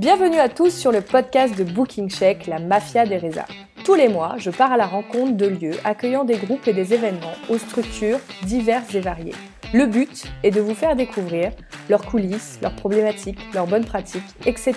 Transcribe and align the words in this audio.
Bienvenue 0.00 0.38
à 0.38 0.48
tous 0.48 0.70
sur 0.70 0.92
le 0.92 1.02
podcast 1.02 1.58
de 1.58 1.62
Booking 1.62 2.08
Check, 2.08 2.46
la 2.46 2.58
mafia 2.58 3.04
des 3.04 3.18
résas. 3.18 3.44
Tous 3.84 3.94
les 3.94 4.08
mois, 4.08 4.36
je 4.38 4.48
pars 4.48 4.72
à 4.72 4.78
la 4.78 4.86
rencontre 4.86 5.36
de 5.36 5.44
lieux 5.44 5.74
accueillant 5.84 6.24
des 6.24 6.38
groupes 6.38 6.66
et 6.68 6.72
des 6.72 6.94
événements 6.94 7.34
aux 7.50 7.58
structures 7.58 8.18
diverses 8.44 8.94
et 8.94 9.00
variées. 9.00 9.34
Le 9.74 9.84
but 9.84 10.24
est 10.42 10.52
de 10.52 10.62
vous 10.62 10.74
faire 10.74 10.96
découvrir 10.96 11.52
leurs 11.90 12.06
coulisses, 12.06 12.58
leurs 12.62 12.74
problématiques, 12.74 13.40
leurs 13.52 13.66
bonnes 13.66 13.84
pratiques, 13.84 14.22
etc. 14.46 14.74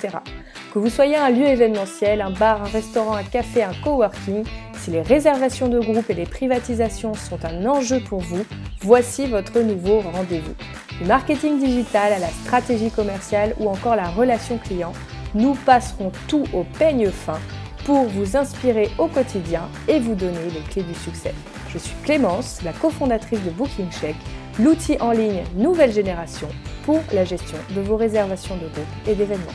Que 0.74 0.80
vous 0.80 0.90
soyez 0.90 1.16
un 1.16 1.30
lieu 1.30 1.46
événementiel, 1.46 2.20
un 2.20 2.32
bar, 2.32 2.62
un 2.62 2.68
restaurant, 2.68 3.14
un 3.14 3.24
café, 3.24 3.64
un 3.64 3.72
coworking, 3.82 4.44
si 4.78 4.92
les 4.92 5.04
réservations 5.04 5.70
de 5.70 5.80
groupes 5.80 6.10
et 6.10 6.16
les 6.16 6.26
privatisations 6.26 7.14
sont 7.14 7.46
un 7.46 7.66
enjeu 7.66 8.02
pour 8.02 8.20
vous, 8.20 8.44
voici 8.82 9.28
votre 9.28 9.62
nouveau 9.62 10.02
rendez-vous. 10.02 10.56
Du 11.00 11.06
marketing 11.06 11.60
digital 11.60 12.12
à 12.12 12.20
la 12.20 12.28
stratégie 12.28 12.92
commerciale 12.92 13.56
ou 13.60 13.70
encore 13.70 13.96
la 13.96 14.10
relation 14.10 14.58
client, 14.58 14.92
nous 15.36 15.54
passerons 15.66 16.12
tout 16.28 16.46
au 16.54 16.64
peigne 16.78 17.10
fin 17.10 17.40
pour 17.86 18.06
vous 18.06 18.38
inspirer 18.38 18.90
au 18.98 19.08
quotidien 19.08 19.64
et 19.88 20.00
vous 20.00 20.16
donner 20.16 20.50
les 20.54 20.62
clés 20.62 20.84
du 20.84 20.94
succès. 20.94 21.34
Je 21.70 21.78
suis 21.78 21.96
Clémence, 22.04 22.62
la 22.64 22.72
cofondatrice 22.72 23.44
de 23.44 23.50
Booking 23.50 23.90
Check, 23.92 24.16
l'outil 24.60 24.98
en 25.02 25.12
ligne 25.12 25.44
nouvelle 25.56 25.92
génération 25.92 26.48
pour 26.86 27.02
la 27.14 27.26
gestion 27.26 27.58
de 27.76 27.82
vos 27.82 27.98
réservations 27.98 28.56
de 28.56 28.68
groupes 28.68 29.08
et 29.08 29.16
d'événements. 29.16 29.46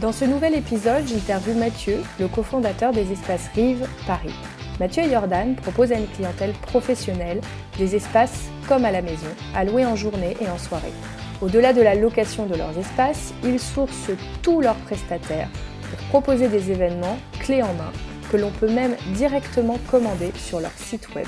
Dans 0.00 0.12
ce 0.12 0.24
nouvel 0.24 0.54
épisode, 0.54 1.06
j'interviewe 1.06 1.56
Mathieu, 1.56 1.98
le 2.18 2.28
cofondateur 2.28 2.92
des 2.92 3.12
espaces 3.12 3.48
Rive 3.54 3.86
Paris. 4.06 4.34
Mathieu 4.80 5.04
Jordan 5.08 5.54
proposent 5.54 5.92
à 5.92 5.96
une 5.96 6.08
clientèle 6.08 6.52
professionnelle 6.52 7.40
des 7.78 7.94
espaces 7.94 8.48
comme 8.68 8.84
à 8.84 8.90
la 8.90 9.02
maison, 9.02 9.28
à 9.54 9.64
louer 9.64 9.84
en 9.84 9.94
journée 9.94 10.36
et 10.40 10.48
en 10.48 10.58
soirée. 10.58 10.92
Au-delà 11.42 11.72
de 11.72 11.82
la 11.82 11.96
location 11.96 12.46
de 12.46 12.54
leurs 12.54 12.78
espaces, 12.78 13.34
ils 13.42 13.58
sourcent 13.58 14.12
tous 14.42 14.60
leurs 14.60 14.76
prestataires 14.76 15.48
pour 15.90 15.98
proposer 16.08 16.46
des 16.46 16.70
événements 16.70 17.18
clés 17.40 17.64
en 17.64 17.74
main 17.74 17.90
que 18.30 18.36
l'on 18.36 18.52
peut 18.52 18.70
même 18.70 18.94
directement 19.14 19.76
commander 19.90 20.30
sur 20.36 20.60
leur 20.60 20.70
site 20.70 21.12
web. 21.16 21.26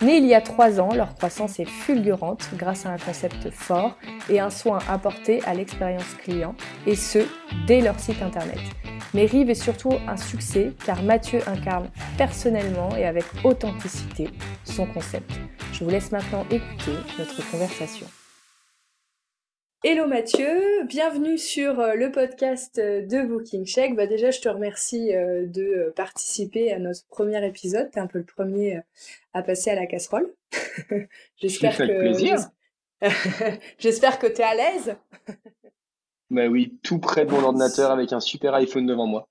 Né 0.00 0.18
il 0.18 0.26
y 0.26 0.34
a 0.34 0.40
trois 0.40 0.80
ans, 0.80 0.94
leur 0.94 1.16
croissance 1.16 1.58
est 1.58 1.68
fulgurante 1.68 2.50
grâce 2.56 2.86
à 2.86 2.90
un 2.90 2.98
concept 2.98 3.50
fort 3.50 3.96
et 4.30 4.38
un 4.38 4.50
soin 4.50 4.78
apporté 4.88 5.42
à 5.44 5.54
l'expérience 5.54 6.14
client, 6.22 6.54
et 6.86 6.94
ce, 6.94 7.18
dès 7.66 7.80
leur 7.80 7.98
site 7.98 8.22
internet. 8.22 8.60
Mais 9.12 9.26
Rive 9.26 9.50
est 9.50 9.54
surtout 9.54 9.94
un 10.06 10.16
succès 10.16 10.72
car 10.86 11.02
Mathieu 11.02 11.40
incarne 11.48 11.88
personnellement 12.16 12.94
et 12.96 13.06
avec 13.06 13.24
authenticité 13.42 14.28
son 14.62 14.86
concept. 14.86 15.32
Je 15.72 15.82
vous 15.82 15.90
laisse 15.90 16.12
maintenant 16.12 16.46
écouter 16.48 16.94
notre 17.18 17.50
conversation. 17.50 18.06
Hello 19.84 20.08
Mathieu, 20.08 20.82
bienvenue 20.86 21.38
sur 21.38 21.78
euh, 21.78 21.94
le 21.94 22.10
podcast 22.10 22.80
euh, 22.80 23.06
de 23.06 23.22
Booking 23.22 23.64
Check. 23.64 23.94
Bah 23.94 24.08
déjà, 24.08 24.32
je 24.32 24.40
te 24.40 24.48
remercie 24.48 25.14
euh, 25.14 25.46
de 25.46 25.92
participer 25.94 26.72
à 26.72 26.80
notre 26.80 27.06
premier 27.06 27.46
épisode. 27.46 27.88
Tu 27.92 27.98
es 27.98 28.02
un 28.02 28.08
peu 28.08 28.18
le 28.18 28.24
premier 28.24 28.80
à 29.34 29.42
passer 29.44 29.70
à 29.70 29.76
la 29.76 29.86
casserole. 29.86 30.34
J'espère 31.36 31.76
que 31.76 32.00
plaisir. 32.00 32.38
J'espère 33.78 34.18
que 34.18 34.26
tu 34.26 34.40
es 34.40 34.42
à 34.42 34.56
l'aise. 34.56 34.96
bah 36.30 36.48
oui, 36.48 36.76
tout 36.82 36.98
près 36.98 37.24
de 37.24 37.30
mon 37.30 37.44
ordinateur 37.44 37.92
avec 37.92 38.12
un 38.12 38.20
super 38.20 38.54
iPhone 38.54 38.84
devant 38.84 39.06
moi. 39.06 39.28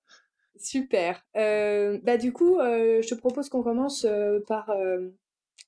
Super. 0.58 1.26
bah 1.36 2.17
du 2.17 2.32
coup, 2.32 2.58
je 2.61 3.06
te 3.06 3.16
propose 3.16 3.50
qu'on 3.50 3.64
commence 3.64 4.08
par 4.48 4.73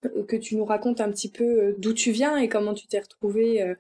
que 0.02 0.38
tu 0.38 0.56
nous 0.56 0.64
racontes 0.64 1.02
un 1.02 1.12
petit 1.12 1.30
peu 1.30 1.76
d'où 1.78 1.94
tu 1.94 2.12
viens 2.12 2.38
et 2.38 2.48
comment 2.48 2.74
tu 2.74 2.88
t'es 2.88 3.00
retrouvé 3.00 3.76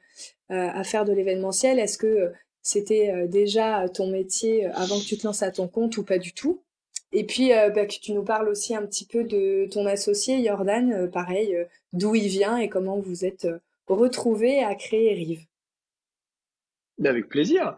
à 0.49 0.83
faire 0.83 1.05
de 1.05 1.13
l'événementiel. 1.13 1.79
Est-ce 1.79 1.97
que 1.97 2.31
c'était 2.61 3.27
déjà 3.27 3.87
ton 3.89 4.07
métier 4.07 4.65
avant 4.67 4.99
que 4.99 5.05
tu 5.05 5.17
te 5.17 5.25
lances 5.25 5.43
à 5.43 5.51
ton 5.51 5.67
compte 5.67 5.97
ou 5.97 6.03
pas 6.03 6.17
du 6.17 6.33
tout? 6.33 6.63
Et 7.11 7.25
puis 7.25 7.49
bah, 7.49 7.85
que 7.85 7.99
tu 7.99 8.13
nous 8.13 8.23
parles 8.23 8.49
aussi 8.49 8.75
un 8.75 8.85
petit 8.85 9.05
peu 9.05 9.23
de 9.23 9.67
ton 9.71 9.85
associé 9.85 10.43
Jordan, 10.43 11.09
pareil, 11.11 11.55
d'où 11.93 12.15
il 12.15 12.27
vient 12.27 12.57
et 12.57 12.69
comment 12.69 12.99
vous 12.99 13.25
êtes 13.25 13.47
retrouvé 13.87 14.63
à 14.63 14.75
créer 14.75 15.13
Rive. 15.13 15.45
Bah, 16.97 17.09
avec 17.11 17.29
plaisir. 17.29 17.75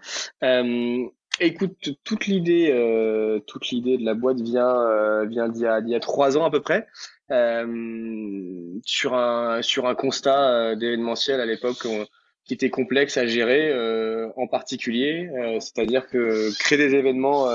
écoute, 1.39 1.89
toute 2.03 2.27
l'idée, 2.27 3.41
toute 3.47 3.69
l'idée 3.69 3.97
de 3.97 4.05
la 4.05 4.13
boîte 4.13 4.39
vient, 4.39 5.25
vient 5.25 5.49
d'il 5.49 5.89
y, 5.89 5.95
a 5.95 5.99
trois 5.99 6.37
ans 6.37 6.45
à 6.45 6.51
peu 6.51 6.61
près. 6.61 6.87
Euh, 7.31 8.79
sur 8.83 9.13
un 9.13 9.61
sur 9.61 9.87
un 9.87 9.95
constat 9.95 10.51
euh, 10.51 10.75
d'événementiel 10.75 11.39
à 11.39 11.45
l'époque 11.45 11.87
qui 12.51 12.55
était 12.55 12.69
complexe 12.69 13.15
à 13.15 13.25
gérer 13.25 13.71
euh, 13.71 14.27
en 14.35 14.45
particulier, 14.45 15.29
c'est-à-dire 15.61 16.05
que 16.09 16.53
créer 16.59 16.77
des 16.77 16.95
événements 16.95 17.47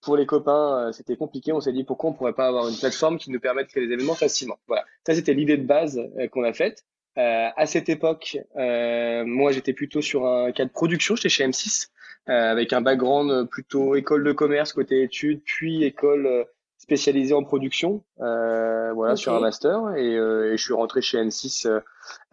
pour 0.00 0.16
les 0.16 0.26
copains, 0.26 0.90
c'était 0.92 1.14
compliqué. 1.14 1.52
On 1.52 1.60
s'est 1.60 1.72
dit 1.72 1.84
pourquoi 1.84 2.10
on 2.10 2.14
pourrait 2.14 2.32
pas 2.32 2.48
avoir 2.48 2.68
une 2.68 2.76
plateforme 2.76 3.16
qui 3.16 3.30
nous 3.30 3.38
permette 3.38 3.66
de 3.66 3.70
créer 3.70 3.86
des 3.86 3.92
événements 3.92 4.16
facilement? 4.16 4.58
Voilà, 4.66 4.84
ça 5.06 5.14
c'était 5.14 5.34
l'idée 5.34 5.56
de 5.56 5.64
base 5.64 6.00
qu'on 6.32 6.42
a 6.42 6.52
faite. 6.52 6.84
à 7.14 7.66
cette 7.66 7.88
époque, 7.88 8.36
moi 8.56 9.52
j'étais 9.52 9.72
plutôt 9.72 10.02
sur 10.02 10.26
un 10.26 10.50
cas 10.50 10.64
de 10.64 10.70
production, 10.70 11.14
j'étais 11.14 11.28
chez 11.28 11.46
M6, 11.46 11.90
avec 12.26 12.72
un 12.72 12.80
background 12.80 13.48
plutôt 13.50 13.94
école 13.94 14.24
de 14.24 14.32
commerce 14.32 14.72
côté 14.72 15.04
études, 15.04 15.42
puis 15.44 15.84
école 15.84 16.44
spécialisé 16.84 17.32
en 17.32 17.42
production, 17.42 18.04
euh, 18.20 18.92
voilà, 18.92 19.16
sur 19.16 19.32
un 19.34 19.40
master, 19.40 19.96
et, 19.96 20.16
euh, 20.16 20.52
et, 20.52 20.56
je 20.58 20.62
suis 20.62 20.74
rentré 20.74 21.00
chez 21.00 21.18
N6 21.18 21.66
euh, 21.66 21.80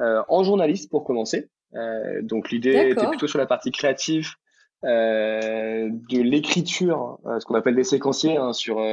euh, 0.02 0.22
en 0.28 0.44
journaliste 0.44 0.90
pour 0.90 1.06
commencer. 1.06 1.50
Euh, 1.76 2.22
donc 2.22 2.52
l'idée 2.52 2.92
était 2.92 3.08
plutôt 3.08 3.28
sur 3.28 3.40
la 3.40 3.46
partie 3.46 3.72
créative 3.72 4.32
de 4.84 6.22
l'écriture, 6.22 7.20
ce 7.40 7.46
qu'on 7.46 7.54
appelle 7.54 7.76
des 7.76 7.84
séquenciers 7.84 8.38
hein, 8.38 8.52
sur 8.52 8.84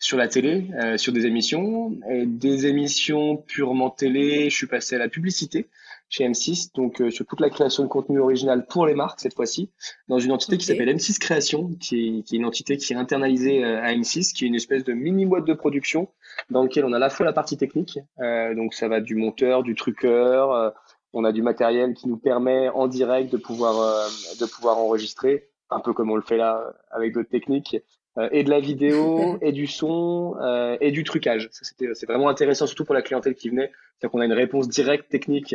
sur 0.00 0.18
la 0.18 0.26
télé, 0.26 0.68
sur 0.96 1.12
des 1.12 1.26
émissions, 1.26 1.92
des 2.26 2.66
émissions 2.66 3.36
purement 3.36 3.90
télé. 3.90 4.50
Je 4.50 4.56
suis 4.56 4.66
passé 4.66 4.96
à 4.96 4.98
la 4.98 5.08
publicité 5.08 5.68
chez 6.08 6.26
M6, 6.26 6.74
donc 6.74 7.00
euh, 7.00 7.10
sur 7.10 7.26
toute 7.26 7.40
la 7.40 7.50
création 7.50 7.82
de 7.82 7.88
contenu 7.88 8.18
original 8.18 8.66
pour 8.66 8.86
les 8.86 8.94
marques 8.94 9.20
cette 9.20 9.34
fois-ci, 9.34 9.70
dans 10.08 10.18
une 10.18 10.32
entité 10.32 10.56
qui 10.56 10.64
s'appelle 10.64 10.88
M6 10.88 11.18
Création, 11.18 11.70
qui 11.80 12.18
est, 12.18 12.22
qui 12.22 12.36
est, 12.36 12.38
une 12.38 12.46
entité 12.46 12.76
qui 12.76 12.92
est 12.92 12.96
internalisée 12.96 13.64
euh, 13.64 13.82
à 13.82 13.92
M6, 13.92 14.32
qui 14.32 14.44
est 14.44 14.48
une 14.48 14.54
espèce 14.54 14.84
de 14.84 14.94
mini 14.94 15.26
boîte 15.26 15.44
de 15.44 15.52
production 15.52 16.08
dans 16.50 16.62
lequel 16.62 16.84
on 16.84 16.92
a 16.92 16.96
à 16.96 17.00
la 17.00 17.10
fois 17.10 17.26
la 17.26 17.32
partie 17.32 17.56
technique, 17.56 17.98
euh, 18.20 18.54
donc 18.54 18.74
ça 18.74 18.88
va 18.88 19.00
du 19.00 19.16
monteur, 19.16 19.62
du 19.62 19.74
truqueur, 19.74 20.52
euh, 20.52 20.70
on 21.18 21.24
a 21.24 21.32
du 21.32 21.42
matériel 21.42 21.94
qui 21.94 22.08
nous 22.08 22.16
permet 22.16 22.68
en 22.70 22.86
direct 22.86 23.32
de 23.32 23.36
pouvoir 23.36 24.08
de 24.40 24.46
pouvoir 24.46 24.78
enregistrer, 24.78 25.48
un 25.70 25.80
peu 25.80 25.92
comme 25.92 26.10
on 26.10 26.16
le 26.16 26.22
fait 26.22 26.36
là 26.36 26.74
avec 26.90 27.12
d'autres 27.12 27.28
techniques, 27.28 27.76
euh, 28.16 28.28
et 28.32 28.44
de 28.44 28.50
la 28.50 28.60
vidéo 28.60 29.38
et 29.42 29.52
du 29.52 29.66
son 29.66 30.36
euh, 30.40 30.76
et 30.80 30.90
du 30.90 31.04
trucage. 31.04 31.48
C'est 31.52 32.06
vraiment 32.06 32.28
intéressant, 32.28 32.66
surtout 32.66 32.84
pour 32.84 32.94
la 32.94 33.02
clientèle 33.02 33.34
qui 33.34 33.48
venait. 33.48 33.70
C'est-à-dire 33.98 34.12
qu'on 34.12 34.20
a 34.20 34.26
une 34.26 34.32
réponse 34.32 34.68
directe 34.68 35.10
technique 35.10 35.54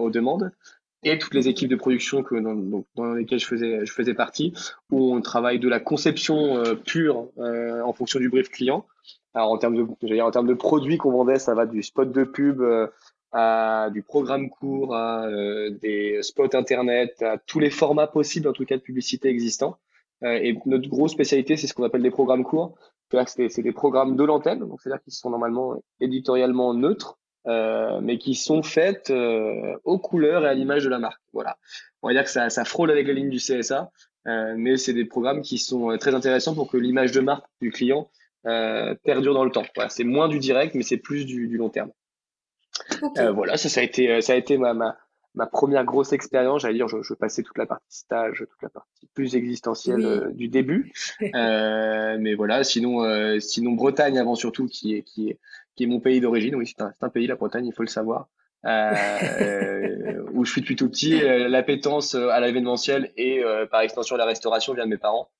aux 0.00 0.10
demandes 0.10 0.50
et 1.04 1.18
toutes 1.18 1.34
les 1.34 1.48
équipes 1.48 1.68
de 1.68 1.76
production 1.76 2.22
que 2.22 2.36
dans, 2.36 2.84
dans, 2.94 3.14
lesquelles 3.14 3.40
je 3.40 3.46
faisais, 3.46 3.84
je 3.84 3.92
faisais 3.92 4.14
partie, 4.14 4.54
où 4.90 5.14
on 5.14 5.20
travaille 5.20 5.58
de 5.58 5.68
la 5.68 5.80
conception 5.80 6.56
euh, 6.58 6.74
pure 6.74 7.28
euh, 7.38 7.82
en 7.82 7.92
fonction 7.92 8.20
du 8.20 8.28
brief 8.28 8.50
client. 8.50 8.86
Alors 9.34 9.50
en 9.50 9.58
termes 9.58 9.76
de, 9.76 10.06
dire, 10.06 10.24
en 10.24 10.30
termes 10.30 10.46
de 10.46 10.54
produits 10.54 10.98
qu'on 10.98 11.10
vendait, 11.10 11.38
ça 11.38 11.54
va 11.54 11.66
du 11.66 11.82
spot 11.82 12.12
de 12.12 12.24
pub 12.24 12.60
euh, 12.60 12.86
à 13.32 13.88
du 13.92 14.02
programme 14.02 14.50
court, 14.50 14.94
à 14.94 15.26
des 15.80 16.18
spots 16.22 16.54
internet, 16.54 17.22
à 17.22 17.38
tous 17.38 17.60
les 17.60 17.70
formats 17.70 18.06
possibles 18.06 18.48
en 18.48 18.52
tout 18.52 18.64
cas 18.64 18.76
de 18.76 18.82
publicité 18.82 19.28
existants. 19.28 19.78
Euh, 20.22 20.38
et 20.40 20.58
notre 20.66 20.88
grosse 20.88 21.12
spécialité, 21.12 21.56
c'est 21.56 21.66
ce 21.66 21.74
qu'on 21.74 21.84
appelle 21.84 22.02
des 22.02 22.10
programmes 22.10 22.44
courts. 22.44 22.74
C'est 23.26 23.60
des 23.60 23.72
programmes 23.72 24.16
de 24.16 24.24
l'antenne, 24.24 24.60
donc 24.60 24.80
c'est-à-dire 24.80 25.02
qu'ils 25.02 25.12
sont 25.12 25.28
normalement 25.28 25.82
éditorialement 26.00 26.72
neutres, 26.72 27.18
euh, 27.46 28.00
mais 28.00 28.16
qui 28.16 28.34
sont 28.34 28.62
faites 28.62 29.10
euh, 29.10 29.76
aux 29.84 29.98
couleurs 29.98 30.46
et 30.46 30.48
à 30.48 30.54
l'image 30.54 30.84
de 30.84 30.88
la 30.88 30.98
marque. 30.98 31.20
Voilà. 31.34 31.58
On 32.00 32.08
va 32.08 32.14
dire 32.14 32.24
que 32.24 32.30
ça, 32.30 32.48
ça 32.48 32.64
frôle 32.64 32.90
avec 32.90 33.06
la 33.06 33.12
ligne 33.12 33.28
du 33.28 33.36
CSA, 33.36 33.90
euh, 34.28 34.54
mais 34.56 34.78
c'est 34.78 34.94
des 34.94 35.04
programmes 35.04 35.42
qui 35.42 35.58
sont 35.58 35.90
euh, 35.90 35.98
très 35.98 36.14
intéressants 36.14 36.54
pour 36.54 36.70
que 36.70 36.78
l'image 36.78 37.12
de 37.12 37.20
marque 37.20 37.44
du 37.60 37.70
client 37.70 38.08
euh, 38.46 38.94
perdure 39.04 39.34
dans 39.34 39.44
le 39.44 39.50
temps. 39.50 39.64
Voilà, 39.74 39.90
c'est 39.90 40.04
moins 40.04 40.28
du 40.28 40.38
direct, 40.38 40.74
mais 40.74 40.82
c'est 40.82 40.96
plus 40.96 41.26
du, 41.26 41.48
du 41.48 41.58
long 41.58 41.68
terme. 41.68 41.90
Voilà, 43.34 43.56
ça, 43.56 43.68
ça 43.68 43.80
a 43.80 43.84
été, 43.84 44.20
ça 44.20 44.32
a 44.32 44.36
été 44.36 44.58
ma, 44.58 44.74
ma, 44.74 44.96
ma 45.34 45.46
première 45.46 45.84
grosse 45.84 46.12
expérience, 46.12 46.62
j'allais 46.62 46.74
dire, 46.74 46.88
je, 46.88 47.02
je, 47.02 47.14
passais 47.14 47.42
toute 47.42 47.56
la 47.58 47.66
partie 47.66 47.96
stage, 47.96 48.38
toute 48.38 48.62
la 48.62 48.68
partie 48.68 49.06
plus 49.14 49.34
existentielle 49.34 50.04
euh, 50.04 50.30
du 50.32 50.48
début. 50.48 50.92
euh, 51.34 52.16
mais 52.20 52.34
voilà, 52.34 52.64
sinon, 52.64 53.04
euh, 53.04 53.38
sinon 53.40 53.72
Bretagne 53.72 54.18
avant 54.18 54.34
surtout, 54.34 54.66
qui 54.66 54.94
est, 54.94 55.02
qui 55.02 55.30
est, 55.30 55.38
qui 55.74 55.84
est 55.84 55.86
mon 55.86 56.00
pays 56.00 56.20
d'origine. 56.20 56.54
Oui, 56.56 56.66
c'est 56.66 56.82
un, 56.82 56.92
un, 57.00 57.08
pays, 57.08 57.26
la 57.26 57.36
Bretagne, 57.36 57.66
il 57.66 57.72
faut 57.72 57.82
le 57.82 57.88
savoir. 57.88 58.28
Euh, 58.64 60.22
où 60.32 60.44
je 60.44 60.52
suis 60.52 60.60
depuis 60.60 60.76
tout 60.76 60.88
petit. 60.88 61.22
Euh, 61.22 61.48
l'appétence 61.48 62.14
à 62.14 62.38
l'événementiel 62.40 63.10
et 63.16 63.42
par 63.70 63.80
extension 63.80 64.16
la 64.16 64.24
restauration 64.24 64.74
vient 64.74 64.84
de 64.84 64.90
mes 64.90 64.98
parents. 64.98 65.30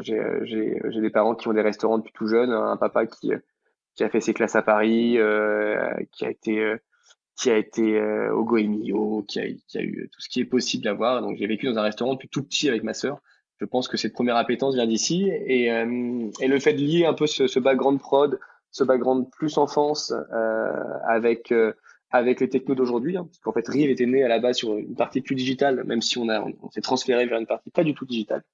J'ai 0.00 1.00
des 1.00 1.10
parents 1.10 1.34
qui 1.34 1.48
ont 1.48 1.52
des 1.52 1.60
restaurants 1.60 1.98
depuis 1.98 2.12
tout 2.12 2.26
jeune. 2.26 2.50
Un 2.50 2.76
papa 2.76 3.06
qui, 3.06 3.32
qui 3.96 4.04
a 4.04 4.08
fait 4.08 4.20
ses 4.20 4.34
classes 4.34 4.56
à 4.56 4.62
Paris, 4.62 5.18
qui 6.12 6.24
a 6.24 6.30
été 6.30 6.76
qui 7.36 7.50
a 7.50 7.58
été 7.58 7.98
euh, 7.98 8.34
au 8.34 8.44
Goemio, 8.44 9.22
qui 9.28 9.40
a, 9.40 9.44
qui 9.68 9.78
a 9.78 9.82
eu 9.82 10.08
tout 10.10 10.20
ce 10.22 10.28
qui 10.28 10.40
est 10.40 10.46
possible 10.46 10.84
d'avoir. 10.84 11.20
Donc 11.20 11.36
j'ai 11.36 11.46
vécu 11.46 11.66
dans 11.66 11.78
un 11.78 11.82
restaurant 11.82 12.14
depuis 12.14 12.28
tout 12.28 12.42
petit 12.42 12.68
avec 12.68 12.82
ma 12.82 12.94
sœur. 12.94 13.20
je 13.60 13.66
pense 13.66 13.88
que 13.88 13.98
cette 13.98 14.14
première 14.14 14.36
appétence 14.36 14.74
vient 14.74 14.86
d'ici. 14.86 15.28
Et, 15.28 15.66
et 15.66 16.48
le 16.48 16.58
fait 16.58 16.72
de 16.72 16.80
lier 16.80 17.04
un 17.04 17.14
peu 17.14 17.26
ce, 17.26 17.46
ce 17.46 17.58
background 17.58 18.00
prod, 18.00 18.38
ce 18.70 18.84
background 18.84 19.30
plus 19.30 19.58
enfance 19.58 20.14
avec 21.06 21.52
avec 22.10 22.40
les 22.40 22.48
technos 22.48 22.74
d'aujourd'hui, 22.74 23.16
hein, 23.16 23.24
parce 23.24 23.38
qu'en 23.38 23.52
fait 23.52 23.66
Rive 23.68 23.90
était 23.90 24.06
né 24.06 24.22
à 24.22 24.28
la 24.28 24.38
base 24.38 24.56
sur 24.56 24.76
une 24.76 24.94
partie 24.94 25.20
plus 25.20 25.34
digitale, 25.34 25.84
même 25.84 26.02
si 26.02 26.18
on 26.18 26.28
a 26.28 26.40
on, 26.40 26.70
s'est 26.70 26.80
transféré 26.80 27.26
vers 27.26 27.38
une 27.38 27.46
partie 27.46 27.70
pas 27.70 27.84
du 27.84 27.94
tout 27.94 28.06
digitale 28.06 28.44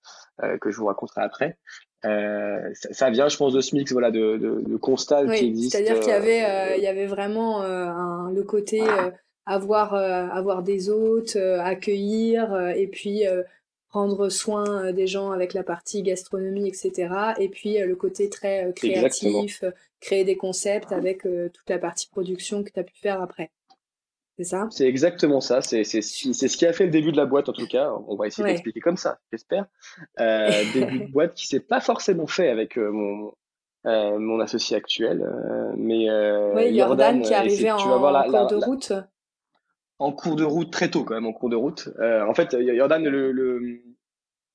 euh, 0.42 0.58
que 0.58 0.70
je 0.70 0.76
vous 0.78 0.86
raconterai 0.86 1.22
après. 1.22 1.58
Euh, 2.04 2.70
ça, 2.75 2.93
ça, 2.93 3.10
vient, 3.10 3.28
je 3.28 3.37
pense, 3.37 3.52
de 3.52 3.60
ce 3.60 3.75
mix 3.75 3.93
voilà 3.93 4.10
de, 4.10 4.37
de, 4.37 4.60
de 4.60 4.76
constat 4.76 5.26
qui 5.26 5.46
existe. 5.46 5.72
C'est-à-dire 5.72 6.00
qu'il 6.00 6.10
y 6.10 6.14
avait 6.14 6.44
euh, 6.44 6.76
il 6.76 6.82
y 6.82 6.88
avait 6.88 7.06
vraiment 7.06 7.62
un, 7.62 8.31
le 8.32 8.43
côté 8.43 8.82
avoir 9.46 9.94
avoir 9.94 10.62
des 10.62 10.90
hôtes, 10.90 11.37
accueillir 11.37 12.72
et 12.76 12.87
puis 12.87 13.25
prendre 13.88 14.28
soin 14.31 14.93
des 14.93 15.06
gens 15.06 15.32
avec 15.32 15.54
la 15.54 15.62
partie 15.62 16.02
gastronomie, 16.02 16.69
etc. 16.69 17.14
Et 17.38 17.49
puis 17.49 17.78
le 17.78 17.94
côté 17.94 18.28
très 18.28 18.72
créatif, 18.75 19.64
créer 20.00 20.25
des 20.25 20.37
concepts 20.37 20.93
avec 20.93 21.22
toute 21.22 21.70
la 21.70 21.78
partie 21.78 22.08
production 22.08 22.64
que 22.64 22.70
tu 22.70 22.81
as 22.81 22.84
pu 22.84 22.94
faire 22.96 23.22
après. 23.22 23.50
C'est 24.42 24.50
ça? 24.50 24.66
C'est 24.70 24.86
exactement 24.86 25.40
ça. 25.40 25.62
C'est 25.62 25.84
ce 25.84 26.56
qui 26.56 26.66
a 26.66 26.72
fait 26.72 26.84
le 26.84 26.90
début 26.90 27.12
de 27.12 27.16
la 27.16 27.26
boîte, 27.26 27.48
en 27.48 27.52
tout 27.52 27.66
cas. 27.66 27.92
On 28.08 28.16
va 28.16 28.26
essayer 28.26 28.46
d'expliquer 28.46 28.80
comme 28.80 28.96
ça, 28.96 29.18
j'espère. 29.30 29.66
Euh, 30.20 30.50
début 30.74 31.00
de 31.00 31.12
boîte 31.12 31.34
qui 31.34 31.46
s'est 31.46 31.60
pas 31.60 31.80
forcément 31.80 32.26
fait 32.26 32.48
avec 32.48 32.76
mon, 32.76 33.32
euh, 33.86 34.18
mon 34.18 34.40
associé 34.40 34.76
actuel. 34.76 35.26
mais 35.76 36.08
oui, 36.54 36.78
Jordan, 36.78 37.22
qui 37.22 37.32
est 37.32 37.36
arrivé 37.36 37.70
en, 37.70 37.76
cours 37.78 38.46
de 38.46 38.56
route 38.56 38.92
en 40.02 40.10
cours 40.10 40.34
de 40.34 40.44
route 40.44 40.72
très 40.72 40.90
tôt 40.90 41.04
quand 41.04 41.14
même 41.14 41.26
en 41.26 41.32
cours 41.32 41.48
de 41.48 41.54
route. 41.54 41.88
Euh, 42.00 42.26
en 42.26 42.34
fait, 42.34 42.56
Jordan, 42.76 43.04
le, 43.04 43.82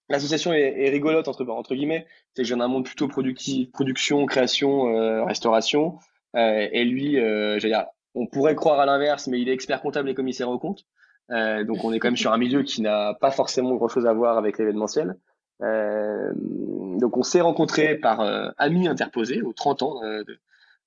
l'association 0.10 0.52
est, 0.52 0.90
rigolote 0.90 1.30
entre 1.30 1.48
entre 1.48 1.74
guillemets. 1.74 2.06
C'est 2.34 2.42
que 2.42 2.48
j'ai 2.48 2.54
un 2.54 2.68
monde 2.68 2.84
plutôt 2.84 3.08
productif, 3.08 3.72
production, 3.72 4.26
création, 4.26 4.94
euh, 4.94 5.24
restauration. 5.24 6.00
Euh, 6.36 6.68
et 6.70 6.84
lui, 6.84 7.14
j'allais 7.16 7.60
dire, 7.60 7.86
on 8.16 8.28
pourrait 8.28 8.56
croire 8.56 8.80
à 8.80 8.86
l'inverse, 8.86 9.28
mais 9.28 9.40
il 9.40 9.50
est 9.50 9.54
expert 9.54 9.82
comptable 9.82 10.10
et 10.10 10.16
commissaire 10.16 10.50
au 10.50 10.60
compte. 10.60 10.86
donc 11.30 11.84
on 11.84 11.94
est 11.94 12.00
quand 12.00 12.08
même 12.08 12.18
sur 12.18 12.34
un 12.34 12.38
milieu 12.38 12.64
qui 12.64 12.82
n'a 12.82 13.14
pas 13.16 13.32
forcément 13.32 13.76
grand 13.76 13.88
chose 13.88 14.06
à 14.06 14.14
voir 14.14 14.38
avec 14.38 14.58
l'événementiel. 14.58 15.16
donc 15.62 17.18
on 17.18 17.24
s'est 17.24 17.42
rencontrés 17.42 17.96
par 17.96 18.22
amis 18.58 18.88
interposés 18.88 19.42
aux 19.42 19.54
30 19.54 19.84
ans 19.84 20.02
de, 20.02 20.40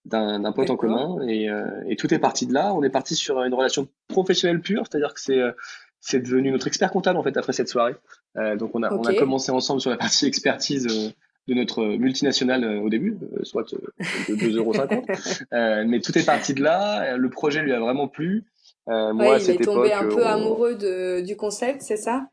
d'un 0.04 0.52
pote 0.52 0.70
en 0.70 0.76
commun 0.76 1.20
et, 1.26 1.48
euh, 1.50 1.64
et, 1.86 1.96
tout 1.96 2.12
est 2.12 2.18
parti 2.18 2.46
de 2.46 2.54
là. 2.54 2.72
On 2.74 2.82
est 2.82 2.90
parti 2.90 3.14
sur 3.14 3.42
une 3.42 3.54
relation 3.54 3.88
professionnelle 4.08 4.60
pure, 4.60 4.84
c'est-à-dire 4.88 5.14
que 5.14 5.20
c'est 5.20 5.38
euh, 5.38 5.52
c'est 6.00 6.20
devenu 6.20 6.50
notre 6.50 6.66
expert 6.66 6.90
comptable 6.90 7.18
en 7.18 7.22
fait 7.22 7.36
après 7.36 7.52
cette 7.52 7.68
soirée. 7.68 7.94
Euh, 8.36 8.56
donc 8.56 8.74
on 8.74 8.82
a 8.82 8.92
on 8.92 9.04
a 9.04 9.14
commencé 9.14 9.52
ensemble 9.52 9.80
sur 9.80 9.90
la 9.90 9.98
partie 9.98 10.26
expertise 10.26 11.14
de 11.48 11.54
notre 11.54 11.84
multinationale 11.84 12.64
au 12.78 12.88
début, 12.88 13.18
soit 13.42 13.64
de 13.72 14.34
2,50 14.34 14.56
euros. 14.56 14.72
mais 15.88 16.00
tout 16.00 16.16
est 16.16 16.24
parti 16.24 16.54
de 16.54 16.62
là. 16.62 17.16
Le 17.16 17.30
projet 17.30 17.62
lui 17.62 17.72
a 17.72 17.80
vraiment 17.80 18.08
plu. 18.08 18.44
Euh, 18.88 19.12
moi, 19.12 19.38
il 19.38 19.50
est 19.50 19.64
tombé 19.64 19.92
un 19.92 20.08
peu 20.08 20.26
amoureux 20.26 20.74
de, 20.74 21.20
du 21.20 21.36
concept, 21.36 21.82
c'est 21.82 21.96
ça? 21.96 22.28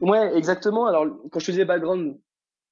Ouais, 0.00 0.36
exactement. 0.36 0.86
Alors, 0.86 1.06
quand 1.30 1.40
je 1.40 1.46
faisais 1.46 1.64
background, 1.64 2.16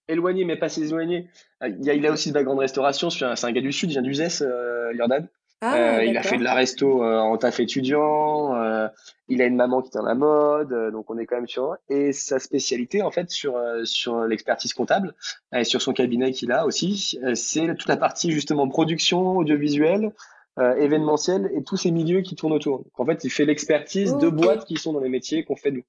éloigné, 0.08 0.44
mais 0.44 0.56
pas 0.56 0.68
si 0.68 0.84
éloigné. 0.84 1.28
Euh, 1.62 1.68
il, 1.80 1.90
a, 1.90 1.94
il 1.94 2.06
a 2.06 2.12
aussi 2.12 2.30
de 2.30 2.34
background 2.34 2.60
restauration. 2.60 3.10
C'est 3.10 3.24
un, 3.24 3.52
gars 3.52 3.60
du 3.60 3.72
Sud, 3.72 3.90
il 3.90 3.92
vient 3.92 4.02
d'Uzès, 4.02 4.42
euh, 4.42 4.92
Jordan. 4.96 5.28
Ah, 5.60 5.98
euh, 5.98 6.04
il 6.04 6.16
a 6.16 6.22
fait 6.22 6.38
de 6.38 6.44
la 6.44 6.54
resto 6.54 7.02
euh, 7.02 7.18
en 7.18 7.36
taf 7.36 7.58
étudiant. 7.58 8.54
Euh, 8.54 8.86
il 9.26 9.42
a 9.42 9.46
une 9.46 9.56
maman 9.56 9.82
qui 9.82 9.88
est 9.88 9.98
dans 9.98 10.04
la 10.04 10.14
mode, 10.14 10.92
donc 10.92 11.10
on 11.10 11.18
est 11.18 11.26
quand 11.26 11.36
même 11.36 11.48
sur. 11.48 11.76
Et 11.88 12.12
sa 12.12 12.38
spécialité 12.38 13.02
en 13.02 13.10
fait 13.10 13.28
sur 13.30 13.60
sur 13.84 14.24
l'expertise 14.24 14.72
comptable 14.72 15.14
et 15.52 15.64
sur 15.64 15.82
son 15.82 15.92
cabinet 15.92 16.30
qu'il 16.30 16.52
a 16.52 16.64
aussi, 16.64 17.18
c'est 17.34 17.66
toute 17.74 17.88
la 17.88 17.96
partie 17.96 18.30
justement 18.30 18.68
production 18.68 19.36
audiovisuelle, 19.36 20.12
événementielle 20.58 21.50
et 21.54 21.64
tous 21.64 21.76
ces 21.76 21.90
milieux 21.90 22.22
qui 22.22 22.36
tournent 22.36 22.52
autour. 22.52 22.78
Donc, 22.78 23.00
en 23.00 23.04
fait, 23.04 23.24
il 23.24 23.30
fait 23.30 23.44
l'expertise 23.44 24.16
de 24.16 24.28
boîtes 24.28 24.64
qui 24.64 24.76
sont 24.76 24.92
dans 24.92 25.00
les 25.00 25.08
métiers 25.08 25.44
qu'on 25.44 25.56
fait 25.56 25.72
nous. 25.72 25.84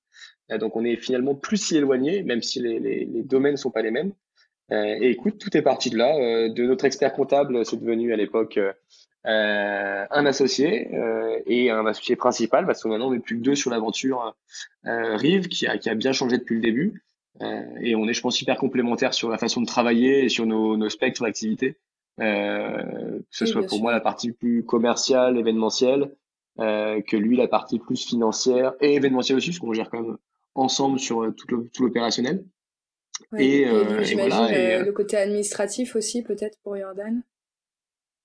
Donc 0.58 0.76
on 0.76 0.84
est 0.84 0.96
finalement 0.96 1.36
plus 1.36 1.58
si 1.58 1.78
éloigné, 1.78 2.24
même 2.24 2.42
si 2.42 2.60
les, 2.60 2.80
les, 2.80 3.06
les 3.06 3.24
domaines 3.24 3.56
sont 3.56 3.72
pas 3.72 3.84
les 3.84 3.92
mêmes. 3.92 4.14
Euh, 4.72 4.98
et 5.00 5.10
écoute, 5.10 5.38
tout 5.40 5.56
est 5.56 5.62
parti 5.62 5.90
de 5.90 5.98
là. 5.98 6.16
Euh, 6.16 6.50
de 6.50 6.64
notre 6.66 6.86
expert 6.86 7.14
comptable, 7.14 7.66
c'est 7.66 7.80
devenu 7.80 8.14
à 8.14 8.16
l'époque 8.16 8.60
euh, 9.26 10.06
un 10.10 10.26
associé 10.26 10.90
et 11.46 11.72
un 11.72 11.86
associé 11.86 12.16
principal, 12.16 12.66
parce 12.66 12.84
que 12.84 12.88
maintenant 12.88 13.08
on 13.08 13.14
n'est 13.14 13.20
plus 13.20 13.38
que 13.38 13.44
deux 13.44 13.56
sur 13.56 13.72
l'aventure 13.72 14.36
Rive, 14.84 15.48
qui 15.48 15.68
a, 15.68 15.78
qui 15.78 15.90
a 15.90 15.96
bien 15.96 16.14
changé 16.14 16.38
depuis 16.38 16.56
le 16.56 16.62
début. 16.62 17.04
et 17.82 17.96
on 17.96 18.08
est, 18.08 18.14
je 18.14 18.22
pense, 18.22 18.42
hyper 18.42 18.58
complémentaires 18.58 19.14
sur 19.14 19.30
la 19.30 19.38
façon 19.38 19.62
de 19.62 19.66
travailler 19.66 20.26
et 20.26 20.30
sur 20.30 20.46
nos, 20.46 20.78
nos 20.78 20.90
spectres 20.90 21.24
d'activité. 21.24 21.78
que 22.18 23.22
ce 23.30 23.46
soit 23.46 23.66
pour 23.66 23.82
moi 23.82 23.92
la 23.92 24.02
partie 24.02 24.32
plus 24.32 24.64
commerciale, 24.64 25.38
événementielle, 25.38 26.12
que 26.58 27.18
lui 27.18 27.38
la 27.38 27.48
partie 27.48 27.80
plus 27.80 28.06
financière 28.06 28.74
et 28.82 28.96
événementielle 28.96 29.38
aussi, 29.38 29.50
parce 29.50 29.60
qu'on 29.60 29.74
gère 29.74 29.90
quand 29.90 30.02
même 30.02 30.18
ensemble 30.56 31.00
sur 31.00 31.24
euh, 31.24 31.32
tout 31.32 31.48
l'opérationnel. 31.80 32.44
et, 33.38 33.66
euh, 33.68 34.04
j'imagine 34.04 34.54
euh, 34.54 34.84
le 34.84 34.92
côté 34.92 35.18
administratif 35.18 35.96
aussi, 35.96 36.24
peut-être 36.24 36.58
pour 36.64 36.78
Jordan. 36.78 37.22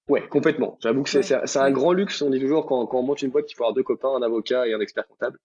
Ouais, 0.07 0.27
complètement. 0.29 0.77
J'avoue 0.83 1.03
que 1.03 1.23
c'est 1.23 1.57
un 1.57 1.71
grand 1.71 1.93
luxe. 1.93 2.21
On 2.21 2.29
dit 2.29 2.39
toujours 2.39 2.67
quand, 2.67 2.87
quand 2.87 2.99
on 2.99 3.03
monte 3.03 3.23
une 3.23 3.31
boîte 3.31 3.47
qu'il 3.47 3.57
faut 3.57 3.65
avoir 3.65 3.75
deux 3.75 3.83
copains, 3.83 4.11
un 4.11 4.21
avocat 4.21 4.67
et 4.69 4.75
un 4.75 4.81
expert 4.81 5.07
comptable. 5.07 5.39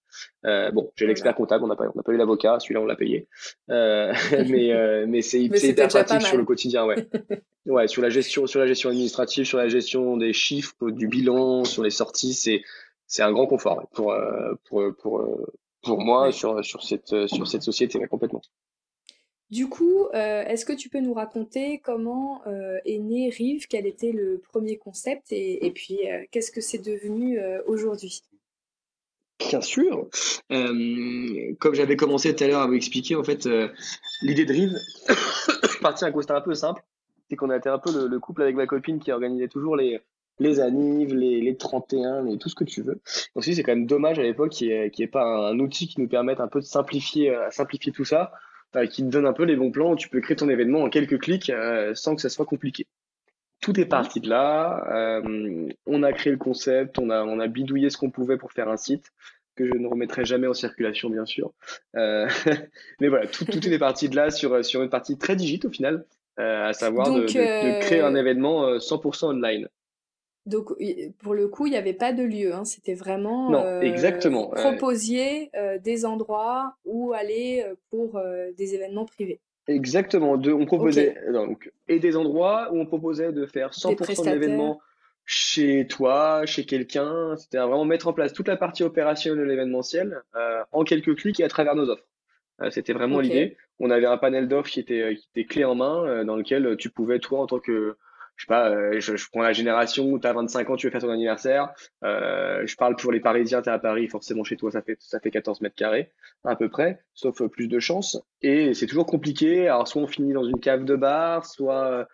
Euh, 0.46 0.70
bon, 0.72 0.92
j'ai 0.98 1.08
l'expert 1.08 1.34
comptable, 1.34 1.64
on 1.64 1.68
n'a 1.68 1.78
pas, 1.78 1.86
on 1.96 2.02
pas 2.02 2.12
eu 2.12 2.18
l'avocat, 2.18 2.60
celui-là 2.60 2.82
on 2.82 2.86
l'a 2.86 2.98
payé. 2.98 3.30
Euh, 3.70 4.14
mais 4.50 4.74
euh, 4.74 5.06
mais 5.08 5.22
c'est 5.22 5.42
hyper 5.42 5.88
pratique 5.88 6.22
sur 6.24 6.38
le 6.38 6.44
quotidien, 6.44 6.86
ouais. 6.86 7.08
ouais, 7.68 7.88
sur 7.88 8.02
la 8.02 8.10
gestion, 8.10 8.48
sur 8.48 8.60
la 8.60 8.68
gestion 8.68 8.90
administrative, 8.90 9.46
sur 9.46 9.58
la 9.58 9.70
gestion 9.70 10.18
des 10.18 10.34
chiffres, 10.34 10.90
du 10.90 11.08
bilan, 11.08 11.64
sur 11.64 11.82
les 11.82 11.90
sorties, 11.90 12.34
c'est 12.34 12.62
c'est 13.08 13.24
un 13.24 13.32
grand 13.32 13.48
confort 13.48 13.88
pour 13.94 14.14
pour 14.68 14.84
pour 15.02 15.26
pour 15.84 16.02
moi 16.02 16.34
sur, 16.34 16.64
sur, 16.66 16.84
cette, 16.84 17.28
sur 17.28 17.48
cette 17.48 17.64
société, 17.64 18.06
complètement. 18.08 18.42
Du 19.50 19.68
coup, 19.68 20.06
euh, 20.14 20.44
est-ce 20.44 20.64
que 20.64 20.74
tu 20.74 20.90
peux 20.90 21.00
nous 21.00 21.14
raconter 21.14 21.80
comment 21.80 22.42
euh, 22.46 22.78
est 22.86 23.00
né 23.00 23.30
Rive, 23.30 23.66
quel 23.68 23.88
était 23.88 24.12
le 24.12 24.40
premier 24.52 24.78
concept 24.78 25.32
et, 25.32 25.72
puis 25.74 26.08
euh, 26.08 26.24
qu'est-ce 26.30 26.52
que 26.52 26.62
c'est 26.62 26.78
devenu 26.78 27.40
aujourd'hui? 27.66 28.22
Bien 29.40 29.62
sûr. 29.62 30.08
comme 30.50 31.74
j'avais 31.74 31.96
commencé 31.96 32.36
tout 32.36 32.44
à 32.44 32.48
l'heure 32.48 32.62
à 32.62 32.68
vous 32.68 32.74
expliquer, 32.74 33.16
en 33.16 33.24
fait, 33.24 33.48
l'idée 34.22 34.46
de 34.46 34.54
Rive 34.54 34.74
partir 35.82 36.08
d'un 36.08 36.12
constat 36.12 36.36
un 36.36 36.42
peu 36.42 36.54
simple, 36.54 36.84
c'est 37.30 37.36
qu'on 37.36 37.50
a 37.50 37.58
été 37.58 37.70
un 37.70 37.80
peu 37.80 37.92
le, 37.92 38.08
le, 38.08 38.20
couple 38.20 38.44
avec 38.44 38.56
ma 38.56 38.68
copine 38.68 39.00
qui 39.00 39.12
organisait 39.12 39.48
toujours 39.48 39.76
les, 39.76 40.00
les 40.40 40.60
annives, 40.60 41.16
les, 41.16 41.42
les 41.42 41.56
31, 41.56 42.24
les, 42.24 42.38
tout 42.38 42.50
ce 42.50 42.56
que 42.56 42.66
tu 42.66 42.84
veux. 42.84 43.02
Donc 43.34 43.44
c'est 43.44 43.64
quand 43.64 43.72
même 43.72 43.88
dommage 43.88 44.20
à 44.20 44.24
l'époque 44.24 44.52
qu'il 44.52 44.68
n'y 44.68 45.04
ait, 45.04 45.08
pas 45.08 45.50
un, 45.50 45.58
outil 45.58 45.88
qui 45.88 46.02
nous 46.02 46.08
permette 46.08 46.40
un 46.40 46.48
peu 46.48 46.60
de 46.60 46.66
simplifier, 46.66 47.36
simplifier 47.50 47.92
tout 47.92 48.06
ça, 48.06 48.34
qui 48.92 49.04
te 49.04 49.10
donne 49.10 49.26
un 49.26 49.34
peu 49.34 49.44
les 49.44 49.56
bons 49.56 49.72
plans 49.72 49.92
où 49.92 49.96
tu 49.96 50.10
peux 50.10 50.22
créer 50.22 50.36
ton 50.36 50.50
événement 50.50 50.84
en 50.84 50.90
quelques 50.90 51.20
clics 51.20 51.50
euh, 51.50 51.94
sans 51.96 52.16
que 52.16 52.22
ça 52.22 52.30
soit 52.30 52.46
compliqué. 52.46 52.86
Tout 53.62 53.80
est 53.80 53.86
parti 53.86 54.22
de 54.22 54.30
là. 54.30 55.22
on 55.86 56.04
a 56.04 56.14
créé 56.14 56.32
le 56.32 56.40
concept, 56.40 56.98
on 56.98 57.10
a, 57.10 57.24
on 57.24 57.40
a 57.40 57.48
bidouillé 57.48 57.90
ce 57.90 57.98
qu'on 57.98 58.10
pouvait 58.10 58.38
pour 58.38 58.54
faire 58.54 58.70
un 58.70 58.78
site 58.78 59.12
que 59.58 59.66
je 59.66 59.74
ne 59.74 59.86
remettrai 59.86 60.24
jamais 60.24 60.48
en 60.48 60.54
circulation, 60.54 61.10
bien 61.10 61.26
sûr. 61.26 61.52
mais 61.94 63.10
voilà, 63.10 63.28
tout, 63.28 63.44
tout 63.44 63.68
est 63.68 63.80
parti 63.80 64.08
de 64.08 64.16
là 64.16 64.32
sur, 64.32 64.64
sur 64.64 64.82
une 64.82 64.90
partie 64.90 65.18
très 65.18 65.36
digite 65.36 65.66
au 65.66 65.70
final, 65.70 66.06
à 66.38 66.72
savoir 66.72 67.12
de, 67.14 67.24
de, 67.24 67.82
créer 67.82 68.00
un 68.00 68.16
événement 68.16 68.78
100% 68.78 69.26
online. 69.26 69.68
Donc, 70.50 70.74
pour 71.20 71.34
le 71.34 71.48
coup, 71.48 71.68
il 71.68 71.72
n'y 71.72 71.78
avait 71.78 71.94
pas 71.94 72.12
de 72.12 72.24
lieu. 72.24 72.54
Hein. 72.54 72.66
C'était 72.66 72.96
vraiment. 72.96 73.52
Non, 73.52 73.64
euh, 73.64 73.82
exactement. 73.82 74.50
Proposiez 74.50 75.52
euh, 75.56 75.78
des 75.78 76.06
endroits 76.06 76.76
où 76.86 77.14
aller 77.14 77.64
euh, 77.66 77.76
pour 77.92 78.20
des 78.58 78.76
événements 78.76 79.06
privés. 79.06 79.40
Exactement. 79.68 80.38
De, 80.38 80.52
on 80.52 80.66
proposait 80.66 81.16
donc, 81.32 81.72
et 81.88 82.00
des 82.00 82.18
endroits 82.18 82.70
où 82.72 82.80
on 82.80 82.86
proposait 82.88 83.32
de 83.32 83.46
faire 83.46 83.72
100% 83.72 84.26
de 84.26 84.32
l'événement 84.32 84.82
chez 85.26 85.86
toi, 85.88 86.46
chez 86.48 86.66
quelqu'un. 86.66 87.36
C'était 87.38 87.60
vraiment 87.60 87.86
mettre 87.86 88.08
en 88.08 88.14
place 88.14 88.34
toute 88.34 88.48
la 88.48 88.58
partie 88.58 88.84
opérationnelle 88.84 89.40
de 89.40 89.50
l'événementiel 89.50 90.24
en 90.72 90.84
quelques 90.84 91.16
clics 91.16 91.40
et 91.40 91.44
à 91.44 91.50
travers 91.50 91.76
nos 91.76 91.90
offres. 91.90 92.08
C'était 92.72 92.94
vraiment 92.94 93.20
l'idée. 93.20 93.56
On 93.80 93.92
avait 93.92 94.08
un 94.08 94.18
panel 94.18 94.48
d'offres 94.48 94.72
qui 94.72 94.80
était, 94.80 95.16
qui 95.16 95.28
était 95.36 95.48
clé 95.48 95.64
en 95.66 95.76
main, 95.76 96.26
dans 96.26 96.36
lequel 96.36 96.76
tu 96.78 96.90
pouvais, 96.90 97.20
toi, 97.20 97.42
en 97.42 97.46
tant 97.46 97.60
que 97.60 97.96
je 98.40 98.46
sais 98.46 98.48
pas, 98.48 98.70
euh, 98.70 99.02
je, 99.02 99.18
je, 99.18 99.28
prends 99.30 99.42
la 99.42 99.52
génération 99.52 100.06
où 100.06 100.18
tu 100.18 100.26
as 100.26 100.32
25 100.32 100.70
ans, 100.70 100.78
tu 100.78 100.88
veux 100.88 100.92
faire 100.92 101.02
ton 101.02 101.10
anniversaire. 101.10 101.74
Euh, 102.06 102.66
je 102.66 102.74
parle 102.78 102.96
pour 102.96 103.12
les 103.12 103.20
Parisiens, 103.20 103.62
tu 103.62 103.68
es 103.68 103.72
à 103.74 103.80
Paris, 103.80 104.08
forcément 104.08 104.46
chez 104.46 104.56
toi, 104.56 104.72
ça 104.72 104.82
fait, 104.82 104.96
ça 105.02 105.20
fait 105.20 105.30
14 105.30 105.60
mètres 105.60 105.76
carrés 105.76 106.14
à 106.46 106.56
peu 106.56 106.70
près, 106.70 107.04
sauf 107.14 107.42
euh, 107.42 107.50
plus 107.50 107.68
de 107.68 107.80
chance. 107.82 108.18
Et 108.42 108.74
c'est 108.74 108.88
toujours 108.88 109.06
compliqué. 109.06 109.68
Alors 109.68 109.90
soit 109.90 110.02
on 110.02 110.08
finit 110.08 110.32
dans 110.32 110.46
une 110.46 110.60
cave 110.62 110.86
de 110.86 110.96
bar, 110.96 111.46
soit... 111.46 111.92
Euh, 111.92 112.06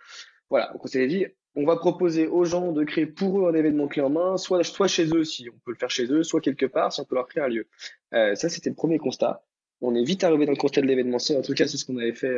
voilà, 0.49 0.73
on 0.79 0.87
s'est 0.87 1.05
dit, 1.05 1.27
on 1.55 1.63
va 1.63 1.75
proposer 1.75 2.25
aux 2.25 2.43
gens 2.43 2.71
de 2.71 2.83
créer 2.83 3.05
pour 3.05 3.41
eux 3.41 3.49
un 3.51 3.53
événement 3.53 3.87
clé 3.87 4.01
en 4.01 4.09
main, 4.09 4.37
soit, 4.37 4.63
soit 4.63 4.87
chez 4.87 5.05
eux 5.13 5.23
si 5.23 5.47
on 5.49 5.59
peut 5.63 5.71
le 5.71 5.77
faire 5.77 5.91
chez 5.91 6.11
eux, 6.11 6.23
soit 6.23 6.41
quelque 6.41 6.65
part 6.65 6.91
si 6.91 7.01
on 7.01 7.05
peut 7.05 7.15
leur 7.15 7.27
créer 7.27 7.43
un 7.43 7.49
lieu. 7.49 7.67
Euh, 8.13 8.33
ça, 8.33 8.49
c'était 8.49 8.71
le 8.71 8.75
premier 8.75 8.97
constat. 8.97 9.43
On 9.85 9.95
est 9.95 10.03
vite 10.03 10.23
arrivé 10.23 10.45
dans 10.45 10.51
le 10.51 10.57
constat 10.57 10.81
de 10.81 10.87
l'événementiel. 10.87 11.37
En 11.37 11.41
tout 11.41 11.53
cas, 11.53 11.67
c'est 11.67 11.77
ce 11.77 11.85
qu'on 11.85 11.97
avait 11.97 12.13
fait 12.13 12.35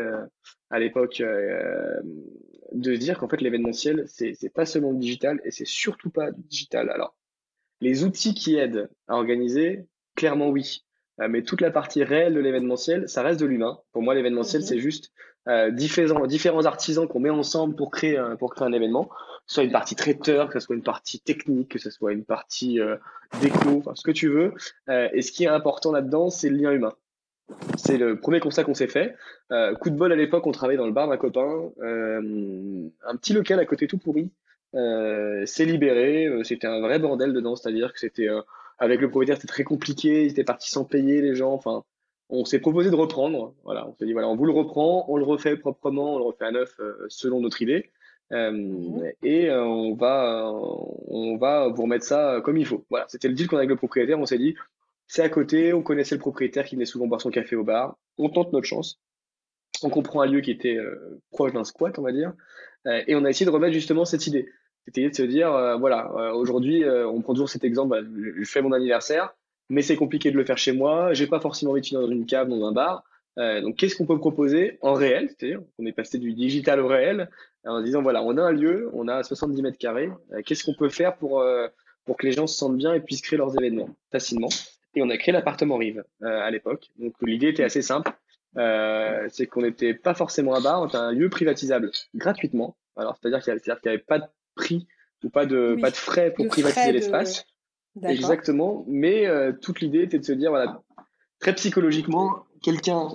à 0.70 0.80
l'époque, 0.80 1.22
de 2.74 2.96
dire 2.96 3.18
qu'en 3.18 3.27
fait, 3.27 3.42
l'événementiel, 3.42 4.06
c'est 4.08 4.54
pas 4.54 4.66
seulement 4.66 4.92
le 4.92 4.98
digital 4.98 5.42
et 5.46 5.51
c'est 5.51 5.68
surtout 5.68 6.10
pas 6.10 6.32
du 6.32 6.42
digital. 6.44 6.89
Alors, 6.89 7.16
les 7.82 8.04
outils 8.04 8.34
qui 8.34 8.56
aident 8.56 8.89
à 9.08 9.16
organiser, 9.16 9.86
clairement 10.16 10.50
oui. 10.50 10.84
Euh, 11.20 11.27
mais 11.30 11.42
toute 11.44 11.62
la 11.62 11.72
partie 11.72 12.04
réelle 12.04 12.36
de 12.36 12.39
l'événementiel, 12.39 13.10
ça 13.10 13.24
reste 13.24 13.39
de 13.39 13.46
l'humain. 13.46 13.80
Pour 13.92 14.01
moi, 14.01 14.13
l'événementiel, 14.13 14.62
mhm. 14.62 14.68
c'est 14.68 14.80
juste 14.80 15.12
euh, 15.48 15.72
différents, 15.72 16.27
différents 16.27 16.66
artisans 16.66 17.08
qu'on 17.08 17.20
met 17.20 17.30
ensemble 17.30 17.75
pour 17.75 17.92
créer, 17.92 18.18
un, 18.18 18.36
pour 18.36 18.54
créer 18.54 18.68
un 18.68 18.74
événement. 18.74 19.06
Que 19.06 19.54
ce 19.54 19.56
soit 19.56 19.63
une 19.63 19.72
partie 19.72 19.96
traiteur, 19.96 20.50
que 20.50 20.60
ce 20.60 20.66
soit 20.66 20.75
une 20.75 20.84
partie 20.84 21.20
technique, 21.22 21.70
que 21.70 21.80
ce 21.80 21.89
soit 21.89 22.12
une 22.12 22.25
partie 22.25 22.80
euh, 22.80 22.98
déco, 23.42 23.77
enfin, 23.80 23.96
ce 23.96 24.04
que 24.04 24.12
tu 24.12 24.27
veux. 24.27 24.54
Euh, 24.89 25.08
et 25.13 25.22
ce 25.22 25.32
qui 25.32 25.46
est 25.46 25.48
important 25.48 25.92
là-dedans, 25.92 26.30
c'est 26.30 26.50
le 26.50 26.58
lien 26.58 26.72
humain. 26.72 26.94
C'est 27.77 27.98
le 27.98 28.20
premier 28.20 28.39
constat 28.39 28.63
qu'on 28.63 28.74
s'est 28.74 28.88
fait. 28.88 29.16
Euh, 29.51 29.74
coup 29.75 29.89
de 29.89 29.96
bol 29.96 30.12
à 30.12 30.16
l'époque, 30.16 30.46
on 30.48 30.51
travaillait 30.51 30.77
dans 30.77 30.86
le 30.86 30.92
bar 30.92 31.08
d'un 31.08 31.18
copain, 31.18 31.72
euh, 31.82 32.89
un 33.06 33.16
petit 33.16 33.34
local 33.34 33.60
à 33.60 33.66
côté 33.66 33.88
tout 33.88 33.98
pourri. 33.98 34.32
Euh, 34.75 35.46
s'est 35.46 35.66
libéré, 35.66 36.30
c'était 36.44 36.68
un 36.68 36.82
vrai 36.82 37.00
bordel 37.00 37.34
dedans, 37.34 37.56
c'est-à-dire 37.56 37.94
que 37.94 38.00
c'était 38.00 38.27
avec 38.80 39.00
le 39.00 39.10
propriétaire, 39.10 39.38
c'était 39.38 39.48
très 39.48 39.63
compliqué, 39.63 40.25
il 40.25 40.32
était 40.32 40.44
parti 40.44 40.70
sans 40.70 40.84
payer 40.84 41.22
les 41.22 41.36
gens. 41.36 41.54
Enfin, 41.54 41.84
on 42.30 42.44
s'est 42.44 42.60
proposé 42.60 42.89
de 42.89 42.96
reprendre. 42.96 43.54
Voilà, 43.63 43.88
on 43.88 43.96
s'est 43.96 44.06
dit 44.06 44.13
voilà, 44.13 44.27
on 44.27 44.36
vous 44.36 44.46
le 44.46 44.51
reprend, 44.51 45.06
on 45.08 45.18
le 45.18 45.24
refait 45.24 45.56
proprement, 45.56 46.16
on 46.16 46.18
le 46.18 46.25
refait 46.25 46.46
à 46.46 46.51
neuf 46.51 46.80
selon 47.08 47.39
notre 47.42 47.62
idée. 47.62 47.92
Mmh. 48.30 49.04
et 49.24 49.50
on 49.51 49.96
va 49.96 50.51
on 50.51 51.38
va 51.38 51.70
vous 51.70 51.84
remettre 51.84 52.04
ça 52.04 52.42
comme 52.44 52.58
il 52.58 52.66
faut. 52.66 52.84
Voilà, 52.89 53.06
c'était 53.08 53.30
le 53.30 53.34
deal 53.34 53.48
qu'on 53.48 53.56
a 53.56 53.60
avec 53.60 53.70
le 53.70 53.77
propriétaire. 53.77 54.20
On 54.20 54.25
s'est 54.25 54.38
dit 54.38 54.56
c'est 55.08 55.22
à 55.22 55.30
côté, 55.30 55.74
on 55.74 55.82
connaissait 55.82 56.16
le 56.16 56.20
propriétaire 56.20 56.66
qui 56.66 56.76
venait 56.76 56.86
souvent 56.86 57.08
boire 57.08 57.22
son 57.22 57.32
café 57.32 57.56
au 57.56 57.64
bar. 57.64 57.98
On 58.18 58.30
tente 58.30 58.52
notre 58.52 58.68
chance. 58.68 59.00
On 59.84 59.90
comprend 59.90 60.22
un 60.22 60.28
lieu 60.28 60.42
qui 60.42 60.52
était 60.52 60.76
euh, 60.76 61.22
proche 61.32 61.54
d'un 61.54 61.64
squat, 61.64 61.98
on 61.98 62.02
va 62.02 62.12
dire. 62.12 62.34
Euh, 62.88 63.02
et 63.08 63.16
on 63.16 63.24
a 63.24 63.30
essayé 63.30 63.46
de 63.46 63.52
remettre 63.52 63.74
justement 63.74 64.06
cette 64.06 64.28
idée. 64.28 64.50
C'était 64.86 65.10
de 65.10 65.16
se 65.16 65.24
dire, 65.24 65.54
euh, 65.54 65.78
voilà, 65.78 66.34
aujourd'hui, 66.34 66.84
on 66.86 67.22
prend 67.22 67.34
toujours 67.34 67.50
cet 67.50 67.64
exemple, 67.64 67.90
bah, 67.90 68.08
je 68.38 68.50
fais 68.50 68.62
mon 68.62 68.72
anniversaire, 68.72 69.34
mais 69.70 69.82
c'est 69.82 69.98
compliqué 69.98 70.32
de 70.32 70.38
le 70.38 70.46
faire 70.46 70.58
chez 70.58 70.72
moi. 70.72 71.14
J'ai 71.14 71.28
pas 71.28 71.42
forcément 71.42 71.72
envie 71.72 71.82
de 71.82 71.86
finir 71.86 72.02
dans 72.02 72.12
une 72.12 72.26
cave, 72.26 72.48
dans 72.48 72.66
un 72.66 72.72
bar. 72.72 73.04
donc, 73.38 73.76
qu'est-ce 73.76 73.96
qu'on 73.98 74.06
peut 74.06 74.18
proposer 74.18 74.78
en 74.82 74.94
réel? 74.94 75.30
C'est-à-dire, 75.30 75.62
on 75.78 75.86
est 75.86 75.92
passé 75.92 76.18
du 76.20 76.34
digital 76.34 76.80
au 76.80 76.88
réel 76.88 77.30
en 77.66 77.82
disant, 77.82 78.02
voilà, 78.02 78.24
on 78.24 78.38
a 78.38 78.42
un 78.42 78.54
lieu, 78.54 78.90
on 78.94 79.10
a 79.10 79.24
70 79.24 79.62
mètres 79.62 79.78
carrés. 79.78 80.10
qu'est-ce 80.46 80.64
qu'on 80.64 80.76
peut 80.76 80.90
faire 80.90 81.18
pour, 81.18 81.44
pour 82.06 82.16
que 82.16 82.26
les 82.26 82.32
gens 82.32 82.48
se 82.48 82.58
sentent 82.58 82.78
bien 82.78 82.94
et 82.94 83.02
puissent 83.02 83.22
créer 83.22 83.38
leurs 83.38 83.58
événements 83.58 83.90
facilement? 84.10 84.50
Et 84.98 85.01
on 85.04 85.10
a 85.10 85.18
créé 85.18 85.32
l'appartement 85.32 85.77
Rive 85.77 86.04
euh, 86.24 86.42
à 86.42 86.50
l'époque. 86.50 86.89
Donc 86.98 87.13
l'idée 87.22 87.50
était 87.50 87.63
assez 87.63 87.82
simple, 87.82 88.12
euh, 88.58 89.27
c'est 89.30 89.46
qu'on 89.46 89.62
n'était 89.62 89.94
pas 89.94 90.16
forcément 90.16 90.56
un 90.56 90.62
bar, 90.62 90.82
on 90.82 90.88
était 90.88 90.98
un 90.98 91.12
lieu 91.12 91.30
privatisable 91.30 91.92
gratuitement. 92.16 92.75
Alors 92.96 93.18
c'est-à-dire 93.22 93.42
qu'il 93.44 93.54
n'y 93.54 93.89
avait, 93.89 94.00
pas 94.00 94.20
de 94.20 94.25
prix 94.56 94.88
ou 95.24 95.30
pas 95.30 95.46
de 95.46 95.77
pas 95.80 95.92
de 95.92 95.96
frais 95.96 96.32
pour 96.32 96.48
privatiser 96.48 96.92
l'espace. 96.92 97.46
Exactement. 98.04 98.86
Mais 98.88 99.27
euh, 99.27 99.51
toute 99.54 99.82
l'idée 99.82 100.04
était 100.04 100.18
de 100.18 100.25
se 100.25 100.32
dire 100.32 100.50
voilà 100.50 100.82
très 101.39 101.54
psychologiquement 101.54 102.46
quelqu'un 102.63 103.10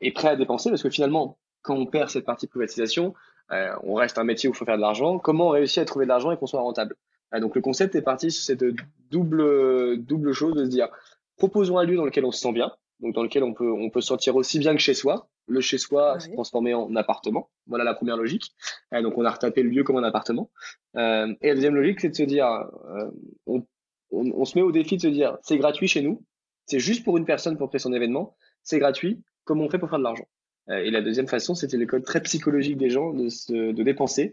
est 0.00 0.12
prêt 0.12 0.28
à 0.28 0.36
dépenser 0.36 0.70
parce 0.70 0.82
que 0.82 0.90
finalement 0.90 1.36
quand 1.62 1.74
on 1.74 1.86
perd 1.86 2.10
cette 2.10 2.24
partie 2.24 2.46
de 2.46 2.50
privatisation, 2.50 3.14
on 3.50 3.94
reste 3.94 4.18
un 4.18 4.24
métier 4.24 4.48
où 4.48 4.52
il 4.52 4.56
faut 4.56 4.64
faire 4.64 4.76
de 4.76 4.82
l'argent. 4.82 5.18
Comment 5.18 5.48
on 5.48 5.50
réussit 5.50 5.78
à 5.78 5.84
trouver 5.84 6.04
de 6.04 6.10
l'argent 6.10 6.30
et 6.30 6.36
qu'on 6.36 6.46
soit 6.46 6.60
rentable? 6.60 6.94
Donc 7.40 7.56
le 7.56 7.60
concept 7.60 7.94
est 7.96 8.02
parti 8.02 8.30
sur 8.30 8.44
cette 8.44 8.64
double 9.10 10.04
double 10.04 10.32
chose 10.32 10.54
de 10.54 10.64
se 10.64 10.70
dire 10.70 10.88
proposons 11.36 11.78
un 11.78 11.84
lieu 11.84 11.96
dans 11.96 12.04
lequel 12.04 12.24
on 12.24 12.30
se 12.30 12.40
sent 12.40 12.52
bien, 12.52 12.72
donc 13.00 13.14
dans 13.14 13.22
lequel 13.22 13.42
on 13.42 13.52
peut, 13.52 13.70
on 13.70 13.90
peut 13.90 14.00
se 14.00 14.08
sentir 14.08 14.36
aussi 14.36 14.58
bien 14.58 14.74
que 14.74 14.80
chez 14.80 14.94
soi. 14.94 15.28
Le 15.46 15.60
chez 15.60 15.76
soi 15.76 16.18
se 16.20 16.30
transformer 16.30 16.72
en 16.72 16.94
appartement. 16.96 17.50
Voilà 17.66 17.84
la 17.84 17.94
première 17.94 18.16
logique. 18.16 18.52
Euh, 18.94 19.02
donc 19.02 19.18
on 19.18 19.24
a 19.24 19.30
retapé 19.30 19.62
le 19.62 19.68
lieu 19.68 19.84
comme 19.84 19.96
un 19.96 20.04
appartement. 20.04 20.50
Euh, 20.96 21.34
et 21.42 21.48
la 21.48 21.54
deuxième 21.54 21.74
logique, 21.74 22.00
c'est 22.00 22.08
de 22.08 22.14
se 22.14 22.22
dire, 22.22 22.46
euh, 22.46 23.10
on, 23.46 23.66
on, 24.10 24.30
on, 24.32 24.44
se 24.44 24.56
met 24.56 24.62
au 24.62 24.72
défi 24.72 24.96
de 24.96 25.02
se 25.02 25.08
dire, 25.08 25.36
c'est 25.42 25.58
gratuit 25.58 25.88
chez 25.88 26.02
nous, 26.02 26.24
c'est 26.66 26.78
juste 26.78 27.04
pour 27.04 27.18
une 27.18 27.26
personne 27.26 27.58
pour 27.58 27.68
créer 27.68 27.78
son 27.78 27.92
événement, 27.92 28.36
c'est 28.62 28.78
gratuit, 28.78 29.22
comment 29.44 29.64
on 29.64 29.70
fait 29.70 29.78
pour 29.78 29.90
faire 29.90 29.98
de 29.98 30.04
l'argent? 30.04 30.26
Et 30.66 30.90
la 30.90 31.02
deuxième 31.02 31.28
façon, 31.28 31.54
c'était 31.54 31.76
le 31.76 31.84
code 31.84 32.04
très 32.04 32.22
psychologique 32.22 32.78
des 32.78 32.88
gens 32.88 33.12
de, 33.12 33.28
se, 33.28 33.52
de 33.52 33.82
dépenser. 33.82 34.32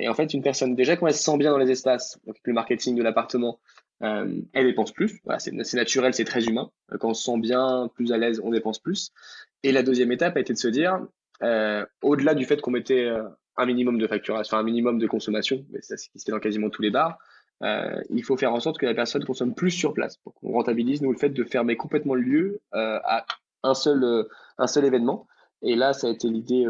Et 0.00 0.08
en 0.08 0.14
fait, 0.14 0.32
une 0.32 0.40
personne, 0.40 0.74
déjà 0.74 0.96
quand 0.96 1.06
elle 1.06 1.14
se 1.14 1.22
sent 1.22 1.36
bien 1.36 1.50
dans 1.50 1.58
les 1.58 1.70
espaces, 1.70 2.18
donc 2.26 2.36
le 2.42 2.54
marketing 2.54 2.96
de 2.96 3.02
l'appartement, 3.02 3.60
euh, 4.02 4.40
elle 4.52 4.66
dépense 4.66 4.92
plus. 4.92 5.20
Voilà, 5.24 5.38
c'est 5.38 5.52
naturel, 5.52 6.14
c'est 6.14 6.24
très 6.24 6.44
humain. 6.44 6.70
Euh, 6.92 6.98
quand 6.98 7.10
on 7.10 7.14
se 7.14 7.24
sent 7.24 7.38
bien, 7.38 7.90
plus 7.94 8.12
à 8.12 8.18
l'aise, 8.18 8.40
on 8.42 8.50
dépense 8.50 8.78
plus. 8.78 9.12
Et 9.62 9.72
la 9.72 9.82
deuxième 9.82 10.12
étape 10.12 10.36
a 10.36 10.40
été 10.40 10.52
de 10.52 10.58
se 10.58 10.68
dire, 10.68 11.00
euh, 11.42 11.84
au-delà 12.02 12.34
du 12.34 12.44
fait 12.44 12.60
qu'on 12.60 12.70
mettait 12.70 13.06
euh, 13.06 13.24
un 13.56 13.66
minimum 13.66 13.98
de 13.98 14.06
facturation, 14.06 14.54
enfin 14.54 14.60
un 14.60 14.64
minimum 14.64 14.98
de 14.98 15.06
consommation, 15.06 15.64
mais 15.70 15.80
ça 15.82 15.96
c'est 15.96 16.10
qui 16.10 16.18
se 16.18 16.24
fait 16.24 16.32
dans 16.32 16.40
quasiment 16.40 16.70
tous 16.70 16.82
les 16.82 16.90
bars, 16.90 17.18
euh, 17.62 18.00
il 18.10 18.22
faut 18.22 18.36
faire 18.36 18.52
en 18.52 18.60
sorte 18.60 18.78
que 18.78 18.86
la 18.86 18.94
personne 18.94 19.24
consomme 19.24 19.54
plus 19.54 19.72
sur 19.72 19.94
place. 19.94 20.18
Donc 20.24 20.34
on 20.42 20.52
rentabilise 20.52 21.02
nous 21.02 21.10
le 21.10 21.18
fait 21.18 21.30
de 21.30 21.44
fermer 21.44 21.76
complètement 21.76 22.14
le 22.14 22.22
lieu 22.22 22.60
euh, 22.74 23.00
à 23.04 23.26
un 23.64 23.74
seul 23.74 24.26
un 24.58 24.66
seul 24.68 24.84
événement. 24.84 25.26
Et 25.62 25.74
là, 25.74 25.92
ça 25.92 26.06
a 26.06 26.10
été 26.10 26.28
l'idée 26.28 26.64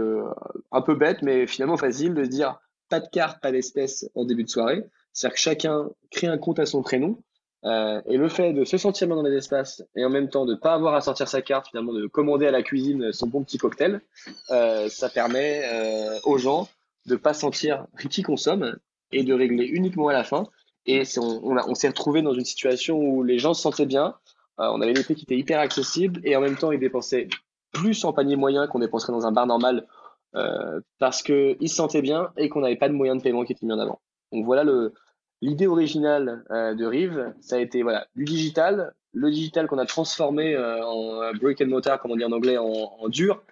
un 0.73 0.81
peu 0.81 0.95
bête, 0.95 1.21
mais 1.21 1.47
finalement 1.47 1.77
facile 1.77 2.15
de 2.15 2.25
se 2.25 2.31
dire 2.31 2.59
pas 2.89 3.01
de 3.01 3.09
carte, 3.09 3.43
pas 3.43 3.53
d'espèce 3.53 4.09
en 4.15 4.25
début 4.25 4.45
de 4.45 4.49
soirée. 4.49 4.83
C'est-à-dire 5.13 5.35
que 5.35 5.41
chacun 5.41 5.91
crée 6.11 6.27
un 6.27 6.39
compte 6.39 6.59
à 6.59 6.67
son 6.67 6.83
prénom. 6.83 7.19
Euh, 7.65 8.01
et 8.07 8.17
le 8.17 8.29
fait 8.29 8.53
de 8.53 8.65
se 8.65 8.79
sentir 8.79 9.09
bien 9.09 9.17
dans 9.17 9.23
les 9.23 9.37
espaces 9.37 9.83
et 9.97 10.05
en 10.05 10.11
même 10.11 10.29
temps 10.29 10.47
de 10.47 10.53
ne 10.53 10.59
pas 10.59 10.75
avoir 10.75 10.95
à 10.95 11.01
sortir 11.01 11.27
sa 11.27 11.43
carte, 11.43 11.67
finalement 11.69 11.93
de 11.93 12.07
commander 12.07 12.47
à 12.47 12.53
la 12.53 12.63
cuisine 12.63 13.13
son 13.13 13.27
bon 13.27 13.43
petit 13.43 13.59
cocktail, 13.59 14.01
euh, 14.51 14.89
ça 14.89 15.09
permet 15.09 15.63
euh, 15.65 16.21
aux 16.23 16.39
gens 16.39 16.69
de 17.07 17.17
pas 17.17 17.35
sentir 17.35 17.87
qui 18.11 18.23
consomme 18.23 18.79
et 19.11 19.25
de 19.25 19.35
régler 19.35 19.65
uniquement 19.65 20.09
à 20.09 20.13
la 20.13 20.23
fin. 20.23 20.47
Et 20.87 21.03
on, 21.19 21.75
s'est 21.75 21.89
retrouvé 21.89 22.23
dans 22.23 22.33
une 22.33 22.45
situation 22.45 22.99
où 22.99 23.23
les 23.23 23.39
gens 23.39 23.53
se 23.53 23.61
sentaient 23.61 23.87
bien, 23.87 24.15
euh, 24.61 24.71
on 24.73 24.81
avait 24.81 24.95
des 24.95 25.05
prix 25.05 25.15
qui 25.15 25.25
étaient 25.25 25.37
hyper 25.37 25.61
accessibles 25.61 26.21
et 26.25 26.35
en 26.35 26.41
même 26.41 26.57
temps 26.57 26.73
ils 26.73 26.81
dépensaient 26.81 27.29
plus 27.73 28.05
en 28.05 28.13
panier 28.13 28.37
moyen 28.37 28.67
qu'on 28.67 28.79
dépenserait 28.79 29.13
dans 29.13 29.27
un 29.27 29.33
bar 29.33 29.47
normal 29.47 29.87
euh, 30.35 30.81
parce 30.99 31.23
qu'ils 31.23 31.69
se 31.69 31.75
sentaient 31.75 32.03
bien 32.03 32.31
et 32.37 32.49
qu'on 32.49 32.61
n'avait 32.61 32.77
pas 32.77 32.89
de 32.89 32.95
moyens 32.95 33.19
de 33.19 33.23
paiement 33.23 33.45
qui 33.45 33.53
étaient 33.53 33.67
mis 33.67 33.73
en 33.73 33.79
avant. 33.79 34.01
Donc 34.33 34.45
voilà 34.45 34.65
l'idée 35.41 35.67
originale 35.67 36.45
euh, 36.51 36.75
de 36.75 36.85
Rive, 36.85 37.35
ça 37.41 37.57
a 37.57 37.59
été 37.59 37.83
voilà 37.83 38.07
du 38.17 38.25
digital, 38.25 38.95
le 39.13 39.31
digital 39.31 39.67
qu'on 39.67 39.79
a 39.79 39.87
transformé 39.87 40.55
euh, 40.55 40.85
en 40.85 41.23
euh, 41.23 41.33
brick 41.33 41.61
and 41.61 41.67
mortar, 41.67 42.01
comme 42.01 42.13
on 42.13 42.17
dit 42.17 42.25
en 42.25 42.33
anglais, 42.33 42.59
en, 42.59 43.09
dur 43.09 43.43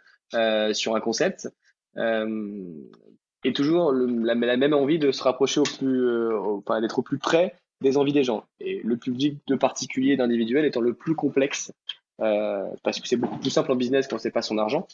sur 0.73 0.97
un 0.97 1.01
concept, 1.01 1.49
et 1.97 3.53
toujours 3.53 3.93
la, 3.93 4.35
même 4.35 4.75
envie 4.75 4.99
de 4.99 5.13
se 5.13 5.23
rapprocher 5.23 5.61
au 5.61 5.65
plus, 5.65 6.35
enfin 6.35 6.81
d'être 6.81 6.99
au 6.99 7.03
plus 7.03 7.19
près 7.19 7.55
des 7.81 7.97
envies 7.97 8.13
des 8.13 8.25
gens. 8.25 8.45
Et 8.59 8.81
le 8.83 8.97
public 8.97 9.39
de 9.47 9.55
particulier, 9.55 10.17
d'individuel 10.17 10.65
étant 10.65 10.81
le 10.81 10.95
plus 10.95 11.15
complexe 11.15 11.73
parce 12.19 12.99
que 13.01 13.07
c'est 13.07 13.17
beaucoup 13.17 13.39
plus 13.39 13.51
simple 13.51 13.71
en 13.71 13.77
business 13.77 14.09
quand 14.09 14.19
c'est 14.19 14.33
pas 14.33 14.43
son 14.43 14.59
argent. 14.59 14.89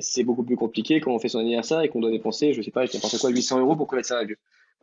C'est 0.00 0.22
beaucoup 0.22 0.44
plus 0.44 0.56
compliqué 0.56 1.00
quand 1.00 1.10
on 1.10 1.18
fait 1.18 1.28
son 1.28 1.40
anniversaire 1.40 1.80
et 1.80 1.88
qu'on 1.88 2.00
doit 2.00 2.12
dépenser, 2.12 2.52
je 2.52 2.62
sais 2.62 2.70
pas, 2.70 2.84
n'importe 2.84 3.18
quoi, 3.18 3.30
800 3.30 3.58
euros 3.58 3.74
pour 3.74 3.88
connaître 3.88 4.08
ça 4.08 4.18
à 4.18 4.24
Dieu. 4.24 4.38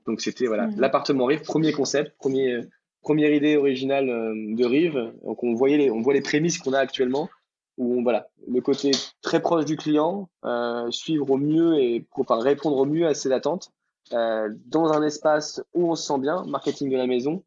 Donc 0.06 0.22
c'était 0.22 0.48
voilà 0.48 0.68
mmh. 0.68 0.80
l'appartement 0.80 1.26
Rive, 1.26 1.42
premier 1.42 1.72
concept, 1.72 2.16
premier 2.18 2.62
première 3.02 3.32
idée 3.34 3.58
originale 3.58 4.10
euh, 4.10 4.34
de 4.56 4.66
Rive. 4.66 5.14
Donc 5.24 5.44
on 5.44 5.54
voyait 5.54 5.78
les, 5.78 5.92
on 5.92 6.02
voit 6.02 6.14
les 6.14 6.22
prémices 6.22 6.58
qu'on 6.58 6.74
a 6.74 6.80
actuellement 6.80 7.30
où 7.78 8.04
voilà 8.04 8.28
le 8.48 8.60
côté 8.62 8.92
très 9.22 9.42
proche 9.42 9.66
du 9.66 9.78
client, 9.78 10.30
euh, 10.44 10.92
suivre 10.92 11.30
au 11.32 11.38
mieux 11.38 11.80
et 11.80 12.06
enfin 12.12 12.40
répondre 12.42 12.78
au 12.78 12.86
mieux 12.86 13.08
à 13.08 13.14
ses 13.14 13.32
attentes 13.32 13.72
euh, 14.12 14.50
dans 14.66 14.92
un 14.92 15.02
espace 15.04 15.64
où 15.74 15.90
on 15.90 15.96
se 15.96 16.06
sent 16.08 16.20
bien, 16.20 16.44
marketing 16.46 16.90
de 16.90 16.98
la 16.98 17.08
maison 17.08 17.44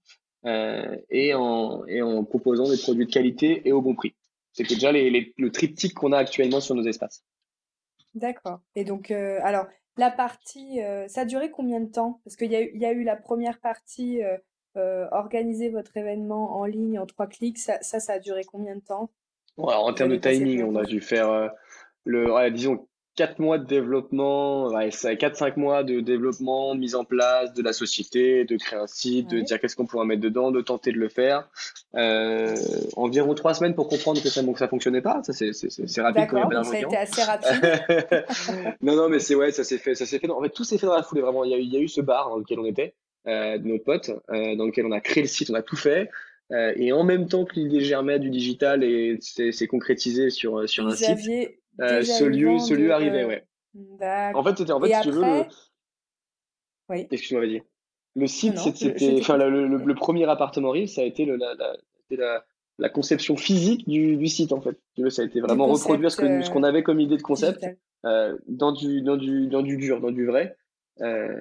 euh, 0.47 0.97
et 1.11 1.35
en 1.35 1.85
et 1.87 2.01
en 2.01 2.25
proposant 2.25 2.69
des 2.69 2.79
produits 2.79 3.07
de 3.07 3.13
qualité 3.13 3.69
et 3.69 3.73
au 3.73 3.83
bon 3.83 3.95
prix. 3.95 4.15
C'était 4.53 4.75
déjà 4.75 4.93
les, 4.93 5.11
les, 5.11 5.35
le 5.39 5.51
triptyque 5.51 5.95
qu'on 5.95 6.13
a 6.13 6.19
actuellement 6.19 6.61
sur 6.61 6.75
nos 6.75 6.85
espaces. 6.85 7.25
D'accord. 8.15 8.61
Et 8.75 8.85
donc, 8.85 9.11
euh, 9.11 9.39
alors, 9.43 9.67
la 9.97 10.11
partie, 10.11 10.83
euh, 10.83 11.07
ça 11.09 11.23
a 11.23 11.25
duré 11.25 11.51
combien 11.51 11.81
de 11.81 11.91
temps? 11.91 12.21
Parce 12.25 12.37
qu'il 12.37 12.51
y, 12.51 12.57
a 12.57 12.63
eu, 12.63 12.77
y 12.77 12.85
a 12.85 12.93
eu 12.93 13.05
la 13.05 13.17
première 13.17 13.61
partie, 13.61 14.23
euh, 14.23 14.37
euh, 14.77 15.07
organiser 15.13 15.69
votre 15.69 15.97
événement 15.97 16.57
en 16.57 16.65
ligne 16.65 16.99
en 16.99 17.07
trois 17.07 17.27
clics. 17.27 17.59
Ça, 17.59 17.79
ça, 17.83 18.01
ça 18.01 18.15
a 18.15 18.19
duré 18.19 18.45
combien 18.45 18.77
de 18.77 18.81
temps? 18.81 19.11
Alors, 19.59 19.87
En 19.87 19.93
termes 19.93 20.11
de 20.11 20.17
timing, 20.17 20.63
on 20.63 20.77
a 20.77 20.85
dû 20.85 21.01
faire 21.01 21.53
le, 22.05 22.33
ouais, 22.33 22.51
disons, 22.51 22.89
4 23.17 23.41
mois 23.41 23.59
de 23.59 23.67
développement, 23.67 24.69
ouais, 24.69 24.89
4-5 24.89 25.59
mois 25.59 25.85
de 25.85 26.01
développement, 26.01 26.75
de 26.75 26.81
mise 26.81 26.95
en 26.95 27.05
place 27.05 27.53
de 27.53 27.63
la 27.63 27.75
société, 27.75 28.45
de 28.45 28.57
créer 28.57 28.79
un 28.79 28.87
site, 28.87 29.31
ouais. 29.33 29.41
de 29.41 29.45
dire 29.45 29.61
qu'est-ce 29.61 29.77
qu'on 29.77 29.85
pourrait 29.85 30.07
mettre 30.07 30.23
dedans, 30.23 30.51
de 30.51 30.63
tenter 30.63 30.93
de 30.93 30.99
le 30.99 31.09
faire. 31.09 31.49
Euh, 31.95 32.55
environ 32.97 33.35
3 33.35 33.55
semaines 33.55 33.75
pour 33.75 33.89
comprendre 33.89 34.23
que 34.23 34.29
ça 34.29 34.43
ne 34.43 34.55
fonctionnait 34.55 35.03
pas. 35.03 35.23
Ça, 35.25 35.35
c'est, 35.35 35.53
c'est, 35.53 35.69
c'est 35.71 36.01
rapide 36.01 36.27
quand 36.31 36.49
même. 36.49 36.65
ça 36.65 36.77
a 36.77 36.79
été 36.79 36.97
assez 36.97 37.23
rapide. 37.23 38.25
non, 38.81 38.97
non, 38.97 39.11
mais 39.11 39.19
c'est 39.19 39.35
ouais, 39.35 39.53
ça 39.53 39.63
s'est 39.63 39.79
fait, 39.79 39.95
ça 39.95 40.07
s'est 40.07 40.19
fait. 40.19 40.27
Dans, 40.27 40.39
en 40.39 40.43
fait, 40.43 40.51
tout 40.51 40.65
s'est 40.65 40.79
fait 40.79 40.87
dans 40.87 40.97
la 40.97 41.03
foulée, 41.03 41.21
vraiment. 41.21 41.45
Il 41.45 41.51
y 41.51 41.55
a 41.55 41.59
eu, 41.59 41.63
il 41.63 41.73
y 41.73 41.77
a 41.77 41.81
eu 41.81 41.89
ce 41.89 42.01
bar 42.01 42.31
dans 42.31 42.39
lequel 42.39 42.59
on 42.61 42.65
était, 42.65 42.95
euh, 43.27 43.59
de 43.59 43.69
nos 43.69 43.79
potes, 43.79 44.11
euh, 44.31 44.57
dans 44.57 44.65
lequel 44.65 44.87
on 44.87 44.93
a 44.93 45.01
créé 45.01 45.23
le 45.23 45.29
site, 45.29 45.51
on 45.51 45.55
a 45.55 45.63
tout 45.63 45.77
fait. 45.77 46.09
et 46.51 46.93
en 46.93 47.05
même 47.05 47.29
temps 47.29 47.45
que 47.45 47.55
l'idée 47.57 47.81
germait 47.81 48.19
du 48.19 48.31
digital 48.31 48.85
et 48.85 49.19
s'est 49.21 49.67
concrétisé 49.67 50.31
sur, 50.31 50.67
sur 50.67 50.87
un 50.87 50.95
site, 50.95 51.19
ce 51.79 52.25
lieu, 52.25 52.59
ce 52.59 52.75
lieu 52.75 52.93
arrivait, 52.93 53.25
ouais. 53.25 53.45
En 54.35 54.43
fait, 54.45 54.59
c'était 54.59 54.73
en 54.73 54.81
fait, 54.81 54.95
si 54.95 55.01
tu 55.03 55.11
veux, 55.11 55.23
le... 55.23 55.45
oui. 56.91 57.07
Excuse-moi, 57.11 57.47
vas-y. 57.47 57.63
Le 58.15 58.27
site, 58.27 58.59
c'était, 58.59 59.19
enfin, 59.21 59.39
le, 59.39 59.67
le, 59.67 59.95
premier 59.95 60.29
appartement 60.29 60.71
rive, 60.71 60.89
ça 60.89 61.01
a 61.01 61.05
été 61.05 61.25
le, 61.25 61.37
la, 61.37 61.55
la, 62.11 62.45
la, 62.79 62.89
conception 62.91 63.37
physique 63.37 63.89
du, 63.89 64.17
du, 64.17 64.27
site, 64.27 64.53
en 64.53 64.61
fait. 64.61 64.79
Ça 65.11 65.23
a 65.23 65.25
été 65.25 65.41
vraiment 65.41 65.67
reproduire 65.67 66.11
ce 66.11 66.19
qu'on 66.19 66.43
ce 66.43 66.51
qu'on 66.51 66.63
avait 66.63 66.83
comme 66.83 67.01
idée 67.01 67.17
de 67.17 67.23
concept 67.23 67.67
euh, 68.05 68.37
dans, 68.49 68.73
du, 68.73 69.01
dans, 69.01 69.17
du, 69.17 69.47
dans 69.47 69.63
du 69.63 69.79
dur, 69.79 70.01
dans 70.01 70.11
du 70.11 70.27
vrai. 70.27 70.57
Euh, 71.01 71.41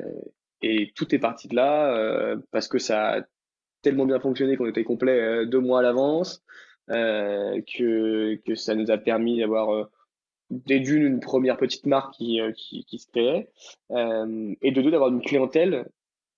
et 0.61 0.93
tout 0.95 1.13
est 1.13 1.19
parti 1.19 1.47
de 1.47 1.55
là 1.55 1.93
euh, 1.95 2.37
parce 2.51 2.67
que 2.67 2.79
ça 2.79 3.15
a 3.15 3.21
tellement 3.81 4.05
bien 4.05 4.19
fonctionné 4.19 4.55
qu'on 4.55 4.67
était 4.67 4.83
complet 4.83 5.19
euh, 5.19 5.45
deux 5.45 5.59
mois 5.59 5.79
à 5.79 5.81
l'avance, 5.81 6.43
euh, 6.89 7.59
que, 7.77 8.35
que 8.45 8.55
ça 8.55 8.75
nous 8.75 8.91
a 8.91 8.97
permis 8.97 9.39
d'avoir 9.39 9.89
des 10.51 10.79
d'une 10.79 11.03
une 11.03 11.19
première 11.19 11.57
petite 11.57 11.85
marque 11.85 12.13
qui, 12.13 12.39
qui, 12.55 12.85
qui 12.85 12.99
se 12.99 13.07
créait, 13.07 13.49
et 13.89 14.71
de 14.71 14.81
deux 14.81 14.91
d'avoir 14.91 15.09
une 15.09 15.21
clientèle 15.21 15.85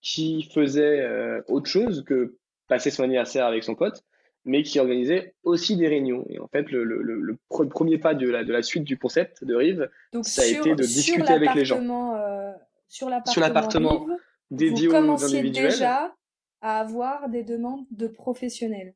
qui 0.04 0.44
faisait 0.44 1.00
euh, 1.00 1.42
autre 1.48 1.66
chose 1.66 2.04
que 2.06 2.38
passer 2.68 2.92
son 2.92 3.04
anniversaire 3.04 3.46
avec 3.46 3.64
son 3.64 3.74
pote, 3.74 4.04
mais 4.46 4.62
qui 4.62 4.80
organisait 4.80 5.34
aussi 5.44 5.78
des 5.78 5.88
réunions. 5.88 6.26
Et 6.30 6.40
en 6.40 6.48
fait, 6.48 6.70
le, 6.70 6.84
le, 6.84 7.02
le, 7.02 7.38
premier 7.50 7.98
pas 7.98 8.14
de 8.14 8.30
la, 8.30 8.44
de 8.44 8.52
la 8.52 8.62
suite 8.62 8.84
du 8.84 8.98
concept 8.98 9.44
de 9.46 9.56
Rive, 9.56 9.90
ça 10.22 10.42
a 10.44 10.46
été 10.46 10.76
de 10.76 10.84
discuter 10.84 11.32
avec 11.32 11.56
les 11.56 11.66
gens. 11.66 11.82
Euh, 12.16 12.52
sur 12.90 13.10
l'appartement 13.10 14.06
dédié 14.52 14.88
vous 14.88 14.96
aux 14.96 15.24
individuels. 15.24 15.72
déjà 15.72 16.14
à 16.62 16.80
avoir 16.80 17.30
des 17.30 17.44
demandes 17.44 17.86
de 17.92 18.08
professionnels. 18.08 18.94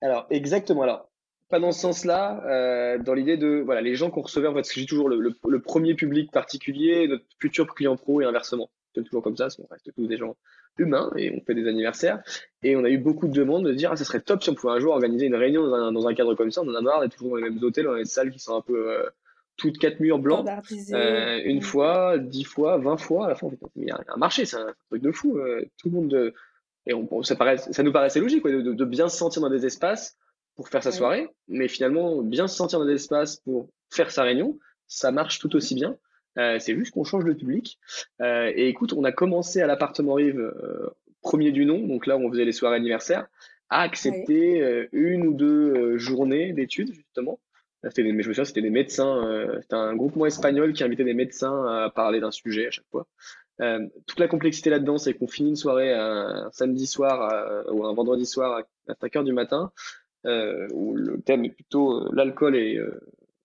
Alors, 0.00 0.26
exactement. 0.30 0.82
Alors, 0.82 1.08
pas 1.52 1.60
dans 1.60 1.70
ce 1.70 1.80
sens-là, 1.80 2.42
euh, 2.46 2.98
dans 2.98 3.14
l'idée 3.14 3.36
de, 3.36 3.62
voilà, 3.64 3.80
les 3.80 3.94
gens 3.94 4.10
qu'on 4.10 4.22
recevait, 4.22 4.48
en 4.48 4.54
fait, 4.54 4.64
ce 4.64 4.72
que 4.72 4.80
j'ai 4.80 4.86
toujours 4.86 5.08
le, 5.08 5.20
le, 5.20 5.60
premier 5.60 5.94
public 5.94 6.32
particulier, 6.32 7.06
notre 7.06 7.24
futur 7.38 7.72
client 7.74 7.94
pro 7.96 8.20
et 8.20 8.24
inversement 8.24 8.70
toujours 9.00 9.22
comme 9.22 9.36
ça, 9.36 9.48
on 9.58 9.66
reste 9.70 9.90
tous 9.94 10.06
des 10.06 10.18
gens 10.18 10.36
humains 10.78 11.10
et 11.16 11.30
on 11.30 11.40
fait 11.44 11.54
des 11.54 11.66
anniversaires. 11.66 12.22
Et 12.62 12.76
on 12.76 12.84
a 12.84 12.90
eu 12.90 12.98
beaucoup 12.98 13.28
de 13.28 13.32
demandes 13.32 13.64
de 13.64 13.72
dire, 13.72 13.92
ah, 13.92 13.96
ça 13.96 14.04
serait 14.04 14.20
top 14.20 14.42
si 14.42 14.50
on 14.50 14.54
pouvait 14.54 14.72
un 14.72 14.80
jour 14.80 14.92
organiser 14.92 15.26
une 15.26 15.34
réunion 15.34 15.66
dans 15.66 16.06
un, 16.06 16.14
cadre 16.14 16.34
comme 16.34 16.50
ça. 16.50 16.62
On 16.62 16.68
en 16.68 16.74
a 16.74 16.80
marre 16.80 17.00
d'être 17.00 17.16
toujours 17.16 17.30
dans 17.30 17.36
les 17.36 17.50
mêmes 17.50 17.62
hôtels, 17.62 17.84
dans 17.84 17.94
les 17.94 18.04
salles 18.04 18.30
qui 18.30 18.38
sont 18.38 18.56
un 18.56 18.60
peu 18.60 18.90
euh, 18.90 19.08
toutes 19.56 19.78
quatre 19.78 20.00
murs 20.00 20.18
blancs. 20.18 20.46
Euh, 20.92 21.40
une 21.44 21.62
fois, 21.62 22.18
dix 22.18 22.44
fois, 22.44 22.78
vingt 22.78 22.98
fois. 22.98 23.26
À 23.26 23.28
la 23.30 23.34
fin, 23.34 23.48
il 23.76 23.88
y 23.88 23.90
a 23.90 24.00
un 24.08 24.16
marché, 24.16 24.44
c'est 24.44 24.56
un 24.56 24.74
truc 24.90 25.02
de 25.02 25.12
fou. 25.12 25.38
Euh, 25.38 25.64
tout 25.78 25.88
le 25.88 25.94
monde, 25.94 26.32
et 26.86 26.94
on, 26.94 27.22
ça, 27.22 27.36
paraît, 27.36 27.58
ça 27.58 27.82
nous 27.82 27.92
paraissait 27.92 28.20
logique 28.20 28.44
de, 28.46 28.84
bien 28.84 29.08
se 29.08 29.16
sentir 29.16 29.42
dans 29.42 29.50
des 29.50 29.66
espaces 29.66 30.16
pour 30.54 30.68
faire 30.68 30.82
sa 30.82 30.92
soirée, 30.92 31.28
mais 31.48 31.68
finalement, 31.68 32.22
bien 32.22 32.46
se 32.46 32.56
sentir 32.56 32.78
dans 32.78 32.86
des 32.86 32.94
espaces 32.94 33.36
pour 33.36 33.70
faire 33.90 34.10
sa 34.10 34.22
réunion, 34.22 34.58
ça 34.86 35.10
marche 35.10 35.38
tout 35.38 35.54
aussi 35.56 35.74
bien. 35.74 35.96
Euh, 36.38 36.58
c'est 36.58 36.74
juste 36.74 36.92
qu'on 36.92 37.04
change 37.04 37.24
de 37.24 37.32
public. 37.32 37.78
Euh, 38.20 38.50
et 38.54 38.68
écoute, 38.68 38.92
on 38.92 39.04
a 39.04 39.12
commencé 39.12 39.60
à 39.60 39.66
l'appartement 39.66 40.14
Rive, 40.14 40.38
euh, 40.38 40.90
premier 41.20 41.52
du 41.52 41.64
nom, 41.64 41.86
donc 41.86 42.06
là 42.06 42.16
où 42.16 42.20
on 42.20 42.30
faisait 42.30 42.44
les 42.44 42.52
soirées 42.52 42.76
anniversaires, 42.76 43.26
à 43.68 43.80
accepter 43.82 44.86
une 44.92 45.26
ou 45.26 45.32
deux 45.32 45.96
journées 45.96 46.52
d'études, 46.52 46.92
justement. 46.92 47.40
Des, 47.96 48.02
mais 48.02 48.22
je 48.22 48.28
me 48.28 48.34
souviens, 48.34 48.44
c'était 48.44 48.60
des 48.60 48.70
médecins, 48.70 49.56
c'était 49.62 49.74
un 49.74 49.96
groupement 49.96 50.26
espagnol 50.26 50.74
qui 50.74 50.84
invitait 50.84 51.04
des 51.04 51.14
médecins 51.14 51.64
à 51.64 51.88
parler 51.88 52.20
d'un 52.20 52.30
sujet 52.30 52.66
à 52.66 52.70
chaque 52.70 52.84
fois. 52.90 53.06
toute 54.06 54.18
la 54.18 54.28
complexité 54.28 54.68
là-dedans, 54.68 54.98
c'est 54.98 55.14
qu'on 55.14 55.26
finit 55.26 55.50
une 55.50 55.56
soirée 55.56 55.94
un, 55.94 56.50
samedi 56.52 56.86
soir 56.86 57.64
ou 57.72 57.86
un 57.86 57.94
vendredi 57.94 58.26
soir 58.26 58.62
à 58.88 58.94
5 59.00 59.16
heures 59.16 59.24
du 59.24 59.32
matin, 59.32 59.72
où 60.24 60.94
le 60.94 61.20
thème 61.20 61.44
est 61.44 61.50
plutôt 61.50 62.12
l'alcool 62.12 62.56
et 62.56 62.80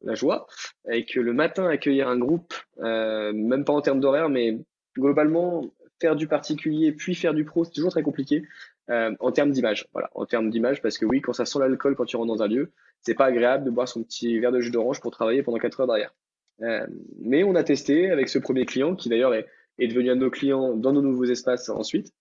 la 0.02 0.16
joie, 0.16 0.48
et 0.90 1.06
que 1.06 1.20
le 1.20 1.34
matin 1.34 1.68
accueillir 1.68 2.08
un 2.08 2.18
groupe, 2.18 2.54
euh, 2.80 3.32
même 3.34 3.66
pas 3.66 3.74
en 3.74 3.82
termes 3.82 4.00
d'horaire, 4.00 4.30
mais 4.30 4.58
globalement 4.98 5.72
faire 6.00 6.16
du 6.16 6.28
particulier 6.28 6.92
puis 6.92 7.16
faire 7.16 7.34
du 7.34 7.44
pro, 7.44 7.64
c'est 7.64 7.72
toujours 7.72 7.92
très 7.92 8.04
compliqué 8.04 8.44
euh, 8.90 9.16
en 9.20 9.32
termes 9.32 9.52
d'image. 9.52 9.88
Voilà, 9.94 10.10
en 10.14 10.26
termes 10.26 10.50
d'image, 10.50 10.82
parce 10.82 10.98
que 10.98 11.06
oui, 11.06 11.22
quand 11.22 11.34
ça 11.34 11.46
sent 11.46 11.60
l'alcool 11.60 11.96
quand 11.96 12.06
tu 12.06 12.18
rentres 12.18 12.34
dans 12.34 12.44
un 12.44 12.48
lieu, 12.48 12.72
c'est 13.02 13.16
pas 13.16 13.26
agréable 13.26 13.66
de 13.66 13.72
boire 13.72 13.88
son 13.88 14.04
petit 14.04 14.40
verre 14.40 14.52
de 14.52 14.60
jus 14.60 14.72
d'orange 14.72 15.02
pour 15.02 15.12
travailler 15.12 15.44
pendant 15.44 15.58
4 15.58 15.82
heures 15.82 15.88
derrière. 15.88 16.14
Euh, 16.62 16.86
mais 17.20 17.44
on 17.44 17.56
a 17.56 17.64
testé 17.64 18.10
avec 18.10 18.30
ce 18.30 18.40
premier 18.40 18.66
client 18.66 18.96
qui 18.96 19.10
d'ailleurs 19.10 19.34
est, 19.34 19.48
est, 19.78 19.88
devenu 19.88 20.12
un 20.12 20.16
de 20.16 20.22
nos 20.22 20.32
clients 20.32 20.76
dans 20.76 20.92
nos 20.92 21.02
nouveaux 21.02 21.26
espaces 21.26 21.70
ensuite. 21.70 22.14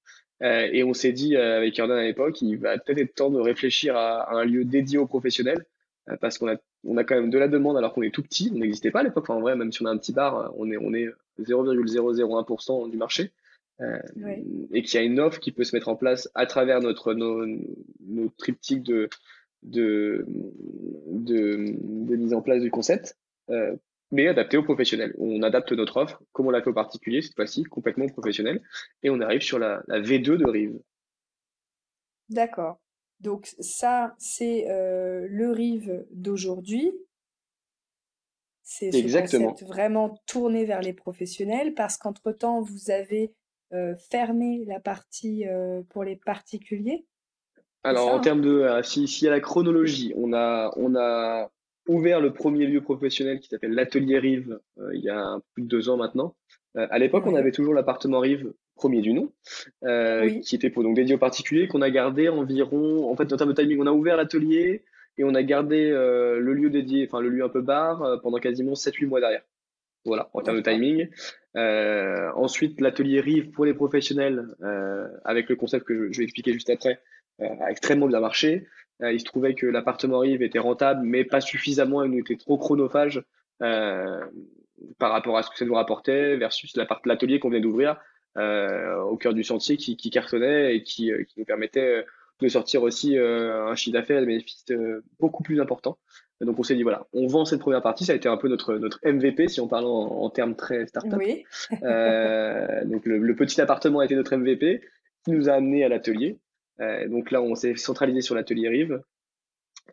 Euh, 0.42 0.68
et 0.70 0.84
on 0.84 0.92
s'est 0.92 1.12
dit 1.12 1.36
euh, 1.36 1.56
avec 1.56 1.74
Jordan 1.74 1.98
à 1.98 2.02
l'époque, 2.02 2.42
il 2.42 2.56
va 2.58 2.78
peut-être 2.78 2.98
être 2.98 3.14
temps 3.14 3.30
de 3.30 3.40
réfléchir 3.40 3.96
à, 3.96 4.22
à 4.22 4.34
un 4.34 4.44
lieu 4.44 4.64
dédié 4.64 4.98
aux 4.98 5.06
professionnels 5.06 5.64
euh, 6.10 6.16
parce 6.20 6.38
qu'on 6.38 6.48
a 6.48 6.56
on 6.84 6.96
a 6.98 7.04
quand 7.04 7.16
même 7.16 7.30
de 7.30 7.38
la 7.38 7.48
demande 7.48 7.76
alors 7.76 7.92
qu'on 7.92 8.02
est 8.02 8.14
tout 8.14 8.22
petit, 8.22 8.50
on 8.54 8.58
n'existait 8.58 8.90
pas 8.90 9.00
à 9.00 9.02
l'époque. 9.02 9.28
en 9.30 9.40
vrai, 9.40 9.56
même 9.56 9.72
si 9.72 9.82
on 9.82 9.86
a 9.86 9.90
un 9.90 9.96
petit 9.96 10.12
bar, 10.12 10.52
on 10.56 10.70
est 10.70 10.76
on 10.76 10.92
est 10.94 11.08
0,001% 11.40 12.90
du 12.90 12.96
marché. 12.96 13.32
Et 14.72 14.82
qu'il 14.82 14.98
y 14.98 15.02
a 15.02 15.04
une 15.04 15.20
offre 15.20 15.38
qui 15.38 15.52
peut 15.52 15.64
se 15.64 15.76
mettre 15.76 15.88
en 15.88 15.96
place 15.96 16.30
à 16.34 16.46
travers 16.46 16.80
notre 16.80 17.12
nos, 17.12 17.44
nos 18.06 18.28
triptyques 18.38 18.82
de 18.82 19.10
de, 19.62 20.24
de 21.08 21.74
de 21.82 22.16
mise 22.16 22.32
en 22.32 22.40
place 22.40 22.62
du 22.62 22.70
concept, 22.70 23.18
mais 24.10 24.28
adapté 24.28 24.56
aux 24.56 24.62
professionnels. 24.62 25.14
On 25.18 25.42
adapte 25.42 25.72
notre 25.72 25.96
offre, 25.96 26.22
comme 26.32 26.46
on 26.46 26.50
l'a 26.50 26.62
fait 26.62 26.70
aux 26.70 26.74
particuliers 26.74 27.22
cette 27.22 27.34
fois-ci, 27.34 27.64
complètement 27.64 28.06
professionnel, 28.06 28.62
et 29.02 29.10
on 29.10 29.20
arrive 29.20 29.42
sur 29.42 29.58
la, 29.58 29.82
la 29.88 30.00
V2 30.00 30.36
de 30.36 30.48
Rive. 30.48 30.78
D'accord. 32.28 32.78
Donc 33.20 33.54
ça, 33.60 34.14
c'est 34.18 34.70
euh, 34.70 35.26
le 35.30 35.50
Rive 35.50 36.06
d'aujourd'hui. 36.10 36.92
C'est 38.62 38.90
ce 38.90 39.00
concept 39.00 39.62
vraiment 39.62 40.20
tourné 40.26 40.64
vers 40.64 40.82
les 40.82 40.92
professionnels 40.92 41.72
parce 41.74 41.96
qu'entre-temps, 41.96 42.62
vous 42.62 42.90
avez 42.90 43.32
euh, 43.72 43.94
fermé 44.10 44.64
la 44.66 44.80
partie 44.80 45.46
euh, 45.46 45.82
pour 45.90 46.02
les 46.02 46.16
particuliers. 46.16 47.06
Alors, 47.84 48.08
en 48.08 48.16
hein? 48.16 48.20
termes 48.20 48.40
de, 48.40 48.68
si, 48.82 49.06
si, 49.06 49.28
à 49.28 49.30
la 49.30 49.40
chronologie, 49.40 50.12
on 50.16 50.32
a, 50.32 50.72
on 50.76 50.96
a 50.96 51.48
ouvert 51.88 52.20
le 52.20 52.32
premier 52.32 52.66
lieu 52.66 52.80
professionnel 52.80 53.40
qui 53.40 53.48
s'appelle 53.48 53.72
l'Atelier 53.72 54.18
Rive 54.18 54.58
il 54.92 55.00
y 55.00 55.08
a 55.08 55.38
plus 55.54 55.62
de 55.62 55.68
deux 55.68 55.88
ans 55.88 55.96
maintenant. 55.96 56.36
à 56.74 56.98
l'époque, 56.98 57.24
on 57.26 57.34
avait 57.34 57.52
toujours 57.52 57.74
l'appartement 57.74 58.20
Rive 58.20 58.52
premier 58.76 59.00
du 59.00 59.12
nom, 59.12 59.32
euh, 59.84 60.38
qui 60.40 60.54
était 60.54 60.70
pour 60.70 60.84
donc 60.84 60.94
dédié 60.94 61.16
aux 61.16 61.18
particuliers, 61.18 61.66
qu'on 61.66 61.82
a 61.82 61.90
gardé 61.90 62.28
environ, 62.28 63.10
en 63.10 63.16
fait, 63.16 63.32
en 63.32 63.36
termes 63.36 63.52
de 63.52 63.60
timing, 63.60 63.80
on 63.80 63.86
a 63.86 63.92
ouvert 63.92 64.16
l'atelier 64.16 64.84
et 65.18 65.24
on 65.24 65.34
a 65.34 65.42
gardé 65.42 65.90
euh, 65.90 66.38
le 66.38 66.52
lieu 66.52 66.70
dédié, 66.70 67.06
enfin 67.08 67.20
le 67.20 67.30
lieu 67.30 67.42
un 67.42 67.48
peu 67.48 67.62
bar, 67.62 68.02
euh, 68.02 68.18
pendant 68.18 68.38
quasiment 68.38 68.74
7-8 68.74 69.06
mois 69.06 69.20
derrière. 69.20 69.42
Voilà, 70.04 70.30
en 70.34 70.42
termes 70.42 70.58
de 70.58 70.62
timing. 70.62 71.08
Euh, 71.56 72.30
ensuite, 72.36 72.80
l'atelier 72.80 73.20
Rive 73.20 73.50
pour 73.50 73.64
les 73.64 73.74
professionnels, 73.74 74.46
euh, 74.62 75.08
avec 75.24 75.48
le 75.48 75.56
concept 75.56 75.84
que 75.84 75.94
je, 75.94 76.12
je 76.12 76.18
vais 76.18 76.24
expliquer 76.24 76.52
juste 76.52 76.70
après, 76.70 77.00
a 77.40 77.70
extrêmement 77.70 78.06
bien 78.06 78.20
marché. 78.20 78.66
Il 79.00 79.20
se 79.20 79.24
trouvait 79.24 79.54
que 79.54 79.66
l'appartement 79.66 80.20
Rive 80.20 80.42
était 80.42 80.58
rentable, 80.58 81.02
mais 81.04 81.24
pas 81.24 81.40
suffisamment, 81.40 82.02
il 82.04 82.18
était 82.18 82.36
trop 82.36 82.56
chronophage 82.58 83.22
par 84.98 85.12
rapport 85.12 85.36
à 85.36 85.42
ce 85.42 85.50
que 85.50 85.56
ça 85.58 85.64
nous 85.64 85.74
rapportait 85.74 86.36
versus 86.36 86.76
l'atelier 87.04 87.38
qu'on 87.38 87.50
vient 87.50 87.60
d'ouvrir 87.60 87.98
euh, 88.36 89.00
au 89.00 89.16
cœur 89.16 89.32
du 89.32 89.42
sentier 89.42 89.76
qui, 89.76 89.96
qui 89.96 90.10
cartonnait 90.10 90.76
et 90.76 90.82
qui, 90.82 91.10
euh, 91.10 91.24
qui 91.24 91.40
nous 91.40 91.46
permettait 91.46 92.00
euh, 92.00 92.02
de 92.40 92.48
sortir 92.48 92.82
aussi 92.82 93.16
un 93.16 93.74
chiffre 93.76 93.94
d'affaires 93.94 94.18
et 94.18 94.20
des 94.20 94.26
bénéfices 94.26 94.66
beaucoup 95.18 95.42
plus 95.42 95.58
important. 95.58 95.96
Donc 96.42 96.58
on 96.58 96.62
s'est 96.62 96.74
dit 96.74 96.82
voilà, 96.82 97.06
on 97.14 97.26
vend 97.28 97.46
cette 97.46 97.60
première 97.60 97.80
partie, 97.80 98.04
ça 98.04 98.12
a 98.12 98.14
été 98.14 98.28
un 98.28 98.36
peu 98.36 98.48
notre 98.48 98.74
notre 98.74 99.00
MVP 99.06 99.48
si 99.48 99.58
on 99.58 99.68
parle 99.68 99.86
en, 99.86 100.28
termes 100.28 100.54
très 100.54 100.86
startup. 100.86 101.14
Oui. 101.16 101.44
euh, 101.82 102.84
donc 102.84 103.06
le, 103.06 103.16
le, 103.16 103.34
petit 103.34 103.58
appartement 103.62 104.00
a 104.00 104.04
été 104.04 104.14
notre 104.14 104.36
MVP 104.36 104.82
qui 105.24 105.30
nous 105.30 105.48
a 105.48 105.54
amené 105.54 105.82
à 105.82 105.88
l'atelier. 105.88 106.36
Euh, 106.80 107.08
donc 107.08 107.30
là 107.30 107.40
on 107.42 107.54
s'est 107.54 107.76
centralisé 107.76 108.20
sur 108.20 108.34
l'atelier 108.34 108.68
Rive 108.68 109.00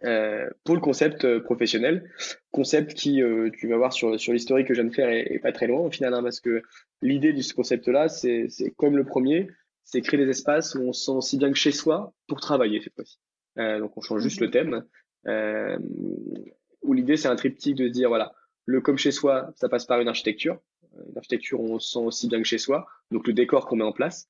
euh, 0.05 0.49
pour 0.65 0.75
le 0.75 0.81
concept 0.81 1.23
euh, 1.23 1.39
professionnel, 1.39 2.09
concept 2.51 2.93
qui, 2.93 3.21
euh, 3.21 3.49
tu 3.57 3.69
vas 3.69 3.77
voir 3.77 3.93
sur, 3.93 4.19
sur 4.19 4.33
l'historique 4.33 4.67
que 4.67 4.73
je 4.73 4.81
viens 4.81 4.89
de 4.89 4.93
faire, 4.93 5.09
est, 5.09 5.39
pas 5.39 5.53
très 5.53 5.67
loin 5.67 5.79
au 5.79 5.91
final, 5.91 6.13
hein, 6.13 6.21
parce 6.21 6.41
que 6.41 6.61
l'idée 7.01 7.31
de 7.31 7.41
ce 7.41 7.53
concept-là, 7.53 8.09
c'est 8.09 8.49
comme 8.75 8.97
le 8.97 9.05
premier, 9.05 9.47
c'est 9.85 10.01
créer 10.01 10.19
des 10.19 10.29
espaces 10.29 10.75
où 10.75 10.81
on 10.81 10.93
se 10.93 11.05
sent 11.05 11.11
aussi 11.11 11.37
bien 11.37 11.51
que 11.51 11.57
chez 11.57 11.71
soi 11.71 12.13
pour 12.27 12.41
travailler 12.41 12.81
cette 12.81 12.95
fois-ci. 12.95 13.17
donc 13.55 13.95
on 13.95 14.01
change 14.01 14.21
juste 14.21 14.41
le 14.41 14.49
thème, 14.49 14.83
où 16.81 16.93
l'idée 16.93 17.15
c'est 17.15 17.29
un 17.29 17.35
triptyque 17.35 17.75
de 17.75 17.87
dire 17.87 18.09
voilà, 18.09 18.33
le 18.65 18.81
comme 18.81 18.97
chez 18.97 19.11
soi, 19.11 19.53
ça 19.55 19.69
passe 19.69 19.85
par 19.85 20.01
une 20.01 20.09
architecture, 20.09 20.59
une 21.09 21.17
architecture 21.17 21.61
où 21.61 21.73
on 21.73 21.79
se 21.79 21.91
sent 21.91 22.05
aussi 22.05 22.27
bien 22.27 22.39
que 22.39 22.47
chez 22.47 22.57
soi, 22.57 22.87
donc 23.11 23.25
le 23.25 23.33
décor 23.33 23.67
qu'on 23.67 23.77
met 23.77 23.85
en 23.85 23.93
place, 23.93 24.27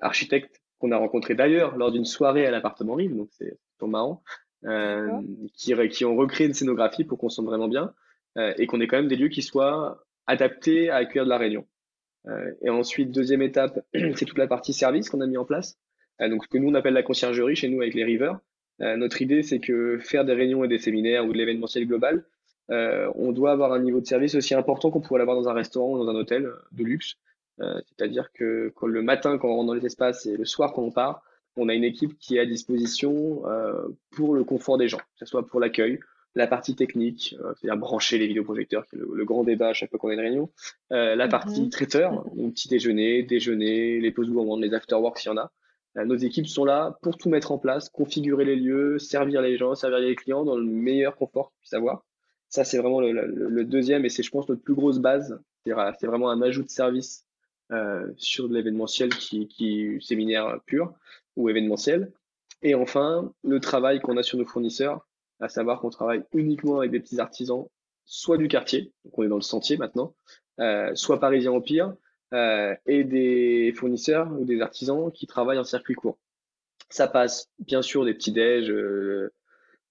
architecte 0.00 0.60
qu'on 0.78 0.92
a 0.92 0.96
rencontré 0.96 1.34
d'ailleurs 1.34 1.76
lors 1.76 1.92
d'une 1.92 2.04
soirée 2.04 2.46
à 2.46 2.50
l'appartement 2.50 2.94
Rive, 2.94 3.16
donc 3.16 3.28
c'est 3.32 3.56
marrant, 3.82 4.22
euh, 4.64 5.20
qui, 5.54 5.74
qui 5.90 6.04
ont 6.04 6.16
recréé 6.16 6.46
une 6.46 6.54
scénographie 6.54 7.04
pour 7.04 7.18
qu'on 7.18 7.28
sente 7.28 7.46
vraiment 7.46 7.68
bien 7.68 7.92
euh, 8.36 8.54
et 8.56 8.66
qu'on 8.66 8.80
ait 8.80 8.86
quand 8.86 8.96
même 8.96 9.08
des 9.08 9.16
lieux 9.16 9.28
qui 9.28 9.42
soient 9.42 10.04
adaptés 10.26 10.90
à 10.90 10.96
accueillir 10.96 11.24
de 11.24 11.30
la 11.30 11.38
réunion. 11.38 11.66
Euh, 12.26 12.52
et 12.62 12.70
ensuite, 12.70 13.12
deuxième 13.12 13.42
étape, 13.42 13.78
c'est 13.94 14.24
toute 14.24 14.38
la 14.38 14.48
partie 14.48 14.72
service 14.72 15.10
qu'on 15.10 15.20
a 15.20 15.26
mis 15.26 15.36
en 15.36 15.44
place. 15.44 15.78
donc 16.18 16.44
ce 16.44 16.48
que 16.48 16.58
nous 16.58 16.68
on 16.68 16.74
appelle 16.74 16.94
la 16.94 17.02
conciergerie 17.02 17.54
chez 17.54 17.68
nous 17.68 17.80
avec 17.80 17.94
les 17.94 18.04
rivers. 18.04 18.38
notre 18.80 19.22
idée, 19.22 19.42
c'est 19.42 19.60
que 19.60 19.98
faire 19.98 20.24
des 20.24 20.34
réunions 20.34 20.64
et 20.64 20.68
des 20.68 20.78
séminaires 20.78 21.24
ou 21.26 21.32
de 21.32 21.38
l'événementiel 21.38 21.86
global, 21.86 22.24
on 22.68 23.32
doit 23.32 23.52
avoir 23.52 23.72
un 23.72 23.80
niveau 23.80 24.00
de 24.00 24.06
service 24.06 24.34
aussi 24.34 24.54
important 24.54 24.90
qu'on 24.90 25.00
pourrait 25.00 25.20
l'avoir 25.20 25.36
dans 25.36 25.48
un 25.48 25.54
restaurant 25.54 25.92
ou 25.92 26.04
dans 26.04 26.10
un 26.10 26.16
hôtel 26.16 26.50
de 26.72 26.84
luxe. 26.84 27.16
C'est-à-dire 27.58 28.32
que 28.32 28.72
le 28.82 29.02
matin, 29.02 29.38
quand 29.38 29.48
on 29.48 29.56
rentre 29.56 29.68
dans 29.68 29.74
les 29.74 29.86
espaces 29.86 30.26
et 30.26 30.36
le 30.36 30.44
soir, 30.44 30.72
quand 30.72 30.82
on 30.82 30.90
part, 30.90 31.22
on 31.56 31.68
a 31.70 31.74
une 31.74 31.84
équipe 31.84 32.18
qui 32.18 32.36
est 32.36 32.40
à 32.40 32.46
disposition 32.46 33.42
pour 34.10 34.34
le 34.34 34.44
confort 34.44 34.76
des 34.76 34.88
gens, 34.88 34.98
que 34.98 35.20
ce 35.20 35.26
soit 35.26 35.46
pour 35.46 35.60
l'accueil, 35.60 35.98
la 36.36 36.46
partie 36.46 36.76
technique, 36.76 37.34
euh, 37.40 37.54
c'est-à-dire 37.54 37.78
brancher 37.78 38.18
les 38.18 38.26
vidéoprojecteurs, 38.26 38.86
qui 38.86 38.96
est 38.96 38.98
le, 38.98 39.24
grand 39.24 39.42
débat 39.42 39.68
à 39.68 39.72
chaque 39.72 39.90
fois 39.90 39.98
qu'on 39.98 40.10
a 40.10 40.12
une 40.12 40.20
réunion, 40.20 40.50
euh, 40.92 41.16
la 41.16 41.24
mhm. 41.24 41.30
partie 41.30 41.68
traiteur, 41.70 42.24
donc 42.34 42.52
petit 42.52 42.68
déjeuner, 42.68 43.22
déjeuner, 43.22 43.98
les 43.98 44.10
pauses 44.12 44.30
gourmandes, 44.30 44.62
les 44.62 44.72
afterworks 44.74 45.18
s'il 45.18 45.30
y 45.30 45.34
en 45.34 45.38
a. 45.38 45.50
Euh, 45.96 46.04
nos 46.04 46.14
équipes 46.14 46.46
sont 46.46 46.66
là 46.66 46.98
pour 47.00 47.16
tout 47.16 47.30
mettre 47.30 47.52
en 47.52 47.58
place, 47.58 47.88
configurer 47.88 48.44
les 48.44 48.56
lieux, 48.56 48.98
servir 48.98 49.40
les 49.40 49.56
gens, 49.56 49.74
servir 49.74 49.98
les 49.98 50.14
clients 50.14 50.44
dans 50.44 50.56
le 50.56 50.64
meilleur 50.64 51.16
confort 51.16 51.50
qu'ils 51.50 51.60
puissent 51.60 51.72
avoir. 51.72 52.04
Ça, 52.50 52.64
c'est 52.64 52.78
vraiment 52.78 53.00
le, 53.00 53.64
deuxième 53.64 54.04
et 54.04 54.08
c'est, 54.08 54.22
je 54.22 54.30
pense, 54.30 54.48
notre 54.48 54.62
plus 54.62 54.74
grosse 54.74 54.98
base. 54.98 55.40
C'est 55.64 56.06
vraiment 56.06 56.30
un 56.30 56.42
ajout 56.42 56.62
de 56.62 56.68
service 56.68 57.25
sur 58.16 58.48
de 58.48 58.54
l'événementiel 58.54 59.10
qui, 59.10 59.48
qui 59.48 59.98
séminaire 60.00 60.60
pur 60.66 60.94
ou 61.36 61.48
événementiel. 61.48 62.12
Et 62.62 62.74
enfin, 62.74 63.32
le 63.44 63.60
travail 63.60 64.00
qu'on 64.00 64.16
a 64.16 64.22
sur 64.22 64.38
nos 64.38 64.46
fournisseurs, 64.46 65.06
à 65.40 65.48
savoir 65.48 65.80
qu'on 65.80 65.90
travaille 65.90 66.22
uniquement 66.32 66.78
avec 66.78 66.90
des 66.90 67.00
petits 67.00 67.20
artisans, 67.20 67.66
soit 68.04 68.38
du 68.38 68.48
quartier, 68.48 68.92
donc 69.04 69.18
on 69.18 69.22
est 69.24 69.28
dans 69.28 69.36
le 69.36 69.42
sentier 69.42 69.76
maintenant, 69.76 70.14
euh, 70.60 70.94
soit 70.94 71.20
parisiens 71.20 71.52
au 71.52 71.60
pire, 71.60 71.94
euh, 72.32 72.74
et 72.86 73.04
des 73.04 73.72
fournisseurs 73.76 74.32
ou 74.32 74.44
des 74.44 74.60
artisans 74.60 75.12
qui 75.12 75.26
travaillent 75.26 75.58
en 75.58 75.64
circuit 75.64 75.94
court. 75.94 76.18
Ça 76.88 77.08
passe 77.08 77.50
bien 77.58 77.82
sûr 77.82 78.04
des 78.04 78.14
petits 78.14 78.32
déj, 78.32 78.70
euh, 78.70 79.32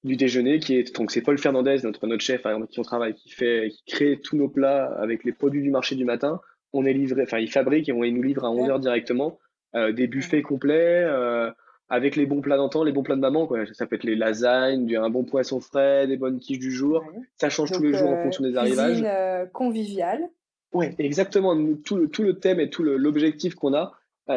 du 0.03 0.15
déjeuner 0.15 0.59
qui 0.59 0.75
est 0.75 0.95
donc 0.95 1.11
c'est 1.11 1.21
Paul 1.21 1.37
Fernandez, 1.37 1.77
notre 1.83 2.05
notre 2.07 2.23
chef 2.23 2.45
avec 2.45 2.69
qui 2.69 2.79
on 2.79 2.83
travaille, 2.83 3.15
qui 3.15 3.29
fait, 3.29 3.69
qui 3.71 3.83
crée 3.85 4.19
tous 4.21 4.37
nos 4.37 4.49
plats 4.49 4.85
avec 4.97 5.23
les 5.23 5.31
produits 5.31 5.61
du 5.61 5.71
marché 5.71 5.95
du 5.95 6.05
matin. 6.05 6.39
On 6.75 6.85
est 6.85 6.93
livré, 6.93 7.23
enfin 7.23 7.39
il 7.39 7.49
fabrique 7.49 7.89
et 7.89 7.91
on 7.91 8.03
nous 8.03 8.21
livre 8.21 8.43
à 8.45 8.51
11 8.51 8.69
heures 8.69 8.79
directement 8.79 9.39
euh, 9.75 9.91
des 9.91 10.07
buffets 10.07 10.41
complets. 10.41 11.03
Euh, 11.03 11.51
avec 11.87 12.15
les 12.15 12.25
bons 12.25 12.41
plats 12.41 12.57
d'antan, 12.57 12.83
les 12.83 12.91
bons 12.91 13.03
plats 13.03 13.15
de 13.15 13.21
maman. 13.21 13.45
Quoi. 13.45 13.65
Ça 13.73 13.85
peut 13.85 13.95
être 13.95 14.03
les 14.03 14.15
lasagnes, 14.15 14.95
un 14.95 15.09
bon 15.09 15.23
poisson 15.23 15.59
frais, 15.59 16.07
des 16.07 16.17
bonnes 16.17 16.39
quiches 16.39 16.59
du 16.59 16.71
jour. 16.71 17.03
Ça 17.37 17.49
change 17.49 17.71
tous 17.71 17.83
les 17.83 17.93
jours 17.93 18.09
en 18.09 18.15
euh, 18.15 18.23
fonction 18.23 18.43
des 18.43 18.57
arrivages. 18.57 19.03
Euh, 19.05 19.45
conviviale. 19.45 20.27
Oui, 20.73 20.87
exactement. 20.97 21.55
Tout 21.85 21.95
le, 21.95 22.09
tout 22.09 22.23
le 22.23 22.39
thème 22.39 22.59
et 22.59 22.69
tout 22.69 22.83
l'objectif 22.83 23.55
qu'on 23.55 23.73
a 23.73 23.93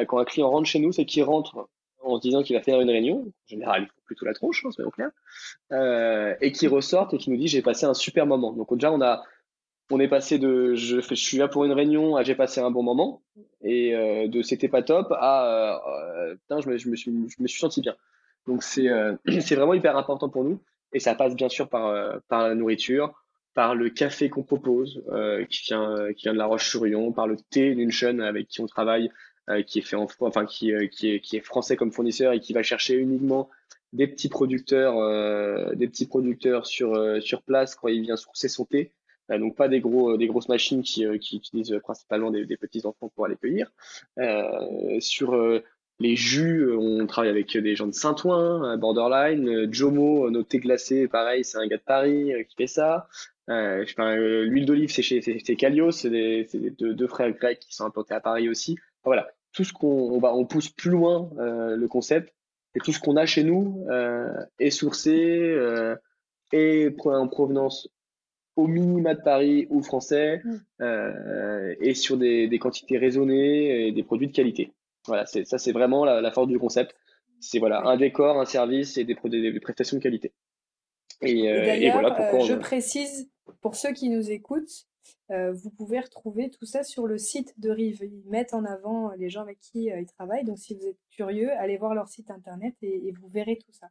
quand 0.07 0.19
un 0.19 0.25
client 0.25 0.51
rentre 0.51 0.69
chez 0.69 0.79
nous, 0.79 0.93
c'est 0.93 1.07
qu'il 1.07 1.23
rentre 1.23 1.69
en 2.03 2.17
se 2.17 2.23
disant 2.23 2.43
qu'il 2.43 2.57
va 2.57 2.63
faire 2.63 2.81
une 2.81 2.91
réunion. 2.91 3.21
En 3.21 3.49
général, 3.49 3.83
il 3.83 3.87
faut 3.87 4.03
plutôt 4.05 4.27
la 4.27 4.35
tronche, 4.35 4.65
hein, 4.65 4.71
soyons 4.71 4.91
clairs. 4.91 5.11
Euh, 5.73 6.35
et 6.41 6.53
qu'il 6.53 6.69
ressorte 6.69 7.15
et 7.15 7.19
qu'il 7.19 7.33
nous 7.33 7.39
dit 7.39 7.49
j'ai 7.49 7.63
passé 7.63 7.87
un 7.87 7.95
super 7.95 8.27
moment. 8.27 8.53
Donc 8.53 8.73
déjà, 8.75 8.93
on 8.93 9.01
a 9.01 9.23
on 9.91 10.01
est 10.01 10.09
passé 10.09 10.39
de 10.39 10.75
je, 10.75 11.01
je 11.01 11.15
suis 11.15 11.39
là 11.39 11.49
pour 11.49 11.65
une 11.65 11.73
réunion 11.73 12.17
à 12.17 12.23
j'ai 12.23 12.35
passé 12.35 12.61
un 12.61 12.71
bon 12.71 12.83
moment. 12.83 13.23
Et 13.63 13.95
euh, 13.95 14.29
de 14.29 14.43
c'était 14.43 14.69
pas 14.69 14.83
top 14.83 15.13
à 15.13 15.81
euh, 15.89 16.35
putain, 16.37 16.61
je, 16.61 16.69
me, 16.69 16.77
je, 16.79 16.89
me 16.89 16.97
suis, 16.97 17.13
je 17.29 17.43
me 17.43 17.49
suis 17.49 17.61
senti 17.61 17.81
bien. 17.81 17.97
Donc 18.47 18.63
c'est 18.63 18.89
euh, 18.89 19.15
c'est 19.41 19.55
vraiment 19.57 19.75
hyper 19.75 19.97
important 19.97 20.29
pour 20.29 20.45
nous. 20.45 20.61
Et 20.93 21.01
ça 21.01 21.15
passe 21.15 21.35
bien 21.35 21.49
sûr 21.49 21.69
par 21.69 21.87
euh, 21.87 22.19
par 22.29 22.49
la 22.49 22.55
nourriture, 22.55 23.13
par 23.55 23.75
le 23.75 23.91
café 23.91 24.29
qu'on 24.31 24.43
propose 24.43 25.03
qui 25.51 25.65
vient 25.67 26.13
qui 26.15 26.23
vient 26.25 26.33
de 26.33 26.39
la 26.39 26.47
Roche-sur-Yon, 26.47 27.13
par 27.13 27.27
le 27.27 27.37
thé 27.51 27.75
Luncheon 27.75 28.21
avec 28.21 28.49
qui 28.49 28.61
on 28.61 28.67
travaille 28.67 29.11
qui 29.67 29.79
est 29.79 29.83
fait 29.83 29.97
en 29.97 30.07
enfin 30.21 30.45
qui 30.47 30.73
qui 30.91 31.11
est 31.11 31.21
qui 31.21 31.37
est 31.37 31.41
français 31.41 31.77
comme 31.77 31.93
fournisseur 31.93 32.33
et 32.33 32.41
qui 32.41 32.53
va 32.53 32.63
chercher 32.63 32.95
uniquement 32.97 33.49
des 33.93 34.07
petits 34.07 34.29
producteurs 34.29 34.95
des 35.75 35.89
petits 35.89 36.07
producteurs 36.07 36.67
sur 36.67 37.21
sur 37.23 37.43
place 37.43 37.75
quand 37.75 37.89
il 37.89 38.03
vient 38.03 38.17
sourcer 38.17 38.49
son 38.49 38.65
thé. 38.67 38.93
euh, 38.93 38.98
donc 39.37 39.57
pas 39.57 39.69
des 39.69 39.81
gros, 39.81 40.17
des 40.17 40.27
grosses 40.27 40.49
machines 40.49 40.83
qui, 40.83 41.05
euh, 41.05 41.19
qui 41.19 41.37
utilisent 41.37 41.79
principalement 41.83 42.31
des, 42.31 42.47
des, 42.47 42.57
petits 42.57 42.87
enfants 42.87 43.11
pour 43.15 43.27
aller 43.27 43.37
cueillir. 43.37 43.71
Euh, 44.19 45.01
sur 45.01 45.37
les 46.01 46.17
jus, 46.17 46.73
on 46.73 47.07
travaille 47.07 47.31
avec 47.31 47.57
des 47.57 47.75
gens 47.75 47.87
de 47.87 47.93
Saint-Ouen, 47.93 48.77
Borderline, 48.79 49.73
Jomo, 49.73 50.31
nos 50.31 50.45
thés 50.45 50.61
glacés, 50.61 51.09
pareil, 51.09 51.45
c'est 51.45 51.59
un 51.59 51.67
gars 51.67 51.77
de 51.77 51.83
Paris 51.83 52.33
qui 52.49 52.57
fait 52.57 52.67
ça. 52.69 53.09
Euh, 53.49 53.85
L'huile 54.45 54.67
d'olive, 54.67 54.91
c'est 54.91 55.03
chez 55.03 55.23
c'est 55.23 55.57
Calios, 55.57 55.93
c'est 55.93 56.11
des, 56.11 56.47
deux, 56.79 56.95
deux, 56.95 57.07
frères 57.07 57.31
grecs 57.33 57.61
qui 57.61 57.75
sont 57.75 57.85
implantés 57.85 58.15
à 58.15 58.21
Paris 58.21 58.49
aussi. 58.49 58.77
voilà, 59.05 59.29
tout 59.53 59.65
ce 59.65 59.73
qu'on 59.73 60.13
on, 60.13 60.19
va, 60.19 60.35
on 60.35 60.45
pousse 60.45 60.69
plus 60.69 60.91
loin 60.91 61.31
euh, 61.39 61.77
le 61.77 61.89
concept, 61.89 62.35
et 62.75 62.81
tout 62.81 62.93
ce 62.93 63.01
qu'on 63.01 63.17
a 63.17 63.25
chez 63.25 63.45
nous 63.45 63.87
euh, 63.91 64.31
est 64.59 64.71
sourcé 64.71 65.57
et 66.53 66.95
en 67.05 67.29
provenance 67.29 67.89
au 68.59 68.67
minima 68.67 69.15
de 69.15 69.23
Paris 69.23 69.69
ou 69.71 69.83
français 69.83 70.43
mm. 70.45 70.57
euh, 70.81 71.75
et 71.81 71.95
sur 71.95 72.17
des, 72.17 72.49
des, 72.49 72.59
quantités 72.59 72.99
raisonnées 72.99 73.87
et 73.87 73.93
des 73.93 74.03
produits 74.03 74.27
de 74.27 74.33
qualité. 74.33 74.73
Voilà, 75.07 75.27
c'est, 75.27 75.45
ça 75.45 75.59
c'est 75.59 75.71
vraiment 75.71 76.05
la, 76.05 76.21
la, 76.21 76.33
force 76.33 76.49
du 76.49 76.59
concept. 76.59 76.97
C'est 77.39 77.61
voilà 77.61 77.87
un 77.87 77.97
décor, 77.97 78.41
un 78.41 78.45
service 78.45 78.99
et 78.99 79.05
des, 79.05 79.15
des 79.15 79.61
prestations 79.61 79.97
de 79.97 80.03
qualité. 80.03 80.33
Et, 81.23 81.49
euh, 81.49 81.73
et, 81.73 81.91
voilà 81.93 82.11
pourquoi. 82.11 82.41
Euh, 82.41 82.47
je 82.47 82.55
précise 82.55 83.31
pour 83.61 83.77
ceux 83.77 83.93
qui 83.93 84.09
nous 84.09 84.29
écoutent, 84.29 84.87
euh, 85.31 85.53
vous 85.53 85.71
pouvez 85.71 86.01
retrouver 86.01 86.51
tout 86.51 86.67
ça 86.67 86.83
sur 86.83 87.07
le 87.07 87.17
site 87.17 87.55
de 87.61 87.71
Rive. 87.71 88.03
Ils 88.03 88.29
mettent 88.29 88.55
en 88.55 88.65
avant 88.65 89.13
les 89.13 89.31
gens 89.31 89.43
avec 89.43 89.61
qui 89.61 89.85
ils 89.85 90.07
travaillent. 90.07 90.45
Donc 90.45 90.59
si 90.59 90.75
vous 90.75 90.85
êtes 90.85 90.99
curieux, 91.13 91.53
allez 91.53 91.77
voir 91.77 91.95
leur 91.95 92.09
site 92.09 92.29
internet 92.33 92.75
et, 92.83 93.07
et 93.07 93.13
vous 93.13 93.29
verrez 93.29 93.57
tout 93.57 93.73
ça. 93.73 93.87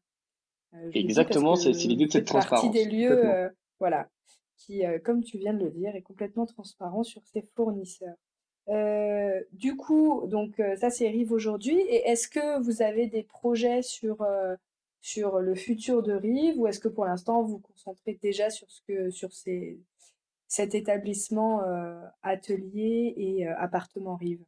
Exactement, 0.94 1.56
c'est, 1.56 1.72
l'idée 1.72 2.08
de 2.08 2.12
cette 2.12 2.26
transparence. 2.26 2.66
Partie 2.66 2.78
des 2.78 2.92
lieux, 2.92 3.50
voilà 3.80 4.10
qui, 4.58 4.86
euh, 4.86 5.00
comme 5.00 5.24
tu 5.24 5.38
viens 5.38 5.54
de 5.54 5.64
le 5.64 5.72
dire, 5.72 5.96
est 5.96 6.02
complètement 6.02 6.46
transparent 6.46 7.04
sur 7.04 7.26
ses 7.26 7.44
fournisseurs. 7.56 8.16
Euh, 8.70 9.42
du 9.54 9.78
coup, 9.78 10.28
donc 10.28 10.60
euh, 10.60 10.76
ça 10.76 10.90
c'est 10.90 11.08
Rive 11.08 11.32
aujourd'hui. 11.32 11.80
Et 11.80 12.10
est-ce 12.10 12.28
que 12.28 12.62
vous 12.62 12.82
avez 12.82 13.08
des 13.08 13.24
projets 13.24 13.82
sur 13.82 14.26
sur 15.02 15.40
le 15.40 15.56
futur 15.56 16.04
de 16.04 16.14
Rive 16.14 16.60
ou 16.60 16.68
est-ce 16.68 16.80
que 16.80 16.90
pour 16.90 17.06
l'instant 17.06 17.42
vous 17.44 17.54
vous 17.54 17.60
concentrez 17.60 18.20
déjà 18.22 18.50
sur 18.50 18.70
ce 18.70 18.82
que 18.88 19.10
sur 19.10 19.32
ces, 19.32 19.80
cet 20.50 20.76
établissement 20.76 21.62
atelier 22.24 23.14
et 23.16 23.48
appartement 23.48 24.16
Rive? 24.18 24.44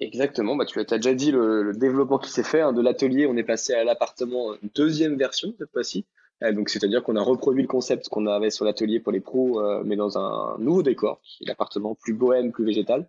Exactement, 0.00 0.56
bah, 0.56 0.64
tu 0.64 0.80
as 0.80 0.84
déjà 0.84 1.14
dit 1.14 1.30
le, 1.30 1.72
développement 1.72 2.18
qui 2.18 2.30
s'est 2.30 2.42
fait. 2.42 2.60
Hein, 2.60 2.72
de 2.72 2.82
l'atelier, 2.82 3.26
on 3.26 3.36
est 3.36 3.44
passé 3.44 3.74
à 3.74 3.84
l'appartement 3.84 4.54
deuxième 4.74 5.16
version 5.16 5.54
cette 5.56 5.70
fois-ci. 5.70 6.04
Euh, 6.42 6.52
donc, 6.52 6.68
c'est-à-dire 6.68 7.02
qu'on 7.02 7.16
a 7.16 7.22
reproduit 7.22 7.62
le 7.62 7.68
concept 7.68 8.08
qu'on 8.08 8.26
avait 8.26 8.50
sur 8.50 8.64
l'atelier 8.64 9.00
pour 9.00 9.12
les 9.12 9.20
pros, 9.20 9.60
euh, 9.60 9.82
mais 9.84 9.96
dans 9.96 10.18
un 10.18 10.56
nouveau 10.58 10.82
décor, 10.82 11.20
qui 11.22 11.44
est 11.44 11.46
l'appartement 11.48 11.94
plus 11.94 12.12
bohème, 12.12 12.52
plus 12.52 12.64
végétal, 12.64 13.08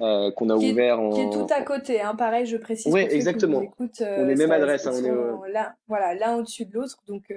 euh, 0.00 0.32
qu'on 0.32 0.50
a 0.50 0.56
ouvert 0.56 1.00
en... 1.00 1.10
Qui 1.10 1.20
est 1.20 1.30
tout 1.30 1.46
à 1.50 1.62
côté, 1.62 2.00
hein, 2.00 2.16
pareil, 2.16 2.46
je 2.46 2.56
précise. 2.56 2.92
Oui, 2.92 3.02
exactement. 3.02 3.62
on 3.78 4.28
est 4.28 4.34
même 4.34 4.50
adresse. 4.50 4.86
Hein, 4.86 4.92
on 4.94 5.44
est, 5.44 5.52
là, 5.52 5.76
voilà, 5.86 6.14
l'un 6.14 6.36
au-dessus 6.36 6.66
de 6.66 6.74
l'autre, 6.74 6.98
donc 7.06 7.32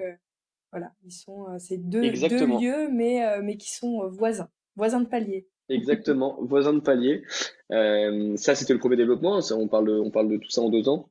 voilà, 0.72 0.92
ils 1.06 1.12
sont, 1.12 1.46
c'est 1.60 1.78
deux, 1.78 2.12
deux, 2.12 2.46
lieux, 2.60 2.90
mais 2.92 3.24
mais 3.42 3.58
qui 3.58 3.74
sont 3.74 4.08
voisins, 4.10 4.50
voisins 4.76 5.02
de 5.02 5.08
palier. 5.08 5.48
Exactement, 5.70 6.38
voisins 6.42 6.74
de 6.74 6.80
palier. 6.80 7.24
ça, 7.70 8.56
c'était 8.56 8.74
le 8.74 8.80
premier 8.80 8.96
développement. 8.96 9.40
Ça, 9.42 9.56
on 9.56 9.68
parle, 9.68 9.90
on 9.90 10.10
parle 10.10 10.30
de 10.30 10.38
tout 10.38 10.50
ça 10.50 10.62
en 10.62 10.70
deux 10.70 10.90
ans. 10.90 11.10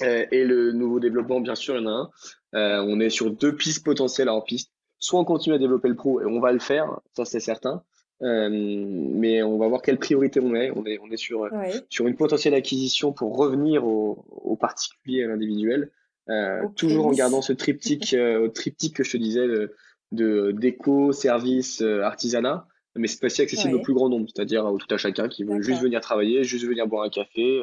et 0.00 0.44
le 0.44 0.72
nouveau 0.72 0.98
développement, 0.98 1.40
bien 1.40 1.54
sûr, 1.54 1.76
il 1.76 1.82
y 1.82 1.86
en 1.86 1.88
a 1.88 1.92
un. 1.92 2.10
Euh, 2.54 2.84
on 2.86 3.00
est 3.00 3.10
sur 3.10 3.30
deux 3.30 3.56
pistes 3.56 3.84
potentielles 3.84 4.28
en 4.28 4.40
piste. 4.40 4.72
Soit 4.98 5.20
on 5.20 5.24
continue 5.24 5.54
à 5.54 5.58
développer 5.58 5.88
le 5.88 5.96
pro 5.96 6.20
et 6.20 6.26
on 6.26 6.40
va 6.40 6.52
le 6.52 6.58
faire, 6.58 7.00
ça 7.16 7.24
c'est 7.24 7.40
certain. 7.40 7.82
Euh, 8.22 8.48
mais 8.50 9.42
on 9.42 9.58
va 9.58 9.66
voir 9.66 9.82
quelle 9.82 9.98
priorité 9.98 10.38
on 10.38 10.48
met. 10.48 10.70
On 10.76 10.86
est, 10.86 10.98
on 11.00 11.10
est 11.10 11.16
sur, 11.16 11.48
sur 11.88 12.06
une 12.06 12.14
potentielle 12.14 12.54
acquisition 12.54 13.12
pour 13.12 13.36
revenir 13.36 13.84
au, 13.84 14.24
au 14.30 14.56
particulier 14.56 15.24
à 15.24 15.28
l'individuel. 15.28 15.90
Euh, 16.28 16.68
toujours 16.76 17.06
en 17.06 17.12
gardant 17.12 17.42
ce 17.42 17.52
triptyque, 17.52 18.14
euh, 18.14 18.48
triptyque 18.48 18.96
que 18.96 19.04
je 19.04 19.12
te 19.12 19.16
disais 19.16 19.46
de, 19.46 19.74
de 20.12 20.52
déco, 20.52 21.12
service, 21.12 21.82
euh, 21.82 22.02
artisanat, 22.02 22.66
mais 22.94 23.08
c'est 23.08 23.18
fois 23.18 23.44
accessible 23.44 23.74
au 23.74 23.80
plus 23.80 23.94
grand 23.94 24.08
nombre, 24.08 24.28
c'est-à-dire 24.32 24.64
au 24.66 24.78
tout 24.78 24.92
à 24.94 24.98
chacun 24.98 25.28
qui 25.28 25.44
veut 25.44 25.62
juste 25.62 25.82
venir 25.82 26.00
travailler, 26.00 26.44
juste 26.44 26.66
venir 26.66 26.86
boire 26.86 27.04
un 27.04 27.08
café, 27.08 27.62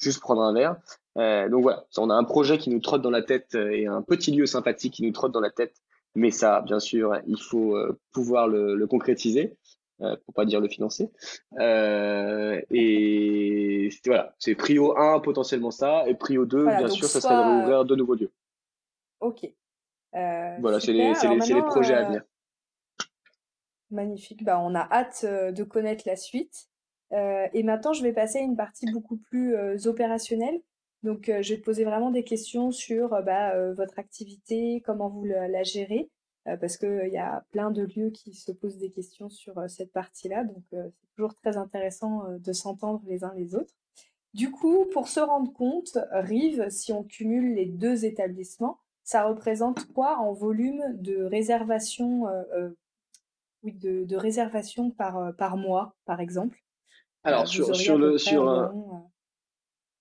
juste 0.00 0.20
prendre 0.20 0.42
un 0.42 0.52
verre. 0.52 0.76
Euh, 1.18 1.48
donc 1.48 1.62
voilà, 1.62 1.84
on 1.98 2.10
a 2.10 2.14
un 2.14 2.24
projet 2.24 2.58
qui 2.58 2.70
nous 2.70 2.80
trotte 2.80 3.02
dans 3.02 3.10
la 3.10 3.22
tête 3.22 3.54
euh, 3.54 3.70
et 3.70 3.86
un 3.86 4.02
petit 4.02 4.30
lieu 4.30 4.46
sympathique 4.46 4.94
qui 4.94 5.02
nous 5.02 5.12
trotte 5.12 5.32
dans 5.32 5.40
la 5.40 5.50
tête. 5.50 5.74
Mais 6.14 6.30
ça, 6.30 6.60
bien 6.62 6.80
sûr, 6.80 7.16
il 7.26 7.40
faut 7.40 7.76
euh, 7.76 7.98
pouvoir 8.12 8.48
le, 8.48 8.74
le 8.74 8.86
concrétiser, 8.86 9.56
euh, 10.00 10.16
pour 10.24 10.34
pas 10.34 10.44
dire 10.44 10.60
le 10.60 10.68
financer. 10.68 11.10
Euh, 11.58 12.60
et 12.70 13.90
voilà, 14.04 14.34
c'est 14.38 14.54
prio 14.54 14.96
1 14.98 15.20
potentiellement 15.20 15.70
ça, 15.70 16.04
et 16.08 16.14
prio 16.14 16.46
2, 16.46 16.64
bien 16.64 16.88
sûr, 16.88 17.06
ça 17.06 17.20
serait 17.20 17.34
de 17.34 17.60
rouvrir 17.60 17.84
de 17.84 17.94
nouveaux 17.94 18.14
lieux. 18.14 18.32
Ok. 19.20 19.46
voilà, 20.12 20.80
c'est 20.80 20.92
les, 20.92 21.12
les, 21.12 21.54
les, 21.54 21.62
projets 21.62 21.94
à 21.94 22.04
venir. 22.04 22.22
Magnifique. 23.90 24.44
Bah, 24.44 24.60
on 24.60 24.74
a 24.74 24.88
hâte 24.90 25.24
de 25.24 25.62
connaître 25.62 26.04
la 26.06 26.16
suite. 26.16 26.69
Et 27.12 27.62
maintenant, 27.62 27.92
je 27.92 28.02
vais 28.02 28.12
passer 28.12 28.38
à 28.38 28.42
une 28.42 28.56
partie 28.56 28.90
beaucoup 28.92 29.16
plus 29.16 29.54
opérationnelle. 29.86 30.60
Donc, 31.02 31.32
je 31.40 31.54
vais 31.54 31.60
poser 31.60 31.84
vraiment 31.84 32.10
des 32.10 32.24
questions 32.24 32.72
sur 32.72 33.08
bah, 33.22 33.72
votre 33.72 33.98
activité, 33.98 34.82
comment 34.84 35.08
vous 35.08 35.24
la, 35.24 35.62
gérez, 35.62 36.10
parce 36.44 36.76
qu'il 36.76 37.10
y 37.10 37.18
a 37.18 37.44
plein 37.52 37.70
de 37.70 37.82
lieux 37.82 38.10
qui 38.10 38.34
se 38.34 38.52
posent 38.52 38.78
des 38.78 38.90
questions 38.90 39.28
sur 39.30 39.54
cette 39.68 39.92
partie-là. 39.92 40.44
Donc, 40.44 40.62
c'est 40.70 41.14
toujours 41.16 41.34
très 41.34 41.56
intéressant 41.56 42.24
de 42.38 42.52
s'entendre 42.52 43.02
les 43.06 43.24
uns 43.24 43.32
les 43.34 43.54
autres. 43.54 43.74
Du 44.32 44.50
coup, 44.52 44.86
pour 44.92 45.08
se 45.08 45.18
rendre 45.18 45.52
compte, 45.52 45.98
Rive, 46.12 46.68
si 46.68 46.92
on 46.92 47.02
cumule 47.02 47.54
les 47.54 47.66
deux 47.66 48.04
établissements, 48.04 48.78
ça 49.02 49.24
représente 49.24 49.86
quoi 49.92 50.18
en 50.18 50.32
volume 50.32 50.84
de 50.98 51.24
réservation, 51.24 52.26
de, 53.64 54.90
par, 54.90 55.34
par 55.36 55.56
mois, 55.56 55.96
par 56.04 56.20
exemple? 56.20 56.62
Alors, 57.24 57.46
sur, 57.46 57.74
sur 57.76 57.98
le. 57.98 58.18
Sur, 58.18 58.72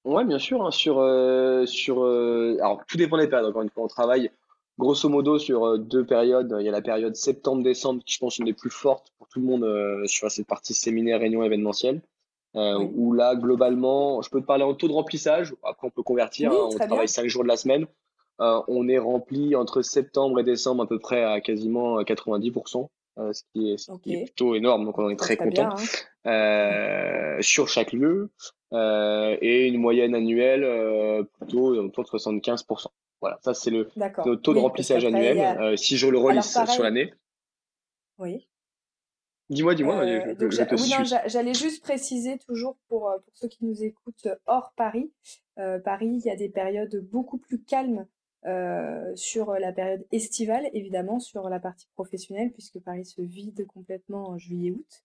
Ouais, 0.05 0.25
bien 0.25 0.39
sûr. 0.39 0.65
Hein, 0.65 0.71
sur, 0.71 0.99
euh, 0.99 1.65
sur, 1.65 2.03
euh, 2.03 2.57
alors, 2.59 2.81
tout 2.87 2.97
dépend 2.97 3.17
des 3.17 3.27
périodes. 3.27 3.49
Encore 3.49 3.61
une 3.61 3.69
fois, 3.69 3.83
on 3.83 3.87
travaille 3.87 4.31
grosso 4.77 5.09
modo 5.09 5.37
sur 5.37 5.65
euh, 5.65 5.77
deux 5.77 6.05
périodes. 6.05 6.55
Il 6.59 6.65
y 6.65 6.69
a 6.69 6.71
la 6.71 6.81
période 6.81 7.15
septembre-décembre, 7.15 8.01
qui 8.03 8.13
je 8.13 8.19
pense 8.19 8.37
une 8.37 8.45
des 8.45 8.53
plus 8.53 8.69
fortes 8.69 9.11
pour 9.17 9.27
tout 9.27 9.39
le 9.39 9.45
monde 9.45 10.07
sur 10.07 10.31
cette 10.31 10.47
partie 10.47 10.73
séminaire, 10.73 11.19
réunion 11.19 11.43
événementielle. 11.43 12.01
Où 12.55 13.13
là, 13.13 13.35
globalement, 13.35 14.21
je 14.21 14.29
peux 14.29 14.41
te 14.41 14.45
parler 14.45 14.63
en 14.63 14.73
taux 14.73 14.87
de 14.87 14.93
remplissage. 14.93 15.53
Après, 15.63 15.87
on 15.87 15.91
peut 15.91 16.03
convertir. 16.03 16.51
Hein, 16.51 16.69
on 16.71 16.75
travaille 16.75 17.07
cinq 17.07 17.27
jours 17.27 17.43
de 17.43 17.47
la 17.47 17.57
semaine. 17.57 17.85
on 18.39 18.87
est 18.87 18.97
rempli 18.97 19.55
entre 19.55 19.81
septembre 19.81 20.39
et 20.39 20.43
décembre 20.43 20.83
à 20.83 20.87
peu 20.87 20.97
près 20.97 21.23
à 21.23 21.41
quasiment 21.41 22.01
90%. 22.01 22.89
Ce, 23.33 23.43
qui 23.53 23.71
est, 23.71 23.77
ce 23.77 23.91
qui 24.01 24.13
est 24.13 24.23
plutôt 24.25 24.55
énorme, 24.55 24.85
donc 24.85 24.97
on 24.97 25.05
en 25.05 25.09
est 25.09 25.15
très, 25.15 25.37
content. 25.37 25.69
Hein. 26.25 27.37
sur 27.41 27.67
chaque 27.67 27.93
lieu. 27.93 28.31
Euh, 28.71 29.35
et 29.41 29.67
une 29.67 29.79
moyenne 29.79 30.13
annuelle 30.13 30.63
euh, 30.63 31.23
plutôt 31.39 31.75
autour 31.75 32.03
de 32.03 32.09
75%. 32.09 32.87
Voilà, 33.19 33.39
ça 33.41 33.53
c'est 33.53 33.71
le, 33.71 33.89
taux 34.37 34.53
de 34.53 34.59
remplissage 34.59 35.05
annuel. 35.05 35.39
Euh, 35.59 35.75
si 35.75 35.97
je 35.97 36.07
le 36.07 36.17
relisse 36.17 36.57
sur 36.67 36.83
l'année. 36.83 37.13
Oui. 38.17 38.47
Dis-moi, 39.49 39.73
dis-moi. 39.73 40.05
J'allais 41.25 41.55
juste 41.55 41.83
préciser 41.83 42.37
toujours 42.37 42.77
pour, 42.87 43.11
pour 43.23 43.33
ceux 43.33 43.47
qui 43.47 43.65
nous 43.65 43.83
écoutent 43.83 44.27
hors 44.45 44.73
Paris. 44.75 45.11
Paris, 45.83 46.21
il 46.23 46.25
y 46.25 46.29
a 46.29 46.35
des 46.35 46.49
périodes 46.49 47.03
beaucoup 47.11 47.39
plus 47.39 47.59
calmes 47.59 48.05
sur 49.15 49.53
la 49.53 49.71
période 49.71 50.05
estivale, 50.11 50.69
évidemment, 50.73 51.19
sur 51.19 51.49
la 51.49 51.59
partie 51.59 51.87
professionnelle, 51.95 52.51
puisque 52.51 52.79
Paris 52.79 53.05
se 53.05 53.21
vide 53.21 53.65
complètement 53.67 54.29
en 54.29 54.37
juillet-août. 54.37 55.03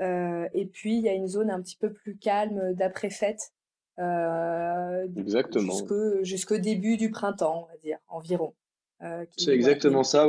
Euh, 0.00 0.48
et 0.54 0.66
puis, 0.66 0.96
il 0.96 1.02
y 1.02 1.08
a 1.08 1.14
une 1.14 1.28
zone 1.28 1.50
un 1.50 1.60
petit 1.60 1.76
peu 1.76 1.92
plus 1.92 2.16
calme 2.16 2.72
d'après-fête. 2.74 3.52
Euh, 3.98 5.06
exactement. 5.16 5.74
Jusqu'au 6.22 6.58
début 6.58 6.96
du 6.96 7.10
printemps, 7.10 7.64
on 7.64 7.72
va 7.72 7.78
dire, 7.78 7.98
environ. 8.08 8.54
Euh, 9.02 9.24
c'est 9.36 9.52
exactement 9.52 10.02
ça. 10.02 10.28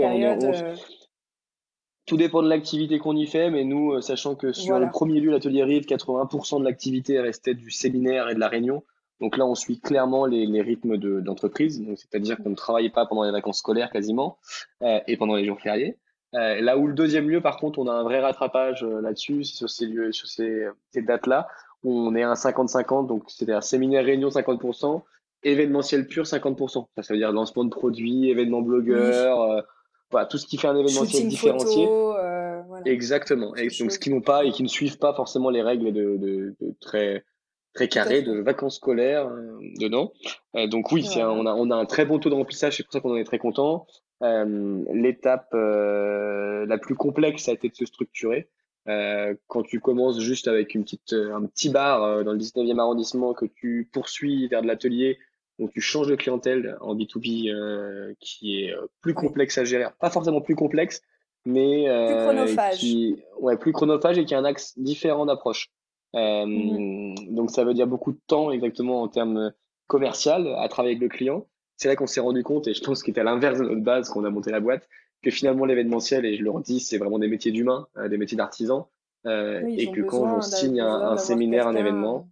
Tout 2.05 2.17
dépend 2.17 2.43
de 2.43 2.49
l'activité 2.49 2.99
qu'on 2.99 3.15
y 3.15 3.25
fait, 3.25 3.49
mais 3.49 3.63
nous, 3.63 4.01
sachant 4.01 4.35
que 4.35 4.51
sur 4.51 4.77
le 4.77 4.89
premier 4.89 5.21
lieu, 5.21 5.31
l'atelier 5.31 5.63
Rive, 5.63 5.85
80% 5.85 6.59
de 6.59 6.65
l'activité 6.65 7.21
restait 7.21 7.53
du 7.53 7.71
séminaire 7.71 8.29
et 8.29 8.35
de 8.35 8.39
la 8.39 8.49
réunion. 8.49 8.83
Donc 9.21 9.37
là, 9.37 9.45
on 9.45 9.55
suit 9.55 9.79
clairement 9.79 10.25
les, 10.25 10.45
les 10.45 10.61
rythmes 10.61 10.97
d'entreprise. 10.97 11.81
Donc 11.81 11.97
c'est-à-dire 11.97 12.37
qu'on 12.37 12.49
ne 12.49 12.55
travaille 12.55 12.89
pas 12.89 13.05
pendant 13.05 13.23
les 13.23 13.31
vacances 13.31 13.59
scolaires 13.59 13.91
quasiment 13.91 14.37
et 14.81 15.17
pendant 15.17 15.35
les 15.35 15.45
jours 15.45 15.61
fériés. 15.61 15.97
Euh, 16.35 16.61
là 16.61 16.77
où 16.77 16.87
le 16.87 16.93
deuxième 16.93 17.29
lieu, 17.29 17.41
par 17.41 17.57
contre, 17.57 17.79
on 17.79 17.87
a 17.87 17.91
un 17.91 18.03
vrai 18.03 18.19
rattrapage 18.19 18.83
euh, 18.83 19.01
là-dessus, 19.01 19.43
sur 19.43 19.69
ces 19.69 19.85
lieux, 19.85 20.11
sur 20.11 20.27
ces, 20.27 20.65
ces 20.91 21.01
dates-là, 21.01 21.47
on 21.83 22.15
est 22.15 22.23
à 22.23 22.31
un 22.31 22.33
50-50, 22.33 23.07
donc 23.07 23.23
c'est-à-dire 23.27 23.61
séminaire 23.61 24.03
réunion 24.03 24.29
50%, 24.29 25.03
événementiel 25.43 26.07
pur 26.07 26.23
50%. 26.23 26.87
Ça, 26.95 27.03
ça 27.03 27.13
veut 27.13 27.19
dire 27.19 27.31
lancement 27.31 27.65
de 27.65 27.69
produits, 27.69 28.29
événements 28.29 28.61
blogueurs, 28.61 29.41
euh, 29.41 29.61
voilà, 30.09 30.25
tout 30.25 30.37
ce 30.37 30.47
qui 30.47 30.57
fait 30.57 30.67
un 30.67 30.75
événementiel 30.75 31.27
différencié. 31.27 31.85
voilà. 31.85 32.81
Exactement. 32.85 33.55
Et 33.55 33.67
donc 33.79 33.91
ce 33.91 33.99
qui 33.99 34.09
n'ont 34.09 34.21
pas 34.21 34.43
et 34.43 34.51
qui 34.51 34.63
ne 34.63 34.67
suivent 34.67 34.97
pas 34.97 35.13
forcément 35.13 35.49
les 35.49 35.61
règles 35.61 35.91
de, 35.91 36.17
de, 36.17 36.55
de 36.61 36.73
très 36.79 37.23
très 37.73 37.87
carré 37.87 38.21
de 38.21 38.39
vacances 38.39 38.75
scolaires 38.75 39.29
dedans. 39.79 40.13
donc 40.67 40.91
oui, 40.91 41.03
c'est 41.03 41.23
on, 41.23 41.45
a, 41.45 41.53
on 41.53 41.71
a 41.71 41.75
un 41.75 41.85
très 41.85 42.05
bon 42.05 42.19
taux 42.19 42.29
de 42.29 42.35
remplissage, 42.35 42.77
c'est 42.77 42.83
pour 42.83 42.93
ça 42.93 42.99
qu'on 42.99 43.11
en 43.11 43.17
est 43.17 43.23
très 43.23 43.39
content. 43.39 43.87
Euh, 44.23 44.83
l'étape 44.93 45.49
euh, 45.53 46.65
la 46.65 46.77
plus 46.77 46.95
complexe 46.95 47.49
a 47.49 47.53
été 47.53 47.67
de 47.69 47.75
se 47.75 47.85
structurer. 47.85 48.47
Euh, 48.87 49.33
quand 49.47 49.63
tu 49.63 49.79
commences 49.79 50.19
juste 50.19 50.47
avec 50.47 50.75
une 50.75 50.83
petite, 50.83 51.13
un 51.13 51.45
petit 51.45 51.69
bar 51.69 52.23
dans 52.23 52.33
le 52.33 52.39
19e 52.39 52.79
arrondissement 52.79 53.33
que 53.33 53.45
tu 53.45 53.89
poursuis 53.91 54.47
vers 54.47 54.61
de 54.61 54.67
l'atelier, 54.67 55.19
donc 55.59 55.71
tu 55.71 55.81
changes 55.81 56.07
de 56.07 56.15
clientèle 56.15 56.77
en 56.81 56.95
B2B 56.95 58.15
qui 58.19 58.59
est 58.59 58.73
plus 59.01 59.13
complexe 59.13 59.57
à 59.57 59.65
gérer, 59.65 59.85
pas 59.99 60.09
forcément 60.09 60.41
plus 60.41 60.55
complexe, 60.55 61.01
mais 61.45 61.85
plus 62.07 62.23
chronophage. 62.23 62.77
Qui, 62.77 63.23
ouais, 63.39 63.57
plus 63.57 63.71
chronophage 63.71 64.17
et 64.17 64.25
qui 64.25 64.35
a 64.35 64.39
un 64.39 64.45
axe 64.45 64.77
différent 64.77 65.25
d'approche. 65.25 65.69
Euh, 66.15 66.45
mm-hmm. 66.45 67.33
Donc 67.33 67.51
ça 67.51 67.63
veut 67.63 67.73
dire 67.73 67.87
beaucoup 67.87 68.11
de 68.11 68.19
temps 68.27 68.51
exactement 68.51 69.01
en 69.01 69.07
termes 69.07 69.51
commercial 69.87 70.47
à 70.57 70.67
travailler 70.67 70.95
avec 70.95 71.03
le 71.03 71.15
client. 71.15 71.47
C'est 71.77 71.87
là 71.87 71.95
qu'on 71.95 72.07
s'est 72.07 72.21
rendu 72.21 72.43
compte, 72.43 72.67
et 72.67 72.73
je 72.73 72.83
pense 72.83 73.03
qu'il 73.03 73.11
était 73.11 73.21
à 73.21 73.23
l'inverse 73.23 73.59
de 73.59 73.63
notre 73.63 73.81
base 73.81 74.09
qu'on 74.09 74.23
a 74.23 74.29
monté 74.29 74.51
la 74.51 74.59
boîte, 74.59 74.87
que 75.21 75.31
finalement 75.31 75.65
l'événementiel, 75.65 76.25
et 76.25 76.35
je 76.35 76.43
le 76.43 76.51
redis, 76.51 76.79
c'est 76.79 76.97
vraiment 76.97 77.19
des 77.19 77.27
métiers 77.27 77.51
d'humains, 77.51 77.87
euh, 77.97 78.07
des 78.07 78.17
métiers 78.17 78.37
d'artisans, 78.37 78.85
euh, 79.25 79.61
et 79.67 79.91
que 79.91 80.01
quand 80.01 80.37
on 80.37 80.41
signe 80.41 80.81
un, 80.81 81.17
séminaire, 81.17 81.67
un 81.67 81.75
événement, 81.75 82.29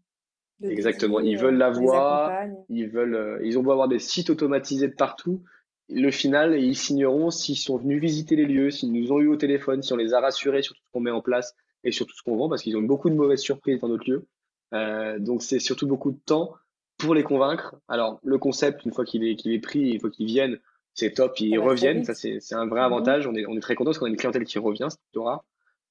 exactement, 0.63 1.19
ils 1.19 1.37
veulent 1.37 1.57
l'avoir, 1.57 2.31
ils 2.69 2.87
veulent, 2.87 3.15
euh, 3.15 3.39
ils 3.43 3.57
ont 3.57 3.63
beau 3.63 3.71
avoir 3.71 3.87
des 3.87 3.99
sites 3.99 4.29
automatisés 4.29 4.87
de 4.87 4.95
partout, 4.95 5.43
le 5.89 6.11
final, 6.11 6.57
ils 6.57 6.75
signeront 6.75 7.31
s'ils 7.31 7.57
sont 7.57 7.77
venus 7.77 7.99
visiter 7.99 8.35
les 8.35 8.45
lieux, 8.45 8.71
s'ils 8.71 8.93
nous 8.93 9.11
ont 9.11 9.19
eu 9.19 9.27
au 9.27 9.35
téléphone, 9.35 9.81
si 9.81 9.91
on 9.91 9.97
les 9.97 10.13
a 10.13 10.21
rassurés 10.21 10.61
sur 10.61 10.75
tout 10.75 10.81
ce 10.85 10.91
qu'on 10.93 11.01
met 11.01 11.11
en 11.11 11.21
place 11.21 11.55
et 11.83 11.91
sur 11.91 12.05
tout 12.05 12.15
ce 12.15 12.23
qu'on 12.23 12.37
vend, 12.37 12.49
parce 12.49 12.61
qu'ils 12.63 12.77
ont 12.77 12.81
beaucoup 12.81 13.09
de 13.09 13.15
mauvaises 13.15 13.41
surprises 13.41 13.79
dans 13.79 13.87
notre 13.87 14.09
lieu. 14.09 14.27
donc 15.19 15.43
c'est 15.43 15.59
surtout 15.59 15.87
beaucoup 15.87 16.11
de 16.11 16.19
temps 16.25 16.53
pour 16.97 17.15
les 17.15 17.23
convaincre. 17.23 17.75
Alors, 17.87 18.19
le 18.23 18.37
concept, 18.37 18.85
une 18.85 18.93
fois 18.93 19.05
qu'il 19.05 19.23
est, 19.23 19.35
qu'il 19.35 19.51
est 19.51 19.59
pris, 19.59 19.91
une 19.91 19.99
fois 19.99 20.11
qu'ils 20.11 20.27
viennent, 20.27 20.59
c'est 20.93 21.13
top, 21.13 21.39
ils 21.39 21.57
reviennent. 21.57 22.03
Ça, 22.03 22.13
c'est, 22.13 22.39
c'est 22.39 22.55
un 22.55 22.67
vrai 22.67 22.81
avantage. 22.81 23.27
On 23.27 23.33
est, 23.33 23.45
on 23.47 23.55
est 23.55 23.61
très 23.61 23.75
content 23.75 23.89
parce 23.89 23.99
qu'on 23.99 24.05
a 24.05 24.09
une 24.09 24.17
clientèle 24.17 24.43
qui 24.43 24.59
revient, 24.59 24.87
c'est 24.89 24.99
plutôt 25.01 25.23
rare. 25.23 25.43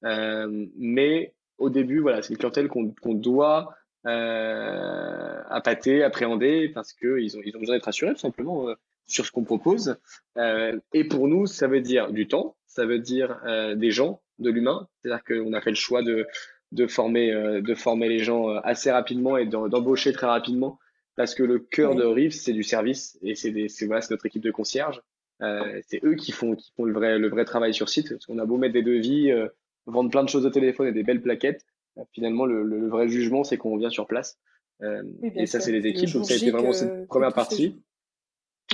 Euh, 0.05 0.66
mais 0.76 1.35
au 1.59 1.70
début, 1.70 2.00
voilà, 2.00 2.22
c'est 2.22 2.31
une 2.31 2.38
clientèle 2.38 2.68
qu'on, 2.68 2.92
qu'on 3.03 3.14
doit 3.14 3.74
euh, 4.07 5.42
appâter, 5.48 6.03
appréhender 6.03 6.68
parce 6.68 6.92
qu'ils 6.92 7.37
ont, 7.37 7.40
ils 7.44 7.57
ont 7.57 7.61
besoin 7.61 7.76
d'être 7.76 7.88
assurés 7.88 8.14
tout 8.14 8.20
simplement 8.20 8.68
euh, 8.68 8.74
sur 9.07 9.26
ce 9.26 9.33
qu'on 9.33 9.44
propose. 9.44 9.96
Euh, 10.38 10.79
et 10.92 11.05
pour 11.05 11.29
nous, 11.29 11.46
ça 11.46 11.66
veut 11.66 11.81
dire 11.81 12.12
du 12.12 12.29
temps, 12.29 12.57
ça 12.66 12.87
veut 12.87 12.98
dire 12.98 13.40
euh, 13.44 13.74
des 13.74 13.90
gens, 13.90 14.22
de 14.40 14.50
l'humain. 14.50 14.88
C'est-à-dire 15.03 15.24
qu'on 15.24 15.53
a 15.53 15.61
fait 15.61 15.70
le 15.70 15.76
choix 15.76 16.03
de, 16.03 16.26
de 16.72 16.87
former, 16.87 17.33
euh, 17.33 17.61
de 17.61 17.74
former 17.74 18.09
les 18.09 18.20
gens 18.20 18.48
assez 18.59 18.90
rapidement 18.90 19.37
et 19.37 19.46
d'embaucher 19.46 20.12
très 20.12 20.26
rapidement 20.26 20.79
parce 21.20 21.35
que 21.35 21.42
le 21.42 21.59
cœur 21.59 21.94
de 21.94 22.03
Rive, 22.03 22.33
c'est 22.33 22.55
du 22.55 22.62
service 22.62 23.18
et 23.20 23.35
c'est 23.35 23.50
voilà, 23.87 24.00
notre 24.11 24.24
équipe 24.24 24.42
de 24.42 24.50
concierge. 24.50 25.03
Euh, 25.42 25.81
c'est 25.87 26.03
eux 26.03 26.14
qui 26.14 26.33
font, 26.33 26.55
qui 26.55 26.72
font 26.74 26.85
le, 26.85 26.94
vrai, 26.94 27.18
le 27.18 27.29
vrai 27.29 27.44
travail 27.44 27.74
sur 27.74 27.90
site. 27.90 28.09
Parce 28.09 28.24
qu'on 28.24 28.38
a 28.38 28.46
beau 28.46 28.57
mettre 28.57 28.72
des 28.72 28.83
devis, 28.83 29.31
euh, 29.31 29.48
vendre 29.85 30.11
plein 30.11 30.22
de 30.22 30.31
choses 30.31 30.46
au 30.46 30.50
téléphone 30.50 30.87
et 30.87 30.92
des 30.92 31.03
belles 31.03 31.20
plaquettes, 31.20 31.66
euh, 31.98 32.05
finalement, 32.12 32.46
le, 32.46 32.62
le, 32.62 32.88
vrai 32.88 33.09
jugement, 33.09 33.44
c'est 33.44 33.59
qu'on 33.59 33.76
vient 33.76 33.90
sur 33.90 34.07
place. 34.07 34.38
Euh, 34.83 35.03
et 35.35 35.44
ça, 35.44 35.61
c'est 35.61 35.72
les 35.72 35.87
équipes. 35.87 36.11
Donc, 36.11 36.24
ça 36.24 36.33
a 36.33 36.37
été 36.38 36.50
vraiment 36.50 36.72
cette 36.72 37.07
première 37.07 37.35
partie. 37.35 37.83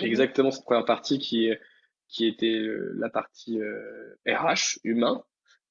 Exactement, 0.00 0.52
cette 0.52 0.64
première 0.64 0.84
partie 0.84 1.18
qui, 1.18 1.50
qui 2.06 2.28
était 2.28 2.60
la 2.94 3.08
partie 3.08 3.58
RH, 4.24 4.78
humain. 4.84 5.24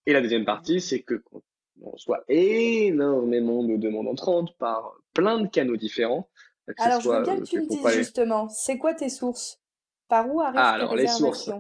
Et 0.06 0.13
la 0.13 0.22
deuxième 0.22 0.46
partie, 0.46 0.82
c'est 0.82 1.02
que 1.02 1.24
on 1.82 1.91
reçoit 1.91 2.24
énormément 2.30 3.63
de 3.63 3.76
demandes 3.76 4.08
entrantes 4.08 4.56
par 4.58 4.94
plein 5.13 5.39
de 5.39 5.48
canaux 5.48 5.76
différents, 5.76 6.30
alors, 6.78 7.02
je 7.02 7.10
veux 7.10 7.22
bien 7.22 7.38
que 7.38 7.44
tu 7.44 7.62
me 7.62 7.68
dises 7.68 7.88
justement, 7.89 8.50
c'est 8.50 8.78
quoi 8.78 8.94
tes 8.94 9.10
sources? 9.10 9.60
Par 10.08 10.32
où 10.34 10.41
arrivent 10.41 10.60
ah, 10.60 10.72
alors, 10.72 10.96
les 10.96 11.08
sources. 11.08 11.52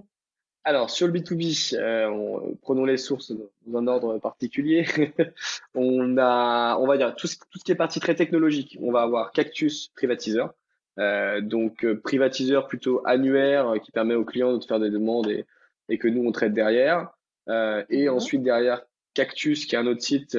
Alors, 0.63 0.89
sur 0.89 1.07
le 1.07 1.13
B2B, 1.13 1.75
euh, 1.77 2.39
prenons 2.61 2.85
les 2.85 2.97
sources 2.97 3.31
dans 3.67 3.79
un 3.79 3.87
ordre 3.87 4.17
particulier. 4.17 4.85
on 5.75 6.17
a, 6.17 6.77
on 6.77 6.87
va 6.87 6.97
dire, 6.97 7.15
tout 7.15 7.27
ce, 7.27 7.37
tout 7.37 7.59
ce 7.59 7.63
qui 7.63 7.71
est 7.71 7.75
partie 7.75 7.99
très 7.99 8.15
technologique. 8.15 8.77
On 8.81 8.91
va 8.91 9.03
avoir 9.03 9.31
Cactus 9.31 9.89
privatiseur. 9.95 10.53
Euh, 10.97 11.41
donc, 11.41 11.85
euh, 11.85 11.99
privatiseur 11.99 12.67
plutôt 12.67 13.01
annuaire 13.05 13.75
qui 13.83 13.91
permet 13.91 14.15
aux 14.15 14.25
clients 14.25 14.57
de 14.57 14.63
faire 14.63 14.79
des 14.79 14.89
demandes 14.89 15.29
et, 15.29 15.45
et 15.89 15.99
que 15.99 16.07
nous, 16.07 16.27
on 16.27 16.31
traite 16.31 16.53
derrière. 16.53 17.14
Et 17.47 18.07
mhm. 18.07 18.13
ensuite, 18.13 18.43
derrière, 18.43 18.81
Cactus, 19.13 19.65
qui 19.65 19.75
est 19.75 19.77
un 19.77 19.87
autre 19.87 20.01
site, 20.01 20.37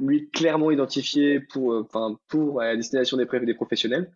lui 0.00 0.30
clairement 0.30 0.70
identifié 0.70 1.40
pour, 1.40 1.72
euh, 1.72 1.82
enfin, 1.82 2.18
pour 2.28 2.60
la 2.60 2.76
destination 2.76 3.16
des, 3.16 3.26
des 3.26 3.54
professionnels, 3.54 4.12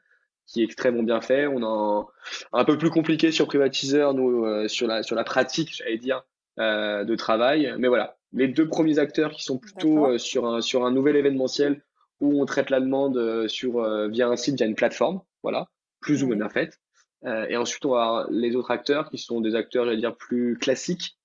qui 0.46 0.60
est 0.60 0.64
extrêmement 0.64 1.02
bien 1.02 1.20
fait. 1.20 1.46
On 1.46 1.62
a 1.62 2.06
un, 2.52 2.64
peu 2.64 2.76
plus 2.76 2.90
compliqué 2.90 3.32
sur 3.32 3.46
privatiseur, 3.46 4.14
nous, 4.14 4.44
euh, 4.44 4.68
sur 4.68 4.86
la 4.86 5.02
sur 5.02 5.16
la 5.16 5.24
pratique, 5.24 5.76
j'allais 5.76 5.98
dire, 5.98 6.22
euh, 6.58 7.04
de 7.04 7.14
travail. 7.14 7.72
Mais 7.78 7.88
voilà, 7.88 8.16
les 8.32 8.48
deux 8.48 8.68
premiers 8.68 8.98
acteurs 8.98 9.30
qui 9.30 9.44
sont 9.44 9.58
plutôt 9.58 10.18
sur 10.18 10.46
un 10.46 10.60
sur 10.60 10.84
un 10.84 10.90
nouvel 10.90 11.16
événementiel 11.16 11.82
où 12.20 12.42
on 12.42 12.44
traite 12.44 12.68
la 12.68 12.80
demande 12.80 13.48
sur 13.48 13.82
via 14.08 14.28
un 14.28 14.36
site, 14.36 14.56
via 14.56 14.66
une 14.66 14.74
plateforme. 14.74 15.22
voilà, 15.42 15.68
plus 16.00 16.22
ou 16.22 16.26
moins 16.26 16.36
bien 16.36 16.48
faites. 16.50 16.78
et 17.24 17.56
ensuite, 17.56 17.84
on 17.86 17.92
va 17.92 18.02
avoir 18.02 18.30
les 18.30 18.56
autres 18.56 18.70
acteurs 18.70 19.08
qui 19.08 19.16
sont 19.16 19.40
des 19.40 19.54
acteurs, 19.54 19.86
j'allais 19.86 19.96
dire, 19.96 20.16
plus 20.16 20.58
classiques, 20.58 21.16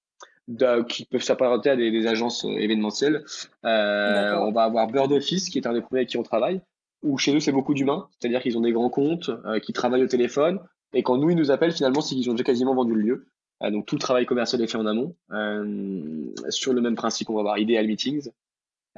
qui 0.87 1.05
peuvent 1.05 1.23
s'apparenter 1.23 1.69
à 1.69 1.75
des, 1.75 2.07
agences 2.07 2.45
événementielles. 2.45 3.23
on 3.63 4.51
va 4.51 4.63
avoir 4.63 4.87
Bird 4.87 5.11
Office, 5.11 5.49
qui 5.49 5.57
est 5.57 5.67
un 5.67 5.73
des 5.73 5.81
premiers 5.81 6.01
avec 6.01 6.09
qui 6.09 6.17
on 6.17 6.23
travaille, 6.23 6.61
où 7.03 7.17
chez 7.17 7.35
eux, 7.35 7.39
c'est 7.39 7.51
beaucoup 7.51 7.73
d'humains, 7.73 8.07
c'est-à-dire 8.19 8.41
qu'ils 8.41 8.57
ont 8.57 8.61
des 8.61 8.71
grands 8.71 8.89
comptes, 8.89 9.31
qui 9.63 9.73
travaillent 9.73 10.03
au 10.03 10.07
téléphone, 10.07 10.59
et 10.95 11.03
quand 11.03 11.17
nous, 11.17 11.29
ils 11.29 11.35
nous 11.35 11.51
appellent, 11.51 11.73
finalement, 11.73 12.01
c'est 12.01 12.15
qu'ils 12.15 12.29
ont 12.29 12.33
déjà 12.33 12.45
quasiment 12.45 12.73
vendu 12.73 12.93
le 12.93 13.01
lieu. 13.01 13.27
Euh, 13.63 13.69
donc 13.69 13.85
tout 13.85 13.95
le 13.95 13.99
travail 13.99 14.25
commercial 14.25 14.61
est 14.61 14.67
fait 14.67 14.77
en 14.77 14.85
amont. 14.85 15.15
Euh, 15.31 16.33
sur 16.49 16.73
le 16.73 16.81
même 16.81 16.95
principe, 16.95 17.29
on 17.29 17.35
va 17.35 17.41
avoir 17.41 17.57
Ideal 17.57 17.85
Meetings. 17.85 18.29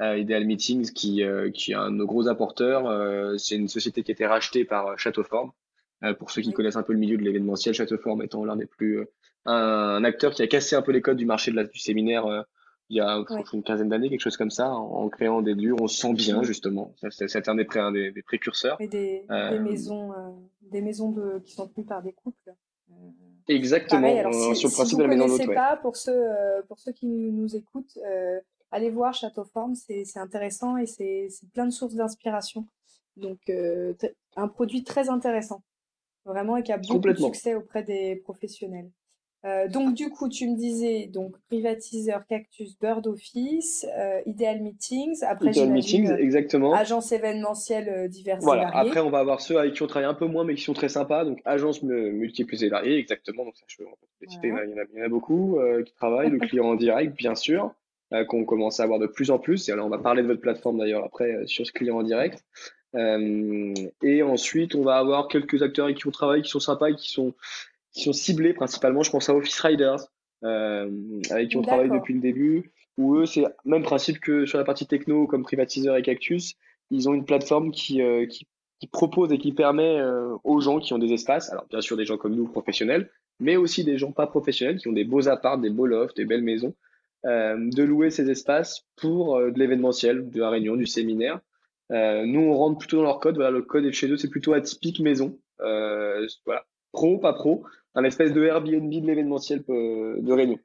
Euh, 0.00 0.16
Ideal 0.16 0.44
Meetings, 0.46 0.92
qui, 0.92 1.22
qui 1.54 1.72
est 1.72 1.74
un 1.74 1.90
de 1.90 1.96
nos 1.96 2.06
gros 2.06 2.28
apporteurs. 2.28 3.38
c'est 3.38 3.56
une 3.56 3.68
société 3.68 4.02
qui 4.02 4.12
a 4.12 4.14
été 4.14 4.26
rachetée 4.26 4.64
par 4.64 4.98
Châteauforme. 6.00 6.18
pour 6.18 6.30
ceux 6.30 6.42
qui 6.42 6.52
connaissent 6.52 6.76
un 6.76 6.82
peu 6.82 6.92
le 6.92 6.98
milieu 6.98 7.16
de 7.16 7.22
l'événementiel, 7.22 7.74
Châteauforme 7.74 8.22
étant 8.22 8.44
l'un 8.44 8.56
des 8.56 8.66
plus 8.66 9.04
un, 9.44 10.04
acteur 10.04 10.32
qui 10.32 10.42
a 10.42 10.46
cassé 10.46 10.76
un 10.76 10.82
peu 10.82 10.92
les 10.92 11.02
codes 11.02 11.16
du 11.16 11.26
marché 11.26 11.50
de 11.50 11.56
la, 11.56 11.64
du 11.64 11.78
séminaire 11.78 12.44
il 12.90 12.96
y 12.96 13.00
a 13.00 13.22
une 13.52 13.62
quinzaine 13.62 13.90
d'années, 13.90 14.08
quelque 14.08 14.20
chose 14.20 14.38
comme 14.38 14.50
ça, 14.50 14.70
en, 14.70 15.08
créant 15.10 15.42
des 15.42 15.54
lieux, 15.54 15.74
on 15.78 15.88
se 15.88 16.00
sent 16.00 16.14
bien 16.14 16.42
justement. 16.42 16.94
C'est 17.10 17.48
un 17.48 17.54
des, 17.54 17.66
pré, 17.66 17.80
des, 17.92 18.22
précurseurs. 18.22 18.80
Et 18.80 18.88
des, 18.88 19.24
des 19.28 19.58
maisons, 19.58 20.12
des 20.62 20.80
maisons 20.80 21.12
de, 21.12 21.38
qui 21.44 21.52
sont 21.52 21.68
tenues 21.68 21.86
par 21.86 22.02
des 22.02 22.12
couples. 22.12 22.54
Exactement, 23.48 24.08
euh, 24.08 24.54
sur 24.54 24.68
le 24.68 24.74
principe 24.74 24.98
de 24.98 25.02
la 25.02 25.08
maison 25.08 25.26
d'hôte. 25.26 25.54
pas, 25.54 25.76
pour 25.76 25.96
ceux, 25.96 26.12
euh, 26.12 26.62
pour 26.68 26.78
ceux 26.78 26.92
qui 26.92 27.06
nous 27.06 27.56
écoutent, 27.56 27.98
euh, 28.06 28.40
allez 28.70 28.90
voir 28.90 29.14
Château 29.14 29.44
Forme, 29.44 29.74
c'est 29.74 30.04
intéressant 30.16 30.76
et 30.76 30.86
c'est 30.86 31.28
plein 31.54 31.64
de 31.64 31.70
sources 31.70 31.94
d'inspiration. 31.94 32.66
Donc, 33.16 33.38
un 34.36 34.48
produit 34.48 34.84
très 34.84 35.08
intéressant, 35.08 35.62
vraiment, 36.28 36.56
et 36.56 36.62
qui 36.62 36.72
a 36.72 36.78
beaucoup 36.78 37.08
de 37.08 37.14
succès 37.14 37.54
auprès 37.54 37.82
des 37.82 38.16
professionnels. 38.16 38.90
Euh, 39.44 39.68
donc 39.68 39.94
du 39.94 40.10
coup, 40.10 40.28
tu 40.28 40.48
me 40.48 40.56
disais 40.56 41.06
donc 41.06 41.36
privatiseur, 41.46 42.26
cactus, 42.26 42.76
bird 42.78 43.06
office, 43.06 43.86
euh, 43.96 44.20
ideal 44.26 44.60
meetings. 44.60 45.22
Après, 45.22 45.50
ideal 45.50 45.70
meetings, 45.70 46.10
euh, 46.10 46.16
exactement. 46.16 46.74
Agence 46.74 47.12
événementielle 47.12 47.88
euh, 47.88 48.08
diverses 48.08 48.42
voilà. 48.42 48.70
et. 48.74 48.88
Après, 48.88 49.00
on 49.00 49.10
va 49.10 49.20
avoir 49.20 49.40
ceux 49.40 49.58
avec 49.58 49.74
qui 49.74 49.82
on 49.82 49.86
travaille 49.86 50.08
un 50.08 50.14
peu 50.14 50.26
moins, 50.26 50.42
mais 50.42 50.56
qui 50.56 50.62
sont 50.62 50.72
très 50.72 50.88
sympas. 50.88 51.24
Donc 51.24 51.40
agence 51.44 51.82
multiples 51.84 52.56
et 52.62 52.68
variées, 52.68 52.98
exactement. 52.98 53.44
Donc 53.44 53.56
ça, 53.56 53.64
je 53.68 53.76
peux 53.76 53.84
il, 54.22 54.48
y 54.48 54.52
en 54.52 54.56
a, 54.56 54.64
il 54.64 54.98
y 54.98 55.02
en 55.02 55.04
a 55.04 55.08
beaucoup 55.08 55.58
qui 55.86 55.92
travaillent. 55.94 56.30
le 56.30 56.40
client 56.40 56.64
en 56.64 56.74
direct, 56.74 57.16
bien 57.16 57.36
sûr, 57.36 57.72
qu'on 58.26 58.44
commence 58.44 58.80
à 58.80 58.82
avoir 58.82 58.98
de 58.98 59.06
plus 59.06 59.30
en 59.30 59.38
plus. 59.38 59.68
Et 59.68 59.72
alors, 59.72 59.86
on 59.86 59.90
va 59.90 59.98
parler 59.98 60.22
de 60.22 60.26
votre 60.26 60.40
plateforme 60.40 60.78
d'ailleurs 60.78 61.04
après 61.04 61.46
sur 61.46 61.64
ce 61.64 61.70
client 61.70 61.98
en 61.98 62.02
direct. 62.02 62.44
Et 62.94 64.22
ensuite, 64.22 64.74
on 64.74 64.82
va 64.82 64.96
avoir 64.96 65.28
quelques 65.28 65.62
acteurs 65.62 65.86
avec 65.86 65.98
qui 65.98 66.06
on 66.06 66.10
travaille, 66.10 66.42
qui 66.42 66.50
sont 66.50 66.60
sympas, 66.60 66.90
et 66.90 66.94
qui 66.94 67.10
sont 67.10 67.34
qui 67.92 68.02
sont 68.02 68.12
ciblés 68.12 68.54
principalement. 68.54 69.02
Je 69.02 69.10
pense 69.10 69.28
à 69.28 69.34
Office 69.34 69.58
Riders, 69.60 70.06
euh, 70.44 70.90
avec 71.30 71.50
qui 71.50 71.56
on 71.56 71.62
travaille 71.62 71.90
depuis 71.90 72.14
le 72.14 72.20
début, 72.20 72.72
où 72.96 73.16
eux, 73.16 73.26
c'est 73.26 73.44
même 73.64 73.82
principe 73.82 74.20
que 74.20 74.46
sur 74.46 74.58
la 74.58 74.64
partie 74.64 74.86
techno, 74.86 75.26
comme 75.26 75.42
Privatiseur 75.42 75.96
et 75.96 76.02
Cactus, 76.02 76.54
ils 76.90 77.08
ont 77.08 77.14
une 77.14 77.24
plateforme 77.24 77.70
qui, 77.70 78.02
euh, 78.02 78.26
qui, 78.26 78.46
qui, 78.80 78.86
propose 78.86 79.32
et 79.32 79.38
qui 79.38 79.52
permet 79.52 79.98
euh, 79.98 80.36
aux 80.44 80.60
gens 80.60 80.78
qui 80.78 80.92
ont 80.94 80.98
des 80.98 81.12
espaces, 81.12 81.50
alors 81.50 81.66
bien 81.68 81.80
sûr 81.80 81.96
des 81.96 82.04
gens 82.04 82.16
comme 82.16 82.34
nous, 82.34 82.46
professionnels, 82.46 83.10
mais 83.40 83.56
aussi 83.56 83.84
des 83.84 83.98
gens 83.98 84.12
pas 84.12 84.26
professionnels, 84.26 84.78
qui 84.78 84.88
ont 84.88 84.92
des 84.92 85.04
beaux 85.04 85.28
apparts, 85.28 85.58
des 85.58 85.70
beaux 85.70 85.86
lofts, 85.86 86.16
des 86.16 86.24
belles 86.24 86.42
maisons, 86.42 86.74
euh, 87.26 87.56
de 87.58 87.82
louer 87.82 88.10
ces 88.10 88.30
espaces 88.30 88.86
pour 88.96 89.36
euh, 89.36 89.50
de 89.50 89.58
l'événementiel, 89.58 90.30
de 90.30 90.40
la 90.40 90.50
réunion, 90.50 90.76
du 90.76 90.86
séminaire. 90.86 91.40
Nous, 91.90 92.40
on 92.40 92.54
rentre 92.54 92.78
plutôt 92.78 92.98
dans 92.98 93.04
leur 93.04 93.20
code. 93.20 93.36
Voilà, 93.36 93.50
le 93.50 93.62
code 93.62 93.84
est 93.84 93.92
chez 93.92 94.08
eux, 94.08 94.16
c'est 94.16 94.30
plutôt 94.30 94.52
atypique 94.52 95.00
maison. 95.00 95.38
voilà, 95.58 96.64
pro, 96.92 97.18
pas 97.18 97.32
pro, 97.32 97.64
un 97.94 98.04
espèce 98.04 98.32
de 98.32 98.44
Airbnb 98.44 98.90
de 98.90 99.06
l'événementiel 99.06 99.62
euh, 99.68 100.20
de 100.20 100.32
réunion, 100.32 100.58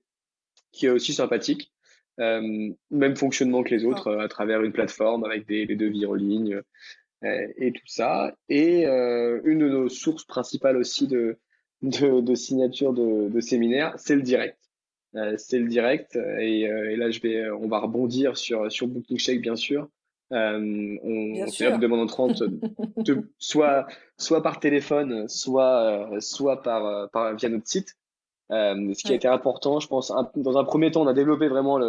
qui 0.71 0.85
est 0.85 0.89
aussi 0.89 1.13
sympathique. 1.13 1.71
Euh, 2.19 2.69
même 2.91 3.15
fonctionnement 3.15 3.63
que 3.63 3.73
les 3.73 3.85
autres, 3.85 4.07
euh, 4.07 4.19
à 4.19 4.27
travers 4.27 4.61
une 4.61 4.71
plateforme 4.71 5.23
avec 5.23 5.47
des, 5.47 5.65
devis 5.65 6.05
en 6.05 6.13
ligne 6.13 6.61
et 7.57 7.71
tout 7.71 7.87
ça. 7.87 8.35
Et 8.49 8.83
une 8.85 9.59
de 9.59 9.69
nos 9.69 9.87
sources 9.87 10.25
principales 10.25 10.75
aussi 10.75 11.07
de, 11.07 11.37
de, 11.81 12.19
de 12.19 12.35
signature 12.35 12.91
de, 12.91 13.29
de 13.29 13.39
séminaires, 13.39 13.93
c'est 13.97 14.15
le 14.15 14.21
direct. 14.21 14.59
c'est 15.37 15.59
le 15.59 15.69
direct. 15.69 16.17
Et, 16.17 16.67
là, 16.97 17.11
je 17.11 17.21
vais, 17.21 17.49
on 17.49 17.69
va 17.69 17.79
rebondir 17.79 18.35
sur, 18.35 18.69
sur 18.69 18.87
Booking 18.87 19.17
Shake, 19.17 19.41
bien 19.41 19.55
sûr. 19.55 19.87
Euh, 20.31 20.97
on, 21.03 21.45
on 21.45 21.77
demande 21.77 21.99
en 21.99 22.05
30, 22.05 22.43
soit, 23.37 23.85
soit 24.17 24.41
par 24.41 24.59
téléphone, 24.59 25.27
soit, 25.27 26.11
euh, 26.13 26.19
soit 26.21 26.61
par, 26.61 26.85
euh, 26.85 27.07
par, 27.07 27.35
via 27.35 27.49
notre 27.49 27.67
site. 27.67 27.95
Euh, 28.51 28.93
ce 28.93 29.03
qui 29.03 29.11
a 29.11 29.15
été 29.15 29.27
important, 29.27 29.79
je 29.79 29.87
pense, 29.87 30.11
dans 30.35 30.57
un 30.57 30.63
premier 30.63 30.91
temps, 30.91 31.01
on 31.01 31.07
a 31.07 31.13
développé 31.13 31.47
vraiment 31.47 31.79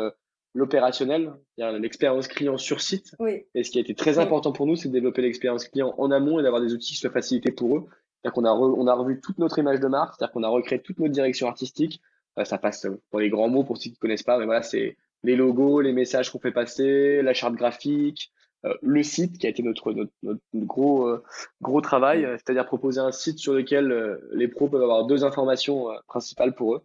l'opérationnel, 0.55 1.33
l'expérience 1.57 2.29
client 2.29 2.59
sur 2.59 2.81
site. 2.81 3.15
Oui. 3.19 3.45
Et 3.55 3.65
ce 3.65 3.71
qui 3.71 3.79
a 3.79 3.81
été 3.81 3.95
très 3.95 4.19
important 4.19 4.53
pour 4.53 4.67
nous, 4.67 4.77
c'est 4.77 4.89
de 4.89 4.93
développer 4.93 5.23
l'expérience 5.23 5.69
client 5.69 5.95
en 5.99 6.11
amont 6.11 6.39
et 6.39 6.43
d'avoir 6.43 6.63
des 6.63 6.73
outils 6.73 6.93
qui 6.93 6.99
soient 6.99 7.11
facilités 7.11 7.53
pour 7.53 7.77
eux. 7.77 7.87
C'est-à-dire 8.23 8.35
qu'on 8.35 8.45
a, 8.45 8.53
on 8.53 8.87
a 8.87 8.95
revu 8.95 9.21
toute 9.21 9.39
notre 9.39 9.59
image 9.59 9.81
de 9.81 9.89
marque, 9.89 10.15
c'est-à-dire 10.17 10.33
qu'on 10.33 10.43
a 10.43 10.49
recréé 10.49 10.81
toute 10.81 10.99
notre 10.99 11.13
direction 11.13 11.49
artistique. 11.49 12.01
ça 12.45 12.57
passe 12.57 12.87
pour 13.11 13.21
les 13.21 13.29
grands 13.29 13.49
mots 13.49 13.65
pour 13.65 13.77
ceux 13.77 13.91
qui 13.91 13.97
ne 13.97 13.97
connaissent 13.97 14.23
pas, 14.23 14.39
mais 14.39 14.47
voilà, 14.47 14.63
c'est 14.63 14.97
les 15.25 15.37
logos, 15.37 15.81
les 15.81 15.93
messages 15.93 16.31
qu'on 16.31 16.39
fait 16.39 16.53
passer, 16.53 17.23
la 17.23 17.35
charte 17.35 17.55
graphique, 17.55 18.33
euh, 18.65 18.75
le 18.83 19.03
site 19.03 19.39
qui 19.39 19.47
a 19.47 19.51
été 19.51 19.63
notre, 19.63 19.93
notre, 19.93 20.13
notre 20.23 20.41
gros, 20.55 21.07
euh, 21.07 21.23
gros 21.61 21.81
travail, 21.81 22.25
euh, 22.25 22.37
c'est-à-dire 22.37 22.67
proposer 22.67 23.01
un 23.01 23.11
site 23.11 23.39
sur 23.39 23.53
lequel 23.53 24.19
les 24.33 24.49
pros 24.49 24.69
peuvent 24.69 24.83
avoir 24.83 25.07
deux 25.07 25.25
informations 25.25 25.89
principales 26.07 26.55
pour 26.55 26.75
eux, 26.75 26.83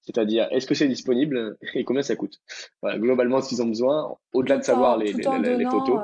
c'est-à-dire 0.00 0.48
est-ce 0.50 0.66
que 0.66 0.74
c'est 0.74 0.88
disponible 0.88 1.56
et 1.74 1.84
combien 1.84 2.02
ça 2.02 2.16
coûte? 2.16 2.40
Voilà, 2.80 2.98
globalement, 2.98 3.40
ce 3.40 3.50
qu'ils 3.50 3.62
ont 3.62 3.66
besoin, 3.66 4.16
au-delà 4.32 4.58
de 4.58 4.64
savoir 4.64 4.96
les, 4.98 5.12
les, 5.12 5.56
les, 5.56 5.64
photos. 5.64 6.00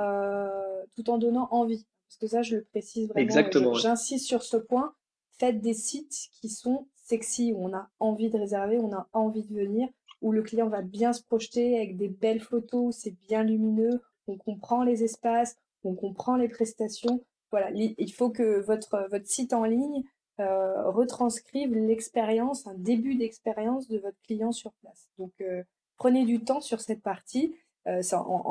tout 0.94 1.10
en 1.10 1.18
donnant 1.18 1.48
envie, 1.50 1.86
parce 2.06 2.18
que 2.18 2.26
ça, 2.26 2.42
je 2.42 2.56
le 2.56 2.64
précise 2.64 3.08
vraiment. 3.08 3.24
Exactement. 3.24 3.74
J'insiste 3.74 4.26
sur 4.26 4.42
ce 4.42 4.56
point. 4.56 4.94
Faites 5.38 5.60
des 5.60 5.74
sites 5.74 6.30
qui 6.40 6.48
sont 6.48 6.88
sexy, 6.96 7.52
où 7.54 7.66
on 7.66 7.72
a 7.74 7.88
envie 8.00 8.28
de 8.28 8.36
réserver, 8.38 8.78
on 8.78 8.92
a 8.92 9.08
envie 9.12 9.44
de 9.44 9.54
venir, 9.54 9.88
où 10.20 10.32
le 10.32 10.42
client 10.42 10.68
va 10.68 10.82
bien 10.82 11.12
se 11.12 11.22
projeter 11.22 11.76
avec 11.76 11.96
des 11.96 12.08
belles 12.08 12.40
photos, 12.40 12.96
c'est 12.96 13.16
bien 13.28 13.42
lumineux, 13.42 14.00
on 14.26 14.36
comprend 14.36 14.82
les 14.82 15.04
espaces, 15.04 15.56
on 15.84 15.94
comprend 15.94 16.36
les 16.36 16.48
prestations. 16.48 17.24
Voilà, 17.50 17.70
il 17.72 18.12
faut 18.12 18.30
que 18.30 18.60
votre, 18.60 19.08
votre 19.10 19.26
site 19.26 19.52
en 19.52 19.64
ligne 19.64 20.02
euh, 20.40 20.88
retranscrive 20.90 21.74
l'expérience, 21.74 22.68
un 22.68 22.74
début 22.74 23.16
d'expérience 23.16 23.88
de 23.88 23.98
votre 23.98 24.20
client 24.22 24.52
sur 24.52 24.72
place. 24.74 25.08
Donc, 25.18 25.32
euh, 25.40 25.64
prenez 25.96 26.24
du 26.24 26.44
temps 26.44 26.60
sur 26.60 26.80
cette 26.80 27.02
partie. 27.02 27.56
Euh, 27.88 28.02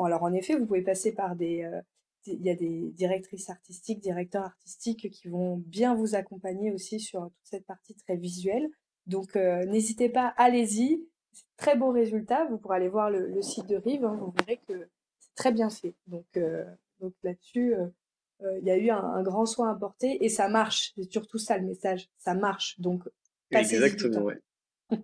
alors, 0.04 0.22
en 0.22 0.34
effet, 0.34 0.54
vous 0.54 0.66
pouvez 0.66 0.82
passer 0.82 1.12
par 1.12 1.34
des... 1.34 1.66
il 2.26 2.42
y 2.42 2.50
a 2.50 2.54
des 2.54 2.90
directrices 2.90 3.48
artistiques, 3.48 4.00
directeurs 4.00 4.44
artistiques 4.44 5.08
qui 5.10 5.28
vont 5.28 5.56
bien 5.56 5.94
vous 5.94 6.14
accompagner 6.14 6.72
aussi 6.72 7.00
sur 7.00 7.22
toute 7.22 7.44
cette 7.44 7.64
partie 7.64 7.94
très 7.94 8.16
visuelle. 8.16 8.68
Donc, 9.06 9.36
n'hésitez 9.36 10.10
pas, 10.10 10.34
allez-y. 10.36 11.02
Très 11.56 11.76
beau 11.76 11.90
résultat. 11.90 12.46
Vous 12.46 12.58
pourrez 12.58 12.76
aller 12.76 12.88
voir 12.88 13.10
le, 13.10 13.40
site 13.42 13.66
de 13.66 13.76
Rive. 13.76 14.04
Hein. 14.04 14.16
vous 14.20 14.32
verrez 14.38 14.60
que 14.68 14.88
très 15.34 15.52
bien 15.52 15.70
fait. 15.70 15.94
Donc, 16.06 16.26
euh, 16.36 16.64
donc 17.00 17.12
là-dessus, 17.22 17.74
euh, 17.74 17.86
euh, 18.42 18.58
il 18.60 18.66
y 18.66 18.70
a 18.70 18.76
eu 18.76 18.90
un, 18.90 19.22
grand 19.22 19.46
soin 19.46 19.70
apporté 19.70 20.24
et 20.24 20.28
ça 20.28 20.48
marche. 20.48 20.92
C'est 20.96 21.10
surtout 21.10 21.38
ça 21.38 21.58
le 21.58 21.66
message. 21.66 22.08
Ça 22.18 22.34
marche. 22.34 22.78
Donc, 22.80 23.02
Exactement, 23.50 24.22
ouais. 24.22 24.40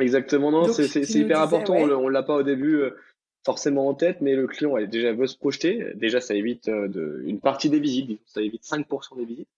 Exactement, 0.00 0.50
non, 0.50 0.72
c'est 0.72 1.10
hyper 1.10 1.40
important. 1.40 1.74
On, 1.74 2.08
l'a 2.08 2.22
pas 2.22 2.36
au 2.36 2.42
début 2.42 2.82
forcément 3.44 3.88
en 3.88 3.94
tête, 3.94 4.20
mais 4.20 4.34
le 4.34 4.46
client 4.46 4.76
elle, 4.76 4.88
déjà 4.88 5.12
veut 5.12 5.26
se 5.26 5.36
projeter. 5.36 5.92
Déjà, 5.94 6.20
ça 6.20 6.34
évite 6.34 6.68
de, 6.68 7.22
une 7.26 7.40
partie 7.40 7.70
des 7.70 7.78
visites, 7.78 8.20
ça 8.26 8.40
évite 8.40 8.64
5% 8.64 9.16
des 9.16 9.24
visites. 9.24 9.48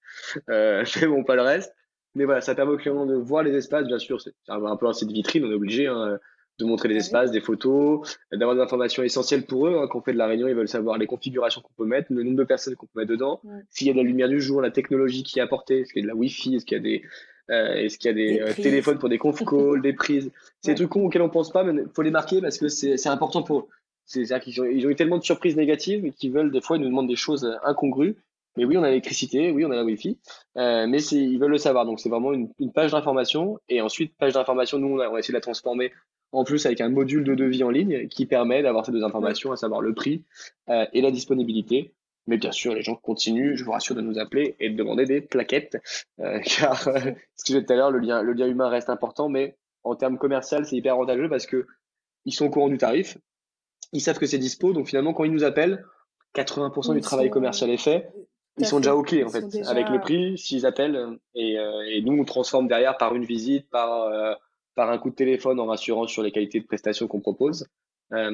Euh, 0.51 0.85
mais 1.01 1.07
bon, 1.07 1.25
pas 1.25 1.37
le 1.37 1.43
reste. 1.43 1.75
Mais 2.17 2.25
voilà, 2.25 2.41
ça 2.41 2.55
permet 2.55 2.73
au 2.73 2.77
client 2.77 3.07
de 3.07 3.15
voir 3.15 3.43
les 3.43 3.55
espaces, 3.55 3.87
bien 3.87 3.99
sûr. 3.99 4.21
C'est 4.21 4.33
un 4.49 4.77
peu 4.77 4.87
un 4.87 4.93
site 4.93 5.13
vitrine, 5.13 5.45
on 5.45 5.51
est 5.51 5.55
obligé. 5.55 5.87
Hein, 5.87 6.19
de 6.59 6.65
montrer 6.65 6.89
des 6.89 6.97
espaces, 6.97 7.31
des 7.31 7.41
photos, 7.41 8.19
d'avoir 8.33 8.57
des 8.57 8.63
informations 8.63 9.03
essentielles 9.03 9.45
pour 9.45 9.67
eux. 9.67 9.79
Hein. 9.79 9.89
Quand 9.91 9.99
on 9.99 10.03
fait 10.03 10.13
de 10.13 10.19
la 10.19 10.27
réunion, 10.27 10.49
ils 10.49 10.55
veulent 10.55 10.69
savoir 10.69 10.97
les 10.99 11.07
configurations 11.07 11.61
qu'on 11.61 11.75
peut 11.75 11.89
mettre, 11.89 12.13
le 12.13 12.23
nombre 12.23 12.39
de 12.39 12.45
personnes 12.45 12.77
qu'on 12.77 12.87
peut 12.87 13.01
mettre 13.01 13.11
dedans, 13.11 13.41
s'il 13.71 13.89
y 13.89 13.91
a 13.91 13.93
de 13.93 13.99
la 13.99 14.05
lumière 14.05 14.29
du 14.29 14.41
jour, 14.41 14.63
la 14.63 14.71
technologie 14.71 15.23
qui 15.23 15.39
est 15.39 15.43
apportée, 15.43 15.81
est-ce 15.81 15.93
qu'il 15.93 16.01
y 16.01 16.05
a 16.05 16.07
de 16.07 16.09
la 16.09 16.17
Wi-Fi, 16.17 16.55
est-ce 16.55 16.65
qu'il 16.65 16.77
y 16.77 16.81
a 16.81 16.83
des, 16.83 17.03
euh, 17.51 17.75
est-ce 17.75 17.99
qu'il 17.99 18.09
y 18.09 18.11
a 18.11 18.15
des, 18.15 18.41
euh, 18.41 18.55
téléphones 18.55 18.99
pour 18.99 19.09
des 19.09 19.19
conf 19.19 19.39
calls, 19.45 19.83
des 19.83 19.93
prises. 19.93 20.31
C'est 20.63 20.73
des 20.73 20.77
trucs 20.77 20.97
auxquels 20.97 21.23
on 21.23 21.29
pense 21.29 21.51
pas, 21.51 21.63
mais 21.63 21.83
faut 21.95 22.03
les 22.03 22.11
marquer 22.11 22.41
parce 22.41 22.59
que 22.59 22.69
c'est 22.69 23.09
important 23.09 23.43
pour 23.43 23.61
eux. 23.61 23.67
C'est-à-dire 24.07 24.41
qu'ils 24.41 24.61
ont, 24.61 24.65
ils 24.65 24.87
ont 24.87 24.91
eu 24.91 24.95
tellement 24.95 25.19
de 25.19 25.25
surprises 25.25 25.57
négatives 25.57 26.13
qu'ils 26.13 26.33
veulent, 26.33 26.53
des 26.53 26.61
fois, 26.61 26.77
ils 26.77 26.81
nous 26.81 26.89
demandent 26.89 27.09
des 27.09 27.17
choses 27.17 27.59
incongrues. 27.65 28.17
Mais 28.57 28.65
oui, 28.65 28.77
on 28.77 28.83
a 28.83 28.89
l'électricité, 28.89 29.51
oui, 29.51 29.65
on 29.65 29.71
a 29.71 29.77
la 29.77 29.85
Wi-Fi, 29.85 30.19
euh, 30.57 30.87
mais 30.87 31.03
ils 31.05 31.39
veulent 31.39 31.51
le 31.51 31.59
savoir. 31.59 31.85
Donc, 31.85 32.01
c'est 32.01 32.09
vraiment 32.09 32.33
une, 32.33 32.51
une 32.59 32.73
page 32.73 32.93
d'information. 32.93 33.59
Et 33.69 33.81
ensuite, 33.81 34.17
page 34.17 34.33
d'information, 34.33 34.79
nous, 34.79 34.97
on 34.97 35.01
a, 35.01 35.09
on 35.09 35.15
a 35.15 35.19
essayé 35.19 35.33
de 35.33 35.37
la 35.37 35.43
transformer 35.43 35.93
en 36.33 36.45
plus 36.45 36.67
avec 36.67 36.81
un 36.81 36.89
module 36.89 37.25
de 37.25 37.35
devis 37.35 37.63
en 37.65 37.71
ligne 37.71 38.09
qui 38.09 38.27
permet 38.27 38.63
d'avoir 38.63 38.85
ces 38.85 38.93
deux 38.93 39.05
informations, 39.05 39.53
à 39.53 39.57
savoir 39.57 39.81
le 39.81 39.95
prix 39.95 40.25
euh, 40.69 40.87
et 40.93 41.01
la 41.01 41.11
disponibilité. 41.11 41.95
Mais 42.27 42.39
bien 42.39 42.51
sûr, 42.51 42.75
les 42.75 42.83
gens 42.83 42.97
continuent, 42.97 43.55
je 43.55 43.65
vous 43.65 43.71
rassure, 43.71 43.95
de 43.95 44.01
nous 44.01 44.19
appeler 44.19 44.57
et 44.59 44.69
de 44.69 44.77
demander 44.77 45.05
des 45.05 45.21
plaquettes, 45.21 45.77
euh, 46.21 46.41
car 46.45 46.81
ce 46.83 46.89
que 46.91 47.01
je 47.01 47.45
disais 47.45 47.65
tout 47.65 47.73
à 47.73 47.77
l'heure, 47.77 47.91
le 47.91 48.01
lien, 48.01 48.23
le 48.23 48.33
lien 48.33 48.47
humain 48.47 48.69
reste 48.69 48.91
important, 48.91 49.29
mais 49.29 49.57
en 49.85 49.95
termes 49.95 50.19
commercial, 50.19 50.67
c'est 50.67 50.77
hyper 50.77 50.95
avantageux 50.95 51.29
parce 51.29 51.47
que 51.47 51.67
ils 52.25 52.33
sont 52.33 52.47
au 52.47 52.51
courant 52.51 52.69
du 52.69 52.79
tarif, 52.79 53.17
ils 53.93 54.01
savent 54.01 54.19
que 54.19 54.27
c'est 54.27 54.39
dispo, 54.39 54.73
donc 54.73 54.89
finalement, 54.89 55.15
quand 55.15 55.23
ils 55.23 55.33
nous 55.33 55.45
appellent, 55.45 55.85
80% 56.35 56.95
du 56.95 57.01
travail 57.01 57.31
commercial 57.31 57.71
est 57.71 57.77
fait. 57.77 58.11
Ils 58.59 58.67
sont 58.67 58.79
déjà 58.79 58.95
OK, 58.95 59.15
en 59.25 59.29
fait, 59.29 59.45
avec 59.67 59.89
le 59.91 60.01
prix, 60.01 60.39
s'ils 60.39 60.65
appellent. 60.67 61.19
Et, 61.35 61.59
euh, 61.59 61.83
et, 61.91 62.01
nous, 62.03 62.19
on 62.19 62.25
transforme 62.25 62.69
derrière 62.69 62.97
par 62.97 63.15
une 63.15 63.25
visite, 63.25 63.69
par, 63.71 64.05
euh, 64.05 64.33
par 64.75 64.91
un 64.91 64.99
coup 64.99 65.11
de 65.11 65.15
téléphone 65.15 65.61
en 65.61 65.67
rassurant 65.67 66.07
sur 66.07 66.23
les 66.23 66.33
qualités 66.33 66.61
de 66.61 66.67
prestations 66.67 67.07
qu'on 67.07 67.21
propose. 67.21 67.67
Euh, 68.13 68.31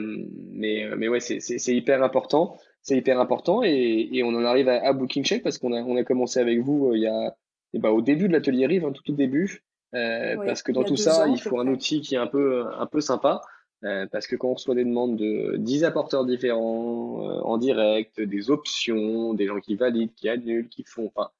mais, 0.53 0.87
mais 0.97 1.09
ouais, 1.09 1.20
c'est 1.20 1.75
hyper 1.75 2.03
important. 2.03 2.57
C'est 2.83 2.97
hyper 2.97 3.20
important 3.20 3.62
et, 3.62 4.09
et, 4.12 4.23
on 4.25 4.31
en 4.31 4.45
arrive 4.45 4.68
à, 4.68 4.85
à 4.85 4.93
Booking 4.93 5.25
Check 5.25 5.43
parce 5.45 5.59
qu'on 5.59 5.73
a, 5.73 5.81
on 5.83 5.97
a 5.97 6.03
commencé 6.03 6.41
avec 6.41 6.59
vous 6.61 6.93
il 6.95 7.03
y 7.03 7.07
a, 7.07 7.37
et 7.75 7.79
bah, 7.79 7.93
au 7.93 8.03
début 8.03 8.27
de 8.27 8.33
l'atelier 8.33 8.66
Rive, 8.66 8.85
hein, 8.85 8.93
tout 8.93 9.12
au 9.12 9.14
début. 9.14 9.62
parce 9.93 10.62
que 10.62 10.73
dans 10.73 10.85
tout 10.85 10.97
ça, 10.97 11.27
il 11.29 11.41
faut 11.41 11.59
un 11.59 11.68
outil 11.68 12.01
qui 12.01 12.14
est 12.14 12.18
un 12.18 12.27
peu, 12.27 12.64
un 12.77 12.87
peu 12.87 13.01
sympa. 13.01 13.41
Euh, 13.85 14.07
parce 14.11 14.26
que 14.26 14.37
quand 14.37 14.49
on 14.49 14.55
reçoit 14.55 14.76
des 14.76 14.85
demandes 14.85 15.16
de 15.16 15.57
10 15.59 15.85
apporteurs 15.85 16.24
différents 16.24 17.28
euh, 17.28 17.41
en 17.41 17.59
direct, 17.59 18.20
des 18.20 18.51
options, 18.51 19.35
des 19.35 19.47
gens 19.47 19.59
qui 19.59 19.74
valident, 19.74 20.14
qui 20.14 20.28
annulent, 20.28 20.68
qui 20.68 20.85
font, 20.85 21.11
enfin, 21.14 21.30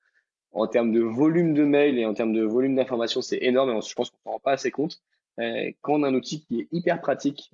en 0.51 0.67
termes 0.67 0.93
de 0.93 1.01
volume 1.01 1.55
de 1.55 1.65
mails 1.65 1.99
et 1.99 2.05
en 2.05 2.15
termes 2.15 2.33
de 2.33 2.43
volume 2.43 2.75
d'informations, 2.75 3.23
c'est 3.23 3.39
énorme 3.43 3.71
et 3.71 3.81
je 3.81 3.95
pense 3.95 4.11
qu'on 4.11 4.31
ne 4.31 4.33
rend 4.35 4.41
pas 4.41 4.53
assez 4.53 4.73
compte. 4.73 5.01
Euh, 5.39 5.71
quand 5.83 5.95
on 5.95 6.03
a 6.03 6.09
un 6.09 6.15
outil 6.15 6.45
qui 6.45 6.61
est 6.61 6.69
hyper 6.73 7.01
pratique 7.01 7.53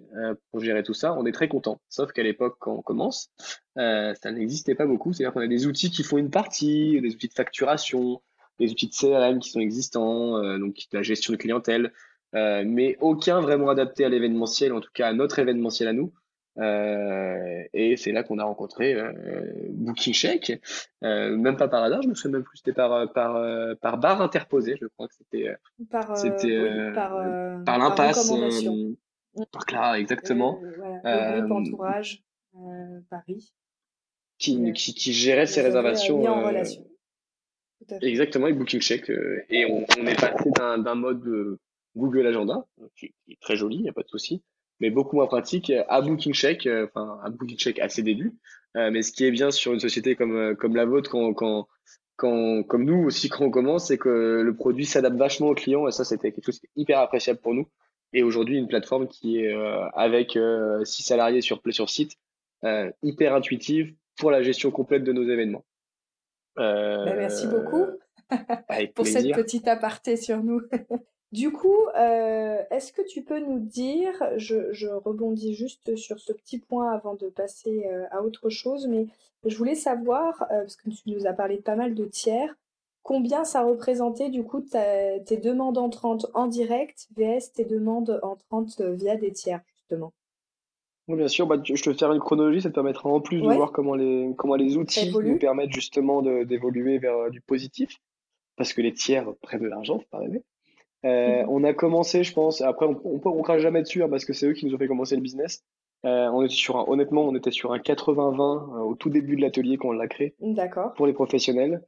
pour 0.50 0.60
gérer 0.60 0.82
tout 0.82 0.94
ça, 0.94 1.14
on 1.14 1.26
est 1.26 1.32
très 1.32 1.48
content. 1.48 1.80
Sauf 1.90 2.12
qu'à 2.12 2.22
l'époque, 2.22 2.56
quand 2.58 2.74
on 2.74 2.82
commence, 2.82 3.30
ça 3.76 4.32
n'existait 4.32 4.74
pas 4.74 4.86
beaucoup. 4.86 5.12
C'est-à-dire 5.12 5.34
qu'on 5.34 5.40
a 5.40 5.46
des 5.46 5.66
outils 5.66 5.90
qui 5.90 6.02
font 6.02 6.18
une 6.18 6.30
partie, 6.30 7.00
des 7.00 7.14
outils 7.14 7.28
de 7.28 7.34
facturation, 7.34 8.20
des 8.58 8.72
outils 8.72 8.88
de 8.88 8.94
CRM 8.94 9.38
qui 9.38 9.50
sont 9.50 9.60
existants, 9.60 10.58
donc 10.58 10.76
la 10.92 11.02
gestion 11.02 11.32
de 11.32 11.38
clientèle, 11.38 11.92
euh, 12.34 12.62
mais 12.66 12.96
aucun 13.00 13.40
vraiment 13.40 13.68
adapté 13.70 14.04
à 14.04 14.08
l'événementiel, 14.08 14.72
en 14.72 14.80
tout 14.80 14.90
cas 14.92 15.08
à 15.08 15.12
notre 15.12 15.38
événementiel 15.38 15.88
à 15.88 15.92
nous. 15.92 16.12
Euh, 16.58 17.62
et 17.72 17.96
c'est 17.96 18.10
là 18.10 18.24
qu'on 18.24 18.38
a 18.38 18.44
rencontré 18.44 18.94
euh, 18.94 19.12
Booking 19.70 20.12
Check, 20.12 20.60
euh, 21.04 21.36
même 21.36 21.56
pas 21.56 21.68
par 21.68 21.84
hasard, 21.84 22.02
je 22.02 22.08
me 22.08 22.14
souviens 22.14 22.38
même 22.38 22.42
plus, 22.44 22.58
c'était 22.58 22.72
par 22.72 23.12
par 23.12 23.40
par 23.80 23.98
barre 23.98 24.20
interposée, 24.22 24.76
je 24.80 24.86
crois 24.86 25.06
que 25.06 25.14
c'était 25.14 25.54
par 25.88 26.16
c'était 26.16 26.92
par, 26.94 27.12
par 27.64 27.78
l'impasse, 27.78 28.32
par 29.52 29.66
Clara 29.66 30.00
exactement. 30.00 30.60
Voilà, 31.02 31.36
le 31.36 31.42
groupe 31.42 31.58
entourage 31.58 32.24
Paris 33.08 33.52
qui, 34.38 34.72
qui, 34.72 34.94
qui 34.94 35.12
gérait 35.12 35.46
ces 35.46 35.62
réservations. 35.62 36.24
en 36.24 36.44
relation. 36.44 36.84
Exactement, 38.00 38.46
avec 38.46 38.58
Booking 38.58 38.80
Check. 38.80 39.08
et 39.48 39.64
on, 39.66 39.86
on 39.96 40.06
est 40.08 40.20
passé 40.20 40.50
d'un 40.56 40.94
mode 40.96 41.58
Google 41.96 42.26
Agenda, 42.26 42.66
qui, 42.96 43.14
est 43.28 43.40
très 43.40 43.56
joli, 43.56 43.76
il 43.76 43.82
n'y 43.82 43.88
a 43.88 43.92
pas 43.92 44.02
de 44.02 44.08
souci, 44.08 44.42
mais 44.80 44.90
beaucoup 44.90 45.16
moins 45.16 45.26
pratique 45.26 45.72
à 45.88 46.00
Booking 46.00 46.32
Check, 46.32 46.66
euh, 46.66 46.86
enfin 46.86 47.18
à 47.22 47.30
Booking 47.30 47.56
Check 47.56 47.78
à 47.78 47.88
ses 47.88 48.02
débuts. 48.02 48.34
Euh, 48.76 48.90
mais 48.90 49.02
ce 49.02 49.12
qui 49.12 49.24
est 49.24 49.30
bien 49.30 49.50
sur 49.50 49.72
une 49.72 49.80
société 49.80 50.14
comme, 50.14 50.36
euh, 50.36 50.54
comme 50.54 50.76
la 50.76 50.84
vôtre, 50.84 51.10
quand, 51.10 51.32
quand, 51.34 51.68
quand, 52.16 52.62
comme 52.64 52.84
nous 52.84 53.04
aussi 53.04 53.28
quand 53.28 53.44
on 53.44 53.50
commence, 53.50 53.88
c'est 53.88 53.98
que 53.98 54.42
le 54.42 54.54
produit 54.54 54.84
s'adapte 54.84 55.16
vachement 55.16 55.48
aux 55.48 55.54
clients 55.54 55.88
et 55.88 55.92
ça 55.92 56.04
c'était 56.04 56.32
quelque 56.32 56.46
chose 56.46 56.60
hyper 56.76 56.98
appréciable 57.00 57.40
pour 57.40 57.54
nous. 57.54 57.68
Et 58.12 58.22
aujourd'hui 58.22 58.56
une 58.56 58.68
plateforme 58.68 59.06
qui 59.08 59.38
est 59.38 59.52
avec 59.94 60.38
six 60.84 61.02
salariés 61.02 61.42
sur 61.42 61.60
sur 61.70 61.90
site, 61.90 62.12
hyper 63.02 63.34
intuitive 63.34 63.94
pour 64.16 64.30
la 64.30 64.42
gestion 64.42 64.70
complète 64.70 65.04
de 65.04 65.12
nos 65.12 65.24
événements. 65.24 65.64
Ben, 66.56 67.14
merci 67.16 67.46
beaucoup 67.46 67.84
pour 68.94 69.06
cette 69.06 69.34
petite 69.34 69.68
aparté 69.68 70.16
sur 70.16 70.42
nous. 70.42 70.62
Du 71.32 71.52
coup, 71.52 71.76
euh, 71.94 72.62
est-ce 72.70 72.90
que 72.90 73.02
tu 73.02 73.22
peux 73.22 73.38
nous 73.38 73.58
dire, 73.58 74.14
je, 74.36 74.86
rebondis 74.86 75.54
juste 75.54 75.94
sur 75.96 76.18
ce 76.18 76.32
petit 76.32 76.58
point 76.58 76.90
avant 76.90 77.14
de 77.16 77.28
passer 77.28 77.86
euh, 77.86 78.04
à 78.10 78.22
autre 78.22 78.48
chose, 78.48 78.86
mais 78.86 79.08
je 79.44 79.54
voulais 79.56 79.74
savoir, 79.74 80.42
euh, 80.44 80.60
parce 80.60 80.76
que 80.76 80.88
tu 80.88 81.10
nous 81.10 81.26
as 81.26 81.34
parlé 81.34 81.58
de 81.58 81.62
pas 81.62 81.76
mal 81.76 81.94
de 81.94 82.06
tiers, 82.06 82.56
combien 83.02 83.44
ça 83.44 83.62
représentait 83.62 84.30
du 84.30 84.42
coup 84.42 84.62
tes 84.62 85.36
demandes 85.36 85.76
entrantes 85.76 86.26
en 86.32 86.46
direct 86.46 87.08
vs 87.16 87.52
tes 87.54 87.64
demandes 87.66 88.18
entrantes 88.22 88.80
via 88.80 89.16
des 89.16 89.32
tiers, 89.32 89.60
justement? 89.74 90.14
Oui, 91.08 91.16
bien 91.16 91.28
sûr, 91.28 91.46
bah, 91.46 91.56
je 91.62 91.82
te 91.82 91.92
faire 91.92 92.12
une 92.12 92.20
chronologie, 92.20 92.62
ça 92.62 92.70
te 92.70 92.74
permettra 92.74 93.10
en 93.10 93.20
plus 93.20 93.40
de 93.40 93.46
voir 93.46 93.72
comment 93.72 93.94
les, 93.94 94.32
comment 94.36 94.56
les 94.56 94.78
outils 94.78 95.12
nous 95.12 95.38
permettent 95.38 95.72
justement 95.72 96.22
d'évoluer 96.22 96.98
vers 96.98 97.30
du 97.30 97.42
positif, 97.42 98.00
parce 98.56 98.72
que 98.72 98.80
les 98.80 98.94
tiers 98.94 99.26
prennent 99.42 99.62
de 99.62 99.68
l'argent, 99.68 99.98
faut 99.98 100.06
pas 100.10 100.18
rêver. 100.18 100.42
Euh, 101.04 101.42
mhm. 101.42 101.48
On 101.48 101.64
a 101.64 101.74
commencé, 101.74 102.24
je 102.24 102.32
pense. 102.32 102.60
Après, 102.60 102.86
on, 102.86 103.00
on, 103.04 103.20
on 103.24 103.42
crache 103.42 103.62
jamais 103.62 103.82
dessus 103.82 104.02
hein, 104.02 104.08
parce 104.08 104.24
que 104.24 104.32
c'est 104.32 104.46
eux 104.46 104.52
qui 104.52 104.66
nous 104.66 104.74
ont 104.74 104.78
fait 104.78 104.88
commencer 104.88 105.14
le 105.14 105.22
business. 105.22 105.64
Euh, 106.04 106.28
on 106.28 106.42
était 106.42 106.54
sur 106.54 106.76
un, 106.76 106.84
honnêtement, 106.86 107.22
on 107.22 107.34
était 107.34 107.50
sur 107.50 107.72
un 107.72 107.78
80-20 107.78 108.76
euh, 108.76 108.80
au 108.82 108.94
tout 108.94 109.10
début 109.10 109.36
de 109.36 109.42
l'atelier 109.42 109.78
quand 109.78 109.88
on 109.88 109.92
l'a 109.92 110.08
créé. 110.08 110.34
D'accord. 110.40 110.94
Pour 110.94 111.06
les 111.06 111.12
professionnels. 111.12 111.82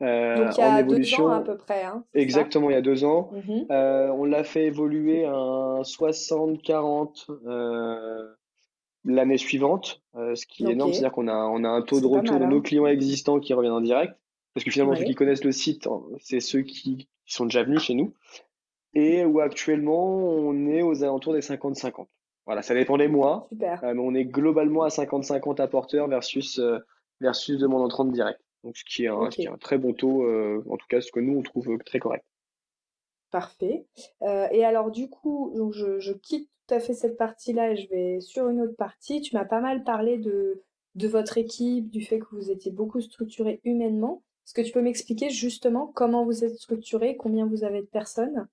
Donc 0.00 0.58
il 0.58 0.60
y 0.60 0.62
a 0.62 0.82
deux 0.82 1.20
ans 1.20 1.28
à 1.28 1.40
peu 1.40 1.56
près. 1.56 1.84
Hein, 1.84 2.04
exactement, 2.12 2.68
il 2.68 2.74
y 2.74 2.76
a 2.76 2.82
deux 2.82 3.04
ans. 3.04 3.30
Mhm. 3.32 3.66
On 3.70 4.24
l'a 4.24 4.44
fait 4.44 4.64
évoluer 4.64 5.24
à 5.24 5.34
un 5.34 5.82
60-40 5.82 8.34
l'année 9.06 9.38
suivante, 9.38 10.02
ce 10.14 10.46
qui 10.46 10.66
est 10.66 10.72
énorme. 10.72 10.92
C'est-à-dire 10.92 11.12
qu'on 11.12 11.28
a, 11.28 11.36
on 11.36 11.64
a 11.64 11.68
un 11.68 11.82
taux 11.82 12.00
de 12.00 12.06
retour 12.06 12.38
de 12.38 12.44
nos 12.44 12.58
hein. 12.58 12.62
clients 12.62 12.86
existants 12.86 13.38
qui 13.38 13.54
reviennent 13.54 13.72
en 13.72 13.80
direct. 13.80 14.14
Parce 14.52 14.64
que 14.64 14.70
finalement, 14.70 14.94
ceux 14.94 15.04
qui 15.04 15.14
connaissent 15.14 15.44
le 15.44 15.52
site, 15.52 15.88
c'est 16.20 16.40
ceux 16.40 16.62
qui, 16.62 17.08
qui 17.24 17.34
sont 17.34 17.46
déjà 17.46 17.62
venus 17.62 17.80
chez 17.80 17.94
nous 17.94 18.12
et 18.94 19.24
où 19.24 19.40
actuellement 19.40 20.06
on 20.06 20.66
est 20.66 20.82
aux 20.82 21.02
alentours 21.02 21.34
des 21.34 21.40
50-50. 21.40 22.06
Voilà, 22.46 22.62
ça 22.62 22.74
dépend 22.74 22.98
des 22.98 23.08
mois, 23.08 23.46
Super. 23.50 23.82
Euh, 23.84 23.94
mais 23.94 24.00
on 24.00 24.14
est 24.14 24.24
globalement 24.24 24.82
à 24.82 24.88
50-50 24.88 25.60
apporteurs 25.62 26.08
versus 26.08 26.58
euh, 26.58 26.78
versus 27.20 27.58
demande 27.58 27.82
entrante 27.82 28.12
direct. 28.12 28.40
Donc 28.62 28.76
ce 28.76 28.84
qui 28.84 29.04
est 29.04 29.08
un, 29.08 29.28
qui 29.28 29.44
est 29.44 29.48
un 29.48 29.56
très 29.56 29.78
bon 29.78 29.92
taux, 29.92 30.24
euh, 30.24 30.62
en 30.68 30.76
tout 30.76 30.86
cas 30.88 31.00
ce 31.00 31.10
que 31.10 31.20
nous 31.20 31.38
on 31.38 31.42
trouve 31.42 31.78
très 31.84 31.98
correct. 31.98 32.24
Parfait. 33.30 33.86
et 34.22 34.64
alors 34.64 34.90
du 34.90 35.08
coup, 35.08 35.52
donc 35.56 35.72
je, 35.72 35.98
je, 35.98 36.12
quitte 36.12 36.48
tout 36.68 36.74
à 36.74 36.78
fait 36.78 36.94
cette 36.94 37.16
partie-là 37.16 37.72
et 37.72 37.76
je 37.76 37.88
vais 37.88 38.20
sur 38.20 38.48
une 38.48 38.60
autre 38.60 38.76
partie. 38.76 39.22
Tu 39.22 39.34
m'as 39.34 39.44
pas 39.44 39.60
mal 39.60 39.82
parlé 39.82 40.18
de 40.18 40.62
de 40.94 41.08
votre 41.08 41.38
équipe, 41.38 41.90
du 41.90 42.02
fait 42.02 42.20
que 42.20 42.26
vous 42.32 42.50
étiez 42.50 42.70
beaucoup 42.70 43.00
structuré 43.00 43.60
humainement. 43.64 44.22
Est-ce 44.46 44.54
que 44.54 44.62
tu 44.62 44.72
peux 44.72 44.82
m'expliquer 44.82 45.30
justement 45.30 45.86
comment 45.86 46.24
vous 46.24 46.44
êtes 46.44 46.56
structuré, 46.56 47.16
combien 47.16 47.46
vous 47.46 47.64
avez 47.64 47.80
de 47.80 47.86
personnes? 47.86 48.46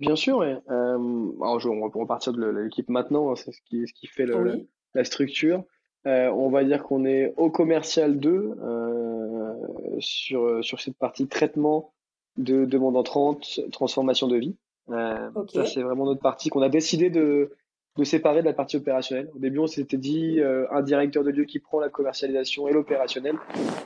Bien 0.00 0.16
sûr, 0.16 0.38
ouais. 0.38 0.56
Euh, 0.70 1.30
alors 1.40 1.60
je, 1.60 1.68
on 1.68 1.80
va 1.80 1.90
repartir 1.92 2.32
de 2.32 2.46
l'équipe 2.46 2.88
maintenant, 2.88 3.30
hein, 3.30 3.36
c'est 3.36 3.52
ce 3.52 3.60
qui, 3.62 3.86
ce 3.86 3.92
qui 3.94 4.06
fait 4.06 4.26
le, 4.26 4.66
la 4.94 5.04
structure. 5.04 5.64
Euh, 6.06 6.28
on 6.30 6.50
va 6.50 6.62
dire 6.64 6.82
qu'on 6.82 7.04
est 7.04 7.32
au 7.36 7.50
commercial 7.50 8.18
2 8.18 8.30
euh, 8.62 9.54
sur, 9.98 10.62
sur 10.62 10.80
cette 10.80 10.96
partie 10.96 11.26
traitement 11.26 11.92
de 12.36 12.64
demande 12.64 12.96
entrante, 12.96 13.60
transformation 13.72 14.28
de 14.28 14.36
vie. 14.36 14.56
Euh, 14.90 15.30
Ça, 15.52 15.64
c'est 15.64 15.82
vraiment 15.82 16.04
notre 16.04 16.20
partie 16.20 16.48
qu'on 16.48 16.62
a 16.62 16.68
décidé 16.68 17.10
de, 17.10 17.50
de 17.96 18.04
séparer 18.04 18.40
de 18.40 18.46
la 18.46 18.52
partie 18.52 18.76
opérationnelle. 18.76 19.30
Au 19.34 19.38
début, 19.38 19.58
on 19.58 19.66
s'était 19.66 19.96
dit 19.96 20.40
euh, 20.40 20.66
un 20.70 20.82
directeur 20.82 21.24
de 21.24 21.30
lieu 21.30 21.44
qui 21.44 21.58
prend 21.58 21.80
la 21.80 21.88
commercialisation 21.88 22.68
et 22.68 22.72
l'opérationnel. 22.72 23.36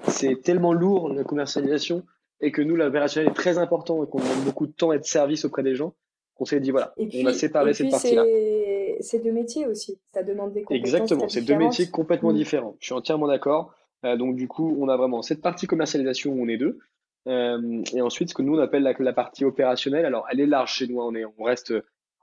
C'est 0.09 0.43
tellement 0.43 0.73
lourd 0.73 1.11
la 1.11 1.25
commercialisation 1.25 2.05
et 2.41 2.53
que 2.53 2.62
nous, 2.62 2.76
l'opérationnel 2.76 3.30
est 3.30 3.34
très 3.34 3.59
important 3.59 4.03
et 4.05 4.07
qu'on 4.09 4.18
demande 4.18 4.45
beaucoup 4.45 4.66
de 4.66 4.72
temps 4.72 4.93
et 4.93 4.99
de 4.99 5.05
service 5.05 5.45
auprès 5.45 5.62
des 5.62 5.74
gens, 5.74 5.95
qu'on 6.34 6.45
s'est 6.45 6.61
dit 6.61 6.70
voilà, 6.70 6.95
on 6.99 7.24
va 7.24 7.34
séparer 7.34 7.74
cette 7.74 7.91
partie-là. 7.91 8.24
C'est 9.01 9.22
deux 9.22 9.32
métiers 9.32 9.66
aussi, 9.66 9.99
ça 10.12 10.22
demande 10.22 10.53
des 10.53 10.62
compétences 10.62 10.88
Exactement, 10.88 11.28
c'est 11.28 11.43
deux 11.43 11.57
métiers 11.57 11.88
complètement 11.88 12.32
mm. 12.32 12.36
différents. 12.36 12.76
Je 12.80 12.86
suis 12.86 12.95
entièrement 12.95 13.28
d'accord. 13.28 13.74
Euh, 14.05 14.16
donc 14.16 14.36
du 14.36 14.49
coup, 14.49 14.76
on 14.80 14.88
a 14.88 14.97
vraiment 14.97 15.22
cette 15.22 15.43
partie 15.43 15.66
commercialisation 15.66 16.32
où 16.32 16.43
on 16.43 16.49
est 16.49 16.57
deux. 16.57 16.78
Euh, 17.28 17.82
et 17.95 18.01
ensuite, 18.01 18.30
ce 18.30 18.34
que 18.34 18.43
nous 18.43 18.57
on 18.57 18.59
appelle 18.59 18.82
la, 18.82 18.95
la, 18.99 19.12
partie 19.12 19.45
opérationnelle. 19.45 20.07
Alors, 20.07 20.26
elle 20.30 20.41
est 20.41 20.47
large 20.47 20.74
chez 20.74 20.86
nous. 20.86 21.01
Hein. 21.01 21.07
On 21.09 21.14
est, 21.14 21.24
on 21.38 21.45
reste, 21.45 21.74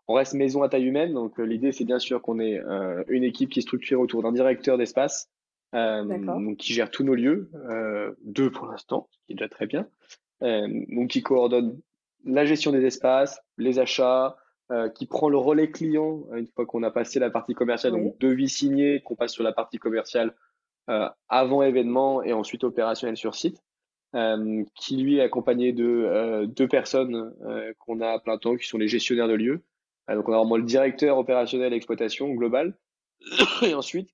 on 0.07 0.13
reste 0.13 0.33
maison 0.33 0.63
à 0.63 0.69
taille 0.69 0.85
humaine. 0.85 1.13
Donc, 1.13 1.39
euh, 1.39 1.43
l'idée, 1.43 1.71
c'est 1.71 1.85
bien 1.85 1.99
sûr 1.99 2.21
qu'on 2.21 2.39
ait 2.39 2.59
euh, 2.59 3.03
une 3.07 3.23
équipe 3.23 3.49
qui 3.49 3.59
est 3.59 3.63
structurée 3.63 4.01
autour 4.01 4.23
d'un 4.23 4.31
directeur 4.31 4.77
d'espace, 4.77 5.29
donc 5.73 6.57
qui 6.57 6.73
gère 6.73 6.89
tous 6.89 7.03
nos 7.03 7.15
lieux, 7.15 7.49
euh, 7.69 8.13
deux 8.23 8.51
pour 8.51 8.67
l'instant, 8.67 9.07
ce 9.11 9.17
qui 9.25 9.33
est 9.33 9.35
déjà 9.35 9.49
très 9.49 9.67
bien, 9.67 9.87
euh, 10.43 10.67
donc 10.89 11.09
qui 11.09 11.21
coordonne 11.21 11.79
la 12.25 12.45
gestion 12.45 12.71
des 12.71 12.85
espaces, 12.85 13.41
les 13.57 13.79
achats, 13.79 14.37
euh, 14.71 14.89
qui 14.89 15.05
prend 15.05 15.29
le 15.29 15.37
relais 15.37 15.71
client 15.71 16.25
une 16.35 16.47
fois 16.47 16.65
qu'on 16.65 16.83
a 16.83 16.91
passé 16.91 17.19
la 17.19 17.29
partie 17.29 17.53
commerciale, 17.53 17.93
donc 17.93 18.17
devis 18.19 18.49
signé, 18.49 19.01
qu'on 19.01 19.15
passe 19.15 19.31
sur 19.31 19.43
la 19.43 19.53
partie 19.53 19.77
commerciale 19.77 20.35
euh, 20.89 21.07
avant 21.29 21.63
événement 21.63 22.21
et 22.21 22.33
ensuite 22.33 22.63
opérationnel 22.63 23.17
sur 23.17 23.35
site, 23.35 23.61
qui 24.73 24.97
lui 24.97 25.17
est 25.17 25.21
accompagné 25.21 25.73
de 25.73 26.45
deux 26.45 26.67
personnes 26.67 27.35
qu'on 27.77 28.01
a 28.01 28.09
à 28.09 28.19
plein 28.19 28.39
temps, 28.39 28.55
qui 28.55 28.65
sont 28.65 28.79
les 28.79 28.87
gestionnaires 28.87 29.27
de 29.27 29.35
lieux. 29.35 29.63
donc 30.09 30.27
on 30.27 30.33
a 30.33 30.37
vraiment 30.37 30.57
le 30.57 30.63
directeur 30.63 31.19
opérationnel 31.19 31.71
exploitation 31.71 32.33
global, 32.33 32.75
et 33.61 33.75
ensuite 33.75 34.09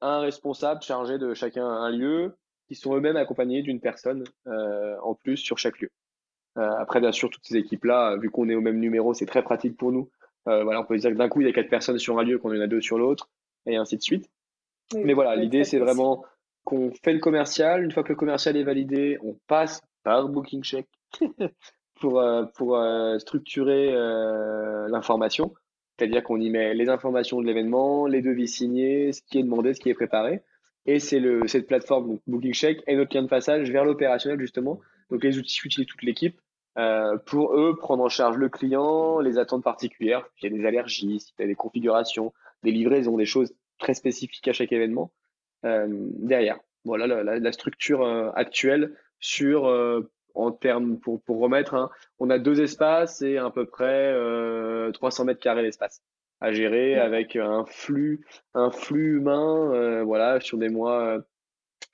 un 0.00 0.20
responsable 0.20 0.82
chargé 0.82 1.18
de 1.18 1.34
chacun 1.34 1.66
un 1.66 1.90
lieu, 1.90 2.36
qui 2.66 2.74
sont 2.74 2.94
eux-mêmes 2.94 3.16
accompagnés 3.16 3.62
d'une 3.62 3.80
personne 3.80 4.24
en 4.46 5.14
plus 5.14 5.38
sur 5.38 5.56
chaque 5.58 5.80
lieu. 5.80 5.90
après, 6.56 7.00
bien 7.00 7.12
sûr, 7.12 7.30
toutes 7.30 7.44
ces 7.44 7.56
équipes-là, 7.56 8.16
vu 8.18 8.30
qu'on 8.30 8.48
est 8.48 8.54
au 8.54 8.60
même 8.60 8.78
numéro, 8.78 9.14
c'est 9.14 9.26
très 9.26 9.42
pratique 9.42 9.76
pour 9.76 9.90
nous. 9.90 10.10
voilà, 10.44 10.80
on 10.80 10.84
peut 10.84 10.96
dire 10.98 11.10
que 11.10 11.16
d'un 11.16 11.30
coup, 11.30 11.40
il 11.40 11.46
y 11.46 11.50
a 11.50 11.52
quatre 11.54 11.70
personnes 11.70 11.98
sur 11.98 12.18
un 12.18 12.24
lieu, 12.24 12.38
qu'on 12.38 12.54
en 12.54 12.60
a 12.60 12.66
deux 12.66 12.82
sur 12.82 12.98
l'autre, 12.98 13.30
et 13.64 13.76
ainsi 13.76 13.96
de 13.96 14.02
suite. 14.02 14.28
Mais 14.94 15.14
voilà, 15.14 15.36
l'idée, 15.36 15.64
c'est 15.64 15.78
vraiment 15.78 16.24
qu'on 16.64 16.92
fait 17.02 17.12
le 17.12 17.18
commercial. 17.18 17.82
Une 17.82 17.92
fois 17.92 18.02
que 18.02 18.10
le 18.10 18.16
commercial 18.16 18.56
est 18.56 18.62
validé, 18.62 19.18
on 19.22 19.38
passe 19.46 19.80
par 20.02 20.28
Booking 20.28 20.62
Check 20.62 20.86
pour, 22.00 22.20
euh, 22.20 22.44
pour 22.56 22.76
euh, 22.76 23.18
structurer 23.18 23.94
euh, 23.94 24.88
l'information. 24.88 25.54
C'est-à-dire 25.98 26.22
qu'on 26.22 26.40
y 26.40 26.48
met 26.48 26.74
les 26.74 26.88
informations 26.88 27.40
de 27.40 27.46
l'événement, 27.46 28.06
les 28.06 28.22
devis 28.22 28.46
signés, 28.46 29.12
ce 29.12 29.20
qui 29.22 29.38
est 29.38 29.42
demandé, 29.42 29.74
ce 29.74 29.80
qui 29.80 29.90
est 29.90 29.94
préparé. 29.94 30.42
Et 30.86 31.00
c'est 31.00 31.20
cette 31.48 31.66
plateforme, 31.66 32.08
donc 32.08 32.20
Booking 32.26 32.54
Check, 32.54 32.82
et 32.86 32.94
notre 32.94 33.14
lien 33.16 33.22
de 33.22 33.28
passage 33.28 33.70
vers 33.70 33.84
l'opérationnel, 33.84 34.40
justement. 34.40 34.80
Donc 35.10 35.24
les 35.24 35.38
outils 35.38 35.58
utilisent 35.64 35.88
toute 35.88 36.02
l'équipe 36.02 36.40
euh, 36.78 37.16
pour 37.26 37.58
eux 37.58 37.76
prendre 37.76 38.04
en 38.04 38.08
charge 38.08 38.36
le 38.36 38.48
client, 38.48 39.18
les 39.18 39.38
attentes 39.38 39.64
particulières, 39.64 40.24
s'il 40.36 40.52
y 40.52 40.54
a 40.54 40.58
des 40.58 40.66
allergies, 40.66 41.20
s'il 41.20 41.34
y 41.40 41.42
a 41.42 41.46
des 41.46 41.56
configurations, 41.56 42.32
des 42.62 42.70
livraisons, 42.70 43.16
des 43.16 43.26
choses 43.26 43.52
très 43.78 43.94
spécifiques 43.94 44.46
à 44.46 44.52
chaque 44.52 44.72
événement 44.72 45.10
euh, 45.64 45.86
derrière. 45.90 46.60
Voilà 46.84 47.22
la, 47.24 47.52
structure 47.52 48.02
euh, 48.02 48.30
actuelle 48.34 48.94
sur 49.18 49.66
en 50.38 50.52
termes 50.52 50.98
pour 50.98 51.20
pour 51.22 51.38
remettre. 51.40 51.74
Hein, 51.74 51.90
on 52.18 52.30
a 52.30 52.38
deux 52.38 52.60
espaces 52.60 53.22
et 53.22 53.38
à 53.38 53.50
peu 53.50 53.66
près 53.66 54.14
300 54.92 55.24
mètres 55.24 55.40
carrés 55.40 55.62
d'espace 55.62 56.02
à 56.40 56.52
gérer 56.52 56.96
avec 56.96 57.34
un 57.36 57.64
flux 57.66 58.24
un 58.54 58.70
flux 58.70 59.16
humain 59.16 60.02
voilà 60.04 60.40
sur 60.40 60.56
des 60.56 60.68
mois 60.68 61.18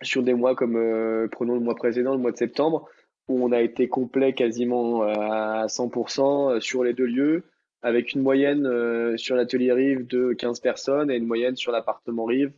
sur 0.03 0.23
des 0.23 0.35
mois 0.35 0.55
comme 0.55 1.29
prenons 1.33 1.55
le 1.55 1.61
mois 1.61 1.75
précédent 1.75 2.13
le 2.13 2.21
mois 2.21 2.33
de 2.33 2.37
septembre 2.37 2.89
où 3.29 3.43
on 3.43 3.53
a 3.53 3.63
été 3.63 3.89
complet 3.89 4.35
quasiment 4.35 5.03
à 5.03 5.67
100% 5.67 6.61
sur 6.61 6.85
les 6.85 6.93
deux 6.93 7.07
lieux 7.07 7.45
avec 7.83 8.13
une 8.13 8.23
moyenne 8.23 9.17
sur 9.17 9.35
l'atelier 9.35 9.73
Rive 9.73 10.07
de 10.07 10.35
15 10.35 10.61
personnes 10.61 11.11
et 11.11 11.17
une 11.17 11.27
moyenne 11.27 11.57
sur 11.57 11.73
l'appartement 11.73 12.27
Rive 12.27 12.53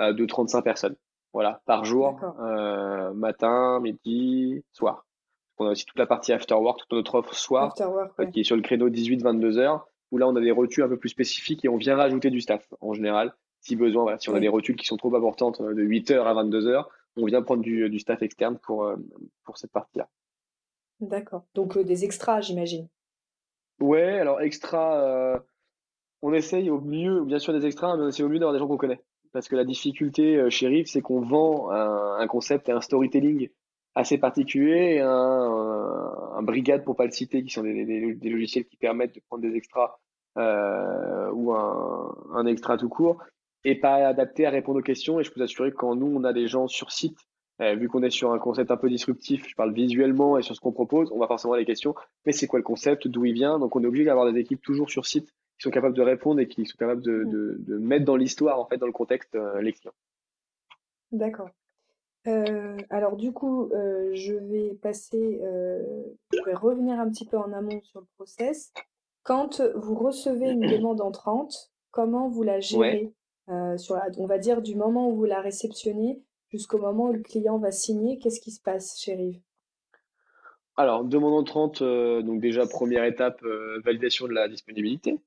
euh, 0.00 0.12
de 0.14 0.24
35 0.24 0.62
personnes. 0.62 0.96
Voilà, 1.34 1.60
par 1.66 1.84
jour, 1.84 2.18
euh, 2.40 3.12
matin, 3.12 3.78
midi, 3.80 4.64
soir. 4.72 5.06
On 5.62 5.66
a 5.66 5.70
aussi 5.70 5.84
toute 5.84 5.98
la 5.98 6.06
partie 6.06 6.32
after 6.32 6.54
work, 6.54 6.80
toute 6.80 6.92
notre 6.92 7.14
offre 7.14 7.34
soir, 7.34 7.74
euh, 7.80 8.26
qui 8.26 8.40
est 8.40 8.44
sur 8.44 8.56
le 8.56 8.62
créneau 8.62 8.88
18-22 8.88 9.58
heures, 9.58 9.86
où 10.10 10.18
là 10.18 10.28
on 10.28 10.36
a 10.36 10.40
des 10.40 10.50
rotules 10.50 10.84
un 10.84 10.88
peu 10.88 10.96
plus 10.96 11.08
spécifiques 11.08 11.64
et 11.64 11.68
on 11.68 11.76
vient 11.76 11.96
rajouter 11.96 12.30
du 12.30 12.40
staff 12.40 12.66
en 12.80 12.92
général, 12.92 13.34
si 13.60 13.76
besoin. 13.76 14.02
Voilà, 14.02 14.18
si 14.18 14.28
on 14.30 14.34
a 14.34 14.40
des 14.40 14.48
rotules 14.48 14.76
qui 14.76 14.86
sont 14.86 14.96
trop 14.96 15.14
importantes 15.14 15.62
de 15.62 15.82
8 15.82 16.10
heures 16.10 16.26
à 16.26 16.34
22 16.34 16.66
heures, 16.66 16.90
on 17.16 17.26
vient 17.26 17.42
prendre 17.42 17.62
du, 17.62 17.88
du 17.88 17.98
staff 17.98 18.22
externe 18.22 18.58
pour, 18.58 18.90
pour 19.44 19.58
cette 19.58 19.72
partie-là. 19.72 20.08
D'accord. 21.00 21.44
Donc 21.54 21.78
des 21.78 22.04
extras, 22.04 22.40
j'imagine. 22.40 22.88
Ouais, 23.80 24.18
alors 24.18 24.40
extra, 24.40 25.42
on 26.22 26.32
essaye 26.32 26.70
au 26.70 26.80
mieux, 26.80 27.24
bien 27.24 27.38
sûr 27.38 27.52
des 27.52 27.66
extras, 27.66 27.96
mais 27.96 28.12
c'est 28.12 28.22
au 28.22 28.28
mieux 28.28 28.38
d'avoir 28.38 28.52
des 28.52 28.58
gens 28.58 28.68
qu'on 28.68 28.76
connaît 28.76 29.02
parce 29.32 29.48
que 29.48 29.56
la 29.56 29.64
difficulté 29.64 30.36
euh, 30.36 30.50
chez 30.50 30.68
Riff, 30.68 30.88
c'est 30.88 31.00
qu'on 31.00 31.20
vend 31.20 31.70
un, 31.70 32.26
concept 32.26 32.68
et 32.68 32.72
un 32.72 32.80
storytelling 32.80 33.48
assez 33.94 34.18
particulier, 34.18 35.00
un, 35.00 36.12
un, 36.36 36.42
brigade 36.42 36.84
pour 36.84 36.96
pas 36.96 37.04
le 37.04 37.10
citer, 37.10 37.44
qui 37.44 37.50
sont 37.50 37.62
des, 37.62 38.14
des, 38.14 38.30
logiciels 38.30 38.64
qui 38.64 38.76
permettent 38.76 39.14
de 39.14 39.20
prendre 39.20 39.42
des 39.42 39.54
extras 39.54 39.98
euh, 40.38 41.30
ou 41.32 41.52
un, 41.52 42.16
un, 42.34 42.46
extra 42.46 42.78
tout 42.78 42.88
court, 42.88 43.22
et 43.64 43.78
pas 43.78 44.06
adapté 44.06 44.46
à 44.46 44.50
répondre 44.50 44.78
aux 44.78 44.82
questions. 44.82 45.20
Et 45.20 45.24
je 45.24 45.30
peux 45.30 45.40
vous 45.40 45.44
assurer 45.44 45.70
que 45.70 45.76
quand 45.76 45.94
nous, 45.94 46.06
on 46.06 46.24
a 46.24 46.32
des 46.32 46.48
gens 46.48 46.68
sur 46.68 46.90
site, 46.90 47.18
euh, 47.60 47.74
vu 47.74 47.88
qu'on 47.88 48.02
est 48.02 48.10
sur 48.10 48.32
un 48.32 48.38
concept 48.38 48.70
un 48.70 48.76
peu 48.76 48.88
disruptif, 48.88 49.46
je 49.48 49.54
parle 49.54 49.72
visuellement 49.72 50.38
et 50.38 50.42
sur 50.42 50.56
ce 50.56 50.60
qu'on 50.60 50.72
propose, 50.72 51.12
on 51.12 51.18
va 51.18 51.26
forcément 51.26 51.54
les 51.54 51.64
questions. 51.64 51.94
Mais 52.24 52.32
c'est 52.32 52.46
quoi 52.46 52.58
le 52.58 52.64
concept, 52.64 53.06
d'où 53.08 53.24
il 53.24 53.34
vient? 53.34 53.58
Donc 53.58 53.76
on 53.76 53.84
est 53.84 53.86
obligé 53.86 54.04
d'avoir 54.04 54.30
des 54.30 54.38
équipes 54.40 54.62
toujours 54.62 54.90
sur 54.90 55.06
site 55.06 55.28
qui 55.28 55.64
sont 55.64 55.70
capables 55.70 55.94
de 55.94 56.02
répondre 56.02 56.40
et 56.40 56.48
qui 56.48 56.64
sont 56.64 56.76
capables 56.78 57.02
de, 57.02 57.24
mm. 57.24 57.64
de, 57.64 57.78
mettre 57.78 58.04
dans 58.04 58.16
l'histoire, 58.16 58.58
en 58.58 58.66
fait, 58.66 58.78
dans 58.78 58.86
le 58.86 58.92
contexte, 58.92 59.34
euh, 59.34 59.60
les 59.60 59.72
clients. 59.72 59.94
D'accord. 61.12 61.50
Euh, 62.28 62.76
alors 62.90 63.16
du 63.16 63.32
coup, 63.32 63.70
euh, 63.72 64.10
je 64.14 64.34
vais 64.34 64.74
passer, 64.74 65.40
je 65.42 66.44
vais 66.44 66.54
revenir 66.54 66.98
un 67.00 67.08
petit 67.10 67.26
peu 67.26 67.36
en 67.36 67.52
amont 67.52 67.80
sur 67.82 68.00
le 68.00 68.06
process. 68.16 68.72
Quand 69.22 69.60
vous 69.74 69.94
recevez 69.94 70.50
une 70.50 70.60
demande 70.78 71.00
entrante, 71.00 71.72
comment 71.90 72.28
vous 72.28 72.42
la 72.42 72.60
gérez 72.60 73.12
sur 73.76 74.00
on 74.18 74.26
va 74.26 74.38
dire 74.38 74.62
du 74.62 74.76
moment 74.76 75.08
où 75.08 75.16
vous 75.16 75.24
la 75.24 75.40
réceptionnez 75.40 76.22
jusqu'au 76.48 76.78
moment 76.78 77.06
où 77.06 77.12
le 77.12 77.22
client 77.22 77.58
va 77.58 77.70
signer, 77.70 78.18
qu'est-ce 78.18 78.40
qui 78.40 78.50
se 78.50 78.60
passe 78.62 79.02
Rive 79.06 79.40
Alors, 80.76 81.04
demande 81.04 81.34
entrante, 81.34 81.82
donc 81.82 82.40
déjà 82.40 82.66
première 82.66 83.04
étape, 83.04 83.42
validation 83.84 84.26
de 84.26 84.32
la 84.32 84.48
disponibilité. 84.48 85.18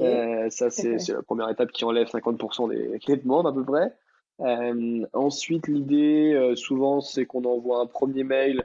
Euh, 0.00 0.50
ça, 0.50 0.70
c'est 0.70 0.96
la 1.08 1.22
première 1.22 1.48
étape 1.48 1.72
qui 1.72 1.84
enlève 1.84 2.06
50% 2.06 2.68
des, 2.70 3.16
demandes 3.16 3.46
à 3.46 3.52
peu 3.52 3.64
près. 3.64 3.92
Euh, 4.40 5.06
ensuite, 5.12 5.66
l'idée, 5.68 6.32
euh, 6.34 6.54
souvent, 6.54 7.00
c'est 7.00 7.26
qu'on 7.26 7.44
envoie 7.44 7.80
un 7.80 7.86
premier 7.86 8.24
mail 8.24 8.62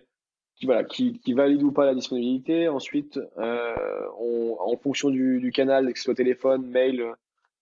qui, 0.55 0.65
voilà, 0.65 0.83
qui, 0.83 1.19
qui, 1.19 1.33
valide 1.33 1.63
ou 1.63 1.71
pas 1.71 1.85
la 1.85 1.95
disponibilité. 1.95 2.69
Ensuite, 2.69 3.19
on, 3.37 4.55
en 4.59 4.77
fonction 4.77 5.09
du, 5.09 5.39
du, 5.39 5.51
canal, 5.51 5.91
que 5.91 5.97
ce 5.97 6.05
soit 6.05 6.15
téléphone, 6.15 6.65
mail 6.67 7.03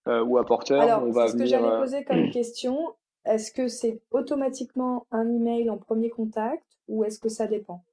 ou 0.07 0.37
apporteur, 0.37 0.81
Alors, 0.81 1.03
on 1.03 1.11
va 1.11 1.27
ce 1.29 1.37
que 1.37 1.45
j'allais 1.45 1.79
poser 1.79 2.03
comme 2.03 2.29
question. 2.31 2.93
Est-ce 3.25 3.51
que 3.51 3.67
c'est 3.67 4.01
automatiquement 4.11 5.05
un 5.11 5.29
email 5.31 5.69
en 5.69 5.77
premier 5.77 6.09
contact 6.09 6.65
ou 6.87 7.03
est-ce 7.03 7.19
que 7.19 7.29
ça 7.29 7.47
dépend? 7.47 7.83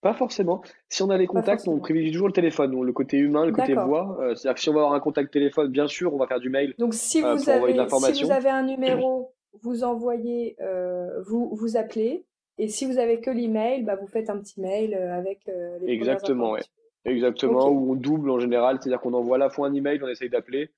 Pas 0.00 0.14
forcément. 0.14 0.62
Si 0.88 1.02
on 1.02 1.10
a 1.10 1.18
des 1.18 1.26
contacts, 1.26 1.66
on 1.66 1.78
privilégie 1.78 2.12
toujours 2.12 2.28
le 2.28 2.32
téléphone, 2.32 2.80
le 2.84 2.92
côté 2.92 3.16
humain, 3.16 3.44
le 3.44 3.52
côté 3.52 3.74
voix. 3.74 4.16
Euh, 4.20 4.34
c'est-à-dire 4.34 4.54
que 4.54 4.60
si 4.60 4.68
on 4.68 4.74
va 4.74 4.80
avoir 4.80 4.94
un 4.94 5.00
contact 5.00 5.32
téléphone, 5.32 5.68
bien 5.68 5.88
sûr, 5.88 6.14
on 6.14 6.18
va 6.18 6.26
faire 6.26 6.40
du 6.40 6.50
mail. 6.50 6.74
Donc 6.78 6.94
si 6.94 7.22
euh, 7.22 7.34
vous, 7.34 7.50
avez, 7.50 7.74
si 8.12 8.24
vous 8.24 8.30
avez 8.30 8.50
un 8.50 8.62
numéro, 8.62 9.32
vous 9.62 9.84
envoyez, 9.84 10.56
euh, 10.60 11.20
vous 11.22 11.50
vous 11.54 11.76
appelez. 11.76 12.24
Et 12.58 12.68
si 12.68 12.86
vous 12.86 12.98
avez 12.98 13.20
que 13.20 13.30
l'email, 13.30 13.84
bah, 13.84 13.96
vous 13.96 14.08
faites 14.08 14.30
un 14.30 14.38
petit 14.38 14.60
mail 14.60 14.94
avec 14.94 15.48
les 15.80 15.92
Exactement, 15.92 16.52
ouais. 16.52 16.62
Exactement, 17.04 17.70
ou 17.70 17.92
on 17.92 17.94
double 17.94 18.30
en 18.30 18.40
général, 18.40 18.78
c'est-à-dire 18.80 19.00
qu'on 19.00 19.14
envoie 19.14 19.36
à 19.36 19.38
la 19.38 19.48
fois 19.48 19.68
un 19.68 19.74
email, 19.74 20.00
on 20.02 20.08
essaye 20.08 20.28
d'appeler, 20.28 20.70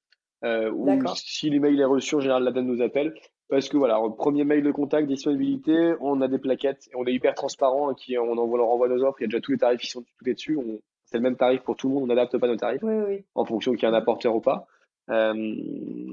ou 0.45 0.87
si 1.17 1.51
l'email 1.51 1.81
est 1.81 1.85
reçu, 1.85 2.15
en 2.15 2.21
général, 2.21 2.45
la 2.45 2.53
dame 2.53 2.67
nous 2.67 2.83
appelle. 2.83 3.15
Parce 3.51 3.69
que 3.69 3.77
voilà, 3.77 4.01
premier 4.17 4.45
mail 4.45 4.63
de 4.63 4.71
contact, 4.71 5.09
disponibilité, 5.09 5.95
on 6.01 6.21
a 6.21 6.29
des 6.29 6.39
plaquettes 6.39 6.89
et 6.93 6.97
on 6.97 7.05
est 7.05 7.13
hyper 7.13 7.35
transparent, 7.35 7.95
qui 7.95 8.17
on 8.17 8.39
envoie 8.39 8.59
leur 8.59 8.69
envoie 8.69 8.89
nos 8.89 9.03
offres, 9.03 9.21
il 9.21 9.25
y 9.25 9.25
a 9.25 9.27
déjà 9.27 9.41
tous 9.41 9.53
les 9.53 9.59
tarifs 9.59 9.81
qui 9.81 9.89
sont 9.89 10.03
tout 10.03 10.29
est 10.29 10.35
dessus, 10.35 10.57
c'est 11.05 11.17
le 11.17 11.23
même 11.23 11.37
tarif 11.37 11.61
pour 11.63 11.77
tout 11.77 11.89
le 11.89 11.95
monde, 11.95 12.05
on 12.05 12.07
n'adapte 12.07 12.39
pas 12.39 12.47
nos 12.47 12.57
tarifs 12.57 12.83
en 13.35 13.45
fonction 13.45 13.73
qu'il 13.73 13.83
y 13.83 13.87
a 13.87 13.91
un 13.91 13.95
apporteur 13.95 14.37
ou 14.37 14.41
pas. 14.41 14.67
Euh, 15.11 15.57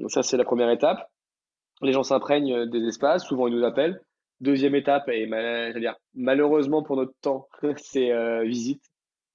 ça 0.07 0.23
c'est 0.23 0.38
la 0.38 0.45
première 0.45 0.71
étape. 0.71 1.11
Les 1.81 1.91
gens 1.91 2.01
s'imprègnent 2.01 2.65
des 2.65 2.88
espaces, 2.88 3.23
souvent 3.23 3.47
ils 3.47 3.55
nous 3.55 3.63
appellent. 3.63 4.01
Deuxième 4.41 4.73
étape, 4.73 5.07
et 5.09 5.27
dire 5.79 5.95
malheureusement 6.15 6.81
pour 6.81 6.95
notre 6.95 7.13
temps, 7.21 7.47
c'est 7.77 8.11
euh, 8.11 8.43
visite. 8.43 8.81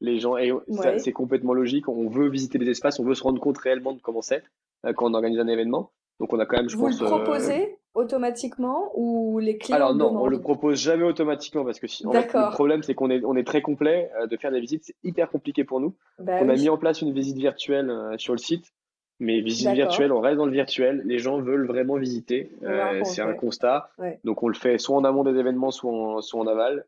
Les 0.00 0.18
gens, 0.18 0.36
et 0.36 0.50
c'est 0.98 1.12
complètement 1.12 1.55
logique. 1.55 1.88
On 1.88 2.09
veut 2.09 2.28
visiter 2.28 2.59
les 2.59 2.68
espaces, 2.68 2.98
on 2.98 3.05
veut 3.05 3.14
se 3.14 3.22
rendre 3.22 3.40
compte 3.40 3.59
réellement 3.59 3.92
de 3.92 4.00
comment 4.00 4.20
c'est 4.20 4.42
euh, 4.84 4.92
quand 4.92 5.09
on 5.09 5.14
organise 5.14 5.38
un 5.38 5.46
événement. 5.46 5.92
Donc 6.18 6.32
on 6.32 6.40
a 6.40 6.46
quand 6.46 6.57
même, 6.57 6.68
je 6.68 6.76
Vous 6.76 6.86
pense. 6.86 6.98
proposez 6.98 7.76
automatiquement 7.95 8.90
ou 8.95 9.38
les 9.38 9.59
clients 9.59 9.76
Alors 9.76 9.95
non, 9.95 10.16
on 10.16 10.26
le 10.26 10.40
propose 10.40 10.80
jamais 10.80 11.05
automatiquement 11.05 11.64
parce 11.64 11.78
que 11.78 11.86
si, 11.86 12.05
le 12.05 12.53
problème 12.53 12.82
c'est 12.82 12.95
qu'on 12.95 13.11
est 13.11 13.22
on 13.24 13.36
est 13.36 13.47
très 13.47 13.62
complet 13.62 14.11
euh, 14.18 14.26
de 14.26 14.36
faire 14.36 14.51
des 14.51 14.61
visites, 14.61 14.84
c'est 14.84 14.97
hyper 15.05 15.30
compliqué 15.30 15.64
pour 15.64 15.80
nous. 15.80 15.95
Bah 16.18 16.38
on 16.40 16.49
a 16.49 16.55
mis 16.55 16.68
en 16.68 16.78
place 16.78 17.03
une 17.03 17.12
visite 17.12 17.36
virtuelle 17.36 17.90
euh, 17.90 18.16
sur 18.16 18.32
le 18.32 18.38
site, 18.38 18.72
mais 19.20 19.40
visite 19.40 19.70
virtuelle, 19.72 20.12
on 20.12 20.20
reste 20.20 20.38
dans 20.38 20.47
le 20.47 20.53
virtuel. 20.53 21.03
Les 21.05 21.18
gens 21.18 21.40
veulent 21.40 21.66
vraiment 21.66 21.97
visiter, 21.97 22.51
euh, 22.62 23.03
c'est 23.05 23.22
un 23.22 23.34
constat. 23.34 23.90
Donc 24.24 24.43
on 24.43 24.49
le 24.49 24.55
fait 24.55 24.78
soit 24.78 24.97
en 24.97 25.05
amont 25.05 25.24
des 25.24 25.38
événements, 25.38 25.70
soit 25.70 25.93
en, 25.93 26.20
soit 26.22 26.40
en 26.40 26.47
aval. 26.47 26.86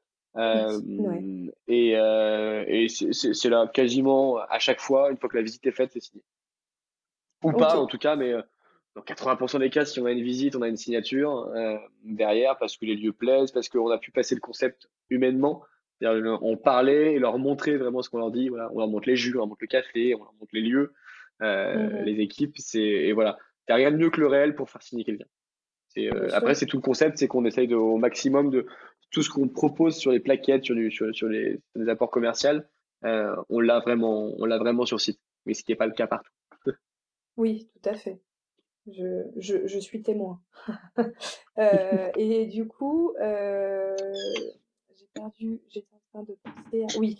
Et, 1.69 1.91
et 1.91 2.89
c'est 2.89 3.51
là 3.51 3.71
quasiment 3.73 4.39
à 4.39 4.59
chaque 4.59 4.81
fois, 4.81 5.11
une 5.11 5.19
fois 5.19 5.29
que 5.29 5.37
la 5.37 5.43
visite 5.43 5.67
est 5.67 5.73
faite, 5.73 5.91
c'est 5.93 6.01
signé. 6.03 6.23
Ou 7.43 7.53
pas 7.53 7.77
en 7.77 7.87
tout 7.87 7.99
cas, 7.99 8.17
mais 8.17 8.33
dans 8.95 9.03
80% 9.03 9.59
des 9.59 9.71
cas, 9.71 9.85
si 9.85 9.99
on 10.01 10.07
a 10.07 10.13
une 10.13 10.23
visite, 10.23 10.55
on 10.55 10.63
a 10.63 10.69
une 10.69 10.77
signature 10.77 11.51
euh, 11.55 11.77
derrière 12.05 12.57
parce 12.59 12.77
que 12.77 12.87
les 12.87 12.95
lieux 12.95 13.13
plaisent, 13.13 13.51
parce 13.51 13.69
qu'on 13.69 13.91
a 13.91 13.99
pu 13.99 14.13
passer 14.13 14.35
le 14.35 14.41
concept 14.41 14.89
humainement. 15.11 15.63
On 16.01 16.57
parlait 16.57 17.15
et 17.15 17.19
leur 17.19 17.39
montrer 17.39 17.77
vraiment 17.77 18.03
ce 18.03 18.11
qu'on 18.11 18.19
leur 18.19 18.31
dit. 18.31 18.49
Voilà, 18.49 18.71
on 18.73 18.79
leur 18.79 18.89
montre 18.89 19.09
les 19.09 19.17
jus, 19.17 19.33
on 19.35 19.39
leur 19.39 19.47
montre 19.47 19.63
le 19.63 19.69
café, 19.69 20.15
on 20.15 20.19
leur 20.19 20.35
montre 20.35 20.51
les 20.53 20.61
lieux, 20.61 20.93
euh, 21.43 21.75
mhm. 21.75 22.05
les 22.05 22.21
équipes. 22.21 22.57
C'est 22.59 22.81
et 22.81 23.13
voilà, 23.13 23.39
il 23.69 23.73
a 23.73 23.77
rien 23.77 23.91
de 23.91 23.97
mieux 23.97 24.11
que 24.11 24.21
le 24.21 24.27
réel 24.27 24.55
pour 24.55 24.69
faire 24.69 24.83
signer 24.83 25.05
quelqu'un. 25.05 25.27
Euh, 25.97 26.29
après, 26.33 26.55
c'est 26.55 26.67
tout 26.67 26.77
le 26.77 26.83
concept, 26.83 27.19
c'est 27.19 27.29
qu'on 27.29 27.45
essaye 27.45 27.69
de, 27.69 27.77
au 27.77 27.97
maximum 27.97 28.51
de 28.51 28.67
tout 29.11 29.23
ce 29.23 29.31
qu'on 29.31 29.49
propose 29.49 29.97
sur 29.97 30.11
les 30.11 30.21
plaquettes, 30.21 30.65
sur, 30.65 30.75
du, 30.75 30.91
sur, 30.91 31.15
sur, 31.15 31.29
les, 31.29 31.61
les, 31.77 31.89
apports 31.89 32.11
commerciaux, 32.11 32.61
euh, 33.05 33.35
on 33.49 33.61
l'a 33.61 33.79
vraiment, 33.81 34.35
on 34.39 34.45
l'a 34.45 34.59
vraiment 34.59 34.87
sur 34.87 35.01
site. 35.01 35.21
Mais 35.47 35.55
ce 35.55 35.63
qui 35.63 35.73
n'est 35.73 35.77
pas 35.77 35.87
le 35.87 35.93
cas 35.93 36.09
partout. 36.09 36.33
oui, 37.37 37.71
tout 37.81 37.89
à 37.89 37.95
fait. 37.95 38.19
Je, 38.91 39.23
je, 39.37 39.67
je 39.67 39.79
suis 39.79 40.03
témoin. 40.03 40.41
euh, 41.59 42.11
et 42.17 42.47
du 42.47 42.67
coup, 42.67 43.13
euh, 43.21 43.95
j'ai 44.97 45.07
perdu, 45.15 45.61
j'étais 45.69 45.89
en 45.93 46.01
train 46.13 46.23
de 46.33 46.37
penser 46.43 46.85
à... 46.85 46.99
Oui, 46.99 47.19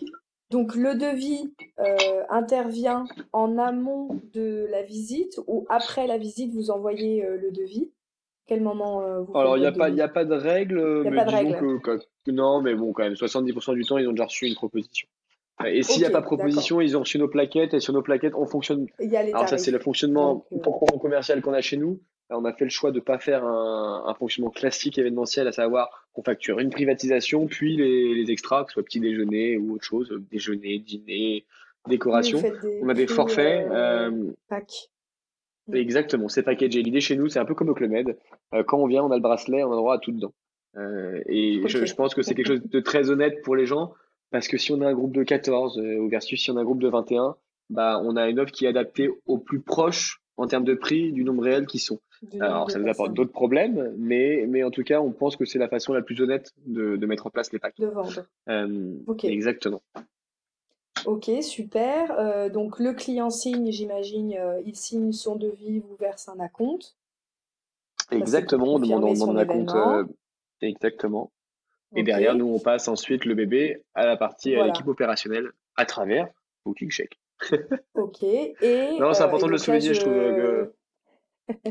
donc 0.49 0.75
le 0.75 0.95
devis 0.95 1.53
euh, 1.79 2.23
intervient 2.29 3.05
en 3.33 3.57
amont 3.57 4.21
de 4.33 4.67
la 4.69 4.83
visite 4.83 5.39
ou 5.47 5.65
après 5.69 6.07
la 6.07 6.17
visite, 6.17 6.53
vous 6.53 6.71
envoyez 6.71 7.25
le 7.27 7.51
devis? 7.51 7.91
Quel 8.47 8.61
moment 8.61 9.01
euh, 9.01 9.21
vous 9.21 9.35
Alors, 9.35 9.57
il 9.57 9.61
n'y 9.61 9.65
a 9.65 9.71
pas, 9.71 9.89
y 9.89 10.01
a 10.01 10.07
pas 10.07 10.23
de 10.23 10.35
règle, 10.35 10.79
Il 10.79 11.01
n'y 11.01 11.07
a 11.07 11.11
mais 11.11 11.17
pas 11.17 11.25
de 11.25 11.29
disons 11.35 11.51
règle. 11.53 11.81
que, 11.81 11.97
que- 12.25 12.31
non, 12.31 12.61
mais 12.61 12.75
bon, 12.75 12.93
quand 12.93 13.03
même, 13.03 13.13
70% 13.13 13.73
du 13.73 13.83
temps, 13.85 13.97
ils 13.97 14.07
ont 14.07 14.11
déjà 14.11 14.25
reçu 14.25 14.45
une 14.47 14.53
proposition. 14.55 15.07
Euh, 15.61 15.65
Et 15.67 15.83
s'il 15.83 15.99
n'y 16.01 16.05
a 16.05 16.09
pas 16.09 16.21
proposition, 16.21 16.81
ils 16.81 16.97
ont 16.97 17.01
reçu 17.01 17.17
nos 17.17 17.27
plaquettes, 17.29 17.73
et 17.73 17.79
sur 17.79 17.93
nos 17.93 18.01
plaquettes, 18.01 18.33
on 18.35 18.45
fonctionne. 18.45 18.87
Alors 19.33 19.47
ça, 19.47 19.57
c'est 19.57 19.71
le 19.71 19.77
tarifs. 19.77 19.83
Donc, 19.83 19.83
fonctionnement 19.83 20.45
euh, 20.51 20.97
commercial 20.99 21.41
qu'on 21.41 21.53
a 21.53 21.61
chez 21.61 21.77
nous. 21.77 22.01
On 22.31 22.43
a 22.43 22.53
fait 22.53 22.65
le 22.65 22.71
choix 22.71 22.91
de 22.91 22.99
pas 22.99 23.19
faire 23.19 23.45
un, 23.45 24.03
un 24.07 24.13
fonctionnement 24.15 24.49
classique 24.51 24.97
événementiel, 24.97 25.47
à 25.47 25.51
savoir 25.51 26.07
qu'on 26.13 26.23
facture 26.23 26.59
une 26.59 26.71
privatisation, 26.71 27.45
puis 27.45 27.77
les, 27.77 28.15
les 28.15 28.31
extras, 28.31 28.63
que 28.63 28.71
ce 28.71 28.73
soit 28.73 28.83
petit 28.83 28.99
déjeuner 28.99 29.57
ou 29.57 29.75
autre 29.75 29.83
chose, 29.83 30.11
déjeuner, 30.31 30.79
dîner, 30.79 31.45
décoration. 31.87 32.41
des 32.41 32.79
On 32.81 32.89
a 32.89 32.93
des 32.95 33.05
forfaits. 33.07 33.67
euh, 33.69 34.09
euh, 34.11 34.31
pack. 34.49 34.89
Exactement, 35.71 36.27
c'est 36.29 36.43
packagé. 36.43 36.81
L'idée 36.81 36.99
chez 37.01 37.15
nous, 37.15 37.27
c'est 37.27 37.39
un 37.39 37.45
peu 37.45 37.55
comme 37.55 37.69
au 37.69 37.73
Club 37.73 37.91
Med. 37.91 38.17
Euh, 38.53 38.63
quand 38.63 38.77
on 38.79 38.87
vient, 38.87 39.03
on 39.03 39.11
a 39.11 39.15
le 39.15 39.21
bracelet, 39.21 39.63
on 39.63 39.71
a 39.71 39.75
droit 39.75 39.95
à 39.95 39.99
tout 39.99 40.11
dedans. 40.11 40.33
Et 41.27 41.61
je 41.65 41.93
pense 41.95 42.13
que 42.13 42.21
c'est 42.23 42.35
quelque 42.35 42.47
chose 42.47 42.61
de 42.69 42.79
très 42.79 43.09
honnête 43.09 43.41
pour 43.43 43.55
les 43.55 43.65
gens, 43.65 43.93
parce 44.31 44.47
que 44.47 44.57
si 44.57 44.71
on 44.71 44.81
a 44.81 44.87
un 44.87 44.93
groupe 44.93 45.13
de 45.13 45.23
14 45.23 45.77
euh, 45.79 45.97
ou 45.97 46.09
versus 46.09 46.41
si 46.41 46.51
on 46.51 46.57
a 46.57 46.61
un 46.61 46.63
groupe 46.63 46.81
de 46.81 46.89
21, 46.89 47.35
bah, 47.69 48.01
on 48.03 48.15
a 48.15 48.29
une 48.29 48.39
offre 48.39 48.51
qui 48.51 48.65
est 48.65 48.69
adaptée 48.69 49.09
au 49.25 49.37
plus 49.37 49.61
proche 49.61 50.21
en 50.37 50.47
termes 50.47 50.65
de 50.65 50.73
prix 50.73 51.11
du 51.11 51.23
nombre 51.23 51.43
réel 51.43 51.65
qui 51.65 51.79
sont. 51.79 51.99
Alors, 52.39 52.69
ça 52.69 52.79
nous 52.79 52.89
apporte 52.89 53.13
d'autres 53.13 53.31
problèmes, 53.31 53.93
mais, 53.97 54.45
mais 54.47 54.63
en 54.63 54.71
tout 54.71 54.83
cas, 54.83 54.99
on 54.99 55.11
pense 55.11 55.35
que 55.35 55.45
c'est 55.45 55.59
la 55.59 55.69
façon 55.69 55.93
la 55.93 56.01
plus 56.01 56.19
honnête 56.21 56.51
de, 56.65 56.95
de 56.95 57.05
mettre 57.05 57.27
en 57.27 57.29
place 57.29 57.51
les 57.53 57.59
packs. 57.59 57.77
De 57.77 57.87
vendre. 57.87 58.25
Euh, 58.49 58.93
exactement. 59.23 59.81
Ok, 61.05 61.29
super. 61.41 62.11
Euh, 62.17 62.49
donc 62.49 62.79
le 62.79 62.93
client 62.93 63.29
signe, 63.29 63.71
j'imagine, 63.71 64.33
euh, 64.37 64.61
il 64.65 64.75
signe 64.75 65.11
son 65.11 65.35
devis, 65.35 65.79
vous 65.79 65.95
verse 65.99 66.29
un 66.29 66.39
acompte. 66.39 66.95
Exactement, 68.11 68.75
on 68.75 68.79
demande, 68.79 69.03
un 69.03 69.45
compte. 69.45 69.69
événement. 69.69 69.97
euh, 69.99 70.03
exactement. 70.61 71.31
Et 71.95 72.03
derrière, 72.03 72.35
nous, 72.35 72.47
on 72.47 72.59
passe 72.59 72.87
ensuite 72.87 73.25
le 73.25 73.35
bébé 73.35 73.83
à 73.93 74.05
la 74.05 74.17
partie, 74.17 74.55
à 74.55 74.65
l'équipe 74.65 74.85
voilà. 74.85 74.91
opérationnelle 74.91 75.51
à 75.75 75.85
travers 75.85 76.27
Booking 76.65 76.89
Check. 76.89 77.19
Ok. 77.95 78.23
Et, 78.23 78.97
Non, 78.99 79.13
c'est 79.13 79.23
euh, 79.23 79.25
important 79.25 79.47
de 79.47 79.51
le 79.51 79.57
souligner, 79.57 79.93
je 79.93 79.99
trouve 79.99 80.13
euh, 80.13 80.65
que. 81.53 81.69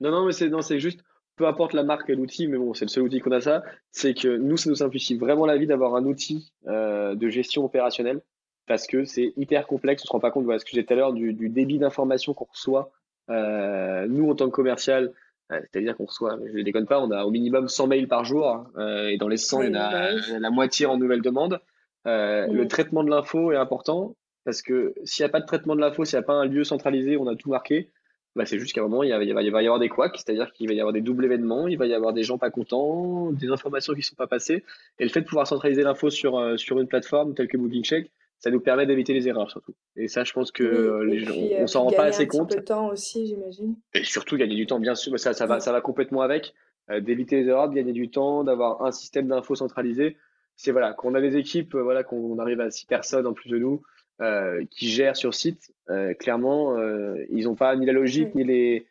Non, 0.00 0.10
non, 0.10 0.26
mais 0.26 0.32
c'est 0.32 0.80
juste, 0.80 1.00
peu 1.36 1.46
importe 1.46 1.74
la 1.74 1.84
marque 1.84 2.10
et 2.10 2.14
l'outil, 2.14 2.48
mais 2.48 2.58
bon, 2.58 2.74
c'est 2.74 2.84
le 2.84 2.90
seul 2.90 3.04
outil 3.04 3.20
qu'on 3.20 3.30
a 3.32 3.40
ça, 3.40 3.62
c'est 3.90 4.14
que 4.14 4.36
nous, 4.36 4.56
ça 4.56 4.68
nous 4.68 4.76
simplifie 4.76 5.16
vraiment 5.16 5.46
la 5.46 5.56
vie 5.56 5.66
d'avoir 5.66 5.94
un 5.94 6.04
outil 6.04 6.52
euh, 6.66 7.14
de 7.14 7.28
gestion 7.28 7.64
opérationnelle 7.64 8.20
parce 8.66 8.86
que 8.86 9.04
c'est 9.04 9.32
hyper 9.36 9.66
complexe. 9.66 10.02
On 10.04 10.06
se 10.06 10.12
rend 10.12 10.20
pas 10.20 10.30
compte, 10.30 10.44
voilà, 10.44 10.58
ce 10.58 10.64
que 10.64 10.72
j'ai 10.72 10.84
tout 10.84 10.92
à 10.92 10.96
l'heure, 10.96 11.12
du, 11.12 11.32
du 11.32 11.48
débit 11.48 11.78
d'informations 11.78 12.34
qu'on 12.34 12.46
reçoit. 12.46 12.90
Euh, 13.30 14.06
nous, 14.08 14.30
en 14.30 14.34
tant 14.34 14.46
que 14.46 14.54
commercial, 14.54 15.12
c'est-à-dire 15.60 15.96
qu'on 15.96 16.06
reçoit, 16.06 16.38
je 16.52 16.56
ne 16.58 16.62
déconne 16.62 16.86
pas, 16.86 17.00
on 17.00 17.10
a 17.10 17.24
au 17.24 17.30
minimum 17.30 17.68
100 17.68 17.86
mails 17.86 18.08
par 18.08 18.24
jour, 18.24 18.48
hein, 18.48 18.66
euh, 18.78 19.08
et 19.08 19.16
dans 19.18 19.28
les 19.28 19.36
100, 19.36 19.62
il 19.62 19.64
y 19.66 19.68
Oui, 19.70 19.76
en 19.76 19.80
bah 19.80 19.88
a 19.90 20.12
oui. 20.14 20.20
la 20.40 20.50
moitié 20.50 20.86
en 20.86 20.96
nouvelles 20.98 21.22
demandes. 21.22 21.60
Euh, 22.06 22.46
le 22.48 22.64
Mm. 22.64 22.68
traitement 22.68 23.04
de 23.04 23.10
l'info 23.10 23.52
est 23.52 23.56
important 23.56 24.16
parce 24.44 24.60
que 24.62 24.92
s'il 25.04 25.22
n'y 25.24 25.28
a 25.28 25.32
pas 25.32 25.40
de 25.40 25.46
traitement 25.46 25.76
de 25.76 25.80
l'info, 25.80 26.04
s'il 26.04 26.18
n'y 26.18 26.24
a 26.24 26.26
pas 26.26 26.32
un 26.34 26.46
lieu 26.46 26.64
centralisé 26.64 27.16
où 27.16 27.22
on 27.22 27.28
a 27.28 27.36
tout 27.36 27.50
marqué, 27.50 27.90
bah, 28.34 28.44
c'est 28.46 28.58
juste 28.58 28.74
qu'à 28.74 28.80
un 28.80 28.84
moment, 28.84 29.02
il, 29.02 29.10
y 29.10 29.12
a- 29.12 29.22
il 29.22 29.32
va, 29.34 29.42
il 29.42 29.50
va 29.52 29.62
y 29.62 29.66
avoir 29.66 29.78
des 29.78 29.88
couacs, 29.90 30.16
c'est-à-dire 30.16 30.50
qu'il 30.52 30.66
va 30.66 30.72
y 30.74 30.80
avoir 30.80 30.92
des 30.94 31.02
doubles 31.02 31.24
événements, 31.24 31.68
il 31.68 31.76
va 31.78 31.86
y 31.86 31.94
avoir 31.94 32.12
des 32.12 32.22
gens 32.24 32.38
pas 32.38 32.50
contents, 32.50 33.30
des 33.30 33.48
informations 33.50 33.92
qui 33.92 33.98
ne 34.00 34.04
sont 34.04 34.16
pas 34.16 34.26
passées. 34.26 34.64
Et 34.98 35.04
le 35.04 35.10
fait 35.10 35.20
de 35.20 35.26
pouvoir 35.26 35.46
centraliser 35.46 35.82
l'info 35.82 36.08
sur, 36.10 36.38
euh, 36.38 36.56
sur 36.56 36.80
une 36.80 36.88
plateforme 36.88 37.34
telle 37.34 37.46
que 37.48 37.56
Booking 37.58 37.84
Check, 37.84 38.10
ça 38.42 38.50
nous 38.50 38.60
permet 38.60 38.86
d'éviter 38.86 39.12
les 39.14 39.28
erreurs 39.28 39.48
surtout. 39.50 39.72
Et 39.96 40.08
ça, 40.08 40.24
je 40.24 40.32
pense 40.32 40.50
que 40.50 40.64
Oui, 40.64 40.70
euh, 40.70 41.02
et 41.08 41.10
les 41.12 41.18
gens, 41.20 41.32
puis, 41.32 41.50
on 41.58 41.62
euh, 41.62 41.66
s'en 41.68 41.84
rend 41.84 41.90
pas 41.90 41.96
gagner 41.96 42.06
un 42.06 42.08
assez 42.10 42.26
petit 42.26 42.38
compte. 42.38 42.50
peu 42.50 42.56
de 42.60 42.64
temps 42.64 42.88
aussi, 42.88 43.26
j'imagine. 43.26 43.76
Et 43.94 44.02
surtout 44.02 44.36
gagner 44.36 44.56
du 44.56 44.66
temps, 44.66 44.80
bien 44.80 44.96
sûr, 44.96 45.18
ça, 45.18 45.32
ça 45.32 45.46
va, 45.46 45.60
ça 45.60 45.70
va 45.70 45.80
complètement 45.80 46.22
avec, 46.22 46.52
euh, 46.90 47.00
d'éviter 47.00 47.36
les 47.40 47.46
erreurs, 47.48 47.68
de 47.68 47.74
gagner 47.74 47.92
du 47.92 48.10
temps, 48.10 48.42
d'avoir 48.42 48.82
un 48.82 48.90
système 48.90 49.28
d'info 49.28 49.54
centralisé. 49.54 50.16
C'est 50.56 50.72
voilà, 50.72 50.92
quand 50.92 51.08
on 51.08 51.14
a 51.14 51.20
des 51.20 51.36
équipes, 51.36 51.74
euh, 51.76 51.82
voilà, 51.82 52.02
qu'on 52.02 52.36
arrive 52.40 52.60
à 52.60 52.70
six 52.70 52.84
personnes 52.86 53.26
en 53.28 53.32
plus 53.32 53.48
de 53.48 53.58
nous, 53.58 53.82
euh, 54.20 54.64
qui 54.70 54.88
gèrent 54.88 55.16
sur 55.16 55.34
site, 55.34 55.72
euh, 55.90 56.12
clairement, 56.14 56.76
euh, 56.76 57.24
ils 57.30 57.44
n'ont 57.44 57.54
pas 57.54 57.74
ni 57.76 57.86
la 57.86 57.92
logique, 57.92 58.30
Oui. 58.34 58.42
ni 58.44 58.48
les, 58.52 58.86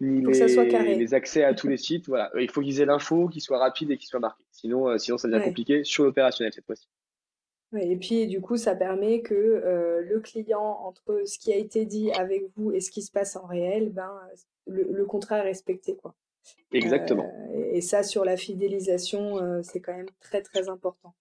ni 0.00 1.14
accès 1.14 1.44
à 1.44 1.54
tous 1.54 1.68
les 1.68 1.76
sites. 1.86 2.06
Voilà, 2.08 2.30
il 2.38 2.50
faut 2.50 2.60
qu'ils 2.60 2.80
aient 2.80 2.86
l'info, 2.86 3.28
qu'il 3.28 3.40
soit 3.40 3.58
rapide 3.58 3.90
et 3.92 3.96
qu'il 3.96 4.08
soit 4.08 4.20
marqué. 4.20 4.42
Sinon, 4.50 4.88
euh, 4.88 4.98
sinon 4.98 5.16
ça 5.16 5.28
devient 5.28 5.38
Ouais. 5.40 5.44
compliqué 5.46 5.84
sur 5.84 6.04
l'opérationnel 6.04 6.52
cette 6.52 6.66
fois-ci. 6.66 6.88
Ouais, 7.72 7.88
Et 7.90 7.96
puis, 7.96 8.26
du 8.26 8.40
coup, 8.40 8.56
ça 8.56 8.74
permet 8.76 9.22
que 9.22 9.34
euh, 9.34 10.00
le 10.02 10.20
client, 10.20 10.62
entre 10.84 11.22
ce 11.26 11.38
qui 11.38 11.52
a 11.52 11.56
été 11.56 11.84
dit 11.84 12.10
avec 12.12 12.44
vous 12.56 12.72
et 12.72 12.80
ce 12.80 12.90
qui 12.90 13.02
se 13.02 13.10
passe 13.10 13.36
en 13.36 13.46
réel, 13.46 13.90
ben, 13.90 14.12
le, 14.66 14.84
le 14.84 15.04
contrat 15.04 15.38
est 15.38 15.42
respecté, 15.42 15.96
quoi. 15.96 16.14
Exactement, 16.70 17.32
Euh, 17.54 17.72
et, 17.74 17.78
et 17.78 17.80
ça, 17.82 18.02
sur 18.02 18.24
la 18.24 18.36
fidélisation, 18.36 19.38
euh, 19.42 19.62
c'est 19.62 19.80
quand 19.80 19.96
même 19.96 20.10
très, 20.20 20.42
très 20.42 20.68
important. 20.68 21.14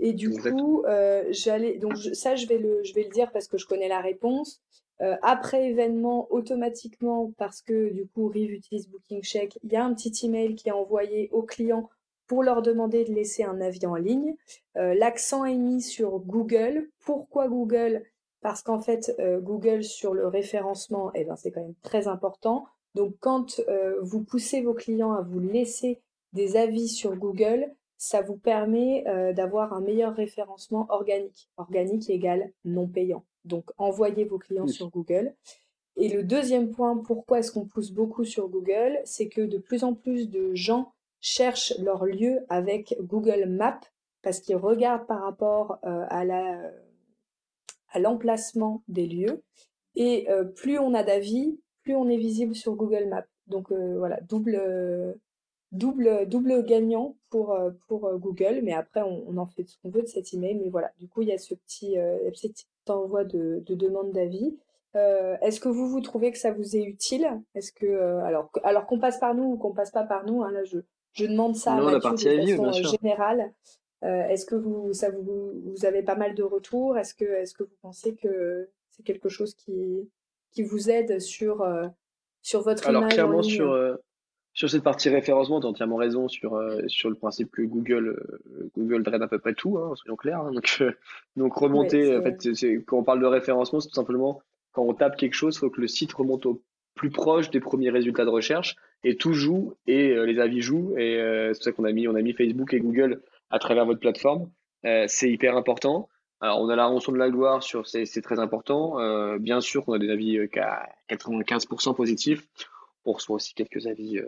Et 0.00 0.12
du 0.14 0.30
exactement. 0.30 0.34
coup, 0.34 0.84
j'allais, 1.30 1.78
donc 1.78 1.96
je- 1.96 2.14
ça, 2.14 2.36
je 2.36 2.46
vais 2.46 2.58
le, 2.58 2.82
je 2.84 2.94
vais 2.94 3.04
le 3.04 3.10
dire 3.10 3.32
parce 3.32 3.48
que 3.48 3.58
je 3.58 3.66
connais 3.66 3.88
la 3.88 4.00
réponse. 4.00 4.62
Après 5.22 5.70
événement, 5.70 6.26
automatiquement, 6.32 7.32
parce 7.38 7.62
que 7.62 7.90
du 7.90 8.06
coup, 8.08 8.28
Rive 8.28 8.52
utilise 8.52 8.88
Booking 8.88 9.22
Check, 9.22 9.58
il 9.64 9.72
y 9.72 9.76
a 9.76 9.84
un 9.84 9.94
petit 9.94 10.12
email 10.26 10.54
qui 10.56 10.68
est 10.68 10.72
envoyé 10.72 11.28
aux 11.32 11.42
clients 11.42 11.88
pour 12.28 12.42
leur 12.42 12.62
demander 12.62 13.04
de 13.04 13.12
laisser 13.12 13.42
un 13.42 13.60
avis 13.60 13.84
en 13.86 13.96
ligne. 13.96 14.36
Euh, 14.76 14.94
L'accent 14.94 15.44
est 15.44 15.56
mis 15.56 15.82
sur 15.82 16.20
Google. 16.20 16.88
Pourquoi 17.04 17.48
Google? 17.48 18.04
Parce 18.40 18.62
qu'en 18.62 18.78
fait, 18.78 19.14
euh, 19.18 19.40
Google 19.40 19.82
sur 19.82 20.14
le 20.14 20.28
référencement, 20.28 21.10
eh 21.14 21.24
ben, 21.24 21.34
c'est 21.36 21.50
quand 21.50 21.62
même 21.62 21.74
très 21.82 22.06
important. 22.06 22.66
Donc, 22.94 23.14
quand 23.18 23.60
euh, 23.68 23.96
vous 24.02 24.22
poussez 24.22 24.60
vos 24.60 24.74
clients 24.74 25.12
à 25.12 25.22
vous 25.22 25.40
laisser 25.40 26.00
des 26.32 26.56
avis 26.56 26.88
sur 26.88 27.16
Google, 27.16 27.72
ça 27.96 28.20
vous 28.22 28.36
permet 28.36 29.02
d'avoir 29.34 29.72
un 29.72 29.80
meilleur 29.80 30.14
référencement 30.14 30.86
organique. 30.88 31.48
Organique 31.56 32.08
égale 32.08 32.52
non 32.64 32.86
payant. 32.86 33.24
Donc, 33.44 33.64
envoyez 33.76 34.24
vos 34.24 34.38
clients 34.38 34.66
Oui. 34.66 34.72
sur 34.72 34.88
Google. 34.88 35.34
Et 35.96 36.08
le 36.08 36.22
deuxième 36.22 36.70
point, 36.70 36.96
pourquoi 36.96 37.40
est-ce 37.40 37.50
qu'on 37.50 37.64
pousse 37.66 37.90
beaucoup 37.90 38.24
sur 38.24 38.48
Google, 38.48 39.00
c'est 39.04 39.28
que 39.28 39.40
de 39.40 39.58
plus 39.58 39.82
en 39.82 39.94
plus 39.94 40.30
de 40.30 40.54
gens 40.54 40.92
cherchent 41.20 41.74
leur 41.78 42.04
lieu 42.04 42.40
avec 42.48 42.96
Google 43.00 43.46
Maps 43.46 43.80
parce 44.22 44.40
qu'ils 44.40 44.56
regardent 44.56 45.06
par 45.06 45.22
rapport 45.22 45.78
euh, 45.84 46.04
à 46.08 46.24
la, 46.24 46.60
à 47.90 47.98
l'emplacement 47.98 48.82
des 48.88 49.06
lieux. 49.06 49.42
Et 49.94 50.30
euh, 50.30 50.44
plus 50.44 50.78
on 50.78 50.94
a 50.94 51.02
d'avis, 51.02 51.58
plus 51.82 51.94
on 51.94 52.08
est 52.08 52.16
visible 52.16 52.54
sur 52.54 52.74
Google 52.74 53.08
Maps. 53.08 53.26
Donc 53.46 53.72
euh, 53.72 53.96
voilà, 53.98 54.20
double, 54.28 54.60
double, 55.72 56.28
double 56.28 56.64
gagnant 56.64 57.16
pour, 57.30 57.58
pour 57.86 58.12
Google. 58.18 58.60
Mais 58.62 58.72
après, 58.72 59.02
on, 59.02 59.36
en 59.38 59.46
fait 59.46 59.64
ce 59.64 59.76
qu'on 59.80 59.90
veut 59.90 60.02
de 60.02 60.06
cet 60.06 60.34
email. 60.34 60.56
Mais 60.56 60.68
voilà, 60.68 60.90
du 60.98 61.08
coup, 61.08 61.22
il 61.22 61.28
y 61.28 61.32
a 61.32 61.38
ce 61.38 61.54
petit, 61.54 61.96
envoi 62.88 63.24
de, 63.24 63.62
de 63.66 63.74
demande 63.74 64.12
d'avis. 64.12 64.56
Est-ce 64.94 65.60
que 65.60 65.68
vous, 65.68 65.88
vous 65.88 66.00
trouvez 66.00 66.32
que 66.32 66.38
ça 66.38 66.50
vous 66.50 66.76
est 66.76 66.82
utile? 66.82 67.28
Est-ce 67.54 67.72
que, 67.72 67.86
alors, 68.20 68.50
alors 68.64 68.86
qu'on 68.86 68.98
passe 68.98 69.18
par 69.18 69.34
nous 69.34 69.44
ou 69.44 69.56
qu'on 69.56 69.72
passe 69.72 69.92
pas 69.92 70.04
par 70.04 70.26
nous, 70.26 70.42
hein, 70.42 70.50
là, 70.50 70.64
je, 70.64 70.78
je 71.18 71.26
demande 71.26 71.56
ça 71.56 71.74
à 71.74 71.76
Non, 71.76 71.86
la 71.86 71.92
Mathieu 71.92 72.08
partie 72.08 72.24
de 72.26 72.56
façon 72.56 72.86
euh, 72.86 72.96
générale. 73.00 73.52
Euh, 74.04 74.28
est-ce 74.28 74.46
que 74.46 74.54
vous, 74.54 74.92
ça 74.92 75.10
vous, 75.10 75.52
vous 75.64 75.84
avez 75.84 76.02
pas 76.02 76.14
mal 76.14 76.34
de 76.34 76.42
retours? 76.42 76.96
Est-ce 76.98 77.14
que, 77.14 77.24
est-ce 77.24 77.54
que 77.54 77.64
vous 77.64 77.76
pensez 77.82 78.14
que 78.14 78.68
c'est 78.90 79.02
quelque 79.02 79.28
chose 79.28 79.54
qui, 79.54 80.08
qui 80.52 80.62
vous 80.62 80.88
aide 80.90 81.20
sur, 81.20 81.62
euh, 81.62 81.86
sur 82.42 82.62
votre 82.62 82.86
Alors 82.86 83.02
image 83.02 83.14
clairement 83.14 83.42
sur 83.42 83.72
euh, 83.72 83.96
sur 84.54 84.68
cette 84.68 84.82
partie 84.82 85.08
référencement, 85.08 85.60
tu 85.60 85.66
as 85.66 85.70
entièrement 85.70 85.96
raison 85.96 86.26
sur 86.26 86.60
sur 86.88 87.10
le 87.10 87.14
principe 87.14 87.50
que 87.52 87.62
Google 87.62 88.20
Google 88.76 89.04
draine 89.04 89.22
à 89.22 89.28
peu 89.28 89.38
près 89.38 89.54
tout, 89.54 89.78
hein, 89.78 89.92
soyons 89.94 90.16
clairs. 90.16 90.40
hein. 90.40 90.50
donc 91.36 91.60
Ouais, 91.60 91.66
remonter, 91.66 92.16
en 92.16 92.22
fait, 92.22 92.38
quand 92.86 92.98
on 92.98 93.04
parle 93.04 93.20
de 93.20 93.26
référencement, 93.26 93.78
c'est 93.78 93.88
tout 93.88 93.94
simplement 93.94 94.40
quand 94.72 94.82
on 94.82 94.94
tape 94.94 95.16
quelque 95.16 95.34
chose, 95.34 95.54
il 95.56 95.58
faut 95.58 95.70
que 95.70 95.80
le 95.80 95.86
site 95.88 96.12
remonte 96.12 96.46
au 96.46 96.62
plus 96.94 97.10
proche 97.10 97.50
des 97.50 97.60
premiers 97.60 97.90
résultats 97.90 98.24
de 98.24 98.30
recherche 98.30 98.76
et 99.04 99.16
tout 99.16 99.32
joue 99.32 99.74
et 99.86 100.10
euh, 100.10 100.24
les 100.24 100.40
avis 100.40 100.60
jouent 100.60 100.96
et 100.96 101.16
euh, 101.16 101.52
c'est 101.52 101.58
pour 101.58 101.64
ça 101.64 101.72
qu'on 101.72 101.84
a 101.84 101.92
mis 101.92 102.08
on 102.08 102.14
a 102.14 102.22
mis 102.22 102.32
Facebook 102.32 102.72
et 102.74 102.80
Google 102.80 103.22
à 103.50 103.58
travers 103.58 103.86
votre 103.86 104.00
plateforme. 104.00 104.50
Euh, 104.84 105.04
c'est 105.08 105.30
hyper 105.30 105.56
important. 105.56 106.08
On 106.40 106.68
a 106.68 106.76
la 106.76 106.86
rançon 106.86 107.10
de 107.10 107.18
la 107.18 107.30
gloire 107.30 107.64
sur 107.64 107.84
c'est 107.88 108.22
très 108.22 108.38
important. 108.38 108.96
Bien 109.38 109.60
sûr 109.60 109.84
qu'on 109.84 109.94
a 109.94 109.98
des 109.98 110.08
avis 110.08 110.48
qu'à 110.52 110.88
95% 111.10 111.96
positifs. 111.96 112.46
On 113.04 113.10
reçoit 113.10 113.34
aussi 113.34 113.54
quelques 113.54 113.88
avis, 113.88 114.20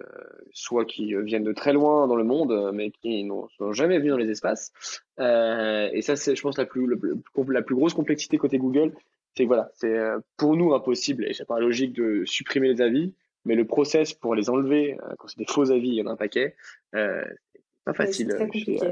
soit 0.53 0.87
qui 0.87 1.15
viennent 1.23 1.45
de 1.45 1.53
très 1.53 1.73
loin 1.73 2.09
dans 2.09 2.17
le 2.17 2.25
monde, 2.25 2.73
mais 2.75 2.91
qui 2.91 3.23
n'ont 3.23 3.47
jamais 3.71 4.01
vus 4.01 4.09
dans 4.09 4.17
les 4.17 4.29
espaces. 4.29 4.73
Et 5.21 6.03
ça, 6.03 6.17
c'est, 6.17 6.35
je 6.35 6.43
pense, 6.43 6.59
la 6.59 6.67
plus, 6.67 6.89
la 7.47 7.63
plus 7.63 7.77
grosse 7.77 7.95
complexité 7.95 8.39
côté 8.39 8.59
Google, 8.59 8.93
c'est 9.37 9.45
voilà, 9.45 9.71
c'est 9.75 9.97
pour 10.37 10.57
nous 10.57 10.75
impossible, 10.75 11.27
et 11.27 11.33
c'est 11.33 11.47
pas 11.47 11.61
logique 11.61 11.93
de 11.93 12.25
supprimer 12.25 12.73
les 12.73 12.81
avis. 12.81 13.15
Mais 13.45 13.55
le 13.55 13.67
process 13.67 14.13
pour 14.13 14.35
les 14.35 14.51
enlever, 14.51 14.99
quand 15.19 15.29
c'est 15.29 15.39
des 15.39 15.47
faux 15.47 15.71
avis, 15.71 15.89
il 15.89 15.95
y 15.95 16.03
en 16.03 16.07
a 16.07 16.13
un 16.13 16.17
paquet, 16.17 16.57
pas 16.93 17.95
facile 17.95 18.37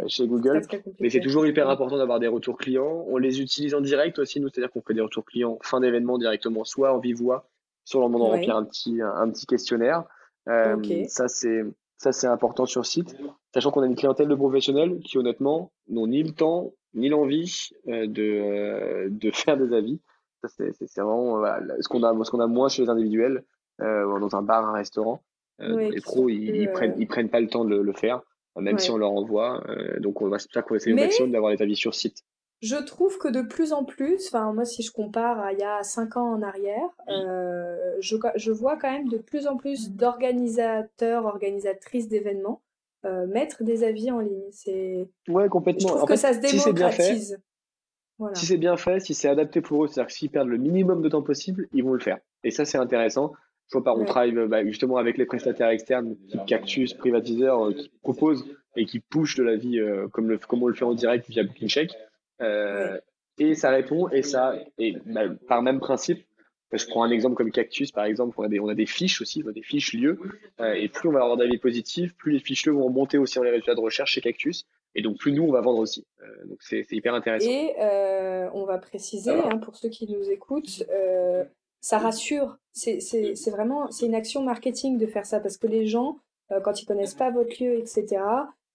chez, 0.07 0.27
Google. 0.27 0.63
mais 1.01 1.11
c'est 1.11 1.21
toujours 1.21 1.47
hyper 1.47 1.69
important 1.69 1.99
d'avoir 1.99 2.19
des 2.19 2.29
retours 2.29 2.57
clients. 2.57 3.05
On 3.09 3.19
les 3.19 3.43
utilise 3.43 3.75
en 3.75 3.83
direct 3.83 4.19
aussi, 4.19 4.41
nous, 4.41 4.49
c'est-à-dire 4.49 4.71
qu'on 4.71 4.81
fait 4.81 4.95
des 4.95 5.03
retours 5.03 5.27
clients 5.27 5.59
fin 5.63 5.81
d'événement 5.81 6.17
directement, 6.17 6.65
soit 6.65 6.95
en 6.95 6.99
vive 6.99 7.19
voix, 7.19 7.51
soit 7.85 8.03
en 8.03 8.09
demandant 8.09 8.29
de 8.29 8.33
remplir 8.33 8.57
un 8.57 8.65
petit, 8.65 9.01
un 9.03 9.31
petit 9.31 9.45
questionnaire. 9.47 10.05
Ça, 10.47 11.29
c'est 11.29 11.63
ça, 11.99 12.13
c'est 12.13 12.29
important 12.29 12.65
sur 12.65 12.87
site, 12.87 13.17
sachant 13.53 13.73
qu'on 13.73 13.83
a 13.83 13.87
une 13.87 13.97
clientèle 13.97 14.29
de 14.29 14.35
professionnels 14.37 15.01
qui, 15.01 15.19
honnêtement, 15.19 15.73
n'ont 15.89 16.07
ni 16.07 16.23
le 16.23 16.31
temps 16.31 16.73
ni 16.95 17.09
l'envie 17.09 17.71
euh, 17.89 18.07
de, 18.07 18.23
euh, 18.23 19.09
de 19.11 19.31
faire 19.35 19.57
des 19.57 19.75
avis. 19.75 20.01
Ça, 20.43 20.49
c'est 20.49 21.03
vraiment 21.03 21.45
ce 21.81 21.89
qu'on 21.89 22.05
a, 22.05 22.25
ce 22.25 22.31
qu'on 22.31 22.39
a 22.39 22.47
moins 22.47 22.69
chez 22.69 22.83
les 22.83 22.89
individuels, 22.89 23.45
euh, 23.81 24.19
dans 24.19 24.37
un 24.37 24.43
bar, 24.43 24.67
un 24.67 24.73
restaurant. 24.73 25.21
les 25.59 26.01
pros, 26.01 26.29
ils, 26.29 26.71
prennent, 26.73 26.95
ils 26.99 27.07
prennent 27.07 27.29
pas 27.29 27.41
le 27.41 27.49
temps 27.49 27.65
de 27.65 27.77
le, 27.77 27.93
faire, 27.93 28.23
même 28.57 28.79
si 28.79 28.91
on 28.91 28.97
leur 28.97 29.13
envoie. 29.13 29.63
donc, 29.99 30.19
c'est 30.21 30.29
pour 30.29 30.41
ça 30.55 30.63
qu'on 30.63 30.75
essaie 30.77 30.93
au 30.93 30.97
maximum 30.97 31.33
d'avoir 31.33 31.53
des 31.53 31.63
avis 31.63 31.77
sur 31.77 31.95
site. 31.95 32.25
Je 32.61 32.77
trouve 32.77 33.19
que 33.19 33.29
de 33.29 33.43
plus 33.43 33.73
en 33.73 33.85
plus, 33.85 34.27
enfin 34.27 34.53
moi 34.53 34.65
si 34.65 34.83
je 34.83 34.91
compare 34.91 35.39
à 35.39 35.53
il 35.53 35.61
y 35.61 35.63
a 35.63 35.85
cinq 35.85 36.17
ans 36.17 36.33
en 36.33 36.43
arrière, 36.43 36.89
euh, 37.09 37.95
je, 38.01 38.17
je, 38.35 38.51
vois 38.51 38.77
quand 38.77 38.91
même 38.91 39.09
de 39.09 39.19
plus 39.19 39.47
en 39.47 39.57
plus 39.57 39.93
d'organisateurs, 39.93 41.25
organisatrices 41.25 42.09
d'événements 42.09 42.61
euh, 43.05 43.29
mettre 43.29 43.63
des 43.63 43.85
avis 43.85 44.11
en 44.11 44.19
ligne. 44.19 44.51
C'est 44.51 45.09
ouais 45.29 45.49
complètement. 45.49 45.89
Je 45.89 45.95
trouve 45.95 46.09
que 46.09 46.17
ça 46.17 46.33
se 46.33 46.41
démocratise. 46.41 47.29
Si 47.29 47.43
voilà. 48.19 48.35
Si 48.35 48.47
c'est 48.47 48.57
bien 48.57 48.77
fait, 48.77 48.99
si 48.99 49.15
c'est 49.15 49.29
adapté 49.29 49.61
pour 49.61 49.85
eux, 49.85 49.87
c'est-à-dire 49.87 50.09
que 50.09 50.13
s'ils 50.13 50.31
perdent 50.31 50.49
le 50.49 50.59
minimum 50.59 51.01
de 51.01 51.09
temps 51.09 51.23
possible, 51.23 51.69
ils 51.73 51.85
vont 51.85 51.93
le 51.93 52.01
faire. 52.01 52.19
Et 52.43 52.51
ça 52.51 52.65
c'est 52.65 52.79
intéressant. 52.79 53.35
Je 53.71 53.79
on 53.79 54.05
travaille 54.05 54.33
bah, 54.33 54.65
justement 54.65 54.97
avec 54.97 55.19
les 55.19 55.27
prestataires 55.27 55.69
externes, 55.69 56.17
type 56.31 56.47
Cactus, 56.47 56.95
privatiseurs, 56.95 57.67
euh, 57.67 57.73
qui 57.73 57.91
proposent 58.03 58.47
et 58.77 58.87
qui 58.87 59.01
pushent 59.01 59.37
de 59.37 59.43
la 59.43 59.57
vie 59.57 59.81
comme, 60.13 60.29
le, 60.29 60.39
comme 60.39 60.63
on 60.63 60.69
le 60.69 60.75
fait 60.75 60.85
en 60.85 60.95
direct 60.95 61.29
via 61.29 61.43
Booking 61.43 61.69
Check. 61.69 61.93
Euh, 62.41 62.99
et 63.39 63.55
ça 63.55 63.71
répond, 63.71 64.09
et 64.09 64.23
ça, 64.23 64.55
et 64.79 64.97
bah, 65.07 65.23
par 65.49 65.63
même 65.63 65.81
principe, 65.81 66.25
je 66.73 66.87
prends 66.87 67.03
un 67.03 67.11
exemple 67.11 67.35
comme 67.37 67.51
Cactus, 67.51 67.93
par 67.93 68.05
exemple, 68.05 68.35
on 68.39 68.43
a 68.43 68.49
des, 68.49 68.61
on 68.61 68.69
a 68.69 68.75
des 68.75 68.87
fiches 68.87 69.21
aussi, 69.21 69.43
on 69.45 69.49
a 69.49 69.53
des 69.53 69.63
fiches 69.63 69.95
lieux, 69.95 70.19
euh, 70.61 70.75
et 70.75 70.89
plus 70.89 71.09
on 71.09 71.13
va 71.13 71.21
avoir 71.21 71.37
d'avis 71.37 71.59
positifs, 71.59 72.15
plus 72.17 72.33
les 72.33 72.41
fiches 72.41 72.67
lieux 72.67 72.73
vont 72.73 72.91
monter 72.91 73.17
aussi 73.17 73.37
dans 73.37 73.45
les 73.45 73.51
résultats 73.51 73.75
de 73.75 73.81
recherche 73.81 74.13
chez 74.13 74.21
Cactus, 74.21 74.67
et 74.95 75.03
donc 75.03 75.19
plus 75.19 75.33
nous, 75.33 75.45
on 75.45 75.53
va 75.53 75.61
vendre 75.61 75.79
aussi. 75.79 76.07
Euh, 76.23 76.47
donc 76.47 76.59
c'est 76.61 76.85
hyper 76.91 77.15
intéressant. 77.15 77.49
Et 77.49 77.75
euh, 77.81 78.49
on 78.53 78.65
va 78.65 78.79
préciser, 78.79 79.31
hein, 79.31 79.59
pour 79.59 79.77
ceux 79.77 79.89
qui 79.89 80.11
nous 80.11 80.29
écoutent, 80.31 80.83
euh, 80.91 81.45
ça 81.81 81.99
rassure, 81.99 82.59
c'est 82.73 83.51
vraiment, 83.51 83.91
c'est 83.91 84.07
une 84.07 84.15
action 84.15 84.43
marketing 84.43 84.99
de 84.99 85.07
faire 85.07 85.27
ça, 85.27 85.41
parce 85.41 85.57
que 85.57 85.67
les 85.67 85.87
gens, 85.87 86.19
euh, 86.53 86.61
quand 86.61 86.81
ils 86.81 86.87
connaissent 86.87 87.15
pas 87.15 87.31
votre 87.31 87.63
lieu, 87.63 87.75
etc., 87.75 88.23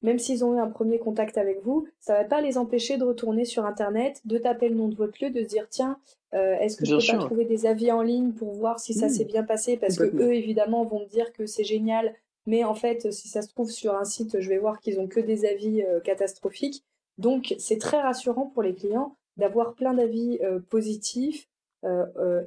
même 0.04 0.20
s'ils 0.20 0.44
ont 0.44 0.56
eu 0.56 0.60
un 0.60 0.70
premier 0.70 1.00
contact 1.00 1.38
avec 1.38 1.64
vous, 1.64 1.88
ça 2.00 2.14
va 2.14 2.24
pas 2.26 2.42
les 2.42 2.58
empêcher 2.58 2.98
de 2.98 3.06
retourner 3.06 3.46
sur 3.46 3.66
Internet, 3.66 4.22
de 4.26 4.38
taper 4.38 4.68
le 4.68 4.76
nom 4.76 4.90
de 4.90 4.96
votre 4.96 5.24
lieu, 5.24 5.30
de 5.30 5.42
se 5.42 5.48
dire 5.48 5.68
tiens, 5.70 5.98
euh, 6.34 6.58
est-ce 6.60 6.76
que 6.78 6.86
je 6.86 6.96
peux 6.96 7.18
pas 7.18 7.26
trouver 7.26 7.46
des 7.46 7.66
avis 7.66 7.92
en 7.92 8.02
ligne 8.02 8.34
pour 8.34 8.52
voir 8.52 8.80
si 8.80 8.94
ça 8.94 9.08
s'est 9.08 9.24
bien 9.24 9.44
passé? 9.44 9.78
Parce 9.78 9.98
que 9.98 10.04
eux, 10.04 10.34
évidemment, 10.34 10.84
vont 10.84 11.00
me 11.00 11.06
dire 11.06 11.32
que 11.32 11.46
c'est 11.46 11.64
génial, 11.64 12.14
mais 12.46 12.64
en 12.64 12.76
fait, 12.76 13.12
si 13.14 13.30
ça 13.30 13.42
se 13.42 13.48
trouve 13.48 13.72
sur 13.72 13.96
un 13.96 14.04
site, 14.04 14.40
je 14.40 14.50
vais 14.50 14.58
voir 14.58 14.80
qu'ils 14.82 15.00
ont 15.00 15.08
que 15.08 15.20
des 15.20 15.46
avis 15.46 15.82
euh, 15.82 16.00
catastrophiques. 16.02 16.84
Donc, 17.18 17.56
c'est 17.60 17.78
très 17.78 18.02
rassurant 18.02 18.48
pour 18.48 18.64
les 18.64 18.74
clients 18.74 19.16
d'avoir 19.38 19.74
plein 19.74 19.94
d'avis 19.94 20.40
euh, 20.44 20.60
positifs 20.70 21.48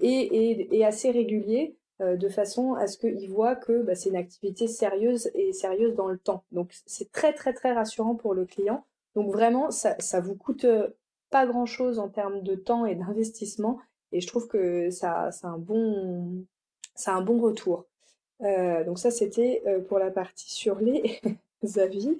et, 0.01 0.77
et, 0.77 0.85
assez 0.85 1.11
réguliers 1.11 1.77
euh, 2.03 2.17
de 2.17 2.29
façon 2.29 2.75
à 2.75 2.89
ce 2.89 2.99
qu'ils 2.99 3.31
voient 3.31 3.57
que 3.57 3.81
bah, 3.83 3.95
c'est 3.95 4.11
une 4.11 4.17
activité 4.17 4.69
sérieuse 4.69 5.31
et 5.35 5.55
sérieuse 5.55 5.95
dans 5.95 6.09
le 6.09 6.19
temps. 6.19 6.45
Donc 6.53 6.71
c'est 6.85 7.11
très 7.11 7.33
très 7.33 7.55
très 7.55 7.73
rassurant 7.73 8.17
pour 8.17 8.35
le 8.35 8.45
client. 8.45 8.85
Donc 9.15 9.33
vraiment, 9.33 9.71
ça, 9.71 9.97
ça 9.99 10.21
vous 10.21 10.35
coûte 10.35 10.67
euh, 10.67 10.89
pas 11.31 11.47
grand 11.47 11.65
chose 11.65 11.99
en 11.99 12.11
termes 12.11 12.43
de 12.43 12.55
temps 12.55 12.85
et 12.85 12.95
d'investissement. 12.97 13.79
Et 14.13 14.21
je 14.21 14.27
trouve 14.27 14.47
que 14.47 14.91
ça, 14.91 15.31
c'est 15.33 15.47
un 15.47 15.57
bon, 15.57 16.45
ça 16.95 17.15
un 17.15 17.23
bon 17.23 17.41
retour. 17.41 17.87
Euh, 18.43 18.85
donc 18.85 18.99
ça, 18.99 19.11
c'était 19.11 19.63
pour 19.89 19.99
la 19.99 20.11
partie 20.11 20.53
sur 20.53 20.79
les 20.79 21.19
avis. 21.77 22.15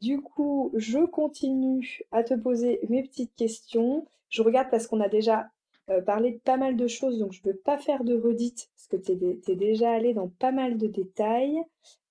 du 0.00 0.22
coup, 0.22 0.72
je 0.74 1.04
continue 1.04 2.00
à 2.10 2.24
te 2.24 2.32
poser 2.32 2.80
mes 2.88 3.02
petites 3.02 3.36
questions. 3.36 4.06
Je 4.30 4.42
regarde 4.42 4.68
parce 4.70 4.86
qu'on 4.86 5.00
a 5.00 5.08
déjà 5.08 5.48
euh, 5.90 6.00
parler 6.00 6.32
de 6.32 6.38
pas 6.38 6.56
mal 6.56 6.76
de 6.76 6.86
choses, 6.86 7.18
donc 7.18 7.32
je 7.32 7.40
ne 7.44 7.52
veux 7.52 7.58
pas 7.58 7.76
faire 7.76 8.04
de 8.04 8.14
redite, 8.14 8.68
parce 8.76 8.86
que 8.86 8.96
tu 8.96 9.50
es, 9.50 9.56
déjà 9.56 9.90
allé 9.90 10.14
dans 10.14 10.28
pas 10.28 10.52
mal 10.52 10.78
de 10.78 10.86
détails. 10.86 11.60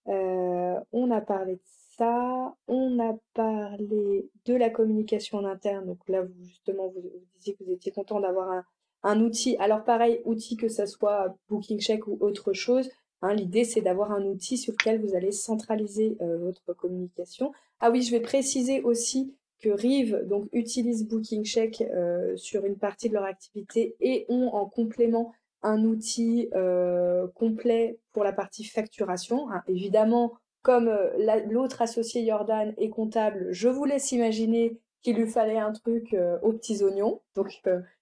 Euh, 0.08 0.76
on 0.92 1.12
a 1.12 1.22
parlé 1.22 1.56
de 1.56 1.62
ça, 1.98 2.56
on 2.68 3.00
a 3.00 3.18
parlé 3.34 4.30
de 4.46 4.54
la 4.54 4.70
communication 4.70 5.38
en 5.38 5.46
interne, 5.46 5.86
donc 5.86 6.00
là, 6.10 6.24
vous, 6.24 6.44
justement, 6.44 6.88
vous, 6.90 7.02
disiez 7.38 7.56
que 7.56 7.64
vous 7.64 7.72
étiez 7.72 7.92
content 7.92 8.20
d'avoir 8.20 8.64
un, 9.04 9.22
outil. 9.22 9.56
Alors 9.60 9.86
pareil, 9.86 10.22
outil 10.26 10.58
que 10.58 10.68
ça 10.68 10.86
soit 10.86 11.34
Booking 11.48 11.80
Check 11.80 12.06
ou 12.08 12.18
autre 12.20 12.52
chose, 12.52 12.90
hein, 13.22 13.34
l'idée 13.34 13.64
c'est 13.64 13.82
d'avoir 13.82 14.12
un 14.12 14.26
outil 14.26 14.58
sur 14.58 14.74
lequel 14.74 15.02
vous 15.02 15.16
allez 15.16 15.32
centraliser 15.32 16.18
euh, 16.22 16.38
votre 16.38 16.74
communication. 16.74 17.54
Ah 17.80 17.92
oui, 17.92 18.02
je 18.02 18.12
vais 18.12 18.20
préciser 18.20 18.82
aussi 18.82 19.34
que 19.60 19.70
Rive 19.70 20.26
donc 20.26 20.48
utilise 20.54 21.08
Booking 21.08 21.44
Check 21.44 21.82
euh, 21.82 22.36
sur 22.38 22.66
une 22.66 22.78
partie 22.78 23.10
de 23.10 23.14
leur 23.14 23.26
activité 23.26 23.96
et 24.00 24.26
ont 24.30 24.48
en 24.54 24.66
complément 24.66 25.34
un 25.62 25.84
outil 25.84 26.50
euh, 26.56 27.28
complet 27.36 28.00
pour 28.14 28.24
la 28.24 28.32
partie 28.32 28.64
facturation. 28.64 29.52
Hein. 29.52 29.62
Évidemment, 29.68 30.34
comme 30.62 30.88
euh, 30.88 31.42
l'autre 31.50 31.82
associé 31.82 32.26
Jordan 32.26 32.74
est 32.78 32.90
comptable, 32.90 33.48
je 33.52 33.68
vous 33.68 33.86
laisse 33.86 34.12
imaginer 34.12 34.78
qu'il 35.02 35.18
lui 35.18 35.28
fallait 35.28 35.60
un 35.60 35.72
truc 35.72 36.16
aux 36.42 36.52
petits 36.52 36.84
oignons. 36.84 37.22
Donc, 37.36 37.62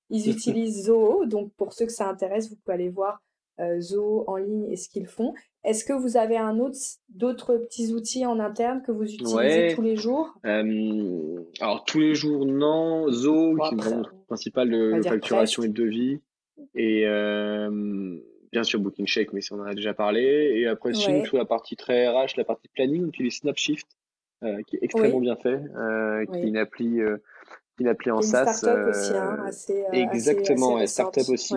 ils 0.09 0.29
utilisent 0.31 0.85
Zoho. 0.85 1.25
Donc, 1.25 1.51
pour 1.53 1.73
ceux 1.73 1.85
que 1.85 1.91
ça 1.91 2.07
intéresse, 2.07 2.49
vous 2.49 2.55
pouvez 2.55 2.73
aller 2.73 2.89
voir 2.89 3.21
Zoho 3.79 4.23
en 4.25 4.37
ligne 4.37 4.71
et 4.71 4.75
ce 4.75 4.89
qu'ils 4.89 5.05
font. 5.05 5.35
Est-ce 5.67 5.83
que 5.83 5.91
vous 5.91 6.15
avez 6.15 6.37
un 6.37 6.59
autre, 6.59 6.77
d'autres 7.09 7.57
petits 7.57 7.91
outils 7.91 8.25
en 8.25 8.39
interne 8.39 8.81
que 8.81 8.93
vous 8.93 9.03
utilisez 9.03 9.73
tous 9.75 9.81
les 9.81 9.97
jours? 9.97 10.33
Euh, 10.45 11.41
Alors 11.59 11.83
tous 11.83 11.99
les 11.99 12.15
jours, 12.15 12.45
non. 12.45 13.11
Zo, 13.11 13.57
qui 13.57 13.75
est 13.75 13.95
le 13.95 14.03
principal 14.27 14.69
de 14.69 15.01
facturation 15.03 15.63
et 15.63 15.67
de 15.67 15.73
devis. 15.73 16.21
Et 16.73 17.05
euh, 17.05 18.17
bien 18.53 18.63
sûr 18.63 18.79
Booking 18.79 19.07
Check, 19.07 19.33
mais 19.33 19.41
ça 19.41 19.55
on 19.55 19.59
en 19.59 19.65
a 19.65 19.75
déjà 19.75 19.93
parlé. 19.93 20.53
Et 20.55 20.67
après, 20.67 20.93
sinon, 20.93 21.23
toute 21.23 21.37
la 21.37 21.43
partie 21.43 21.75
très 21.75 22.07
RH, 22.07 22.37
la 22.37 22.45
partie 22.45 22.69
planning, 22.69 23.03
on 23.03 23.09
utilise 23.09 23.39
Snapshift, 23.39 23.87
euh, 24.45 24.61
qui 24.67 24.77
est 24.77 24.79
extrêmement 24.83 25.19
bien 25.19 25.35
fait, 25.35 25.59
qui 26.31 26.39
est 26.39 26.47
une 26.47 26.55
appli, 26.55 27.01
une 27.79 27.87
appli 27.89 28.09
en 28.09 28.21
SaaS. 28.21 28.53
Startup 28.53 28.87
aussi, 28.87 29.13
hein, 29.13 29.37
assez, 29.45 29.83
exactement, 29.91 30.77
assez, 30.77 30.87
startup 30.87 31.27
aussi. 31.27 31.55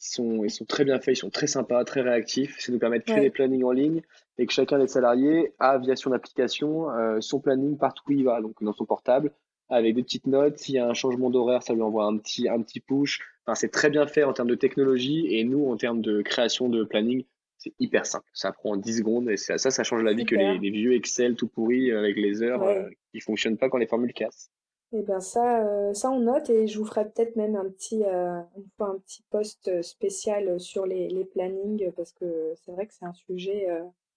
Ils 0.00 0.12
sont, 0.14 0.44
ils 0.44 0.50
sont 0.50 0.64
très 0.64 0.84
bien 0.84 0.98
faits, 1.00 1.16
ils 1.16 1.20
sont 1.20 1.30
très 1.30 1.46
sympas, 1.46 1.84
très 1.84 2.02
réactifs. 2.02 2.58
Ça 2.58 2.72
nous 2.72 2.78
permet 2.78 2.98
de 2.98 3.04
créer 3.04 3.20
des 3.20 3.30
plannings 3.30 3.64
en 3.64 3.72
ligne 3.72 4.02
et 4.38 4.46
que 4.46 4.52
chacun 4.52 4.78
des 4.78 4.86
salariés 4.86 5.52
a, 5.58 5.78
via 5.78 5.96
son 5.96 6.12
application, 6.12 6.90
euh, 6.90 7.20
son 7.20 7.40
planning 7.40 7.78
partout 7.78 8.02
où 8.08 8.12
il 8.12 8.24
va, 8.24 8.40
donc 8.40 8.62
dans 8.62 8.72
son 8.72 8.84
portable, 8.84 9.32
avec 9.68 9.94
des 9.94 10.02
petites 10.02 10.26
notes. 10.26 10.58
S'il 10.58 10.74
y 10.74 10.78
a 10.78 10.86
un 10.86 10.94
changement 10.94 11.30
d'horaire, 11.30 11.62
ça 11.62 11.72
lui 11.72 11.82
envoie 11.82 12.04
un 12.04 12.18
petit, 12.18 12.48
un 12.48 12.60
petit 12.60 12.80
push. 12.80 13.20
Enfin, 13.46 13.54
c'est 13.54 13.70
très 13.70 13.90
bien 13.90 14.06
fait 14.06 14.24
en 14.24 14.32
termes 14.32 14.48
de 14.48 14.54
technologie 14.54 15.26
et 15.30 15.44
nous, 15.44 15.66
en 15.70 15.76
termes 15.76 16.00
de 16.00 16.22
création 16.22 16.68
de 16.68 16.84
planning, 16.84 17.24
c'est 17.58 17.72
hyper 17.78 18.06
simple. 18.06 18.28
Ça 18.32 18.52
prend 18.52 18.76
10 18.76 18.98
secondes 18.98 19.30
et 19.30 19.36
ça, 19.36 19.58
ça, 19.58 19.84
change 19.84 20.02
la 20.02 20.12
vie 20.12 20.24
que 20.24 20.34
les, 20.34 20.58
vieux 20.70 20.94
Excel 20.94 21.34
tout 21.36 21.48
pourris 21.48 21.92
avec 21.92 22.16
les 22.16 22.42
heures 22.42 22.62
euh, 22.62 22.88
qui 23.12 23.20
fonctionnent 23.20 23.56
pas 23.56 23.68
quand 23.68 23.78
les 23.78 23.86
formules 23.86 24.12
cassent. 24.12 24.50
Eh 24.96 25.02
bien 25.02 25.18
ça, 25.18 25.66
euh, 25.66 25.92
ça 25.92 26.08
on 26.12 26.20
note 26.20 26.50
et 26.50 26.68
je 26.68 26.78
vous 26.78 26.84
ferai 26.84 27.04
peut-être 27.04 27.34
même 27.34 27.56
un 27.56 27.64
petit, 27.68 28.04
euh, 28.04 28.40
un 28.78 28.98
petit 28.98 29.24
post 29.28 29.66
euh, 29.66 29.82
spécial 29.82 30.60
sur 30.60 30.86
les, 30.86 31.08
les 31.08 31.24
plannings 31.24 31.90
parce 31.96 32.12
que 32.12 32.54
c'est 32.64 32.70
vrai 32.70 32.86
que 32.86 32.94
c'est 32.94 33.04
un 33.04 33.12
sujet 33.12 33.66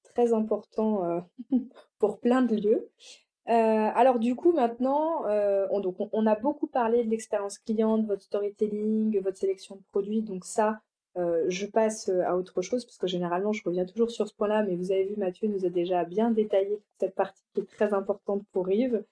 très 0.03 0.33
important 0.33 1.23
pour 1.99 2.19
plein 2.19 2.43
de 2.43 2.55
lieux. 2.55 2.89
alors 3.47 4.19
du 4.19 4.35
coup 4.35 4.51
maintenant, 4.51 5.23
on, 5.71 5.79
donc 5.79 5.95
on, 6.11 6.27
a 6.27 6.35
beaucoup 6.35 6.67
parlé 6.67 7.03
de 7.03 7.09
l'expérience 7.09 7.57
client, 7.57 7.97
de 7.97 8.05
votre 8.05 8.21
storytelling, 8.21 9.19
votre 9.19 9.37
sélection 9.37 9.77
de 9.77 9.83
produits. 9.91 10.21
Donc 10.21 10.45
ça, 10.45 10.79
je 11.15 11.65
passe 11.65 12.09
à 12.09 12.37
autre 12.37 12.61
chose 12.61 12.85
parce 12.85 12.97
que 12.97 13.07
généralement 13.07 13.51
je 13.51 13.63
reviens 13.63 13.85
toujours 13.85 14.11
sur 14.11 14.27
ce 14.27 14.33
point-là. 14.35 14.61
Mais 14.63 14.75
vous 14.75 14.91
avez 14.91 15.05
vu, 15.05 15.15
Mathieu 15.17 15.47
nous 15.47 15.65
a 15.65 15.69
déjà 15.69 16.03
bien 16.03 16.29
détaillé 16.29 16.79
cette 16.99 17.15
partie 17.15 17.41
qui 17.55 17.61
est 17.61 17.71
très 17.71 17.93
importante 17.95 18.43
pour 18.51 18.67
Rive. 18.67 19.03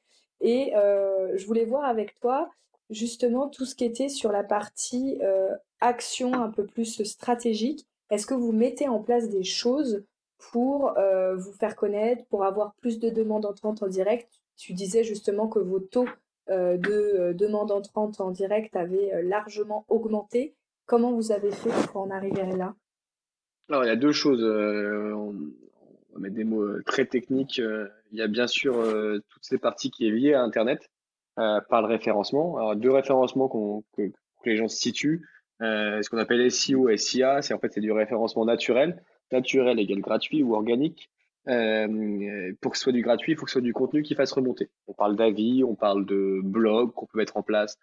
Et 0.42 0.76
euh, 0.76 1.38
je 1.38 1.46
voulais 1.46 1.66
voir 1.66 1.86
avec 1.86 2.20
toi 2.20 2.50
justement 2.90 3.48
tout 3.48 3.66
ce 3.66 3.76
qui 3.76 3.86
était 3.86 4.10
sur 4.10 4.32
la 4.32 4.44
partie 4.44 5.18
euh, 5.22 5.50
action 5.80 6.34
un 6.34 6.50
peu 6.50 6.66
plus 6.66 7.04
stratégique. 7.04 7.86
Est-ce 8.12 8.28
que 8.28 8.36
vous 8.36 8.52
mettez 8.52 8.88
en 8.88 9.00
place 9.00 9.30
des 9.30 9.44
choses 9.44 10.04
pour 10.38 10.98
euh, 10.98 11.36
vous 11.36 11.54
faire 11.54 11.76
connaître, 11.76 12.26
pour 12.26 12.44
avoir 12.44 12.76
plus 12.76 13.00
de 13.00 13.10
demandes 13.10 13.46
entrantes 13.46 13.82
en 13.82 13.88
direct? 13.88 14.30
Tu 14.58 14.74
disais 14.74 15.04
justement 15.04 15.48
que 15.48 15.60
vos 15.60 15.80
taux 15.80 16.08
de 16.48 17.34
demandes 17.34 17.72
entrantes 17.72 18.22
en 18.22 18.30
direct 18.30 18.76
avaient 18.76 19.24
largement 19.24 19.84
augmenté. 19.90 20.54
Comment 20.86 21.12
vous 21.12 21.32
avez 21.32 21.52
fait 21.52 21.72
pour 21.88 22.02
en 22.02 22.12
arriver 22.12 22.46
là? 22.56 22.76
Alors, 23.68 23.84
il 23.84 23.88
y 23.88 23.90
a 23.90 23.96
deux 23.96 24.12
choses. 24.12 24.44
on, 24.44 25.34
va 26.14 26.20
mettre 26.20 26.36
des 26.36 26.44
mots 26.44 26.80
très 26.84 27.06
techniques. 27.06 27.60
Il 28.16 28.20
y 28.20 28.22
a 28.22 28.28
bien 28.28 28.48
sûr 28.48 28.74
toutes 29.30 29.44
ces 29.44 29.58
parties 29.58 29.92
qui 29.92 30.08
est 30.08 30.12
liées 30.12 30.34
à 30.34 30.42
Internet 30.42 30.90
par 31.36 31.82
le 31.82 31.88
référencement. 31.88 32.58
Alors, 32.58 32.76
deux 32.76 32.92
référencements 32.92 33.48
qu'on, 33.48 33.84
que, 33.98 34.08
que, 34.08 34.50
les 34.50 34.56
gens 34.56 34.68
se 34.68 34.78
situent. 34.78 35.28
ce 35.60 36.10
qu'on 36.10 36.18
appelle 36.18 36.50
SEO 36.50 36.90
et 36.90 36.98
SIA, 36.98 37.42
c'est 37.42 37.54
en 37.54 37.60
fait 37.60 37.74
c'est 37.74 37.82
du 37.82 37.92
référencement 37.92 38.46
naturel. 38.46 39.04
Naturel 39.32 39.80
égale 39.80 40.00
gratuit 40.00 40.44
ou 40.44 40.56
organique. 40.56 41.10
Euh, 41.48 42.54
pour 42.62 42.72
que 42.72 42.78
ce 42.78 42.84
soit 42.84 42.94
du 42.94 43.02
gratuit, 43.02 43.34
il 43.34 43.38
faut 43.38 43.46
que 43.46 43.52
ce 43.52 43.60
soit 43.60 43.62
du 43.62 43.74
contenu 43.74 44.02
qui 44.02 44.16
fasse 44.16 44.32
remonter. 44.32 44.70
On 44.88 44.94
parle 44.94 45.16
d'avis, 45.16 45.64
on 45.64 45.76
parle 45.76 46.06
de 46.06 46.42
blogs 46.44 46.92
qu'on 46.94 47.06
peut 47.06 47.18
mettre 47.18 47.38
en 47.38 47.44
place, 47.44 47.78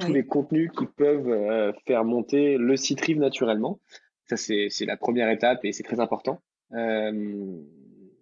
tous 0.00 0.12
les 0.12 0.24
contenus 0.24 0.70
qui 0.76 0.86
peuvent 0.86 1.28
euh, 1.28 1.72
faire 1.86 2.04
monter 2.04 2.56
le 2.56 2.76
site 2.76 3.00
Rive 3.00 3.18
naturellement. 3.18 3.80
Ça, 4.26 4.36
c'est 4.36 4.86
la 4.86 4.96
première 4.96 5.28
étape 5.28 5.64
et 5.64 5.72
c'est 5.72 5.82
très 5.82 6.00
important. 6.00 6.40
Euh, 6.72 7.60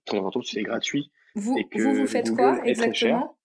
très 0.06 0.18
important 0.18 0.42
c'est 0.42 0.62
gratuit. 0.62 1.10
Vous, 1.34 1.56
et 1.58 1.64
que 1.64 1.80
vous, 1.82 1.94
vous 1.94 2.06
faites 2.06 2.30
quoi 2.34 2.60
exactement? 2.64 3.36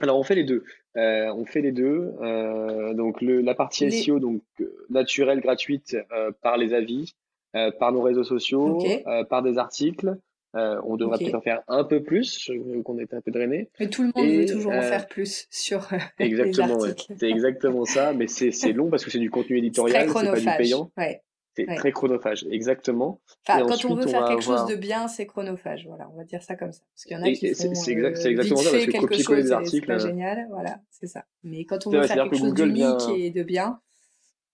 Alors 0.00 0.18
on 0.18 0.22
fait 0.22 0.34
les 0.34 0.44
deux. 0.44 0.64
Euh, 0.96 1.32
on 1.34 1.44
fait 1.44 1.60
les 1.60 1.72
deux. 1.72 2.12
Euh, 2.20 2.92
donc 2.94 3.20
le, 3.20 3.40
la 3.40 3.54
partie 3.54 3.90
SEO 3.90 4.18
donc 4.18 4.42
naturelle 4.90 5.40
gratuite 5.40 5.96
euh, 6.12 6.32
par 6.42 6.56
les 6.56 6.74
avis, 6.74 7.14
euh, 7.54 7.70
par 7.70 7.92
nos 7.92 8.02
réseaux 8.02 8.24
sociaux, 8.24 8.78
euh, 9.06 9.24
par 9.24 9.42
des 9.42 9.58
articles. 9.58 10.16
Euh, 10.54 10.78
on 10.84 10.96
devrait 10.96 11.16
peut-être 11.16 11.34
en 11.34 11.40
faire 11.40 11.62
un 11.66 11.82
peu 11.82 12.02
plus, 12.02 12.50
qu'on 12.84 12.98
est 12.98 13.14
un 13.14 13.22
peu 13.22 13.30
drainé. 13.30 13.70
Mais 13.80 13.88
tout 13.88 14.02
le 14.02 14.10
monde 14.14 14.30
veut 14.30 14.44
toujours 14.44 14.72
en 14.72 14.82
faire 14.82 15.08
plus 15.08 15.46
sur 15.50 15.88
exactement, 16.18 16.76
les 16.76 16.90
articles. 16.90 17.14
C'est 17.18 17.30
exactement 17.30 17.84
ça, 17.86 18.12
mais 18.12 18.26
c'est 18.26 18.50
long 18.72 18.90
parce 18.90 19.04
que 19.04 19.10
c'est 19.10 19.18
du 19.18 19.30
contenu 19.30 19.58
éditorial, 19.58 20.08
c'est 20.08 20.12
pas 20.12 20.40
du 20.40 20.58
payant. 20.58 20.90
Ouais. 20.98 21.22
C'est 21.54 21.66
très 21.76 21.92
chronophage, 21.92 22.46
exactement. 22.50 23.20
Enfin, 23.46 23.66
quand 23.66 23.84
on 23.84 23.94
veut 23.94 24.06
faire 24.06 24.24
quelque 24.26 24.42
chose 24.42 24.66
de 24.66 24.74
bien, 24.74 25.06
c'est 25.06 25.26
chronophage. 25.26 25.86
Voilà, 25.86 26.08
on 26.12 26.16
va 26.16 26.24
dire 26.24 26.42
ça 26.42 26.56
comme 26.56 26.72
ça. 26.72 26.82
Parce 26.94 27.04
qu'il 27.04 27.16
y 27.16 27.20
en 27.20 27.22
a 27.22 27.30
qui 27.30 27.54
font 27.54 27.74
c'est 27.74 27.92
exact, 27.92 28.24
exactement 28.24 28.60
ça, 28.60 28.70
parce 28.70 28.86
que 28.86 28.98
copier-coller 28.98 29.42
des 29.42 29.52
articles, 29.52 29.86
c'est 29.86 29.86
pas 29.86 29.98
génial. 29.98 30.46
Voilà, 30.50 30.80
c'est 30.90 31.06
ça. 31.06 31.24
Mais 31.42 31.64
quand 31.64 31.86
on 31.86 31.90
veut 31.90 32.02
faire 32.04 32.24
quelque 32.24 32.38
chose 32.38 32.54
d'unique 32.54 33.02
et 33.14 33.30
de 33.30 33.42
bien, 33.42 33.80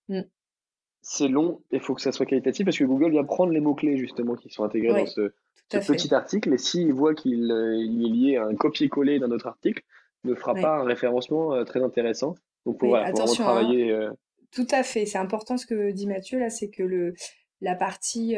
hmm 0.09 0.23
c'est 1.11 1.29
long 1.29 1.63
et 1.71 1.77
il 1.77 1.81
faut 1.81 1.95
que 1.95 2.03
ça 2.03 2.13
soit 2.13 2.27
qualitatif 2.27 2.67
parce 2.67 2.77
que 2.77 2.85
Google 2.85 3.13
vient 3.13 3.25
prendre 3.25 3.53
les 3.53 3.61
mots-clés 3.61 3.97
justement 3.97 4.35
qui 4.35 4.51
sont 4.51 4.65
intégrés 4.65 5.05
dans 5.05 5.07
ce, 5.07 5.33
petit 5.71 6.15
article 6.15 6.53
et 6.53 6.59
s'il 6.59 6.93
voit 6.93 7.15
qu'il 7.15 7.51
euh, 7.51 7.81
est 7.81 7.87
lié 7.87 8.37
à 8.37 8.45
un 8.45 8.55
copier-coller 8.55 9.19
d'un 9.19 9.31
autre 9.31 9.47
article, 9.47 9.83
ne 10.25 10.35
fera 10.35 10.55
pas 10.55 10.79
un 10.79 10.85
référencement 10.85 11.55
euh, 11.55 11.65
très 11.65 11.83
intéressant. 11.83 12.35
Donc 12.67 12.79
pour, 12.79 12.97
attention, 12.97 13.45
hein. 13.45 13.47
travailler. 13.47 13.93
Euh, 13.93 14.11
Tout 14.51 14.67
à 14.71 14.83
fait, 14.83 15.07
c'est 15.07 15.19
important 15.19 15.57
ce 15.57 15.67
que 15.67 15.91
dit 15.91 16.07
Mathieu 16.07 16.39
là, 16.39 16.51
c'est 16.51 16.69
que 16.69 16.83
le 16.83 17.15
la 17.61 17.75
partie 17.75 18.37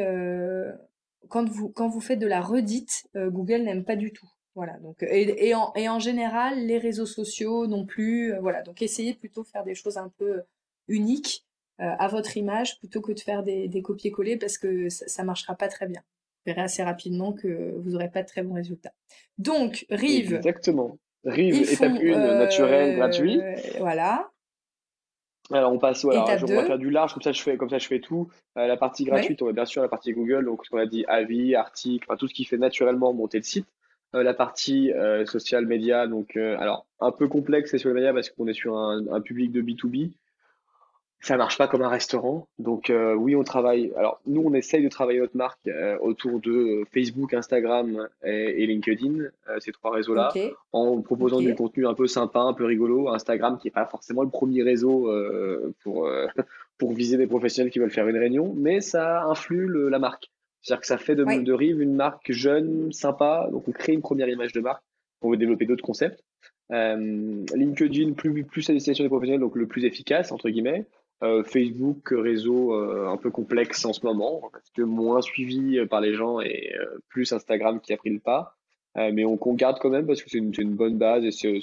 quand 1.29 1.47
vous 1.49 1.69
quand 1.69 1.87
vous 1.87 2.01
faites 2.01 2.19
de 2.19 2.27
la 2.27 2.41
redite, 2.41 3.07
Google 3.15 3.61
n'aime 3.63 3.85
pas 3.85 3.95
du 3.95 4.11
tout. 4.11 4.29
Voilà, 4.55 4.77
donc 4.79 5.01
et, 5.03 5.47
et, 5.47 5.55
en, 5.55 5.71
et 5.75 5.87
en 5.87 5.99
général, 5.99 6.65
les 6.65 6.77
réseaux 6.77 7.05
sociaux 7.05 7.67
non 7.67 7.85
plus. 7.85 8.33
voilà, 8.41 8.61
donc 8.63 8.81
essayez 8.81 9.13
plutôt 9.13 9.43
de 9.43 9.47
faire 9.47 9.63
des 9.63 9.75
choses 9.75 9.97
un 9.97 10.11
peu 10.17 10.41
uniques 10.87 11.45
euh, 11.81 11.95
à 11.97 12.07
votre 12.07 12.37
image 12.37 12.77
plutôt 12.77 13.01
que 13.01 13.11
de 13.11 13.19
faire 13.19 13.41
des, 13.41 13.67
des 13.67 13.81
copier-coller 13.81 14.37
parce 14.37 14.59
que 14.59 14.87
ça, 14.89 15.23
ne 15.23 15.27
marchera 15.27 15.55
pas 15.55 15.67
très 15.67 15.87
bien. 15.87 16.01
Vous 16.01 16.53
verrez 16.53 16.61
assez 16.61 16.83
rapidement 16.83 17.33
que 17.33 17.73
vous 17.79 17.91
n'aurez 17.91 18.09
pas 18.09 18.21
de 18.21 18.27
très 18.27 18.43
bons 18.43 18.53
résultats. 18.53 18.93
Donc, 19.39 19.85
Rive. 19.89 20.35
Exactement. 20.35 20.99
Rive, 21.23 21.71
étape 21.71 21.93
1, 21.93 21.97
euh, 21.97 22.37
naturel, 22.37 22.97
gratuit. 22.97 23.41
Voilà. 23.79 24.30
Alors 25.51 25.73
on 25.73 25.79
passe, 25.79 26.03
voilà, 26.03 26.37
je, 26.37 26.45
on 26.45 26.55
va 26.55 26.65
faire 26.65 26.77
du 26.77 26.89
large, 26.89 27.13
comme 27.13 27.23
ça 27.23 27.31
je 27.31 27.41
fais, 27.41 27.57
comme 27.57 27.69
ça 27.69 27.77
je 27.77 27.87
fais 27.87 27.99
tout. 27.99 28.29
Euh, 28.57 28.67
la 28.67 28.77
partie 28.77 29.03
gratuite, 29.03 29.41
on 29.41 29.45
va 29.45 29.53
bien 29.53 29.65
sûr 29.65 29.81
la 29.81 29.89
partie 29.89 30.13
Google, 30.13 30.45
donc 30.45 30.65
ce 30.65 30.69
qu'on 30.69 30.77
a 30.77 30.85
dit, 30.85 31.05
avis, 31.07 31.55
articles, 31.55 32.05
enfin, 32.07 32.17
tout 32.17 32.27
ce 32.27 32.33
qui 32.33 32.45
fait 32.45 32.57
naturellement 32.57 33.13
monter 33.13 33.37
le 33.37 33.43
site. 33.43 33.67
la 34.13 34.33
partie 34.33 34.91
social 35.25 35.65
media, 35.65 36.07
donc 36.07 36.35
alors 36.35 36.85
un 36.99 37.11
peu 37.11 37.27
complexe 37.27 37.71
c'est 37.71 37.77
sur 37.77 37.89
les 37.89 37.95
médias 37.95 38.13
parce 38.13 38.29
qu'on 38.29 38.47
est 38.47 38.53
sur 38.53 38.77
un, 38.77 39.07
un, 39.11 39.21
public 39.21 39.51
de 39.51 39.61
B2B 39.61 40.11
ça 41.21 41.37
marche 41.37 41.57
pas 41.57 41.67
comme 41.67 41.83
un 41.83 41.89
restaurant. 41.89 42.47
Donc 42.57 42.89
euh, 42.89 43.13
oui, 43.13 43.35
on 43.35 43.43
travaille. 43.43 43.93
Alors 43.95 44.19
nous, 44.25 44.41
on 44.43 44.53
essaye 44.53 44.83
de 44.83 44.89
travailler 44.89 45.19
notre 45.19 45.37
marque 45.37 45.59
euh, 45.67 45.97
autour 45.99 46.39
de 46.39 46.51
euh, 46.51 46.83
Facebook, 46.91 47.33
Instagram 47.33 48.07
et, 48.23 48.65
LinkedIn, 48.65 49.25
ces 49.59 49.71
trois 49.71 49.91
réseaux-là, 49.91 50.33
en 50.71 51.01
proposant 51.01 51.39
du 51.39 51.53
contenu 51.53 51.85
un 51.85 51.93
peu 51.93 52.07
sympa, 52.07 52.39
un 52.39 52.53
peu 52.53 52.65
rigolo. 52.65 53.09
Instagram, 53.09 53.57
qui 53.59 53.67
est 53.67 53.71
pas 53.71 53.85
forcément 53.85 54.23
le 54.23 54.29
premier 54.29 54.63
réseau 54.63 55.11
pour 55.83 56.09
pour 56.77 56.93
viser 56.93 57.17
des 57.17 57.27
professionnels 57.27 57.71
qui 57.71 57.79
veulent 57.79 57.91
faire 57.91 58.07
une 58.07 58.17
réunion, 58.17 58.53
mais 58.57 58.81
ça 58.81 59.23
influe 59.23 59.89
la 59.89 59.99
marque. 59.99 60.31
C'est-à-dire 60.61 60.81
que 60.81 60.87
ça 60.87 60.97
fait 60.97 61.15
de, 61.15 61.23
de 61.23 61.53
Rive 61.53 61.81
une 61.81 61.95
marque 61.95 62.31
jeune, 62.31 62.91
sympa. 62.91 63.47
Donc 63.51 63.67
on 63.67 63.71
crée 63.71 63.93
une 63.93 64.01
première 64.01 64.29
image 64.29 64.53
de 64.53 64.61
marque. 64.61 64.83
On 65.21 65.29
veut 65.29 65.37
développer 65.37 65.65
d'autres 65.65 65.83
concepts. 65.83 66.23
LinkedIn 66.69 68.13
plus 68.13 68.43
plus 68.43 68.69
à 68.69 68.73
destination 68.73 69.03
des 69.03 69.09
professionnels, 69.09 69.41
donc 69.41 69.55
le 69.55 69.67
plus 69.67 69.85
efficace 69.85 70.31
entre 70.31 70.49
guillemets. 70.49 70.85
Euh, 71.23 71.43
Facebook, 71.43 72.09
réseau 72.09 72.73
euh, 72.73 73.07
un 73.07 73.17
peu 73.17 73.29
complexe 73.29 73.85
en 73.85 73.93
ce 73.93 74.03
moment, 74.03 74.49
parce 74.51 74.71
que 74.71 74.81
moins 74.81 75.21
suivi 75.21 75.85
par 75.85 76.01
les 76.01 76.15
gens 76.15 76.41
et 76.41 76.73
euh, 76.79 76.97
plus 77.09 77.31
Instagram 77.31 77.79
qui 77.79 77.93
a 77.93 77.97
pris 77.97 78.09
le 78.09 78.19
pas. 78.19 78.57
mais 78.95 79.23
on, 79.23 79.37
on, 79.39 79.53
garde 79.53 79.77
quand 79.79 79.91
même 79.91 80.07
parce 80.07 80.23
que 80.23 80.31
c'est 80.31 80.39
une, 80.39 80.51
une, 80.57 80.75
bonne 80.75 80.97
base 80.97 81.23
et 81.23 81.31
c'est 81.31 81.61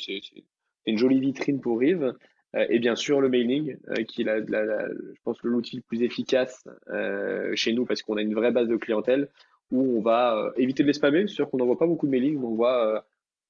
une 0.87 0.97
jolie 0.97 1.19
vitrine 1.19 1.61
pour 1.61 1.81
Rive. 1.81 2.15
et 2.55 2.79
bien 2.79 2.95
sûr 2.95 3.21
le 3.21 3.29
mailing, 3.29 3.77
qui 4.07 4.23
est, 4.23 4.25
la, 4.25 4.39
la, 4.39 4.89
je 4.89 5.21
pense, 5.25 5.43
l'outil 5.43 5.77
le 5.77 5.83
plus 5.83 6.03
efficace 6.03 6.65
chez 7.55 7.73
nous 7.73 7.85
parce 7.85 8.03
qu'on 8.03 8.17
a 8.17 8.23
une 8.23 8.35
vraie 8.35 8.53
base 8.53 8.69
de 8.69 8.77
clientèle 8.77 9.29
où 9.73 9.99
on 9.99 10.01
va 10.01 10.53
éviter 10.57 10.85
de 10.85 10.89
les 10.89 10.95
spammer. 10.95 11.27
C'est 11.27 11.35
sûr 11.35 11.51
qu'on 11.51 11.59
n'envoie 11.59 11.79
pas 11.79 11.87
beaucoup 11.87 12.07
de 12.07 12.13
mailing, 12.13 12.39
mais 12.39 12.47
on 12.47 12.55
voit 12.55 13.05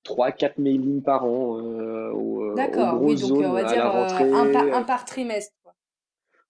3-4 0.07 0.55
mailings 0.57 1.03
par 1.03 1.25
an. 1.27 1.59
D'accord, 2.55 3.03
oui, 3.03 3.15
donc 3.17 3.39
on 3.39 3.53
va 3.53 3.65
dire 3.65 3.87
un, 3.87 4.53
par, 4.53 4.75
un, 4.75 4.83
par, 4.83 5.05
trimestre. 5.05 5.55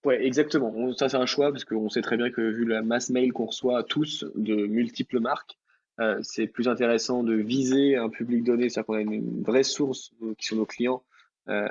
Ouais, 0.05 0.25
exactement. 0.25 0.93
ça, 0.93 1.09
c'est 1.09 1.17
un 1.17 1.25
choix 1.25 1.51
parce 1.51 1.65
qu'on 1.65 1.89
sait 1.89 2.01
très 2.01 2.15
bien 2.15 2.31
que 2.31 2.41
vu 2.41 2.65
la 2.65 2.81
masse 2.81 3.09
mail 3.09 3.33
qu'on 3.33 3.47
reçoit 3.47 3.83
tous 3.83 4.25
de 4.35 4.65
multiples 4.65 5.19
marques, 5.19 5.57
euh, 5.99 6.19
c'est 6.21 6.47
plus 6.47 6.69
intéressant 6.69 7.23
de 7.23 7.33
viser 7.33 7.97
un 7.97 8.09
public 8.09 8.43
donné, 8.45 8.69
c'est-à-dire 8.69 8.85
qu'on 8.85 8.93
a 8.93 9.01
une, 9.01 9.43
vraie 9.43 9.63
source 9.63 10.11
euh, 10.23 10.33
qui 10.37 10.45
sont 10.45 10.55
nos 10.55 10.65
clients 10.65 11.03
euh, 11.49 11.67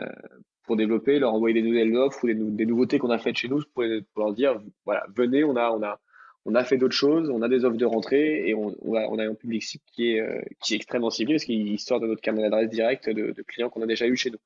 pour 0.65 0.77
développer, 0.77 1.19
leur 1.19 1.33
envoyer 1.33 1.55
des 1.55 1.67
nouvelles 1.67 1.97
offres 1.97 2.25
ou 2.25 2.51
des, 2.51 2.67
nouveautés 2.67 2.99
qu'on 2.99 3.09
a 3.09 3.19
faites 3.19 3.39
chez 3.39 3.49
nous 3.49 3.63
pour, 3.73 3.85
leur 4.17 4.35
dire 4.35 4.61
voilà, 4.85 5.07
venez, 5.17 5.45
on 5.45 5.57
a, 5.57 5.71
on 5.71 5.83
a, 5.83 5.99
on 6.45 6.55
a 6.55 6.65
fait 6.65 6.77
d'autres 6.77 6.95
choses, 6.95 7.31
on 7.31 7.41
a 7.41 7.49
des 7.49 7.65
offres 7.65 7.79
de 7.79 7.87
rentrée 7.87 8.47
et 8.47 8.55
on, 8.55 8.75
a, 8.95 9.25
un 9.25 9.35
public 9.35 9.63
cible 9.63 9.85
qui 9.87 10.11
est, 10.11 10.45
extrêmement 10.73 11.11
ciblé 11.11 11.35
parce 11.37 11.45
qu'il 11.45 11.79
sort 11.79 12.01
de 12.01 12.07
notre 12.07 12.21
carnet 12.21 12.43
d'adresse 12.43 12.69
direct 12.69 13.09
de, 13.09 13.33
de 13.33 13.43
clients 13.43 13.71
qu'on 13.71 13.81
a 13.81 13.87
déjà 13.87 14.07
eu 14.07 14.17
chez 14.17 14.31
nous. 14.31 14.39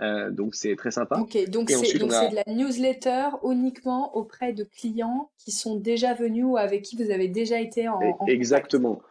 Euh, 0.00 0.30
donc 0.30 0.54
c'est 0.54 0.76
très 0.76 0.92
sympa. 0.92 1.18
Ok, 1.18 1.50
donc 1.50 1.70
c'est 1.70 1.98
de 1.98 2.34
la 2.34 2.54
newsletter 2.54 3.30
uniquement 3.44 4.16
auprès 4.16 4.52
de 4.52 4.62
clients 4.62 5.30
qui 5.38 5.50
sont 5.50 5.76
déjà 5.76 6.14
venus 6.14 6.44
ou 6.44 6.56
avec 6.56 6.82
qui 6.82 6.96
vous 6.96 7.10
avez 7.10 7.26
déjà 7.26 7.60
été 7.60 7.88
en, 7.88 8.00
en 8.00 8.26
Exactement. 8.26 9.02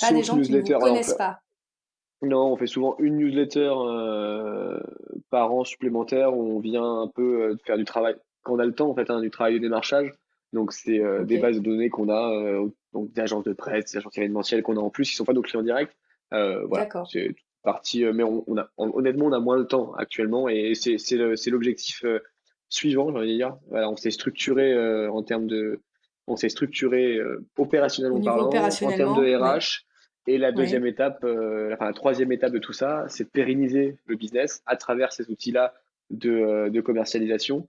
Pas 0.00 0.12
des 0.12 0.22
gens 0.22 0.40
qui 0.40 0.52
ne 0.52 0.60
vous 0.60 0.78
connaissent 0.78 1.14
pas? 1.14 1.40
Non, 2.22 2.52
on 2.52 2.56
fait 2.56 2.66
souvent 2.66 2.96
une 2.98 3.16
newsletter 3.16 3.72
euh, 3.74 4.80
par 5.30 5.52
an 5.52 5.64
supplémentaire 5.64 6.36
où 6.36 6.56
on 6.56 6.60
vient 6.60 7.00
un 7.02 7.08
peu 7.08 7.42
euh, 7.42 7.56
faire 7.64 7.76
du 7.76 7.84
travail 7.84 8.14
quand 8.42 8.54
on 8.54 8.58
a 8.60 8.64
le 8.64 8.74
temps 8.74 8.90
en 8.90 8.94
fait, 8.94 9.10
hein, 9.10 9.20
du 9.20 9.30
travail 9.30 9.54
de 9.54 9.58
démarchage. 9.58 10.12
Donc 10.52 10.72
c'est 10.72 11.02
des 11.24 11.38
bases 11.38 11.56
de 11.56 11.62
données 11.62 11.90
qu'on 11.90 12.08
a, 12.08 12.62
donc 12.94 13.12
des 13.12 13.20
agences 13.20 13.44
de 13.44 13.52
presse, 13.52 13.92
des 13.92 13.98
agences 13.98 14.16
événementielles 14.16 14.62
qu'on 14.62 14.78
a 14.78 14.80
en 14.80 14.88
plus, 14.88 15.10
qui 15.10 15.16
sont 15.16 15.26
pas 15.26 15.34
nos 15.34 15.42
clients 15.42 15.62
directs. 15.62 15.94
Voilà, 16.30 16.88
c'est 17.10 17.34
partie, 17.62 18.04
euh, 18.04 18.12
mais 18.12 18.22
on, 18.22 18.44
on, 18.46 18.58
a, 18.58 18.68
honnêtement, 18.76 19.26
on 19.26 19.32
a 19.32 19.40
moins 19.40 19.58
de 19.58 19.64
temps 19.64 19.92
actuellement 19.94 20.48
et 20.48 20.74
c'est 20.74 21.50
l'objectif 21.50 22.04
euh, 22.04 22.20
suivant, 22.68 23.10
j'ai 23.10 23.18
envie 23.18 23.32
de 23.32 23.36
dire. 23.36 23.56
Voilà, 23.68 23.90
on 23.90 23.96
s'est 23.96 24.10
structuré 24.10 24.72
euh, 24.72 25.10
en 25.10 25.22
termes 25.22 25.46
de, 25.46 25.80
on 26.26 26.36
s'est 26.36 26.48
structuré 26.48 27.18
opérationnellement 27.56 28.20
parlant, 28.20 28.46
en 28.46 28.50
termes 28.50 29.24
de 29.24 29.36
RH. 29.36 29.84
Et 30.26 30.36
la 30.36 30.52
deuxième 30.52 30.84
étape, 30.84 31.24
enfin 31.24 31.86
la 31.86 31.94
troisième 31.94 32.30
étape 32.32 32.52
de 32.52 32.58
tout 32.58 32.74
ça, 32.74 33.06
c'est 33.08 33.24
de 33.24 33.30
pérenniser 33.30 33.96
le 34.04 34.16
business 34.16 34.62
à 34.66 34.76
travers 34.76 35.10
ces 35.10 35.30
outils-là 35.30 35.72
de, 36.10 36.68
de, 36.68 36.80
commercialisation. 36.82 37.66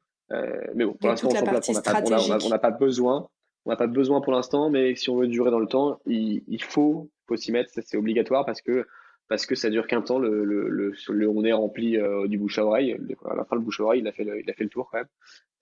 mais 0.76 0.84
bon, 0.84 0.92
pour 0.92 1.08
l'instant, 1.08 1.30
on 1.30 1.34
n'a 1.34 1.42
pas, 1.42 2.60
pas 2.60 2.72
besoin. 2.72 3.30
On 3.66 3.70
n'a 3.70 3.78
pas 3.78 3.88
besoin 3.88 4.20
pour 4.20 4.34
l'instant, 4.34 4.70
mais 4.70 4.94
si 4.96 5.10
on 5.10 5.16
veut 5.16 5.28
durer 5.28 5.52
dans 5.52 5.60
le 5.60 5.68
temps, 5.68 6.02
il, 6.06 6.44
il 6.48 6.62
faut, 6.62 7.10
faut 7.30 7.38
s'y 7.38 7.54
mettre, 7.54 7.70
c'est 7.74 7.96
obligatoire 7.96 8.46
parce 8.46 8.62
que 8.62 8.86
parce 9.30 9.46
que 9.46 9.56
ça 9.56 9.70
dure 9.70 9.88
qu'un 9.88 10.02
temps. 10.02 10.20
Le, 10.20 10.44
le, 10.44 10.68
le, 10.70 11.30
on 11.30 11.44
est 11.46 11.54
rempli 11.54 11.98
euh, 11.98 12.28
du 12.28 12.38
bouche 12.38 12.58
à 12.58 12.66
oreille. 12.66 12.98
À 13.26 13.36
la 13.36 13.46
fin, 13.46 13.56
le 13.56 13.62
bouche 13.62 13.80
à 13.80 13.84
oreille, 13.84 14.02
il 14.02 14.08
a 14.08 14.12
fait 14.12 14.26
le, 14.26 14.42
il 14.42 14.50
a 14.50 14.54
fait 14.54 14.64
le 14.64 14.70
tour 14.70 14.90
quand 14.92 14.98
même. 14.98 15.08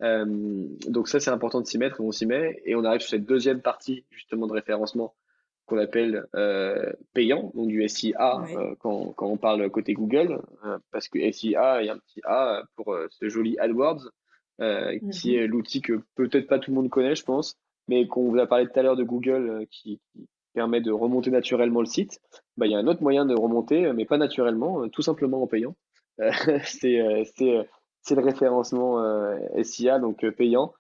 Euh, 0.02 0.68
donc 0.88 1.08
ça, 1.08 1.20
c'est 1.20 1.30
important 1.30 1.62
de 1.62 1.68
s'y 1.68 1.78
mettre. 1.78 2.02
On 2.02 2.12
s'y 2.12 2.26
met 2.26 2.62
et 2.66 2.76
on 2.76 2.84
arrive 2.84 3.02
sur 3.02 3.12
cette 3.12 3.26
deuxième 3.26 3.62
partie 3.62 4.06
justement 4.10 4.48
de 4.48 4.54
référencement 4.54 5.14
qu'on 5.68 5.78
appelle 5.78 6.26
euh, 6.34 6.94
payant, 7.14 7.52
donc 7.54 7.68
du 7.68 7.88
SIA 7.88 8.42
euh, 8.56 8.74
quand, 8.80 9.12
quand 9.18 9.28
on 9.28 9.38
parle 9.38 9.70
côté 9.70 9.94
Google, 9.94 10.42
euh, 10.66 10.80
parce 10.92 11.10
que 11.10 11.20
SIA, 11.32 11.82
il 11.82 11.88
y 11.88 11.90
a 11.90 11.94
un 11.94 11.98
petit 11.98 12.22
A 12.24 12.64
pour 12.76 12.98
ce 13.10 13.30
joli 13.30 13.60
AdWords, 13.60 14.10
qui 15.12 15.36
mhm. 15.36 15.36
est 15.36 15.48
l'outil 15.48 15.82
que 15.82 16.02
peut-être 16.16 16.48
pas 16.48 16.58
tout 16.58 16.72
le 16.72 16.76
monde 16.76 16.90
connaît, 16.90 17.16
je 17.16 17.24
pense, 17.24 17.58
mais 17.90 18.08
qu'on 18.08 18.30
vous 18.30 18.40
a 18.40 18.48
parlé 18.48 18.66
tout 18.66 18.80
à 18.80 18.82
l'heure 18.82 18.96
de 18.96 19.04
Google 19.04 19.68
qui, 19.70 20.00
permet 20.54 20.82
de 20.82 20.92
remonter 20.92 21.30
naturellement 21.30 21.82
le 21.82 21.86
site, 21.86 22.20
bah, 22.58 22.66
il 22.66 22.72
y 22.72 22.76
a 22.76 22.80
un 22.80 22.88
autre 22.88 23.02
moyen 23.02 23.26
de 23.26 23.36
remonter, 23.36 23.92
mais 23.94 24.06
pas 24.06 24.18
naturellement, 24.18 24.88
tout 24.90 25.02
simplement 25.02 25.42
en 25.42 25.48
payant. 25.48 25.76
c'est 26.64 26.98
le 26.98 28.22
référencement 28.22 29.02
SIA, 29.64 30.00
donc 30.00 30.28
payant, 30.32 30.74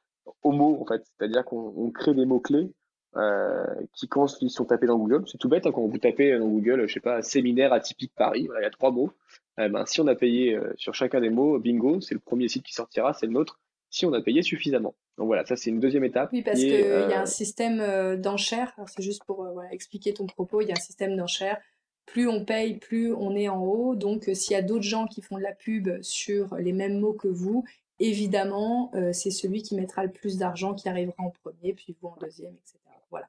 au 0.43 0.51
mot 0.51 0.79
en 0.81 0.85
fait. 0.85 1.03
C'est-à-dire 1.17 1.45
qu'on 1.45 1.91
crée 1.91 2.13
des 2.13 2.25
mots-clés 2.25 2.71
euh, 3.15 3.65
qui 3.93 4.07
quand 4.07 4.27
ils 4.41 4.51
sont 4.51 4.65
tapés 4.65 4.85
dans 4.85 4.97
Google, 4.97 5.23
c'est 5.27 5.37
tout 5.37 5.49
bête 5.49 5.65
hein, 5.65 5.71
quand 5.73 5.87
vous 5.87 5.97
tapez 5.97 6.37
dans 6.37 6.47
Google, 6.47 6.87
je 6.87 6.93
sais 6.93 6.99
pas, 6.99 7.21
séminaire 7.21 7.73
atypique 7.73 8.13
Paris, 8.15 8.47
il 8.59 8.61
y 8.61 8.65
a 8.65 8.69
trois 8.69 8.91
mots. 8.91 9.11
Eh 9.59 9.69
ben, 9.69 9.85
si 9.87 10.01
on 10.01 10.07
a 10.07 10.13
payé 10.13 10.55
euh, 10.55 10.71
sur 10.75 10.93
chacun 10.93 11.19
des 11.19 11.31
mots, 11.31 11.57
bingo, 11.57 11.99
c'est 11.99 12.13
le 12.13 12.19
premier 12.19 12.47
site 12.47 12.63
qui 12.63 12.73
sortira, 12.73 13.13
c'est 13.13 13.25
le 13.25 13.31
nôtre. 13.31 13.59
Si 13.89 14.05
on 14.05 14.13
a 14.13 14.21
payé 14.21 14.41
suffisamment. 14.41 14.95
Donc 15.17 15.27
voilà, 15.27 15.45
ça 15.45 15.55
c'est 15.55 15.69
une 15.69 15.79
deuxième 15.79 16.03
étape. 16.03 16.29
Oui, 16.33 16.41
parce 16.41 16.59
qu'il 16.59 16.69
y 16.69 16.83
a 16.83 17.19
un 17.19 17.23
euh, 17.23 17.25
système 17.25 18.21
d'enchères. 18.21 18.73
C'est 18.87 19.03
juste 19.03 19.23
pour 19.23 19.47
expliquer 19.71 20.13
ton 20.13 20.27
propos. 20.27 20.61
Il 20.61 20.67
y 20.67 20.71
a 20.71 20.75
un 20.77 20.81
système 20.81 21.15
d'enchères. 21.15 21.59
Plus 22.05 22.27
on 22.27 22.45
paye, 22.45 22.77
plus 22.77 23.13
on 23.13 23.35
est 23.35 23.49
en 23.49 23.63
haut. 23.63 23.95
Donc 23.95 24.29
s'il 24.33 24.53
y 24.53 24.59
a 24.59 24.61
d'autres 24.61 24.83
gens 24.83 25.07
qui 25.07 25.21
font 25.21 25.37
de 25.37 25.43
la 25.43 25.53
pub 25.53 25.89
sur 26.01 26.55
les 26.55 26.73
mêmes 26.73 26.99
mots 26.99 27.13
que 27.13 27.27
vous, 27.27 27.65
évidemment, 27.99 28.91
c'est 29.11 29.31
celui 29.31 29.61
qui 29.61 29.75
mettra 29.75 30.03
le 30.05 30.11
plus 30.11 30.37
d'argent 30.37 30.73
qui 30.73 30.87
arrivera 30.87 31.23
en 31.23 31.31
premier, 31.31 31.73
puis 31.73 31.95
vous 32.01 32.09
en 32.09 32.17
deuxième, 32.21 32.53
etc. 32.53 32.77
Voilà. 33.09 33.27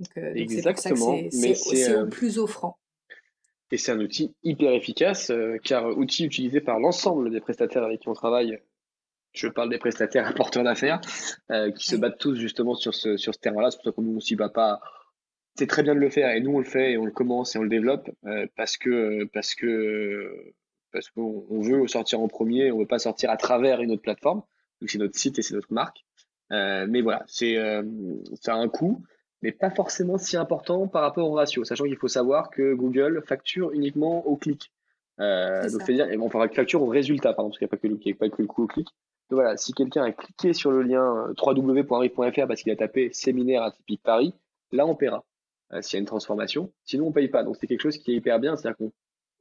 Donc, 0.00 0.36
Exactement. 0.36 1.18
c'est 1.30 1.96
au 1.96 2.06
plus 2.06 2.38
offrant. 2.38 2.78
Et 3.70 3.76
c'est 3.76 3.92
un 3.92 4.00
outil 4.00 4.34
hyper 4.42 4.72
efficace, 4.72 5.30
euh, 5.30 5.58
car 5.62 5.86
outil 5.96 6.24
utilisé 6.24 6.60
par 6.60 6.78
l'ensemble 6.78 7.30
des 7.30 7.40
prestataires 7.40 7.82
avec 7.82 8.00
qui 8.00 8.08
on 8.08 8.14
travaille. 8.14 8.58
Je 9.32 9.48
parle 9.48 9.70
des 9.70 9.78
prestataires 9.78 10.26
apporteurs 10.28 10.64
d'affaires, 10.64 11.00
euh, 11.50 11.70
qui 11.72 11.86
se 11.86 11.96
battent 11.96 12.18
tous 12.18 12.36
justement 12.36 12.74
sur 12.74 12.94
ce, 12.94 13.16
sur 13.16 13.34
ce 13.34 13.40
terrain-là. 13.40 13.70
C'est 13.70 13.78
pour 13.78 13.84
ça 13.86 13.92
qu'on 13.92 14.02
nous 14.02 14.16
aussi 14.16 14.36
bat 14.36 14.48
pas. 14.48 14.80
C'est 15.56 15.66
très 15.66 15.82
bien 15.82 15.94
de 15.94 16.00
le 16.00 16.10
faire, 16.10 16.30
et 16.30 16.40
nous 16.40 16.52
on 16.52 16.58
le 16.58 16.64
fait, 16.64 16.92
et 16.92 16.98
on 16.98 17.04
le 17.04 17.10
commence, 17.10 17.56
et 17.56 17.58
on 17.58 17.62
le 17.62 17.68
développe, 17.68 18.08
euh, 18.26 18.46
parce 18.56 18.76
que 18.76 19.24
parce 19.32 19.54
que 19.54 20.54
parce 20.92 21.10
qu'on 21.10 21.60
veut 21.60 21.86
sortir 21.88 22.20
en 22.20 22.28
premier, 22.28 22.72
on 22.72 22.78
veut 22.78 22.86
pas 22.86 22.98
sortir 22.98 23.30
à 23.30 23.36
travers 23.36 23.80
une 23.80 23.90
autre 23.90 24.02
plateforme. 24.02 24.42
Donc 24.80 24.90
c'est 24.90 24.98
notre 24.98 25.18
site 25.18 25.38
et 25.38 25.42
c'est 25.42 25.54
notre 25.54 25.72
marque. 25.72 26.04
Euh, 26.52 26.86
mais 26.88 27.02
voilà, 27.02 27.24
c'est 27.26 27.56
euh, 27.56 27.82
ça 28.40 28.54
a 28.54 28.56
un 28.56 28.68
coût, 28.68 29.02
mais 29.42 29.52
pas 29.52 29.70
forcément 29.70 30.16
si 30.16 30.36
important 30.36 30.88
par 30.88 31.02
rapport 31.02 31.28
au 31.30 31.34
ratio, 31.34 31.64
sachant 31.64 31.84
qu'il 31.84 31.96
faut 31.96 32.08
savoir 32.08 32.50
que 32.50 32.74
Google 32.74 33.22
facture 33.26 33.72
uniquement 33.72 34.26
au 34.26 34.36
clic. 34.36 34.72
Euh, 35.20 35.68
donc 35.68 35.82
c'est-à-dire, 35.82 36.06
on 36.20 36.30
facture 36.30 36.82
au 36.82 36.86
résultat, 36.86 37.34
pardon, 37.34 37.50
parce 37.50 37.58
qu'il 37.58 37.66
n'y 37.66 37.70
a 37.70 37.76
pas 37.76 37.76
que 37.76 37.88
le, 37.88 38.14
pas 38.14 38.28
que 38.28 38.42
le 38.42 38.48
coût 38.48 38.64
au 38.64 38.66
clic. 38.66 38.88
Donc 39.30 39.40
voilà, 39.40 39.56
si 39.56 39.72
quelqu'un 39.72 40.04
a 40.04 40.12
cliqué 40.12 40.52
sur 40.52 40.70
le 40.70 40.82
lien 40.82 41.32
www.arrive.fr 41.40 42.46
parce 42.46 42.62
qu'il 42.62 42.72
a 42.72 42.76
tapé 42.76 43.10
séminaire 43.12 43.62
atypique 43.62 44.02
Paris, 44.02 44.34
là 44.72 44.86
on 44.86 44.94
paiera 44.94 45.24
s'il 45.80 45.94
y 45.94 45.98
a 45.98 46.00
une 46.00 46.06
transformation. 46.06 46.72
Sinon 46.84 47.08
on 47.08 47.12
paye 47.12 47.28
pas. 47.28 47.44
Donc 47.44 47.56
c'est 47.60 47.66
quelque 47.66 47.82
chose 47.82 47.98
qui 47.98 48.12
est 48.12 48.16
hyper 48.16 48.40
bien, 48.40 48.56
c'est-à-dire 48.56 48.78
qu'on 48.78 48.92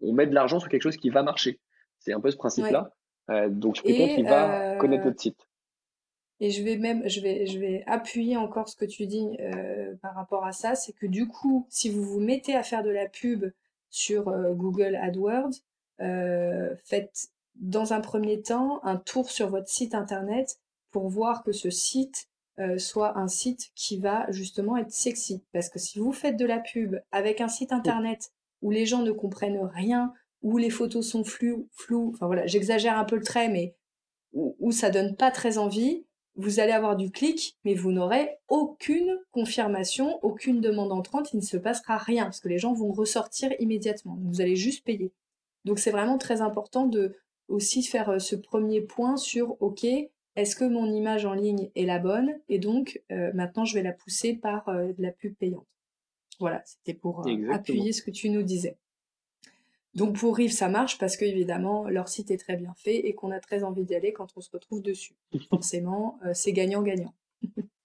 on 0.01 0.11
met 0.11 0.27
de 0.27 0.35
l'argent 0.35 0.59
sur 0.59 0.67
quelque 0.67 0.81
chose 0.81 0.97
qui 0.97 1.09
va 1.09 1.23
marcher. 1.23 1.59
C'est 1.99 2.11
un 2.11 2.19
peu 2.19 2.31
ce 2.31 2.37
principe-là. 2.37 2.91
donc 3.49 3.77
sur 3.77 3.85
quelqu'un 3.85 4.15
qui 4.15 4.23
va 4.23 4.75
connaître 4.75 5.05
notre 5.05 5.21
site. 5.21 5.47
Et 6.39 6.51
je 6.51 6.63
vais 6.63 6.77
même, 6.77 7.07
je 7.09 7.19
vais, 7.19 7.47
je 7.47 7.57
vais 7.57 7.83
appuyer 7.87 8.37
encore 8.37 8.69
ce 8.69 8.75
que 8.75 8.85
tu 8.85 9.07
dis 9.07 9.37
euh, 9.39 9.95
par 10.01 10.13
rapport 10.13 10.45
à 10.45 10.51
ça, 10.51 10.75
c'est 10.75 10.93
que 10.93 11.07
du 11.07 11.27
coup, 11.27 11.65
si 11.69 11.89
vous 11.89 12.03
vous 12.03 12.19
mettez 12.19 12.55
à 12.55 12.61
faire 12.61 12.83
de 12.83 12.91
la 12.91 13.07
pub 13.07 13.45
sur 13.89 14.27
euh, 14.27 14.53
Google 14.53 14.95
AdWords, 14.95 15.53
euh, 15.99 16.75
faites 16.85 17.29
dans 17.59 17.93
un 17.93 18.01
premier 18.01 18.41
temps 18.41 18.79
un 18.83 18.97
tour 18.97 19.29
sur 19.29 19.49
votre 19.49 19.69
site 19.69 19.95
internet 19.95 20.59
pour 20.91 21.09
voir 21.09 21.43
que 21.43 21.51
ce 21.51 21.69
site 21.69 22.29
soit 22.77 23.19
un 23.19 23.27
site 23.27 23.69
qui 23.75 23.99
va 23.99 24.25
justement 24.31 24.77
être 24.77 24.91
sexy. 24.91 25.43
Parce 25.53 25.69
que 25.69 25.77
si 25.77 25.99
vous 25.99 26.11
faites 26.11 26.37
de 26.37 26.45
la 26.45 26.59
pub 26.59 26.95
avec 27.11 27.39
un 27.39 27.49
site 27.49 27.71
internet 27.71 28.31
où 28.63 28.71
les 28.71 28.87
gens 28.87 29.03
ne 29.03 29.11
comprennent 29.11 29.61
rien, 29.75 30.11
où 30.41 30.57
les 30.57 30.71
photos 30.71 31.07
sont 31.07 31.23
floues, 31.23 31.67
floues, 31.71 32.11
enfin 32.15 32.25
voilà, 32.25 32.47
j'exagère 32.47 32.97
un 32.97 33.03
peu 33.03 33.15
le 33.15 33.23
trait, 33.23 33.49
mais 33.49 33.75
où, 34.33 34.55
où 34.59 34.71
ça 34.71 34.89
donne 34.89 35.15
pas 35.15 35.29
très 35.29 35.59
envie, 35.59 36.05
vous 36.35 36.59
allez 36.59 36.71
avoir 36.71 36.95
du 36.95 37.11
clic, 37.11 37.57
mais 37.65 37.73
vous 37.73 37.91
n'aurez 37.91 38.37
aucune 38.47 39.19
confirmation, 39.31 40.19
aucune 40.23 40.61
demande 40.61 40.91
entrante, 40.91 41.33
il 41.33 41.37
ne 41.37 41.41
se 41.41 41.57
passera 41.57 41.97
rien, 41.97 42.25
parce 42.25 42.39
que 42.39 42.49
les 42.49 42.59
gens 42.59 42.73
vont 42.73 42.91
ressortir 42.91 43.51
immédiatement. 43.59 44.17
Vous 44.21 44.41
allez 44.41 44.55
juste 44.55 44.85
payer. 44.85 45.11
Donc 45.65 45.79
c'est 45.79 45.91
vraiment 45.91 46.17
très 46.17 46.41
important 46.41 46.85
de 46.85 47.15
aussi 47.47 47.83
faire 47.83 48.09
euh, 48.09 48.19
ce 48.19 48.35
premier 48.35 48.81
point 48.81 49.17
sur, 49.17 49.61
OK, 49.61 49.85
est-ce 50.35 50.55
que 50.55 50.65
mon 50.65 50.91
image 50.91 51.25
en 51.25 51.33
ligne 51.33 51.69
est 51.75 51.85
la 51.85 51.99
bonne 51.99 52.37
Et 52.49 52.59
donc, 52.59 53.01
euh, 53.11 53.31
maintenant, 53.33 53.65
je 53.65 53.73
vais 53.73 53.83
la 53.83 53.93
pousser 53.93 54.33
par 54.33 54.69
euh, 54.69 54.93
de 54.93 55.01
la 55.01 55.11
pub 55.11 55.33
payante. 55.35 55.65
Voilà, 56.39 56.61
c'était 56.65 56.93
pour 56.93 57.25
appuyer 57.51 57.93
ce 57.93 58.03
que 58.03 58.11
tu 58.11 58.29
nous 58.29 58.43
disais. 58.43 58.77
Donc 59.95 60.19
pour 60.19 60.37
Rive, 60.37 60.51
ça 60.51 60.69
marche 60.69 60.99
parce 60.99 61.17
qu'évidemment, 61.17 61.89
leur 61.89 62.07
site 62.09 62.29
est 62.29 62.37
très 62.37 62.55
bien 62.55 62.75
fait 62.75 63.07
et 63.07 63.15
qu'on 63.15 63.31
a 63.31 63.39
très 63.39 63.63
envie 63.63 63.85
d'y 63.85 63.95
aller 63.95 64.13
quand 64.13 64.27
on 64.35 64.41
se 64.41 64.51
retrouve 64.51 64.83
dessus. 64.83 65.15
Forcément, 65.49 66.19
c'est 66.33 66.53
gagnant-gagnant. 66.53 67.15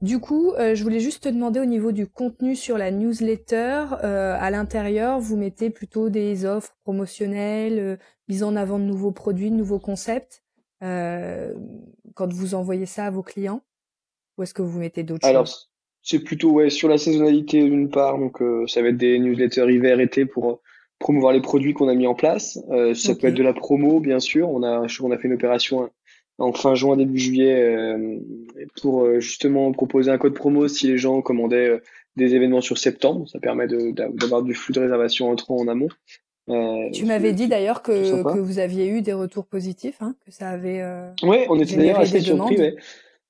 Du 0.00 0.18
coup, 0.18 0.52
euh, 0.52 0.74
je 0.74 0.82
voulais 0.82 1.00
juste 1.00 1.24
te 1.24 1.28
demander 1.28 1.60
au 1.60 1.66
niveau 1.66 1.92
du 1.92 2.06
contenu 2.06 2.56
sur 2.56 2.78
la 2.78 2.90
newsletter, 2.90 3.84
euh, 4.02 4.34
à 4.38 4.50
l'intérieur, 4.50 5.20
vous 5.20 5.36
mettez 5.36 5.68
plutôt 5.68 6.08
des 6.08 6.46
offres 6.46 6.74
promotionnelles, 6.84 7.98
mise 8.28 8.42
en 8.42 8.56
avant 8.56 8.78
de 8.78 8.84
nouveaux 8.84 9.12
produits, 9.12 9.50
de 9.50 9.56
nouveaux 9.56 9.78
concepts, 9.78 10.42
quand 10.80 12.32
vous 12.32 12.54
envoyez 12.54 12.86
ça 12.86 13.04
à 13.04 13.10
vos 13.10 13.22
clients? 13.22 13.62
Ou 14.38 14.44
est-ce 14.44 14.54
que 14.54 14.62
vous 14.62 14.78
mettez 14.78 15.02
d'autres 15.02 15.28
choses? 15.30 15.66
c'est 16.02 16.20
plutôt 16.20 16.52
ouais, 16.52 16.70
sur 16.70 16.88
la 16.88 16.96
saisonnalité 16.96 17.62
d'une 17.62 17.90
part, 17.90 18.18
donc 18.18 18.42
ça 18.68 18.80
va 18.80 18.88
être 18.88 18.96
des 18.96 19.18
newsletters 19.18 19.70
hiver-été 19.70 20.24
pour 20.24 20.62
promouvoir 21.00 21.32
les 21.32 21.40
produits 21.40 21.74
qu'on 21.74 21.88
a 21.88 21.94
mis 21.94 22.06
en 22.06 22.14
place. 22.14 22.60
Euh, 22.70 22.94
ça 22.94 23.16
peut 23.16 23.26
être 23.26 23.34
de 23.34 23.42
la 23.42 23.54
promo, 23.54 23.98
bien 23.98 24.20
sûr. 24.20 24.48
On 24.48 24.62
a, 24.62 24.86
on 25.00 25.10
a 25.10 25.18
fait 25.18 25.26
une 25.26 25.34
opération 25.34 25.90
en 26.40 26.52
fin 26.52 26.74
juin, 26.74 26.96
début 26.96 27.18
juillet, 27.18 27.62
euh, 27.62 28.18
pour 28.80 29.04
euh, 29.04 29.20
justement 29.20 29.70
proposer 29.72 30.10
un 30.10 30.18
code 30.18 30.34
promo 30.34 30.66
si 30.68 30.86
les 30.88 30.98
gens 30.98 31.20
commandaient 31.22 31.80
des 32.16 32.34
événements 32.34 32.60
sur 32.60 32.78
septembre. 32.78 33.28
Ça 33.28 33.38
permet 33.38 33.66
d'avoir 33.68 34.42
du 34.42 34.54
flux 34.54 34.72
de 34.72 34.80
réservation 34.80 35.30
entrant 35.30 35.56
en 35.56 35.68
amont. 35.68 35.88
tu 36.92 37.04
m'avais 37.04 37.32
dit 37.32 37.46
d'ailleurs 37.46 37.82
que, 37.82 38.22
que 38.22 38.38
vous 38.38 38.58
aviez 38.58 38.88
eu 38.88 39.02
des 39.02 39.12
retours 39.12 39.46
positifs, 39.46 39.98
hein, 40.00 40.16
que 40.24 40.32
ça 40.32 40.48
avait. 40.48 40.82
ouais, 41.22 41.46
on 41.48 41.60
était 41.60 41.76
d'ailleurs 41.76 42.00
assez 42.00 42.20
surpris. 42.20 42.58
Ouais. 42.58 42.74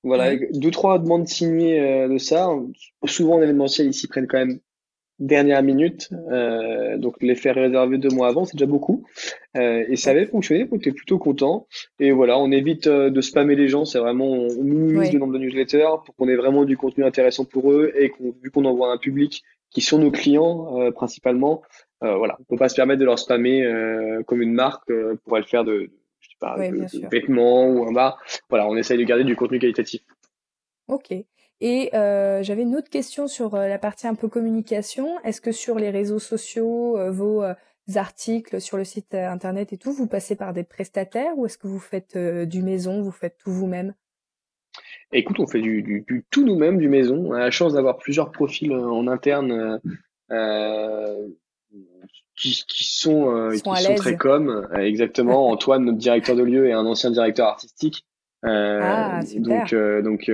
Voilà, 0.03 0.35
deux 0.55 0.71
trois 0.71 0.99
demandes 0.99 1.29
signées 1.29 2.09
de 2.09 2.17
ça. 2.17 2.49
Souvent 3.05 3.35
en 3.35 3.43
événementiel, 3.43 3.89
ils 3.89 3.95
s'y 3.95 4.09
prennent 4.09 4.27
quand 4.27 4.39
même 4.39 4.61
dernière 5.21 5.63
minute, 5.63 6.09
euh, 6.33 6.97
donc 6.97 7.17
les 7.21 7.35
faire 7.35 7.55
réserver 7.55 7.99
deux 7.99 8.09
mois 8.09 8.29
avant, 8.29 8.47
c'est 8.47 8.57
déjà 8.57 8.67
beaucoup. 8.67 9.05
Euh, 9.57 9.85
et 9.89 9.97
ça 9.97 10.11
avait 10.11 10.27
fonctionné, 10.27 10.67
on 10.73 10.77
était 10.77 10.93
plutôt 10.93 11.19
content. 11.19 11.67
Et 11.99 12.11
voilà, 12.11 12.39
on 12.39 12.51
évite 12.51 12.87
euh, 12.87 13.11
de 13.11 13.21
spammer 13.21 13.55
les 13.55 13.69
gens, 13.69 13.85
c'est 13.85 13.99
vraiment, 13.99 14.31
on 14.31 14.63
minimise 14.65 15.13
le 15.13 15.19
nombre 15.19 15.35
de 15.35 15.39
newsletters 15.39 16.03
pour 16.05 16.17
qu'on 16.17 16.29
ait 16.29 16.37
vraiment 16.37 16.65
du 16.65 16.77
contenu 16.77 17.05
intéressant 17.05 17.45
pour 17.45 17.71
eux 17.71 17.93
et 17.95 18.09
qu'on, 18.09 18.35
vu 18.43 18.51
qu'on 18.51 18.65
envoie 18.65 18.91
un 18.91 18.99
public 18.99 19.45
qui 19.71 19.83
sont 19.83 19.99
nos 19.99 20.11
clients 20.11 20.79
euh, 20.81 20.91
principalement, 20.91 21.63
euh, 22.03 22.17
voilà, 22.17 22.37
on 22.41 22.45
peut 22.45 22.57
pas 22.57 22.69
se 22.69 22.75
permettre 22.75 23.01
de 23.01 23.05
leur 23.05 23.19
spammer 23.19 23.63
euh, 23.65 24.23
comme 24.25 24.43
une 24.43 24.55
marque 24.55 24.91
pourrait 25.25 25.41
le 25.41 25.47
faire 25.47 25.65
de, 25.65 25.91
je 26.21 26.29
sais 26.29 26.37
pas, 26.41 26.57
de, 26.57 27.09
vêtements 27.11 27.69
ou 27.69 27.87
un 27.87 27.93
bar. 27.93 28.19
Voilà, 28.49 28.67
on 28.67 28.77
essaye 28.77 28.99
de 28.99 29.05
garder 29.05 29.25
du 29.25 29.37
contenu 29.37 29.59
qualitatif. 29.59 30.01
Ok. 30.89 31.15
Et 31.61 31.91
euh, 31.95 32.43
j'avais 32.43 32.63
une 32.63 32.75
autre 32.75 32.89
question 32.89 33.29
sur 33.29 33.55
euh, 33.55 33.69
la 33.69 33.79
partie 33.79 34.07
un 34.07 34.15
peu 34.15 34.29
communication. 34.29 35.19
Est-ce 35.25 35.41
que 35.41 35.53
sur 35.53 35.79
les 35.79 35.91
réseaux 35.91 36.19
sociaux, 36.19 36.99
euh, 36.99 37.11
vos 37.11 37.43
articles 37.97 38.61
sur 38.61 38.77
le 38.77 38.85
site 38.85 39.15
internet 39.15 39.73
et 39.73 39.77
tout, 39.77 39.93
vous 39.93 40.07
passez 40.07 40.37
par 40.37 40.53
des 40.53 40.63
prestataires 40.63 41.37
ou 41.37 41.47
est-ce 41.47 41.59
que 41.59 41.67
vous 41.67 41.81
faites 41.81 42.17
du 42.17 42.63
maison, 42.63 43.03
vous 43.03 43.11
faites 43.11 43.37
tout 43.39 43.51
vous-même? 43.51 43.95
Écoute, 45.13 45.41
on 45.41 45.47
fait 45.49 45.61
du, 45.61 45.83
du, 45.83 46.05
du 46.07 46.25
tout 46.31 46.45
nous-mêmes, 46.45 46.79
du 46.79 46.89
maison. 46.89 47.17
On 47.17 47.33
a 47.33 47.41
la 47.41 47.51
chance 47.51 47.73
d'avoir 47.73 47.97
plusieurs 47.97 48.31
profils 48.31 48.73
en 48.73 49.09
interne 49.09 49.81
qui, 52.37 52.65
qui, 52.69 52.85
sont, 52.85 53.51
qui 53.53 53.59
sont 53.59 53.95
très 53.97 54.17
com. 54.17 54.69
exactement. 54.79 55.49
Antoine, 55.51 55.85
notre 55.85 55.99
directeur 55.99 56.37
de 56.37 56.45
lieu, 56.45 56.69
et 56.69 56.73
un 56.73 56.87
ancien 56.87 57.11
directeur 57.11 57.49
artistique. 57.49 58.07
ah, 58.45 59.21
super. 59.27 59.65
Donc, 59.65 59.75
donc 60.05 60.31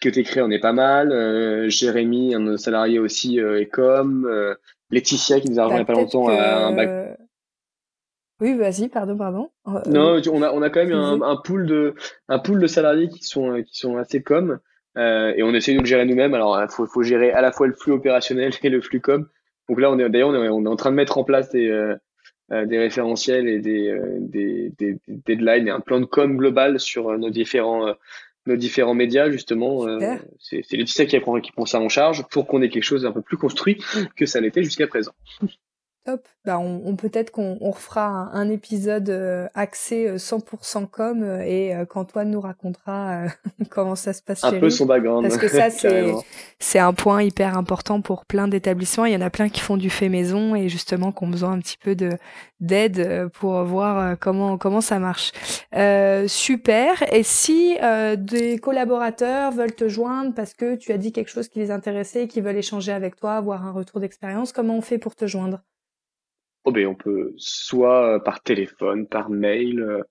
que 0.00 0.20
créé, 0.20 0.42
on 0.42 0.50
est 0.50 0.58
pas 0.58 0.72
mal. 0.72 1.12
Euh, 1.12 1.68
Jérémy, 1.68 2.34
un 2.34 2.56
salarié 2.56 2.98
aussi, 2.98 3.40
euh, 3.40 3.64
com. 3.70 4.26
Euh, 4.28 4.54
Laetitia 4.90 5.40
qui 5.40 5.50
nous 5.50 5.60
a 5.60 5.64
rejoint 5.64 5.78
il 5.78 5.80
n'y 5.80 5.82
a 5.82 5.86
pas 5.86 6.00
longtemps 6.00 6.28
à 6.28 6.66
un 6.66 6.72
bac. 6.72 7.18
Oui, 8.40 8.56
vas-y, 8.56 8.88
pardon, 8.88 9.16
pardon. 9.16 9.50
Non, 9.86 10.20
on 10.32 10.42
a 10.42 10.50
on 10.50 10.62
a 10.62 10.70
quand 10.70 10.84
même 10.84 10.94
un, 10.94 11.20
un, 11.20 11.36
pool 11.36 11.66
de 11.66 11.94
un 12.28 12.38
pool 12.38 12.58
de 12.58 12.66
salariés 12.66 13.08
qui 13.08 13.22
sont 13.22 13.62
qui 13.62 13.78
sont 13.78 13.98
assez 13.98 14.22
com. 14.22 14.58
et 14.96 15.42
on 15.42 15.54
essaie 15.54 15.74
de 15.74 15.80
le 15.80 15.84
gérer 15.84 16.06
nous-mêmes. 16.06 16.34
Alors, 16.34 16.60
il 16.60 16.68
faut, 16.70 16.86
faut 16.86 17.02
gérer 17.02 17.30
à 17.30 17.42
la 17.42 17.52
fois 17.52 17.66
le 17.66 17.74
flux 17.74 17.92
opérationnel 17.92 18.52
et 18.62 18.68
le 18.70 18.80
flux 18.80 19.00
com. 19.00 19.28
Donc 19.68 19.78
là, 19.78 19.90
on 19.90 19.98
est 19.98 20.08
d'ailleurs 20.08 20.30
on 20.30 20.34
est, 20.34 20.48
on 20.48 20.64
est 20.64 20.68
en 20.68 20.76
train 20.76 20.90
de 20.90 20.96
mettre 20.96 21.18
en 21.18 21.24
place 21.24 21.50
des 21.50 21.94
des 22.50 22.78
référentiels 22.78 23.46
et 23.46 23.60
des, 23.60 23.96
des, 24.18 24.72
des, 24.76 24.98
des, 25.06 25.20
deadlines 25.24 25.68
et 25.68 25.70
un 25.70 25.78
plan 25.78 26.00
de 26.00 26.06
com 26.06 26.36
global 26.36 26.80
sur 26.80 27.16
nos 27.16 27.30
différents 27.30 27.94
nos 28.46 28.56
différents 28.56 28.94
médias 28.94 29.30
justement. 29.30 29.86
c'est 30.38 30.72
Laetitia 30.72 31.06
qui 31.06 31.20
prend, 31.20 31.40
qui 31.40 31.52
prend 31.52 31.66
ça 31.66 31.80
en 31.80 31.88
charge 31.88 32.24
pour 32.30 32.46
qu'on 32.46 32.62
ait 32.62 32.68
quelque 32.68 32.84
chose 32.84 33.02
d'un 33.02 33.12
peu 33.12 33.22
plus 33.22 33.36
construit 33.36 33.82
que 34.16 34.26
ça 34.26 34.40
l'était 34.40 34.62
jusqu'à 34.62 34.86
présent. 34.86 35.12
Top. 36.06 36.26
Bah 36.46 36.58
on, 36.58 36.96
peut-être 36.96 37.30
qu'on 37.30 37.58
on 37.60 37.70
refera 37.72 38.30
un, 38.32 38.48
épisode 38.48 39.10
euh, 39.10 39.48
axé 39.54 40.16
100% 40.16 40.84
euh, 40.84 40.86
com 40.86 41.22
euh, 41.22 41.42
et 41.42 41.74
qu'Antoine 41.90 42.30
nous 42.30 42.40
racontera 42.40 43.24
comment 43.70 43.94
ça 43.94 44.14
se 44.14 44.22
passe 44.22 44.42
un 44.42 44.58
peu 44.58 44.70
son 44.70 44.86
background. 44.86 45.22
Parce 45.22 45.36
que 45.36 45.48
ça 45.48 45.68
c'est 45.68 46.10
c'est 46.58 46.78
un 46.78 46.94
point 46.94 47.22
hyper 47.22 47.58
important 47.58 48.00
pour 48.00 48.24
plein 48.24 48.48
d'établissements. 48.48 49.04
Il 49.04 49.12
y 49.12 49.16
en 49.16 49.20
a 49.20 49.28
plein 49.28 49.50
qui 49.50 49.60
font 49.60 49.76
du 49.76 49.90
fait 49.90 50.08
maison 50.08 50.54
et 50.54 50.70
justement 50.70 51.12
qui 51.12 51.22
ont 51.24 51.28
besoin 51.28 51.52
un 51.52 51.58
petit 51.58 51.76
peu 51.76 51.94
de 51.94 52.12
d'aide 52.60 53.28
pour 53.34 53.62
voir 53.64 54.18
comment 54.18 54.56
comment 54.56 54.80
ça 54.80 54.98
marche. 54.98 55.32
super. 56.28 57.12
Et 57.12 57.22
si 57.22 57.76
des 58.16 58.58
collaborateurs 58.58 59.52
veulent 59.52 59.74
te 59.74 59.88
joindre 59.90 60.32
parce 60.34 60.54
que 60.54 60.76
tu 60.76 60.92
as 60.92 60.98
dit 60.98 61.12
quelque 61.12 61.30
chose 61.30 61.50
qui 61.50 61.58
les 61.58 61.70
intéressait 61.70 62.22
et 62.22 62.28
qui 62.28 62.40
veulent 62.40 62.56
échanger 62.56 62.92
avec 62.92 63.16
toi, 63.16 63.34
avoir 63.34 63.66
un 63.66 63.72
retour 63.72 64.00
d'expérience, 64.00 64.52
comment 64.52 64.78
on 64.78 64.82
fait 64.82 64.96
pour 64.96 65.14
te 65.14 65.26
joindre? 65.26 65.60
Oh 66.64 66.72
ben 66.72 66.86
on 66.86 66.94
peut 66.94 67.32
soit 67.36 68.16
euh, 68.16 68.18
par 68.18 68.42
téléphone, 68.42 69.06
par 69.06 69.30
mail. 69.30 69.80
Euh, 69.80 70.02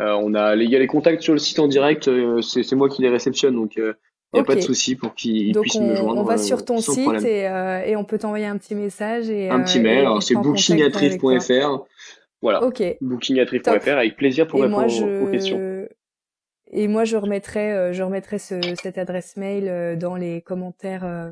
euh, 0.00 0.12
on 0.20 0.34
a, 0.34 0.54
il 0.56 0.68
y 0.68 0.76
a 0.76 0.78
les 0.78 0.86
contacts 0.86 1.22
sur 1.22 1.32
le 1.32 1.38
site 1.38 1.58
en 1.60 1.68
direct. 1.68 2.10
c'est 2.42 2.72
moi 2.74 2.88
qui 2.88 3.02
les 3.02 3.08
réceptionne, 3.08 3.54
donc 3.54 3.76
il 3.76 3.94
n'y 4.34 4.40
a 4.40 4.44
pas 4.44 4.56
de 4.56 4.60
souci 4.60 4.96
pour 4.96 5.14
qu'ils 5.14 5.56
puissent 5.58 5.80
me 5.80 5.94
joindre. 5.94 6.20
On 6.20 6.24
va 6.24 6.36
sur 6.36 6.64
ton 6.64 6.78
site 6.78 7.24
et, 7.24 7.44
et, 7.86 7.96
on 7.96 8.04
peut 8.04 8.18
t'envoyer 8.18 8.46
un 8.46 8.58
petit 8.58 8.74
message 8.74 9.30
et 9.30 9.50
un 9.50 9.60
petit 9.62 9.80
mail. 9.80 10.00
Alors 10.00 10.22
c'est 10.22 10.34
bookingatrice.fr. 10.34 11.84
Voilà. 12.42 12.62
Ok. 12.64 12.82
Bookingatrice.fr 13.00 13.88
avec 13.88 14.16
plaisir 14.16 14.46
pour 14.46 14.62
répondre 14.62 15.22
aux 15.22 15.30
questions. 15.30 15.58
Et 16.76 16.88
moi, 16.88 17.04
je 17.04 17.16
remettrai, 17.16 17.72
euh, 17.72 17.92
je 17.92 18.02
remettrai 18.02 18.40
ce, 18.40 18.60
cette 18.82 18.98
adresse 18.98 19.36
mail 19.36 19.68
euh, 19.68 19.94
dans 19.94 20.16
les 20.16 20.42
commentaires 20.42 21.04
euh, 21.04 21.30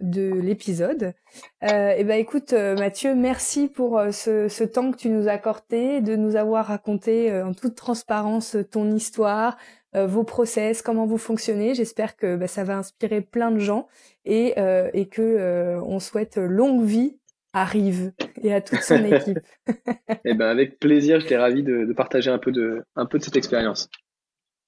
de 0.00 0.32
l'épisode. 0.32 1.14
Euh, 1.62 1.92
et 1.96 2.02
ben, 2.02 2.18
écoute, 2.18 2.52
Mathieu, 2.52 3.14
merci 3.14 3.68
pour 3.68 4.02
ce, 4.10 4.48
ce, 4.48 4.64
temps 4.64 4.90
que 4.90 4.96
tu 4.96 5.08
nous 5.08 5.28
as 5.28 5.32
accordé, 5.32 6.00
de 6.00 6.16
nous 6.16 6.34
avoir 6.34 6.66
raconté 6.66 7.32
en 7.32 7.54
toute 7.54 7.76
transparence 7.76 8.56
ton 8.72 8.90
histoire, 8.90 9.56
vos 9.94 10.24
process, 10.24 10.82
comment 10.82 11.06
vous 11.06 11.18
fonctionnez. 11.18 11.74
J'espère 11.74 12.16
que 12.16 12.34
bah, 12.34 12.48
ça 12.48 12.64
va 12.64 12.76
inspirer 12.76 13.20
plein 13.20 13.52
de 13.52 13.58
gens 13.58 13.86
et, 14.24 14.54
et 14.92 15.06
que 15.06 15.78
on 15.84 16.00
souhaite 16.00 16.36
longue 16.36 16.84
vie 16.84 17.18
à 17.52 17.64
Rive 17.64 18.12
et 18.42 18.52
à 18.52 18.60
toute 18.60 18.82
son 18.82 19.04
équipe. 19.12 19.38
et 20.24 20.34
ben, 20.34 20.48
avec 20.48 20.78
plaisir, 20.78 21.20
j'étais 21.20 21.36
ravi 21.36 21.62
de, 21.62 21.84
de 21.84 21.92
partager 21.92 22.30
un 22.30 22.38
peu 22.38 22.52
de, 22.52 22.82
un 22.96 23.06
peu 23.06 23.18
de 23.18 23.24
cette 23.24 23.36
expérience. 23.36 23.88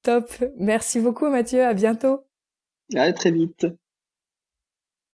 Top. 0.02 0.30
Merci 0.58 1.00
beaucoup 1.00 1.28
Mathieu. 1.28 1.64
À 1.64 1.74
bientôt. 1.74 2.26
À 2.94 3.12
très 3.12 3.30
vite. 3.30 3.66